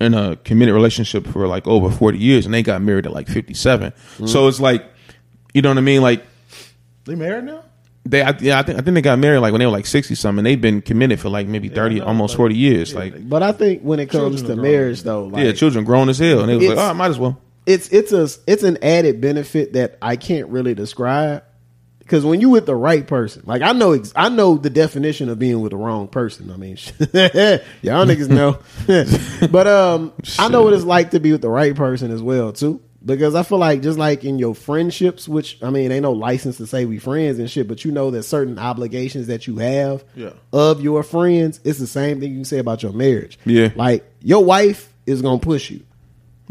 in 0.00 0.14
a 0.14 0.36
committed 0.36 0.74
relationship 0.74 1.26
for 1.26 1.46
like 1.46 1.66
over 1.66 1.90
40 1.90 2.18
years, 2.18 2.44
and 2.46 2.54
they 2.54 2.62
got 2.62 2.82
married 2.82 3.06
at 3.06 3.12
like 3.12 3.28
57. 3.28 3.90
Mm-hmm. 3.92 4.26
So 4.26 4.48
it's 4.48 4.60
like, 4.60 4.84
you 5.54 5.62
know 5.62 5.68
what 5.68 5.78
I 5.78 5.82
mean? 5.82 6.02
Like 6.02 6.24
They 7.04 7.14
married 7.14 7.44
now? 7.44 7.64
they, 8.06 8.22
I, 8.22 8.34
yeah, 8.40 8.58
I 8.58 8.62
think 8.62 8.78
I 8.78 8.82
think 8.82 8.94
they 8.94 9.02
got 9.02 9.18
married 9.18 9.40
like 9.40 9.52
when 9.52 9.58
they 9.60 9.66
were 9.66 9.72
like 9.72 9.86
60 9.86 10.14
something. 10.14 10.42
They've 10.42 10.60
been 10.60 10.80
committed 10.80 11.20
for 11.20 11.28
like 11.28 11.46
maybe 11.46 11.68
30, 11.68 12.00
know, 12.00 12.06
almost 12.06 12.36
40 12.36 12.56
years. 12.56 12.94
like 12.94 13.28
But 13.28 13.42
I 13.42 13.52
think 13.52 13.82
when 13.82 14.00
it 14.00 14.06
comes 14.10 14.40
to 14.42 14.48
grown. 14.48 14.62
marriage 14.62 15.02
though, 15.02 15.24
like, 15.24 15.44
yeah, 15.44 15.52
children 15.52 15.84
grown 15.84 16.08
as 16.08 16.18
hell, 16.18 16.40
and 16.40 16.48
they 16.48 16.56
was 16.56 16.64
like, 16.64 16.72
It's- 16.72 16.86
oh, 16.86 16.90
I 16.90 16.94
might 16.94 17.10
as 17.10 17.18
well. 17.18 17.38
It's 17.72 17.88
it's 17.90 18.12
a 18.12 18.28
it's 18.46 18.62
an 18.62 18.78
added 18.82 19.20
benefit 19.20 19.74
that 19.74 19.98
I 20.02 20.16
can't 20.16 20.48
really 20.48 20.74
describe 20.74 21.44
because 22.00 22.24
when 22.24 22.40
you 22.40 22.50
with 22.50 22.66
the 22.66 22.74
right 22.74 23.06
person, 23.06 23.42
like 23.46 23.62
I 23.62 23.72
know 23.72 23.92
ex- 23.92 24.12
I 24.16 24.28
know 24.28 24.56
the 24.56 24.70
definition 24.70 25.28
of 25.28 25.38
being 25.38 25.60
with 25.60 25.70
the 25.70 25.76
wrong 25.76 26.08
person. 26.08 26.50
I 26.50 26.56
mean, 26.56 26.76
y'all 27.82 28.04
niggas 28.06 28.28
know, 28.28 28.58
but 29.50 29.66
um, 29.66 30.12
I 30.38 30.48
know 30.48 30.62
what 30.62 30.72
it's 30.72 30.84
like 30.84 31.12
to 31.12 31.20
be 31.20 31.32
with 31.32 31.42
the 31.42 31.48
right 31.48 31.74
person 31.74 32.10
as 32.10 32.22
well 32.22 32.52
too. 32.52 32.80
Because 33.02 33.34
I 33.34 33.44
feel 33.44 33.56
like 33.56 33.80
just 33.80 33.98
like 33.98 34.24
in 34.24 34.38
your 34.38 34.54
friendships, 34.54 35.26
which 35.26 35.56
I 35.62 35.70
mean, 35.70 35.90
ain't 35.90 36.02
no 36.02 36.12
license 36.12 36.58
to 36.58 36.66
say 36.66 36.84
we 36.84 36.98
friends 36.98 37.38
and 37.38 37.50
shit, 37.50 37.66
but 37.66 37.82
you 37.82 37.92
know 37.92 38.10
that 38.10 38.24
certain 38.24 38.58
obligations 38.58 39.28
that 39.28 39.46
you 39.46 39.56
have 39.56 40.04
Yeah. 40.14 40.32
of 40.52 40.82
your 40.82 41.02
friends. 41.02 41.60
It's 41.64 41.78
the 41.78 41.86
same 41.86 42.20
thing 42.20 42.32
you 42.32 42.38
can 42.38 42.44
say 42.44 42.58
about 42.58 42.82
your 42.82 42.92
marriage. 42.92 43.38
Yeah. 43.46 43.70
like 43.74 44.04
your 44.20 44.44
wife 44.44 44.92
is 45.06 45.22
gonna 45.22 45.38
push 45.38 45.70
you. 45.70 45.80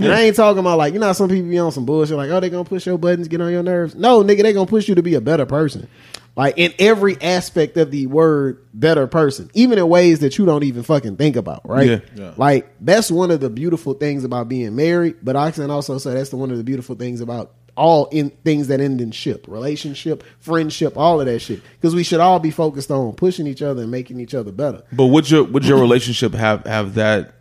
And 0.05 0.13
I 0.13 0.21
ain't 0.21 0.35
talking 0.35 0.59
about 0.59 0.77
like 0.77 0.93
you 0.93 0.99
know 0.99 1.07
how 1.07 1.13
some 1.13 1.29
people 1.29 1.49
be 1.49 1.57
on 1.57 1.71
some 1.71 1.85
bullshit 1.85 2.17
like 2.17 2.29
oh 2.29 2.39
they 2.39 2.49
gonna 2.49 2.63
push 2.63 2.85
your 2.85 2.97
buttons 2.97 3.27
get 3.27 3.41
on 3.41 3.51
your 3.51 3.63
nerves. 3.63 3.95
No 3.95 4.23
nigga 4.23 4.43
they 4.43 4.53
gonna 4.53 4.65
push 4.65 4.87
you 4.87 4.95
to 4.95 5.03
be 5.03 5.15
a 5.15 5.21
better 5.21 5.45
person, 5.45 5.87
like 6.35 6.55
in 6.57 6.73
every 6.79 7.21
aspect 7.21 7.77
of 7.77 7.91
the 7.91 8.07
word 8.07 8.63
better 8.73 9.07
person, 9.07 9.49
even 9.53 9.77
in 9.77 9.87
ways 9.89 10.19
that 10.19 10.37
you 10.37 10.45
don't 10.45 10.63
even 10.63 10.83
fucking 10.83 11.17
think 11.17 11.35
about. 11.35 11.67
Right? 11.67 11.89
Yeah. 11.89 11.99
Yeah. 12.15 12.33
Like 12.37 12.73
that's 12.79 13.11
one 13.11 13.31
of 13.31 13.39
the 13.39 13.49
beautiful 13.49 13.93
things 13.93 14.23
about 14.23 14.49
being 14.49 14.75
married. 14.75 15.17
But 15.21 15.35
I 15.35 15.51
can 15.51 15.69
also 15.69 15.97
say 15.97 16.13
that's 16.13 16.29
the 16.29 16.37
one 16.37 16.51
of 16.51 16.57
the 16.57 16.63
beautiful 16.63 16.95
things 16.95 17.21
about 17.21 17.53
all 17.79 18.07
in 18.07 18.29
things 18.29 18.67
that 18.67 18.81
end 18.81 18.99
in 18.99 19.09
ship, 19.11 19.45
relationship, 19.47 20.23
friendship, 20.39 20.97
all 20.97 21.19
of 21.19 21.27
that 21.27 21.39
shit. 21.39 21.61
Because 21.73 21.95
we 21.95 22.03
should 22.03 22.19
all 22.19 22.39
be 22.39 22.51
focused 22.51 22.91
on 22.91 23.13
pushing 23.13 23.47
each 23.47 23.61
other 23.61 23.83
and 23.83 23.89
making 23.89 24.19
each 24.19 24.35
other 24.35 24.51
better. 24.51 24.83
But 24.91 25.07
would 25.07 25.31
your 25.31 25.45
would 25.45 25.65
your 25.65 25.79
relationship 25.79 26.33
have 26.33 26.65
have 26.65 26.95
that 26.95 27.38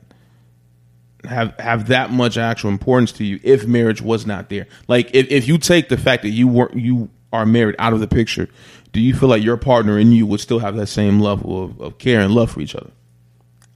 have 1.29 1.55
have 1.59 1.89
that 1.89 2.11
much 2.11 2.37
actual 2.37 2.71
importance 2.71 3.13
to 3.13 3.25
you 3.25 3.39
if 3.43 3.67
marriage 3.67 4.03
was 4.03 4.27
not 4.27 4.49
there? 4.49 4.67
Like 4.89 5.15
if, 5.15 5.31
if 5.31 5.49
you 5.49 5.59
take 5.59 5.89
the 5.89 5.97
fact 5.97 6.23
that 6.23 6.31
you 6.31 6.49
weren't 6.49 6.77
you 6.77 7.11
are 7.33 7.47
married 7.47 7.77
out 7.79 7.93
of 7.93 8.01
the 8.01 8.09
picture, 8.09 8.49
do 8.93 9.01
you 9.01 9.15
feel 9.15 9.29
like 9.29 9.43
your 9.43 9.57
partner 9.57 9.99
and 9.99 10.15
you 10.15 10.27
would 10.27 10.41
still 10.41 10.59
have 10.59 10.77
that 10.77 10.87
same 10.87 11.21
level 11.21 11.65
of, 11.65 11.81
of 11.81 11.99
care 11.99 12.21
and 12.21 12.35
love 12.35 12.51
for 12.51 12.61
each 12.61 12.75
other? 12.75 12.91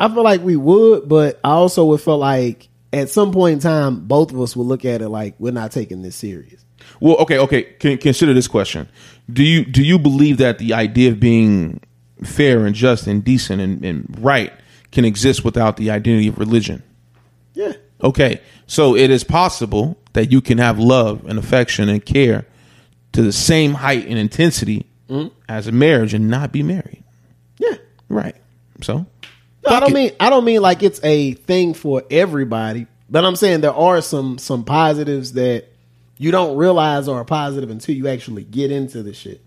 I 0.00 0.08
feel 0.08 0.24
like 0.24 0.42
we 0.42 0.56
would, 0.56 1.08
but 1.08 1.38
I 1.44 1.50
also 1.50 1.84
would 1.86 2.00
feel 2.00 2.18
like 2.18 2.68
at 2.92 3.08
some 3.08 3.32
point 3.32 3.54
in 3.54 3.58
time, 3.60 4.06
both 4.06 4.32
of 4.32 4.40
us 4.40 4.56
would 4.56 4.66
look 4.66 4.84
at 4.84 5.00
it 5.00 5.08
like 5.08 5.34
we're 5.38 5.52
not 5.52 5.70
taking 5.72 6.02
this 6.02 6.16
serious. 6.16 6.64
Well, 7.00 7.16
okay, 7.18 7.38
okay. 7.38 7.62
Can, 7.62 7.98
consider 7.98 8.34
this 8.34 8.48
question: 8.48 8.88
Do 9.32 9.42
you 9.42 9.64
do 9.64 9.82
you 9.82 9.98
believe 9.98 10.38
that 10.38 10.58
the 10.58 10.74
idea 10.74 11.10
of 11.10 11.20
being 11.20 11.80
fair 12.24 12.66
and 12.66 12.74
just 12.74 13.06
and 13.06 13.24
decent 13.24 13.60
and, 13.60 13.84
and 13.84 14.16
right 14.18 14.52
can 14.90 15.04
exist 15.04 15.44
without 15.44 15.76
the 15.76 15.90
identity 15.90 16.28
of 16.28 16.38
religion? 16.38 16.82
Yeah. 17.54 17.74
Okay, 18.02 18.40
so 18.66 18.96
it 18.96 19.10
is 19.10 19.22
possible 19.24 19.96
that 20.12 20.32
you 20.32 20.40
can 20.40 20.58
have 20.58 20.78
love 20.78 21.24
and 21.26 21.38
affection 21.38 21.88
and 21.88 22.04
care 22.04 22.46
to 23.12 23.22
the 23.22 23.32
same 23.32 23.74
height 23.74 24.06
and 24.06 24.18
intensity 24.18 24.86
mm-hmm. 25.08 25.28
as 25.48 25.66
a 25.66 25.72
marriage 25.72 26.14
and 26.14 26.28
not 26.28 26.52
be 26.52 26.62
married. 26.62 27.04
Yeah. 27.58 27.76
Right. 28.08 28.36
So 28.80 29.06
No, 29.64 29.74
I 29.74 29.80
don't 29.80 29.90
it. 29.90 29.94
mean 29.94 30.10
I 30.18 30.30
don't 30.30 30.44
mean 30.44 30.62
like 30.62 30.82
it's 30.82 31.00
a 31.04 31.32
thing 31.34 31.74
for 31.74 32.02
everybody, 32.10 32.86
but 33.08 33.24
I'm 33.24 33.36
saying 33.36 33.60
there 33.60 33.72
are 33.72 34.00
some 34.02 34.38
some 34.38 34.64
positives 34.64 35.34
that 35.34 35.66
you 36.18 36.30
don't 36.30 36.56
realize 36.56 37.08
are 37.08 37.24
positive 37.24 37.70
until 37.70 37.94
you 37.94 38.08
actually 38.08 38.44
get 38.44 38.70
into 38.70 39.02
the 39.02 39.12
shit. 39.12 39.44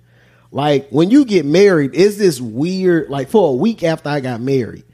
Like 0.52 0.90
when 0.90 1.12
you 1.12 1.26
get 1.26 1.46
married, 1.46 1.94
is 1.96 2.18
this 2.18 2.40
weird? 2.40 3.10
Like 3.10 3.30
for 3.30 3.50
a 3.50 3.54
week 3.54 3.84
after 3.84 4.10
I 4.10 4.20
got 4.22 4.40
married, 4.40 4.86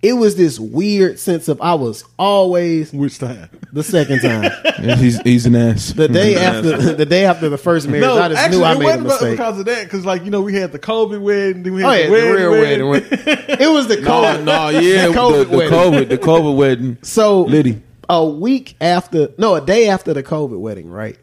it 0.00 0.12
was 0.12 0.36
this 0.36 0.60
weird 0.60 1.18
sense 1.18 1.48
of 1.48 1.60
I 1.60 1.74
was 1.74 2.04
always 2.18 2.92
Which 2.92 3.18
time? 3.18 3.48
the 3.72 3.82
second 3.82 4.20
time. 4.20 4.44
yeah, 4.82 4.94
he's 4.96 5.20
he's 5.22 5.44
an 5.46 5.56
ass. 5.56 5.92
The 5.92 6.06
day 6.08 6.36
after 6.36 6.94
the 6.94 7.04
day 7.06 7.24
after 7.24 7.48
the 7.48 7.58
first 7.58 7.88
marriage, 7.88 8.04
I 8.04 8.28
just 8.28 8.50
knew 8.50 8.62
I 8.62 8.72
it 8.74 8.78
made 8.78 8.84
a 8.84 8.86
wasn't 8.86 9.04
mistake. 9.08 9.30
because 9.32 9.58
of 9.58 9.64
that. 9.66 9.84
Because 9.84 10.04
like 10.06 10.24
you 10.24 10.30
know, 10.30 10.40
we 10.42 10.54
had 10.54 10.70
the 10.72 10.78
COVID 10.78 11.20
wedding, 11.20 11.62
then 11.64 11.74
we 11.74 11.82
had 11.82 11.88
Oh 11.90 11.92
yeah, 11.94 12.02
the, 12.02 12.06
the 12.06 12.12
wedding, 12.12 12.34
real 12.34 12.50
wedding. 12.88 12.88
wedding. 12.88 13.44
It 13.60 13.72
was 13.72 13.88
the 13.88 13.96
No, 14.00 14.10
COVID. 14.10 14.44
no, 14.44 14.68
yeah, 14.68 15.06
the 15.06 15.12
the, 15.12 15.18
COVID 15.18 15.50
the, 15.50 15.56
wedding. 15.56 15.72
COVID, 15.78 16.08
the 16.10 16.18
COVID 16.18 16.56
wedding. 16.56 16.98
So 17.02 17.42
Liddy. 17.42 17.82
a 18.08 18.24
week 18.24 18.76
after, 18.80 19.30
no, 19.36 19.56
a 19.56 19.60
day 19.60 19.88
after 19.88 20.14
the 20.14 20.22
COVID 20.22 20.58
wedding, 20.60 20.88
right? 20.90 21.18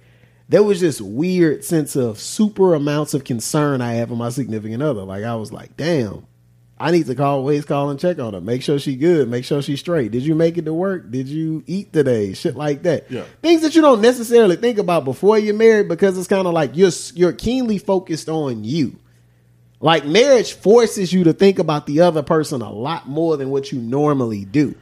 There 0.50 0.62
was 0.64 0.82
this 0.82 1.00
weird 1.02 1.64
sense 1.64 1.96
of 1.96 2.20
super 2.20 2.74
amounts 2.76 3.14
of 3.14 3.24
concern 3.24 3.82
I 3.82 3.94
have 3.94 4.10
for 4.10 4.16
my 4.16 4.30
significant 4.30 4.84
other. 4.84 5.02
Like 5.04 5.24
I 5.24 5.36
was 5.36 5.52
like, 5.54 5.76
damn, 5.78 6.28
I 6.78 6.92
need 6.92 7.06
to 7.06 7.16
call, 7.16 7.38
always 7.38 7.64
call 7.64 7.90
and 7.90 8.00
check 8.00 8.20
on 8.20 8.34
her, 8.34 8.42
make 8.42 8.62
sure 8.62 8.78
she 8.80 8.98
good, 8.98 9.30
make 9.30 9.46
sure 9.46 9.62
she's 9.62 9.80
straight. 9.80 10.12
Did 10.12 10.24
you 10.24 10.36
make 10.36 10.58
it 10.58 10.66
to 10.66 10.74
work? 10.74 11.10
Did 11.10 11.30
you 11.30 11.64
eat 11.68 11.94
today? 11.94 12.34
Shit 12.34 12.58
like 12.58 12.84
that. 12.84 13.10
Yeah. 13.10 13.24
Things 13.42 13.62
that 13.62 13.76
you 13.76 13.82
don't 13.82 14.02
necessarily 14.02 14.58
think 14.58 14.78
about 14.78 15.06
before 15.06 15.40
you're 15.40 15.54
married 15.54 15.88
because 15.88 16.18
it's 16.18 16.28
kind 16.28 16.46
of 16.46 16.54
like 16.54 16.76
you're 16.76 16.92
you're 17.14 17.32
keenly 17.32 17.78
focused 17.78 18.28
on 18.28 18.66
you. 18.66 18.98
Like 19.80 20.06
marriage 20.06 20.54
forces 20.54 21.14
you 21.14 21.24
to 21.26 21.34
think 21.34 21.60
about 21.60 21.86
the 21.86 22.02
other 22.02 22.24
person 22.24 22.62
a 22.62 22.72
lot 22.72 23.08
more 23.08 23.38
than 23.38 23.52
what 23.52 23.72
you 23.72 23.80
normally 23.80 24.44
do. 24.44 24.76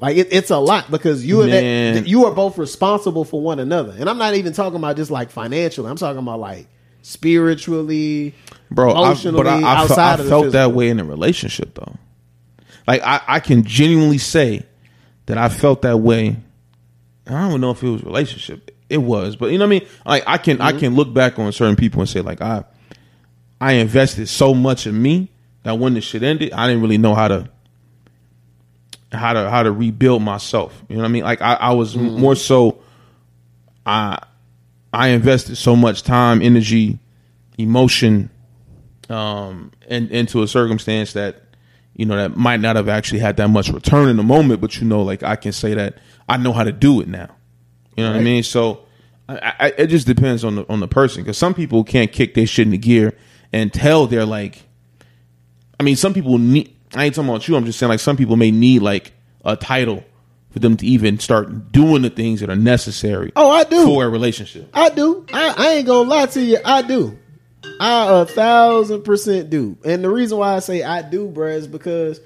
Like 0.00 0.16
it, 0.16 0.28
it's 0.32 0.50
a 0.50 0.58
lot 0.58 0.90
because 0.90 1.24
you 1.24 1.42
are 1.42 1.46
that, 1.46 2.06
you 2.06 2.26
are 2.26 2.34
both 2.34 2.58
responsible 2.58 3.24
for 3.24 3.40
one 3.40 3.58
another, 3.58 3.94
and 3.98 4.08
I'm 4.08 4.18
not 4.18 4.34
even 4.34 4.52
talking 4.52 4.78
about 4.78 4.96
just 4.96 5.10
like 5.10 5.30
financially. 5.30 5.90
I'm 5.90 5.96
talking 5.96 6.18
about 6.18 6.40
like 6.40 6.66
spiritually, 7.02 8.34
bro. 8.70 8.92
I, 8.92 9.14
but 9.14 9.46
I, 9.46 9.60
I, 9.60 9.76
outside 9.82 10.20
I 10.20 10.22
of 10.22 10.28
felt 10.28 10.52
that 10.52 10.72
way 10.72 10.88
in 10.90 11.00
a 11.00 11.04
relationship, 11.04 11.74
though. 11.74 11.94
Like 12.86 13.02
I, 13.02 13.20
I 13.26 13.40
can 13.40 13.64
genuinely 13.64 14.18
say 14.18 14.64
that 15.26 15.38
I 15.38 15.48
felt 15.48 15.82
that 15.82 15.98
way. 15.98 16.36
I 17.26 17.48
don't 17.48 17.60
know 17.60 17.70
if 17.70 17.82
it 17.82 17.88
was 17.88 18.02
relationship. 18.02 18.74
It 18.88 18.98
was, 18.98 19.36
but 19.36 19.52
you 19.52 19.58
know 19.58 19.66
what 19.66 19.76
I 19.76 19.78
mean. 19.80 19.88
Like 20.04 20.24
I 20.26 20.38
can, 20.38 20.56
Mm-hmm. 20.58 20.66
I 20.66 20.72
can 20.72 20.94
look 20.96 21.14
back 21.14 21.38
on 21.38 21.52
certain 21.52 21.76
people 21.76 22.00
and 22.00 22.08
say, 22.08 22.20
like 22.22 22.40
I, 22.40 22.64
I 23.60 23.72
invested 23.74 24.28
so 24.28 24.52
much 24.54 24.86
in 24.88 25.00
me 25.00 25.30
that 25.62 25.78
when 25.78 25.94
the 25.94 26.00
shit 26.00 26.22
ended, 26.24 26.52
I 26.52 26.66
didn't 26.66 26.82
really 26.82 26.98
know 26.98 27.14
how 27.14 27.28
to, 27.28 27.48
how 29.12 29.32
to, 29.34 29.48
how 29.50 29.62
to 29.62 29.70
rebuild 29.70 30.22
myself. 30.22 30.82
You 30.88 30.96
know 30.96 31.02
what 31.02 31.08
I 31.08 31.12
mean? 31.12 31.22
Like 31.24 31.40
I, 31.42 31.54
I 31.54 31.72
was 31.72 31.94
Mm-hmm. 31.94 32.20
more 32.20 32.34
so. 32.34 32.82
I, 33.86 34.20
I 34.92 35.08
invested 35.08 35.56
so 35.56 35.76
much 35.76 36.02
time, 36.02 36.42
energy, 36.42 36.98
emotion, 37.58 38.30
um, 39.08 39.72
and 39.88 40.10
into 40.10 40.42
a 40.42 40.48
circumstance 40.48 41.12
that 41.12 41.42
you 41.94 42.06
know 42.06 42.16
that 42.16 42.36
might 42.36 42.60
not 42.60 42.76
have 42.76 42.88
actually 42.88 43.20
had 43.20 43.36
that 43.36 43.48
much 43.48 43.68
return 43.68 44.08
in 44.08 44.16
the 44.16 44.22
moment, 44.22 44.60
but 44.60 44.80
you 44.80 44.86
know, 44.86 45.02
like 45.02 45.22
I 45.22 45.36
can 45.36 45.52
say 45.52 45.74
that 45.74 45.98
I 46.28 46.36
know 46.36 46.52
how 46.52 46.64
to 46.64 46.72
do 46.72 47.00
it 47.00 47.08
now. 47.08 47.34
You 47.96 48.04
know 48.04 48.12
what 48.12 48.20
I 48.20 48.24
mean? 48.24 48.42
So 48.42 48.84
I, 49.28 49.54
I, 49.58 49.66
it 49.78 49.86
just 49.88 50.06
depends 50.06 50.44
on 50.44 50.56
the 50.56 50.66
on 50.68 50.80
the 50.80 50.88
person 50.88 51.22
because 51.22 51.38
some 51.38 51.54
people 51.54 51.84
can't 51.84 52.10
kick 52.10 52.34
their 52.34 52.46
shit 52.46 52.66
into 52.66 52.78
gear 52.78 53.16
and 53.52 53.72
tell 53.72 54.06
they're 54.06 54.26
like. 54.26 54.66
I 55.78 55.82
mean, 55.82 55.96
some 55.96 56.12
people 56.12 56.36
need. 56.36 56.76
I 56.94 57.06
ain't 57.06 57.14
talking 57.14 57.30
about 57.30 57.48
you. 57.48 57.56
I'm 57.56 57.64
just 57.64 57.78
saying 57.78 57.88
like 57.88 58.00
some 58.00 58.16
people 58.16 58.36
may 58.36 58.50
need 58.50 58.82
like 58.82 59.12
a 59.44 59.56
title 59.56 60.04
for 60.50 60.58
them 60.58 60.76
to 60.76 60.86
even 60.86 61.18
start 61.18 61.72
doing 61.72 62.02
the 62.02 62.10
things 62.10 62.40
that 62.40 62.50
are 62.50 62.56
necessary. 62.56 63.32
Oh, 63.36 63.50
I 63.50 63.64
do. 63.64 63.84
for 63.84 64.04
a 64.04 64.08
relationship. 64.08 64.68
I 64.74 64.90
do. 64.90 65.26
I, 65.32 65.54
I 65.56 65.68
ain't 65.74 65.86
gonna 65.86 66.08
lie 66.08 66.26
to 66.26 66.42
you. 66.42 66.58
I 66.64 66.82
do. 66.82 67.18
I 67.78 68.20
a 68.20 68.26
thousand 68.26 69.02
percent 69.02 69.50
do. 69.50 69.78
And 69.84 70.02
the 70.02 70.10
reason 70.10 70.38
why 70.38 70.54
I 70.54 70.58
say 70.60 70.82
I 70.82 71.02
do, 71.02 71.28
bruh, 71.28 71.54
is 71.54 71.66
because 71.66 72.20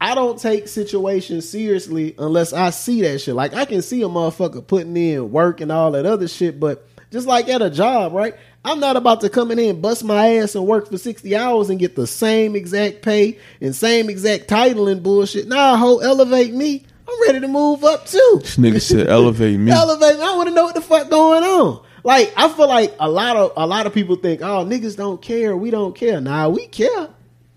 I 0.00 0.14
don't 0.14 0.38
take 0.38 0.66
situations 0.66 1.48
seriously 1.48 2.14
unless 2.18 2.52
I 2.52 2.70
see 2.70 3.02
that 3.02 3.20
shit. 3.20 3.34
Like 3.34 3.54
I 3.54 3.64
can 3.64 3.82
see 3.82 4.02
a 4.02 4.06
motherfucker 4.06 4.66
putting 4.66 4.96
in 4.96 5.30
work 5.30 5.60
and 5.60 5.70
all 5.70 5.92
that 5.92 6.06
other 6.06 6.26
shit, 6.26 6.58
but 6.58 6.86
just 7.10 7.26
like 7.26 7.48
at 7.48 7.62
a 7.62 7.70
job, 7.70 8.12
right? 8.12 8.34
I'm 8.64 8.80
not 8.80 8.96
about 8.96 9.22
to 9.22 9.30
come 9.30 9.50
in 9.50 9.58
here 9.58 9.70
and 9.70 9.82
bust 9.82 10.04
my 10.04 10.36
ass 10.36 10.54
and 10.54 10.66
work 10.66 10.88
for 10.88 10.98
60 10.98 11.34
hours 11.34 11.70
and 11.70 11.78
get 11.78 11.96
the 11.96 12.06
same 12.06 12.54
exact 12.54 13.02
pay 13.02 13.38
and 13.60 13.74
same 13.74 14.10
exact 14.10 14.48
title 14.48 14.88
and 14.88 15.02
bullshit. 15.02 15.48
Nah, 15.48 15.76
ho, 15.76 15.98
elevate 15.98 16.52
me. 16.54 16.84
I'm 17.10 17.22
ready 17.26 17.40
to 17.40 17.48
move 17.48 17.82
up 17.84 18.06
too. 18.06 18.38
This 18.42 18.56
nigga 18.56 18.80
said 18.80 19.08
elevate 19.08 19.58
me. 19.58 19.72
Elevate. 19.72 20.16
me. 20.18 20.22
I 20.22 20.36
want 20.36 20.48
to 20.48 20.54
know 20.54 20.64
what 20.64 20.74
the 20.74 20.80
fuck 20.80 21.10
going 21.10 21.42
on. 21.42 21.84
Like 22.04 22.32
I 22.36 22.48
feel 22.48 22.68
like 22.68 22.94
a 23.00 23.08
lot 23.10 23.36
of 23.36 23.52
a 23.56 23.66
lot 23.66 23.86
of 23.86 23.92
people 23.94 24.16
think, 24.16 24.40
oh 24.42 24.64
niggas 24.64 24.96
don't 24.96 25.20
care, 25.20 25.56
we 25.56 25.70
don't 25.70 25.94
care. 25.94 26.20
Nah, 26.20 26.48
we 26.48 26.66
care. 26.68 27.08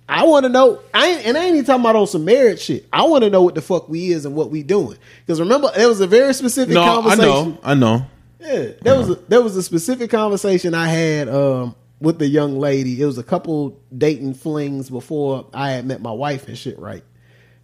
I 0.09 0.25
want 0.25 0.43
to 0.43 0.49
know. 0.49 0.79
I 0.93 1.07
ain't, 1.07 1.25
and 1.27 1.37
I 1.37 1.45
ain't 1.45 1.53
even 1.55 1.65
talking 1.65 1.81
about 1.81 1.95
on 1.95 2.07
some 2.07 2.25
marriage 2.25 2.59
shit. 2.59 2.85
I 2.91 3.03
want 3.03 3.23
to 3.23 3.29
know 3.29 3.41
what 3.41 3.55
the 3.55 3.61
fuck 3.61 3.87
we 3.87 4.11
is 4.11 4.25
and 4.25 4.35
what 4.35 4.49
we 4.51 4.61
doing. 4.61 4.97
Because 5.25 5.39
remember, 5.39 5.69
there 5.75 5.87
was 5.87 6.01
a 6.01 6.07
very 6.07 6.33
specific 6.33 6.73
No, 6.73 6.81
I 6.83 6.85
conversation. 6.87 7.23
know, 7.23 7.57
I 7.63 7.73
know. 7.73 8.05
Yeah, 8.41 8.71
there 8.81 8.97
was 8.97 9.09
a, 9.11 9.15
there 9.15 9.41
was 9.41 9.55
a 9.55 9.63
specific 9.63 10.09
conversation 10.11 10.73
I 10.73 10.87
had 10.89 11.29
um, 11.29 11.73
with 12.01 12.19
the 12.19 12.27
young 12.27 12.59
lady. 12.59 13.01
It 13.01 13.05
was 13.05 13.17
a 13.17 13.23
couple 13.23 13.79
dating 13.97 14.33
flings 14.33 14.89
before 14.89 15.45
I 15.53 15.71
had 15.71 15.85
met 15.85 16.01
my 16.01 16.11
wife 16.11 16.49
and 16.49 16.57
shit. 16.57 16.77
Right? 16.77 17.03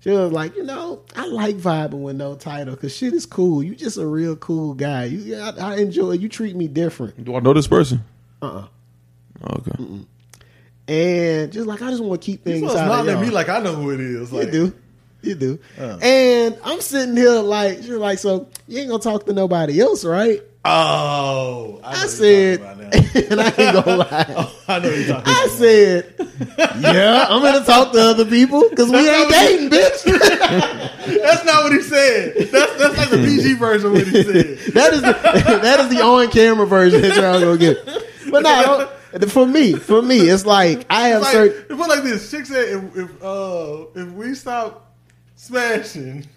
She 0.01 0.11
was 0.11 0.31
like, 0.31 0.55
you 0.55 0.63
know, 0.63 1.01
I 1.15 1.25
like 1.27 1.57
vibing 1.57 2.01
with 2.01 2.15
no 2.15 2.35
title 2.35 2.73
because 2.73 2.95
shit 2.95 3.13
is 3.13 3.25
cool. 3.25 3.61
You 3.61 3.75
just 3.75 3.97
a 3.97 4.05
real 4.05 4.37
cool 4.37 4.73
guy. 4.73 5.05
You, 5.05 5.37
I, 5.37 5.49
I 5.49 5.75
enjoy. 5.77 6.13
You 6.13 6.29
treat 6.29 6.55
me 6.55 6.67
different. 6.69 7.23
Do 7.23 7.35
I 7.35 7.39
know 7.39 7.53
this 7.53 7.67
person? 7.67 8.01
Uh. 8.41 8.45
uh 8.45 8.67
Okay. 9.51 10.05
And 10.87 11.51
just 11.51 11.67
like 11.67 11.81
I 11.81 11.91
just 11.91 12.03
want 12.03 12.21
to 12.21 12.25
keep 12.25 12.43
things 12.43 12.59
So 12.61 12.65
it's 12.65 12.75
out 12.75 13.07
of 13.07 13.07
at 13.07 13.21
me 13.21 13.29
like 13.29 13.47
I 13.47 13.59
know 13.59 13.75
who 13.75 13.91
it 13.91 13.99
is. 13.99 14.33
Like, 14.33 14.47
You 14.47 14.51
do. 14.51 14.73
You 15.21 15.35
do. 15.35 15.59
And 15.77 16.57
I'm 16.63 16.81
sitting 16.81 17.15
here 17.15 17.41
like, 17.41 17.85
you're 17.85 17.99
like, 17.99 18.19
so 18.19 18.47
you 18.67 18.79
ain't 18.79 18.89
gonna 18.89 19.03
talk 19.03 19.25
to 19.25 19.33
nobody 19.33 19.81
else, 19.81 20.05
right? 20.05 20.41
Oh, 20.65 21.79
I 21.83 21.89
what 22.01 22.09
said, 22.09 22.59
you're 22.59 22.67
talking 22.67 22.85
about 22.85 22.93
now. 22.93 23.21
and 23.31 23.41
I 23.41 23.45
ain't 23.47 23.85
gonna 23.85 23.97
lie. 23.97 24.51
I 24.67 24.79
know 24.79 24.89
you're 24.89 25.07
talking 25.07 25.33
I 25.33 25.43
about. 25.45 25.57
said, 25.57 26.13
yeah, 26.81 27.25
I'm 27.29 27.41
gonna 27.41 27.65
talk 27.65 27.93
to 27.93 27.99
other 28.01 28.25
people 28.25 28.69
because 28.69 28.89
we 28.91 28.97
ain't 29.09 29.29
dating, 29.31 29.69
bitch. 29.69 30.03
That's 31.23 31.45
not 31.45 31.63
what 31.63 31.71
he 31.71 31.81
said. 31.81 32.35
That's 32.51 32.75
that's 32.77 32.97
like 32.97 33.09
the 33.09 33.17
PG 33.17 33.53
version 33.53 33.87
of 33.87 33.93
what 33.93 34.07
he 34.07 34.21
said. 34.23 34.73
that 34.73 34.93
is 34.93 35.01
the, 35.01 35.59
that 35.61 35.79
is 35.79 35.89
the 35.95 36.01
on 36.03 36.29
camera 36.29 36.67
version 36.67 37.01
that 37.01 37.15
y'all 37.15 37.39
gonna 37.39 37.57
get. 37.57 37.77
But 38.29 38.43
no, 38.43 38.89
for 39.27 39.45
me, 39.47 39.73
for 39.73 40.01
me, 40.01 40.19
it's 40.29 40.45
like 40.45 40.85
I 40.89 41.07
have 41.09 41.21
Like, 41.21 41.31
certain. 41.31 41.65
it 41.69 41.79
like 41.79 42.03
this. 42.03 42.29
Chick 42.29 42.45
said, 42.45 42.67
if 42.67 42.97
if, 42.97 43.23
uh, 43.23 43.85
if 43.95 44.11
we 44.11 44.35
stop 44.35 44.93
smashing, 45.35 46.27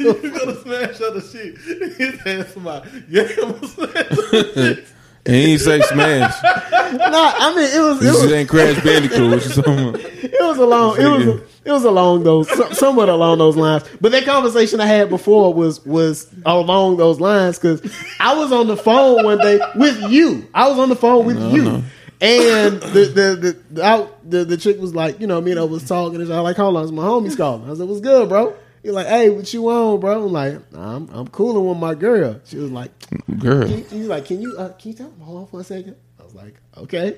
you 0.00 0.38
gonna 0.38 0.60
smash 0.60 1.00
other 1.00 1.20
shit. 1.20 1.58
He 1.58 2.12
said, 2.18 2.48
"Somebody, 2.50 3.04
yeah, 3.08 3.28
I'm 3.42 3.52
gonna 3.52 3.68
smash." 3.68 4.18
other 4.18 4.82
And 5.24 5.36
he 5.36 5.52
ain't 5.52 5.60
say 5.60 5.80
smash. 5.82 6.34
Nah, 6.42 7.32
I 7.38 7.54
mean 7.54 7.70
it 7.70 7.80
was 7.80 7.98
it 7.98 8.02
This 8.02 8.22
was 8.22 8.32
ain't 8.32 8.48
Crash 8.48 8.82
Bandicoot. 8.82 9.30
What 9.30 9.44
you 9.44 9.62
talking 9.62 9.88
about? 9.90 10.00
it 10.04 10.40
was 10.40 10.58
along 10.58 11.00
it 11.00 11.06
was 11.06 11.40
it 11.64 11.70
was 11.70 11.84
along 11.84 12.24
those 12.24 12.76
somewhat 12.76 13.08
along 13.08 13.38
those 13.38 13.56
lines. 13.56 13.84
But 14.00 14.10
that 14.12 14.24
conversation 14.24 14.80
I 14.80 14.86
had 14.86 15.10
before 15.10 15.54
was 15.54 15.84
was 15.86 16.28
along 16.44 16.96
those 16.96 17.20
lines 17.20 17.56
because 17.56 17.80
I 18.18 18.34
was 18.36 18.50
on 18.50 18.66
the 18.66 18.76
phone 18.76 19.24
one 19.24 19.38
day 19.38 19.60
with 19.76 20.10
you. 20.10 20.48
I 20.54 20.68
was 20.68 20.78
on 20.78 20.88
the 20.88 20.96
phone 20.96 21.24
with 21.24 21.40
you. 21.52 21.84
And 22.20 22.80
the 22.80 23.04
the 23.04 23.36
the 23.36 23.58
the, 23.70 23.84
I, 23.84 24.08
the 24.24 24.44
the 24.44 24.56
chick 24.56 24.80
was 24.80 24.94
like, 24.94 25.20
you 25.20 25.26
know, 25.28 25.40
me 25.40 25.52
and 25.52 25.60
I 25.60 25.64
was 25.64 25.86
talking, 25.86 26.20
and 26.20 26.32
I 26.32 26.40
was 26.40 26.44
like, 26.44 26.56
hold 26.56 26.76
on, 26.76 26.82
it's 26.84 26.92
my 26.92 27.02
homies 27.02 27.36
calling. 27.36 27.68
I 27.68 27.74
said, 27.74 27.88
"What's 27.88 28.00
good, 28.00 28.28
bro?" 28.28 28.54
He's 28.82 28.92
like, 28.92 29.06
"Hey, 29.06 29.30
what 29.30 29.52
you 29.54 29.68
on, 29.68 30.00
bro?" 30.00 30.24
I'm 30.26 30.32
like, 30.32 30.72
nah, 30.72 30.96
"I'm 30.96 31.08
I'm 31.12 31.28
cooling 31.28 31.68
with 31.68 31.78
my 31.78 31.94
girl." 31.94 32.40
She 32.44 32.56
was 32.56 32.70
like, 32.70 32.90
Girl. 33.38 33.66
he- 33.66 33.82
he's 33.82 34.06
like, 34.08 34.24
"Can 34.26 34.40
you 34.40 34.56
uh, 34.58 34.70
can 34.72 34.90
you 34.90 34.96
tell 34.96 35.06
him 35.08 35.20
hold 35.20 35.38
on 35.42 35.46
for 35.46 35.60
a 35.60 35.64
second? 35.64 35.96
I 36.20 36.24
was 36.24 36.34
like, 36.34 36.54
"Okay." 36.76 37.16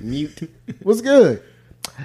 Mute. 0.00 0.48
What's 0.82 1.00
good? 1.00 1.42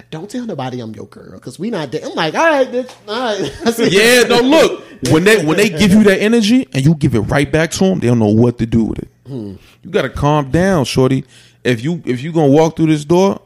Don't 0.09 0.29
tell 0.29 0.45
nobody 0.45 0.79
I'm 0.79 0.93
your 0.95 1.05
girl 1.05 1.33
because 1.33 1.59
we 1.59 1.69
not. 1.69 1.91
Da-. 1.91 2.01
I'm 2.03 2.15
like, 2.15 2.33
all 2.33 2.43
right, 2.45 2.67
bitch. 2.67 2.91
All 3.07 3.13
right. 3.41 3.57
I 3.65 3.71
said, 3.71 3.91
Yeah, 3.91 4.23
no. 4.23 4.41
Look, 4.41 4.83
when 5.11 5.23
they 5.23 5.45
when 5.45 5.57
they 5.57 5.69
give 5.69 5.91
you 5.91 6.03
that 6.05 6.19
energy 6.21 6.67
and 6.73 6.83
you 6.83 6.95
give 6.95 7.13
it 7.15 7.19
right 7.21 7.49
back 7.51 7.71
to 7.71 7.79
them, 7.85 7.99
they 7.99 8.07
don't 8.07 8.19
know 8.19 8.27
what 8.27 8.57
to 8.57 8.65
do 8.65 8.83
with 8.85 8.99
it. 8.99 9.09
You 9.27 9.57
gotta 9.89 10.09
calm 10.09 10.49
down, 10.51 10.85
shorty. 10.85 11.23
If 11.63 11.83
you 11.83 12.01
if 12.05 12.21
you 12.21 12.31
gonna 12.31 12.51
walk 12.51 12.75
through 12.77 12.87
this 12.87 13.05
door, 13.05 13.39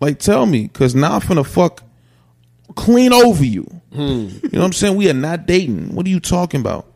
like 0.00 0.18
tell 0.18 0.46
me, 0.46 0.68
cause 0.68 0.94
now 0.94 1.14
I'm 1.14 1.20
finna 1.20 1.46
fuck 1.46 1.82
clean 2.74 3.12
over 3.12 3.44
you. 3.44 3.66
Hmm. 3.92 4.28
You 4.42 4.50
know 4.52 4.60
what 4.60 4.64
I'm 4.66 4.72
saying? 4.72 4.96
We 4.96 5.10
are 5.10 5.14
not 5.14 5.46
dating. 5.46 5.94
What 5.94 6.06
are 6.06 6.10
you 6.10 6.20
talking 6.20 6.60
about? 6.60 6.86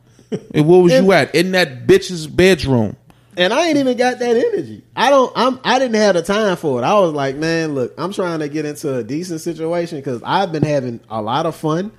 And 0.55 0.67
where 0.67 0.81
was 0.83 0.93
you 0.93 1.13
at? 1.13 1.35
In 1.35 1.53
that 1.53 1.87
bitch's 1.87 2.27
bedroom. 2.27 2.97
and 3.37 3.53
I 3.53 3.69
ain't 3.69 3.77
even 3.79 3.97
got 3.97 4.19
that 4.19 4.37
energy. 4.37 4.83
I 4.97 5.11
don't. 5.11 5.31
I'm. 5.37 5.61
I 5.63 5.79
didn't 5.79 5.97
have 5.97 6.15
the 6.15 6.23
time 6.23 6.57
for 6.57 6.81
it. 6.81 6.85
I 6.85 6.99
was 6.99 7.13
like, 7.13 7.37
man, 7.37 7.75
look, 7.75 7.95
I'm 7.99 8.13
trying 8.13 8.41
to 8.41 8.49
get 8.49 8.65
into 8.65 8.95
a 8.95 9.05
decent 9.05 9.41
situation 9.41 9.99
because 9.99 10.23
I've 10.25 10.53
been 10.53 10.65
having 10.65 11.01
a 11.11 11.21
lot 11.23 11.47
of 11.47 11.55
fun, 11.55 11.93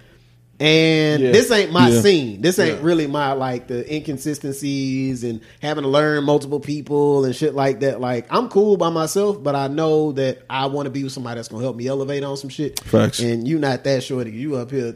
and 0.59 1.21
Yeah. 1.21 1.31
this 1.31 1.51
ain't 1.51 1.71
my 1.71 1.89
Yeah. 1.89 2.01
scene. 2.01 2.41
This 2.41 2.57
ain't 2.59 2.77
Yeah. 2.79 2.85
really 2.85 3.07
my 3.07 3.33
like 3.33 3.67
the 3.67 3.85
inconsistencies 3.93 5.23
and 5.23 5.41
having 5.61 5.83
to 5.83 5.89
learn 5.89 6.23
multiple 6.23 6.59
people 6.59 7.25
and 7.25 7.35
shit 7.35 7.53
like 7.55 7.81
that. 7.81 8.01
Like 8.01 8.25
I'm 8.29 8.49
cool 8.49 8.77
by 8.77 8.89
myself, 8.89 9.41
but 9.41 9.55
I 9.55 9.67
know 9.67 10.11
that 10.13 10.39
I 10.49 10.65
want 10.67 10.85
to 10.85 10.89
be 10.89 11.03
with 11.03 11.13
somebody 11.13 11.35
that's 11.37 11.47
gonna 11.47 11.63
help 11.63 11.75
me 11.75 11.87
elevate 11.87 12.23
on 12.23 12.37
some 12.37 12.49
shit. 12.49 12.79
Facts. 12.79 13.19
And 13.19 13.47
you 13.47 13.59
not 13.59 13.83
that 13.83 14.03
shorty. 14.03 14.31
You 14.31 14.55
up 14.57 14.71
here 14.71 14.95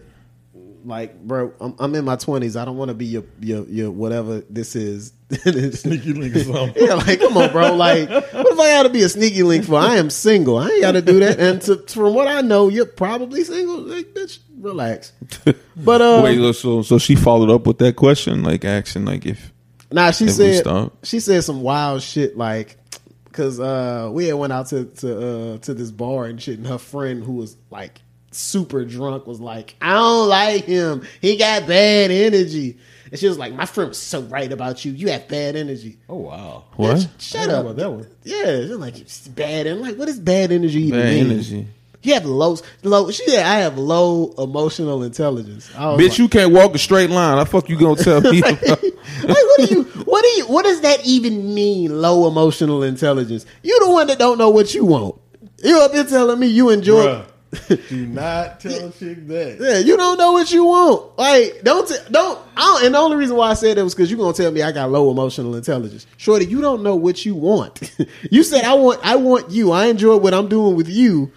like, 0.84 1.22
bro, 1.22 1.54
I'm, 1.62 1.76
I'm 1.78 1.94
in 1.96 2.06
my 2.06 2.16
twenties. 2.16 2.56
I 2.56 2.66
don't 2.66 2.78
want 2.78 2.90
to 2.90 2.96
be 2.96 3.06
your, 3.06 3.24
your 3.40 3.64
your 3.68 3.92
whatever 3.92 4.42
this 4.50 4.76
is. 4.76 5.14
Sneaky 5.32 6.12
link 6.14 6.36
or 6.36 6.44
something. 6.44 6.74
yeah, 6.86 6.96
like, 6.96 7.20
come 7.22 7.38
on, 7.38 7.52
bro. 7.54 7.74
Like, 7.76 8.10
what 8.10 8.26
if 8.52 8.60
I 8.60 8.68
got 8.68 8.84
to 8.84 8.90
be 8.90 9.02
a 9.04 9.08
sneaky 9.08 9.44
link 9.44 9.64
for? 9.64 9.76
I 9.76 9.96
am 9.96 10.10
single. 10.10 10.58
I 10.58 10.68
ain't 10.68 10.82
got 10.82 10.92
to 10.94 11.02
do 11.02 11.20
that. 11.22 11.40
And 11.40 11.62
to, 11.62 11.78
from 11.88 12.14
what 12.14 12.28
I 12.28 12.42
know, 12.42 12.68
you're 12.68 12.86
probably 12.86 13.46
single. 13.46 13.78
Like, 13.80 14.08
bitch, 14.14 14.40
relax. 14.62 15.12
But 15.76 16.02
uh, 16.02 16.22
Wait, 16.24 16.54
so 16.56 16.82
so 16.84 16.98
she 17.00 17.16
followed 17.16 17.50
up 17.50 17.66
with 17.66 17.80
that 17.80 17.96
question, 17.96 18.44
like 18.44 18.64
asking, 18.66 19.06
like 19.06 19.26
if 19.26 19.52
Nah, 19.92 20.12
she 20.12 20.26
If 20.26 20.32
said 20.32 20.92
she 21.04 21.20
said 21.20 21.44
some 21.44 21.62
wild 21.62 22.02
shit 22.02 22.38
like 22.38 22.78
because 23.26 23.60
uh, 23.60 24.10
we 24.12 24.28
had 24.28 24.36
went 24.36 24.54
out 24.54 24.68
to 24.68 24.86
to 24.86 25.28
uh, 25.54 25.58
to 25.60 25.74
this 25.74 25.92
bar 25.92 26.26
and 26.26 26.42
shit, 26.42 26.58
and 26.60 26.68
her 26.68 26.78
friend 26.78 27.24
who 27.24 27.34
was 27.34 27.58
like 27.70 28.02
super 28.32 28.86
drunk 28.86 29.28
was 29.28 29.40
like, 29.42 29.76
"I 29.82 29.94
don't 29.94 30.30
like 30.30 30.66
him. 30.66 31.04
He 31.22 31.38
got 31.38 31.68
bad 31.68 32.12
energy." 32.12 32.78
And 33.10 33.20
she 33.20 33.28
was 33.28 33.38
like, 33.38 33.54
"My 33.54 33.66
friend 33.66 33.90
was 33.90 33.98
so 33.98 34.22
right 34.22 34.52
about 34.52 34.86
you. 34.86 34.92
You 34.94 35.10
have 35.10 35.28
bad 35.28 35.56
energy." 35.58 35.98
Oh 36.08 36.18
wow. 36.18 36.64
what 36.78 36.98
Bitch, 36.98 37.10
Shut 37.20 37.42
I 37.42 37.46
don't 37.48 37.52
know 37.54 37.60
up. 37.60 37.66
about 37.66 37.76
that 37.78 37.92
one. 37.92 38.08
Yeah, 38.24 38.62
she's 38.62 38.70
like 38.72 39.00
it's 39.00 39.28
bad 39.28 39.68
and 39.68 39.82
like 39.82 39.98
what 39.98 40.08
is 40.08 40.20
bad 40.20 40.52
energy 40.52 40.84
even 40.84 41.00
bad 41.00 41.14
mean? 41.14 41.32
energy. 41.32 41.68
You 42.04 42.14
have 42.16 42.26
low 42.26 42.58
low. 42.84 43.12
She 43.12 43.24
said 43.30 43.46
I 43.46 43.60
have 43.60 43.78
low 43.78 44.34
emotional 44.38 45.04
intelligence. 45.04 45.70
Bitch, 45.70 45.98
like- 46.10 46.18
you 46.18 46.28
can't 46.30 46.52
walk 46.52 46.74
a 46.76 46.80
straight 46.80 47.10
line. 47.10 47.38
I 47.38 47.44
fuck 47.46 47.70
you 47.70 47.78
gonna 47.78 47.96
tell 48.02 48.22
me? 48.22 48.40
about- 48.40 48.56
like 48.64 48.82
what 49.28 49.58
do 49.70 49.76
you 49.76 49.84
what 49.84 50.24
do 50.24 50.30
you 50.30 50.46
what 50.48 50.64
does 50.66 50.82
that 50.82 51.06
even 51.06 51.54
mean 51.54 52.02
low 52.02 52.28
emotional 52.28 52.84
intelligence 52.84 53.46
you 53.64 53.78
the 53.84 53.90
one 53.92 54.08
that 54.08 54.18
don't 54.20 54.38
know 54.38 54.50
what 54.50 54.74
you 54.74 54.86
want 54.86 55.16
you 55.64 55.80
up 55.80 55.92
here 55.92 56.04
telling 56.04 56.40
me 56.40 56.48
you 56.48 56.70
enjoy 56.70 57.04
Bruh. 57.52 57.90
Do 57.90 58.06
not 58.08 58.60
tell 58.62 58.88
a 58.88 58.92
chick 58.92 59.28
that. 59.28 59.58
yeah 59.60 59.80
you 59.80 59.98
don't 59.98 60.18
know 60.18 60.32
what 60.34 60.52
you 60.52 60.64
want 60.66 61.18
like 61.18 61.62
don't 61.64 61.88
t- 61.88 61.96
don't 62.10 62.40
I 62.56 62.62
don't, 62.62 62.86
and 62.86 62.96
the 62.96 63.00
only 63.00 63.18
reason 63.18 63.36
why 63.36 63.50
I 63.50 63.54
said 63.56 63.78
that 63.78 63.84
was 63.84 63.94
because 63.94 64.10
you're 64.10 64.20
gonna 64.20 64.34
tell 64.34 64.52
me 64.52 64.62
I 64.62 64.72
got 64.72 64.90
low 64.90 65.12
emotional 65.12 65.56
intelligence 65.56 66.06
shorty 66.18 66.46
you 66.46 66.62
don't 66.62 66.82
know 66.84 66.96
what 66.96 67.26
you 67.26 67.36
want 67.36 67.92
you 68.32 68.44
said 68.44 68.64
I 68.66 68.74
want 68.76 69.00
I 69.04 69.16
want 69.18 69.52
you 69.52 69.72
I 69.72 69.88
enjoy 69.88 70.16
what 70.18 70.34
I'm 70.34 70.48
doing 70.48 70.76
with 70.76 70.88
you 70.90 71.32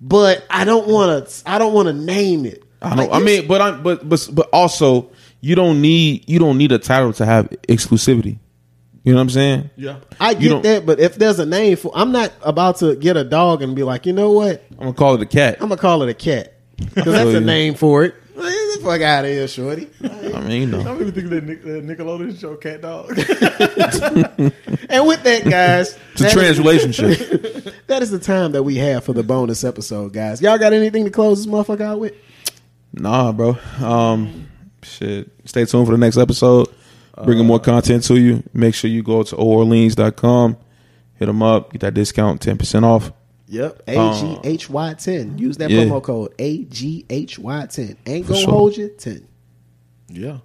but 0.00 0.44
I 0.50 0.64
don't 0.64 0.88
want 0.88 1.28
to 1.28 1.48
I 1.48 1.58
don't 1.58 1.74
want 1.74 1.88
to 1.88 1.92
name 1.92 2.46
it 2.46 2.64
I 2.80 2.94
know. 2.94 3.10
I 3.10 3.20
mean, 3.20 3.46
but 3.46 3.60
I'm 3.60 3.82
but 3.82 4.08
but 4.08 4.28
but 4.32 4.48
also 4.52 5.10
you 5.40 5.54
don't 5.54 5.80
need 5.80 6.28
you 6.28 6.38
don't 6.38 6.58
need 6.58 6.72
a 6.72 6.78
title 6.78 7.12
to 7.14 7.26
have 7.26 7.48
exclusivity. 7.68 8.38
You 9.04 9.12
know 9.12 9.18
what 9.18 9.22
I'm 9.22 9.30
saying? 9.30 9.70
Yeah. 9.76 10.00
I 10.20 10.34
get 10.34 10.62
that, 10.64 10.84
but 10.84 11.00
if 11.00 11.14
there's 11.14 11.38
a 11.38 11.46
name 11.46 11.76
for, 11.76 11.90
I'm 11.94 12.12
not 12.12 12.32
about 12.42 12.76
to 12.78 12.94
get 12.94 13.16
a 13.16 13.24
dog 13.24 13.62
and 13.62 13.74
be 13.74 13.82
like, 13.82 14.04
you 14.04 14.12
know 14.12 14.32
what? 14.32 14.62
I'm 14.72 14.78
gonna 14.78 14.92
call 14.92 15.14
it 15.14 15.22
a 15.22 15.26
cat. 15.26 15.56
I'm 15.60 15.68
gonna 15.68 15.80
call 15.80 16.02
it 16.02 16.10
a 16.10 16.14
cat 16.14 16.54
because 16.76 17.14
that's 17.14 17.34
a 17.34 17.40
name 17.40 17.74
for 17.74 18.04
it. 18.04 18.14
Get 18.38 18.78
the 18.78 18.84
fuck 18.84 19.00
out 19.02 19.24
of 19.24 19.30
here, 19.30 19.48
shorty. 19.48 19.88
I 20.02 20.40
mean, 20.40 20.60
you 20.62 20.66
know. 20.66 20.80
I'm 20.80 21.00
even 21.00 21.12
thinking 21.12 21.30
that 21.30 21.44
Nick, 21.44 21.62
uh, 21.64 21.80
Nickelodeon 21.82 22.38
show 22.38 22.56
CatDog. 22.56 23.16
And 24.90 25.06
with 25.06 25.22
that, 25.24 25.44
guys, 25.44 25.98
It's 26.12 26.20
a 26.22 26.24
that 26.24 26.32
trans 26.32 26.50
is- 26.52 26.58
relationship. 26.64 27.74
that 27.88 28.00
is 28.02 28.10
the 28.10 28.18
time 28.18 28.52
that 28.52 28.62
we 28.62 28.76
have 28.76 29.04
for 29.04 29.12
the 29.12 29.22
bonus 29.22 29.62
episode, 29.62 30.14
guys. 30.14 30.40
Y'all 30.40 30.56
got 30.58 30.72
anything 30.72 31.04
to 31.04 31.10
close 31.10 31.44
this 31.44 31.52
motherfucker 31.52 31.82
out 31.82 32.00
with? 32.00 32.14
nah, 32.94 33.30
bro. 33.32 33.58
Um, 33.82 34.48
shit. 34.82 35.28
Stay 35.44 35.66
tuned 35.66 35.86
for 35.86 35.92
the 35.92 35.98
next 35.98 36.16
episode. 36.16 36.68
Bringing 37.24 37.46
more 37.46 37.58
content 37.60 38.04
to 38.04 38.16
you. 38.18 38.42
Make 38.54 38.74
sure 38.74 38.88
you 38.88 39.02
go 39.02 39.22
to 39.24 39.36
orleans.com. 39.36 40.56
Hit 41.16 41.26
them 41.26 41.42
up. 41.42 41.72
Get 41.72 41.80
that 41.82 41.94
discount, 41.94 42.40
ten 42.40 42.56
percent 42.56 42.84
off. 42.84 43.12
Yep, 43.48 43.82
AGHY 43.88 44.94
ten. 44.98 45.38
Use 45.38 45.56
that 45.56 45.70
Yeah. 45.70 45.84
promo 45.84 46.02
code 46.02 46.34
AGHY 46.38 47.66
ten. 47.70 47.96
Ain't 48.06 48.26
For 48.26 48.32
gonna 48.32 48.44
sure. 48.44 48.50
hold 48.52 48.76
you 48.76 48.88
ten. 48.88 49.26
yeah. 50.10 50.38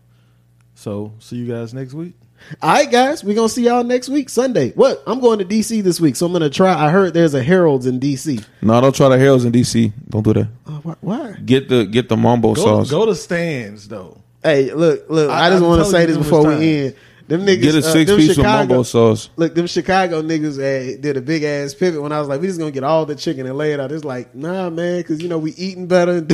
So 0.75 1.13
see 1.19 1.35
you 1.37 1.45
guys 1.47 1.73
next 1.73 1.93
week. 1.93 2.13
All 2.61 2.71
right, 2.73 2.91
guys, 2.91 3.23
we're 3.23 3.35
gonna 3.35 3.47
see 3.47 3.63
y'all 3.65 3.83
next 3.85 4.09
week, 4.09 4.29
Sunday. 4.29 4.71
What? 4.71 5.01
I'm 5.07 5.21
going 5.21 5.39
to 5.39 5.45
DC 5.45 5.81
this 5.81 6.01
week, 6.01 6.15
so 6.17 6.25
I'm 6.25 6.33
gonna 6.33 6.49
try. 6.49 6.73
I 6.73 6.89
heard 6.89 7.13
there's 7.13 7.33
a 7.33 7.41
Harold's 7.43 7.85
in 7.85 7.99
DC. 7.99 8.43
No, 8.61 8.81
don't 8.81 8.93
try 8.93 9.07
the 9.09 9.17
Harold's 9.17 9.45
in 9.45 9.53
DC. 9.53 9.93
Don't 10.09 10.23
do 10.23 10.33
that. 10.33 10.47
Uh, 10.67 10.71
why? 10.83 10.95
why? 10.99 11.31
Get 11.45 11.69
the 11.69 11.85
get 11.85 12.09
the 12.09 12.17
mambo 12.17 12.53
Go, 12.53 12.61
sauce. 12.63 12.89
go 12.91 13.05
to 13.05 13.15
stands 13.15 13.87
though. 13.87 14.17
Hey, 14.43 14.73
look, 14.73 15.05
look. 15.09 15.29
I, 15.29 15.47
I- 15.47 15.49
just 15.51 15.63
want 15.63 15.83
to 15.85 15.89
say 15.89 16.05
this 16.05 16.17
before 16.17 16.45
we 16.45 16.53
end. 16.87 16.95
Them 17.33 17.47
niggas, 17.47 17.61
Get 17.63 17.73
a 17.73 17.77
uh, 17.79 17.81
six 17.81 18.11
them 18.11 18.19
piece 18.19 18.29
of 18.29 18.35
Chicago- 18.35 18.57
mambo 18.67 18.83
sauce. 18.83 19.31
Look, 19.37 19.55
them 19.55 19.65
Chicago 19.65 20.21
niggas 20.21 20.59
uh, 20.59 21.01
did 21.01 21.17
a 21.17 21.21
big 21.21 21.41
ass 21.41 21.73
pivot 21.73 21.99
when 21.99 22.11
I 22.11 22.19
was 22.19 22.27
like, 22.27 22.39
we 22.39 22.45
just 22.45 22.59
gonna 22.59 22.69
get 22.69 22.83
all 22.83 23.07
the 23.07 23.15
chicken 23.15 23.47
and 23.47 23.57
lay 23.57 23.73
it 23.73 23.79
out. 23.79 23.91
It's 23.91 24.03
like, 24.03 24.35
nah, 24.35 24.69
man, 24.69 24.99
because 24.99 25.19
you 25.19 25.29
know 25.29 25.39
we 25.39 25.49
eating 25.53 25.87
better. 25.87 26.17
I'm 26.21 26.27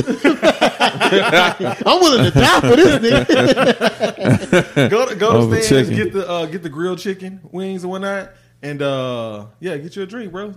willing 2.00 2.24
to 2.24 2.30
die 2.38 2.60
for 2.60 2.76
this 2.76 2.98
nigga. 3.24 4.90
Go 4.90 5.08
to 5.08 5.14
go 5.14 5.28
Over 5.30 5.56
to 5.56 5.62
stands, 5.62 5.88
get 5.88 6.12
the 6.12 6.28
uh, 6.28 6.44
get 6.44 6.62
the 6.62 6.68
grilled 6.68 6.98
chicken 6.98 7.40
wings 7.50 7.82
and 7.82 7.90
whatnot, 7.90 8.32
and 8.60 8.82
uh, 8.82 9.46
yeah, 9.58 9.78
get 9.78 9.96
you 9.96 10.02
a 10.02 10.06
drink, 10.06 10.30
bro. 10.32 10.52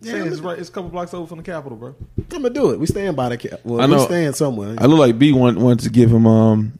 Yeah, 0.00 0.12
Stands 0.12 0.38
I'm- 0.38 0.46
right. 0.46 0.58
It's 0.58 0.70
a 0.70 0.72
couple 0.72 0.88
blocks 0.88 1.12
over 1.12 1.26
from 1.26 1.36
the 1.36 1.44
Capitol, 1.44 1.76
bro. 1.76 1.94
I'm 2.18 2.24
gonna 2.40 2.48
do 2.48 2.70
it. 2.70 2.80
We 2.80 2.86
stand 2.86 3.16
by 3.16 3.28
the 3.28 3.36
cap. 3.36 3.60
Well, 3.64 3.82
I 3.82 3.86
we 3.86 3.96
know. 3.96 4.06
stand 4.06 4.34
somewhere. 4.34 4.76
I 4.78 4.86
look 4.86 4.98
like 4.98 5.18
B 5.18 5.34
want, 5.34 5.58
wanted 5.58 5.80
to 5.84 5.90
give 5.90 6.10
him 6.10 6.26
um, 6.26 6.78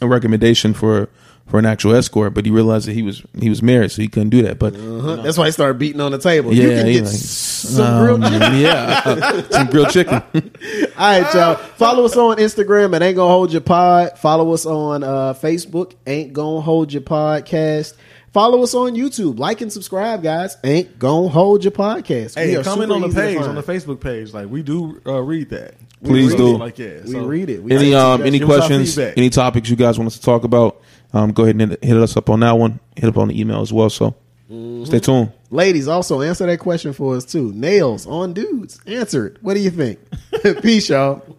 a 0.00 0.08
recommendation 0.08 0.72
for 0.72 1.10
for 1.48 1.58
an 1.58 1.66
actual 1.66 1.94
escort, 1.94 2.34
but 2.34 2.44
he 2.44 2.50
realized 2.50 2.86
that 2.88 2.92
he 2.92 3.02
was 3.02 3.22
he 3.40 3.48
was 3.48 3.62
married, 3.62 3.90
so 3.90 4.02
he 4.02 4.08
couldn't 4.08 4.30
do 4.30 4.42
that. 4.42 4.58
But 4.58 4.74
Uh-huh. 4.74 5.16
That's 5.16 5.36
why 5.38 5.46
he 5.46 5.52
started 5.52 5.78
beating 5.78 6.00
on 6.00 6.12
the 6.12 6.18
table. 6.18 6.52
you 6.52 6.68
yeah, 6.70 6.82
can 6.82 6.92
get 6.92 7.04
like, 7.04 7.12
some 7.14 8.04
grilled 8.04 8.24
um, 8.24 8.32
chicken. 8.32 8.60
yeah, 8.60 9.42
some 9.50 9.66
grilled 9.68 9.90
chicken. 9.90 10.22
All 10.34 11.20
right, 11.22 11.34
y'all. 11.34 11.54
Follow 11.54 12.04
us 12.04 12.16
on 12.16 12.36
Instagram 12.38 12.94
at 12.94 13.02
Ain't 13.02 13.16
Gonna 13.16 13.28
Hold 13.30 13.52
Your 13.52 13.60
Pod. 13.62 14.18
Follow 14.18 14.52
us 14.52 14.66
on 14.66 15.02
uh, 15.02 15.34
Facebook, 15.34 15.94
Ain't 16.06 16.32
Gonna 16.32 16.60
Hold 16.60 16.92
Your 16.92 17.02
Podcast. 17.02 17.94
Follow 18.32 18.62
us 18.62 18.74
on 18.74 18.94
YouTube. 18.94 19.38
Like 19.38 19.62
and 19.62 19.72
subscribe, 19.72 20.22
guys. 20.22 20.56
Ain't 20.62 20.98
Gonna 20.98 21.28
Hold 21.28 21.64
Your 21.64 21.70
Podcast. 21.72 22.34
Hey, 22.34 22.56
We 22.58 22.62
comment 22.62 22.92
on 22.92 23.00
the 23.00 23.08
page 23.08 23.38
on 23.38 23.54
the 23.54 23.62
Facebook 23.62 24.00
page. 24.00 24.32
Like 24.34 24.48
we 24.48 24.62
do 24.62 25.00
uh, 25.06 25.20
read 25.22 25.50
that. 25.50 25.74
Please 26.04 26.30
read 26.32 26.36
do. 26.36 26.54
it, 26.54 26.58
Like 26.58 26.78
yeah, 26.78 27.00
We 27.04 27.10
so- 27.12 27.24
read 27.26 27.50
it. 27.50 27.60
We 27.62 27.72
any 27.72 27.94
um 27.94 28.22
any 28.22 28.38
Give 28.38 28.48
us 28.50 28.60
our 28.60 28.68
questions, 28.68 28.98
any 28.98 29.30
topics 29.30 29.68
you 29.68 29.74
guys 29.76 29.98
want 29.98 30.06
us 30.08 30.16
to 30.16 30.22
talk 30.22 30.44
about? 30.44 30.80
Um, 31.12 31.32
go 31.32 31.44
ahead 31.44 31.60
and 31.60 31.70
hit, 31.70 31.84
hit 31.84 31.96
us 31.96 32.16
up 32.16 32.28
on 32.30 32.40
that 32.40 32.52
one. 32.52 32.80
Hit 32.96 33.08
up 33.08 33.16
on 33.16 33.28
the 33.28 33.40
email 33.40 33.60
as 33.60 33.72
well. 33.72 33.90
So 33.90 34.14
stay 34.84 34.98
tuned. 35.00 35.32
Ladies, 35.50 35.88
also 35.88 36.20
answer 36.20 36.46
that 36.46 36.58
question 36.58 36.92
for 36.92 37.16
us 37.16 37.24
too. 37.24 37.52
Nails 37.54 38.06
on 38.06 38.34
dudes. 38.34 38.80
Answer 38.86 39.28
it. 39.28 39.42
What 39.42 39.54
do 39.54 39.60
you 39.60 39.70
think? 39.70 39.98
Peace, 40.62 40.88
y'all. 40.90 41.37